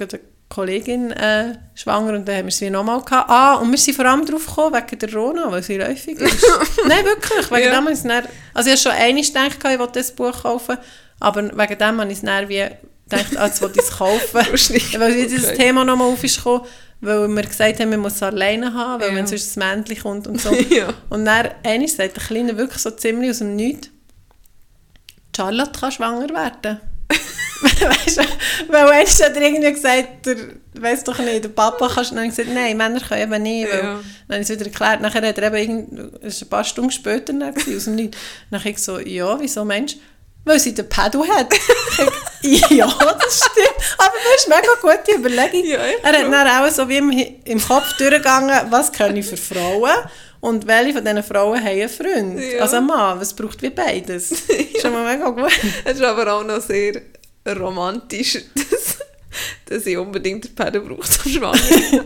Kollegin 0.49 1.11
äh, 1.11 1.59
schwanger 1.75 2.15
und 2.15 2.27
dann 2.27 2.37
haben 2.37 2.45
wir 2.47 2.49
es 2.49 2.61
wie 2.61 2.71
nochmal 2.71 3.03
gehabt. 3.03 3.29
Ah, 3.31 3.55
und 3.57 3.71
wir 3.71 3.77
sind 3.79 3.95
vor 3.95 4.07
allem 4.07 4.25
drauf 4.25 4.47
gekommen, 4.47 4.75
wegen 4.75 4.99
der 4.99 5.13
Rona, 5.15 5.51
weil 5.53 5.63
sie 5.63 5.77
läufig 5.77 6.19
ist. 6.19 6.47
Nein, 6.89 7.05
wirklich, 7.05 7.51
wegen 7.51 7.65
Ja. 7.67 7.81
dem 7.81 7.87
es 7.89 8.03
dann, 8.03 8.25
also 8.55 8.71
ich 8.71 8.77
habe 8.87 8.95
schon 8.97 9.03
einmal 9.03 9.23
gedacht, 9.23 9.59
ich 9.75 9.79
will 9.79 9.89
das 9.93 10.13
Buch 10.13 10.43
kaufen, 10.43 10.79
aber 11.21 11.43
wegen 11.45 11.79
dem 11.79 12.01
habe 12.01 12.07
ich 12.11 12.19
es 12.19 12.25
dann 12.25 12.49
wie 12.49 12.67
gedacht, 13.09 13.37
ah, 13.37 13.47
jetzt 13.47 13.61
will 13.61 13.71
ich 13.75 13.83
es 13.83 13.91
kaufen. 13.91 14.47
Lustig. 14.51 14.99
weil 14.99 15.15
dieses 15.15 15.49
Okay. 15.51 15.57
Thema 15.59 15.85
nochmal 15.85 16.09
auf 16.13 16.25
ist 16.25 16.37
gekommen, 16.39 16.65
weil 17.03 17.29
wir 17.29 17.43
gesagt 17.43 17.79
haben, 17.81 17.91
wir 17.91 17.99
müssen 17.99 18.17
es 18.17 18.23
alleine 18.23 18.73
haben, 18.73 19.03
weil 19.03 19.11
Ja. 19.11 19.17
wenn 19.17 19.27
sonst 19.27 19.47
das 19.49 19.57
Männchen 19.57 19.99
kommt 20.03 20.27
und 20.27 20.41
so. 20.41 20.53
ja. 20.71 20.89
Und 21.11 21.27
dann 21.27 21.49
einmal 21.63 21.89
sagt 21.89 22.17
der 22.17 22.23
Kleine 22.25 22.57
wirklich 22.57 22.81
so 22.83 22.91
ziemlich 22.91 23.31
aus 23.31 23.39
dem 23.39 23.55
Nichts, 23.55 23.91
Charlotte 25.37 25.79
kann 25.79 25.93
schwanger 25.93 26.29
werden. 26.31 26.81
Weißt 27.61 28.19
du, 28.19 28.23
weil 28.69 28.81
einmal 28.83 29.05
hat 29.05 29.21
er 29.37 29.43
irgendwie 29.43 29.73
gesagt, 29.73 30.27
der, 30.27 30.37
weiss 30.75 31.03
doch 31.05 31.19
nicht, 31.19 31.45
der 31.45 31.49
Papa 31.49 31.89
kann 31.89 32.07
dann 32.15 32.29
gesagt, 32.29 32.49
nein, 32.53 32.77
Männer 32.77 33.01
können 33.01 33.23
eben 33.33 33.43
nicht, 33.43 33.71
weil, 33.73 33.79
Ja. 33.79 33.83
dann 34.29 34.37
habe 34.37 34.43
ich 34.43 34.43
es 34.43 34.51
wieder 34.51 34.67
erklärt, 34.67 35.01
nachher 35.01 35.27
hat 35.27 35.39
er 35.39 35.53
eben, 35.53 36.13
es 36.23 36.43
ein 36.43 36.49
paar 36.49 36.65
Stunden 36.65 36.91
später 36.93 37.33
dann 37.33 37.53
gewesen, 37.55 37.77
aus 37.77 37.85
dem 37.85 37.95
Nichts, 37.97 38.17
habe 38.53 38.69
ich 38.69 38.79
so, 38.79 38.99
ja, 39.01 39.41
wieso 39.41 39.65
Mensch? 39.65 39.97
Weil 40.45 40.61
sie 40.61 40.73
den 40.75 40.89
Pedal 40.89 41.27
hat. 41.29 41.53
Ja, 42.41 42.87
das 42.87 43.39
stimmt. 43.51 43.99
Aber 43.99 44.13
das 44.15 44.45
ist 44.45 44.51
eine 44.53 44.63
mega 44.63 44.73
gute 44.81 45.19
Überlegung. 45.19 45.65
Ja, 45.69 45.79
er 45.79 46.23
hat 46.25 46.33
dann 46.33 46.65
auch 46.65 46.71
so 46.71 46.89
wie 46.89 46.99
im, 46.99 47.11
im 47.45 47.61
Kopf 47.61 47.97
durchgegangen, 47.97 48.71
was 48.71 48.93
können 48.93 49.17
ich 49.17 49.27
für 49.27 49.37
Frauen 49.37 49.91
und 50.41 50.67
welche 50.67 50.93
von 50.95 51.05
diesen 51.05 51.23
Frauen 51.23 51.59
haben 51.59 51.67
einen 51.67 51.89
Freund. 51.89 52.39
Ja. 52.41 52.61
Also 52.63 52.77
ein 52.77 52.87
Mann, 52.87 53.21
was 53.21 53.35
braucht 53.35 53.61
wie 53.63 53.71
beides. 53.71 54.31
Das 54.49 54.57
ist 54.57 54.81
schon 54.83 54.93
mal 54.93 55.17
mega 55.17 55.29
gut. 55.31 55.51
Es 55.85 55.95
ist 55.97 56.03
aber 56.03 56.33
auch 56.33 56.45
noch 56.45 56.61
sehr 56.61 57.01
romantisch, 57.59 58.35
dass, 58.55 58.99
dass 59.67 59.87
ich 59.87 59.97
unbedingt 59.97 60.45
den 60.45 60.55
Pedal 60.55 60.81
brauche 60.83 61.09
zum 61.09 61.33
Schwanger. 61.33 61.59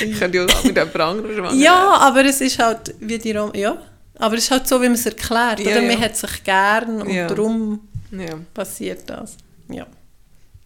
Ich 0.00 0.18
könnte 0.18 0.38
ja 0.38 0.46
auch 0.46 0.64
mit 0.64 0.78
einem 0.78 1.00
anderen 1.00 1.34
schwanger 1.36 1.54
Ja, 1.54 1.96
aber 2.00 2.24
es 2.24 2.40
ist 2.40 2.58
halt 2.58 2.94
wie 3.00 3.18
die 3.18 3.32
Rom 3.32 3.52
ja. 3.54 3.76
Aber 4.18 4.36
es 4.36 4.44
ist 4.44 4.50
halt 4.50 4.68
so, 4.68 4.76
wie 4.80 4.84
man 4.86 4.94
es 4.94 5.06
erklärt. 5.06 5.60
Ja, 5.60 5.72
oder? 5.72 5.80
ja. 5.82 5.88
Man 5.92 6.00
hat 6.00 6.16
sich 6.16 6.44
gern 6.44 7.02
und 7.02 7.10
Ja. 7.10 7.26
darum. 7.26 7.88
Ja. 8.12 8.38
passiert 8.54 9.08
das. 9.08 9.36
Ja. 9.68 9.86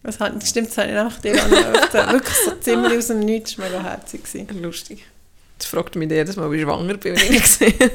Das 0.03 0.19
hat, 0.19 0.45
stimmt, 0.45 0.69
das 0.69 0.77
habe 0.77 0.89
ich 0.89 0.93
nach 0.95 1.19
dir. 1.19 1.33
Wirklich 1.33 2.37
so 2.45 2.51
ziemlich 2.59 2.97
aus 2.97 3.07
dem 3.07 3.19
Nichts. 3.19 3.57
Mega 3.57 3.81
herzig. 3.81 4.23
gewesen. 4.23 4.61
Lustig. 4.61 5.05
Jetzt 5.57 5.69
fragt 5.69 5.95
mich 5.95 6.09
jedes 6.11 6.35
Mal, 6.35 6.47
ob 6.47 6.53
ich 6.53 6.61
schwanger 6.61 6.97
bin, 6.97 7.15
wenn 7.15 7.33
ich 7.33 7.47
sehe. 7.47 7.73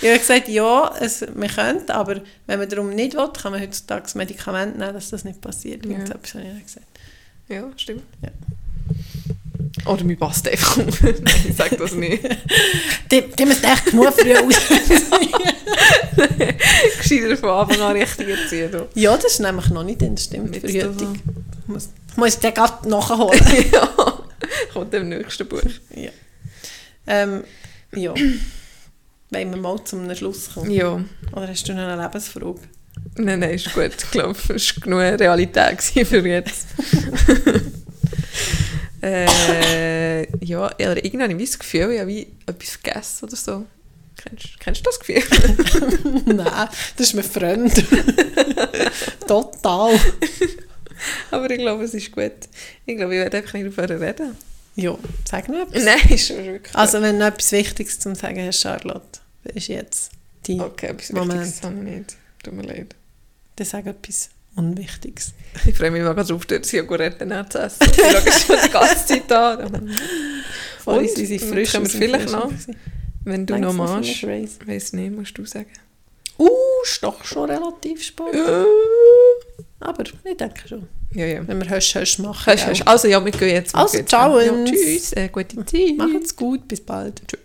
Ich 0.00 0.08
habe 0.08 0.18
gesagt, 0.18 0.48
ja, 0.48 0.94
es, 1.00 1.24
man 1.34 1.48
könnte, 1.48 1.94
aber 1.94 2.20
wenn 2.46 2.58
man 2.58 2.68
darum 2.68 2.90
nicht 2.90 3.14
will, 3.16 3.28
kann 3.40 3.52
man 3.52 3.60
heutzutage 3.60 4.02
das 4.02 4.14
Medikament 4.14 4.78
nehmen, 4.78 4.92
dass 4.92 5.10
das 5.10 5.24
nicht 5.24 5.40
passiert. 5.40 5.84
Ja. 5.84 5.92
Irgendetwas 5.92 6.34
habe 6.34 6.44
ich 6.58 6.64
gesagt. 6.64 6.86
Ja, 7.48 7.64
stimmt. 7.76 8.02
Ja. 8.22 8.30
Oder 9.90 10.04
mir 10.04 10.16
passt 10.16 10.48
einfach 10.48 10.76
um. 10.76 10.86
Ich 11.48 11.56
sage 11.56 11.76
das 11.76 11.92
nicht. 11.92 12.22
Die, 13.10 13.22
die 13.22 13.44
müssen 13.44 13.64
echt 13.64 13.86
genug 13.86 14.12
früh 14.12 14.34
aus. 14.36 14.54
Gescheiter 16.98 17.36
von 17.36 17.50
Anfang 17.50 17.80
an 17.80 17.96
richtig 17.96 18.28
erziehen. 18.28 18.70
du. 18.70 18.88
ja, 18.94 19.16
das 19.16 19.32
ist 19.32 19.40
nämlich 19.40 19.68
noch 19.70 19.84
nicht 19.84 20.02
das 20.02 20.24
stimmt. 20.24 20.50
Nicht 20.50 20.60
Verhütung. 20.60 21.14
Ich 21.14 21.68
muss, 21.68 21.88
ich 22.10 22.16
muss 22.16 22.38
den 22.38 22.54
gerade 22.54 22.88
nachholen. 22.88 23.40
ja, 23.72 23.88
kommt 24.72 24.94
im 24.94 25.08
nächsten 25.08 25.46
Buch. 25.48 25.62
ja. 25.94 26.10
Ähm, 27.06 27.44
ja. 27.94 28.14
Wollen 29.30 29.50
wir 29.50 29.56
mal 29.56 29.84
zum 29.84 30.14
Schluss 30.14 30.54
kommen? 30.54 30.70
Ja. 30.70 31.04
Oder 31.32 31.48
hast 31.48 31.68
du 31.68 31.74
noch 31.74 31.82
eine 31.82 32.00
Lebensfrage? 32.00 32.60
Nein, 33.16 33.40
nein, 33.40 33.50
ist 33.50 33.72
gut. 33.72 33.92
Ich 33.96 34.10
glaube, 34.10 34.38
es 34.54 34.76
war 34.76 34.82
genug 34.82 35.00
Realität 35.20 35.82
für 35.82 36.26
jetzt. 36.26 36.68
äh, 39.02 40.44
ja, 40.44 40.66
oder 40.66 41.04
irgendwie 41.04 41.22
habe 41.22 41.42
ich 41.42 41.50
das 41.50 41.58
Gefühl, 41.58 41.92
ich 41.92 42.00
habe 42.00 42.08
wie 42.08 42.26
etwas 42.46 42.70
vergessen 42.70 43.24
oder 43.24 43.36
so. 43.36 43.66
Kennst, 44.16 44.60
kennst 44.60 44.80
du 44.80 44.84
das 44.84 45.00
Gefühl? 45.00 45.22
Nein, 46.34 46.68
das 46.96 47.06
ist 47.06 47.14
mir 47.14 47.22
fremd. 47.22 47.74
Total. 49.26 50.00
Aber 51.30 51.50
ich 51.50 51.58
glaube, 51.58 51.84
es 51.84 51.94
ist 51.94 52.12
gut. 52.12 52.32
Ich 52.86 52.96
glaube, 52.96 53.14
ich 53.14 53.20
werde 53.20 53.36
einfach 53.36 53.54
nicht 53.54 53.68
aufhören 53.68 54.02
reden. 54.02 54.36
Ja, 54.76 54.96
sag 55.28 55.48
mir 55.48 55.62
etwas. 55.62 55.84
Nein, 55.84 55.98
ist 56.10 56.28
schon 56.28 56.36
wirklich 56.44 56.74
Also 56.74 57.00
wenn 57.00 57.14
du 57.18 57.20
noch 57.20 57.32
etwas 57.32 57.50
Wichtiges 57.52 57.98
zum 57.98 58.14
Sagen 58.14 58.46
hast, 58.46 58.60
Charlotte, 58.60 59.20
das 59.44 59.56
ist 59.56 59.68
jetzt 59.68 60.10
die. 60.46 60.58
gut. 60.58 60.66
Okay, 60.66 60.86
etwas 60.88 61.12
Moment. 61.12 61.40
Wichtiges 61.40 61.62
habe 61.62 61.74
ich 61.76 61.82
nicht. 61.82 62.16
Tut 62.42 62.54
mir 62.54 62.62
leid. 62.62 62.94
Dann 63.56 63.66
sag 63.66 63.86
etwas 63.86 64.28
Unwichtiges. 64.54 65.32
Ich 65.66 65.76
freue 65.76 65.90
mich 65.90 66.02
mega 66.02 66.22
drauf, 66.22 66.46
dort 66.46 66.64
Zigaretten 66.66 67.30
zu 67.50 67.58
essen. 67.58 67.78
Ich 67.90 67.96
schaue 67.96 68.32
schon 68.32 68.56
die 68.64 68.70
ganze 68.70 69.06
Zeit 69.06 69.32
an. 69.32 69.90
Vorhin 70.82 71.08
Und? 71.08 71.16
sind 71.16 71.26
sie 71.26 71.38
Dann 71.38 71.48
frisch 71.48 71.72
können 71.72 71.84
wir 71.84 71.90
vielleicht 71.90 72.32
noch-. 72.32 72.52
Wenn 73.24 73.44
du 73.44 73.54
Denkst 73.54 73.66
noch 73.66 73.74
machst, 73.74 74.24
Race? 74.24 74.58
weiss 74.66 74.92
nicht, 74.92 75.12
musst 75.14 75.36
du 75.36 75.44
sagen. 75.44 75.70
Uh, 76.38 76.48
ist 76.84 77.02
doch 77.02 77.24
schon 77.24 77.50
relativ 77.50 78.02
spät. 78.02 78.34
Aber 79.80 80.04
ich 80.24 80.36
denke 80.36 80.68
schon. 80.68 80.88
Ja, 81.14 81.26
ja. 81.26 81.46
Wenn 81.46 81.60
wir 81.60 81.70
hösch 81.70 81.94
hösch 81.94 82.18
machen. 82.18 82.44
Gell? 82.44 82.66
hast. 82.66 82.86
Also 82.86 83.08
ja, 83.08 83.24
wir 83.24 83.32
gehen 83.32 83.48
jetzt. 83.48 83.74
Also, 83.74 84.02
ciao. 84.02 84.40
Ja, 84.40 84.52
tschüss, 84.64 85.12
äh, 85.12 85.28
gute 85.28 85.64
Zeit. 85.64 85.96
Macht's 85.96 86.34
gut, 86.36 86.68
bis 86.68 86.80
bald. 86.80 87.22
Tschüss. 87.26 87.40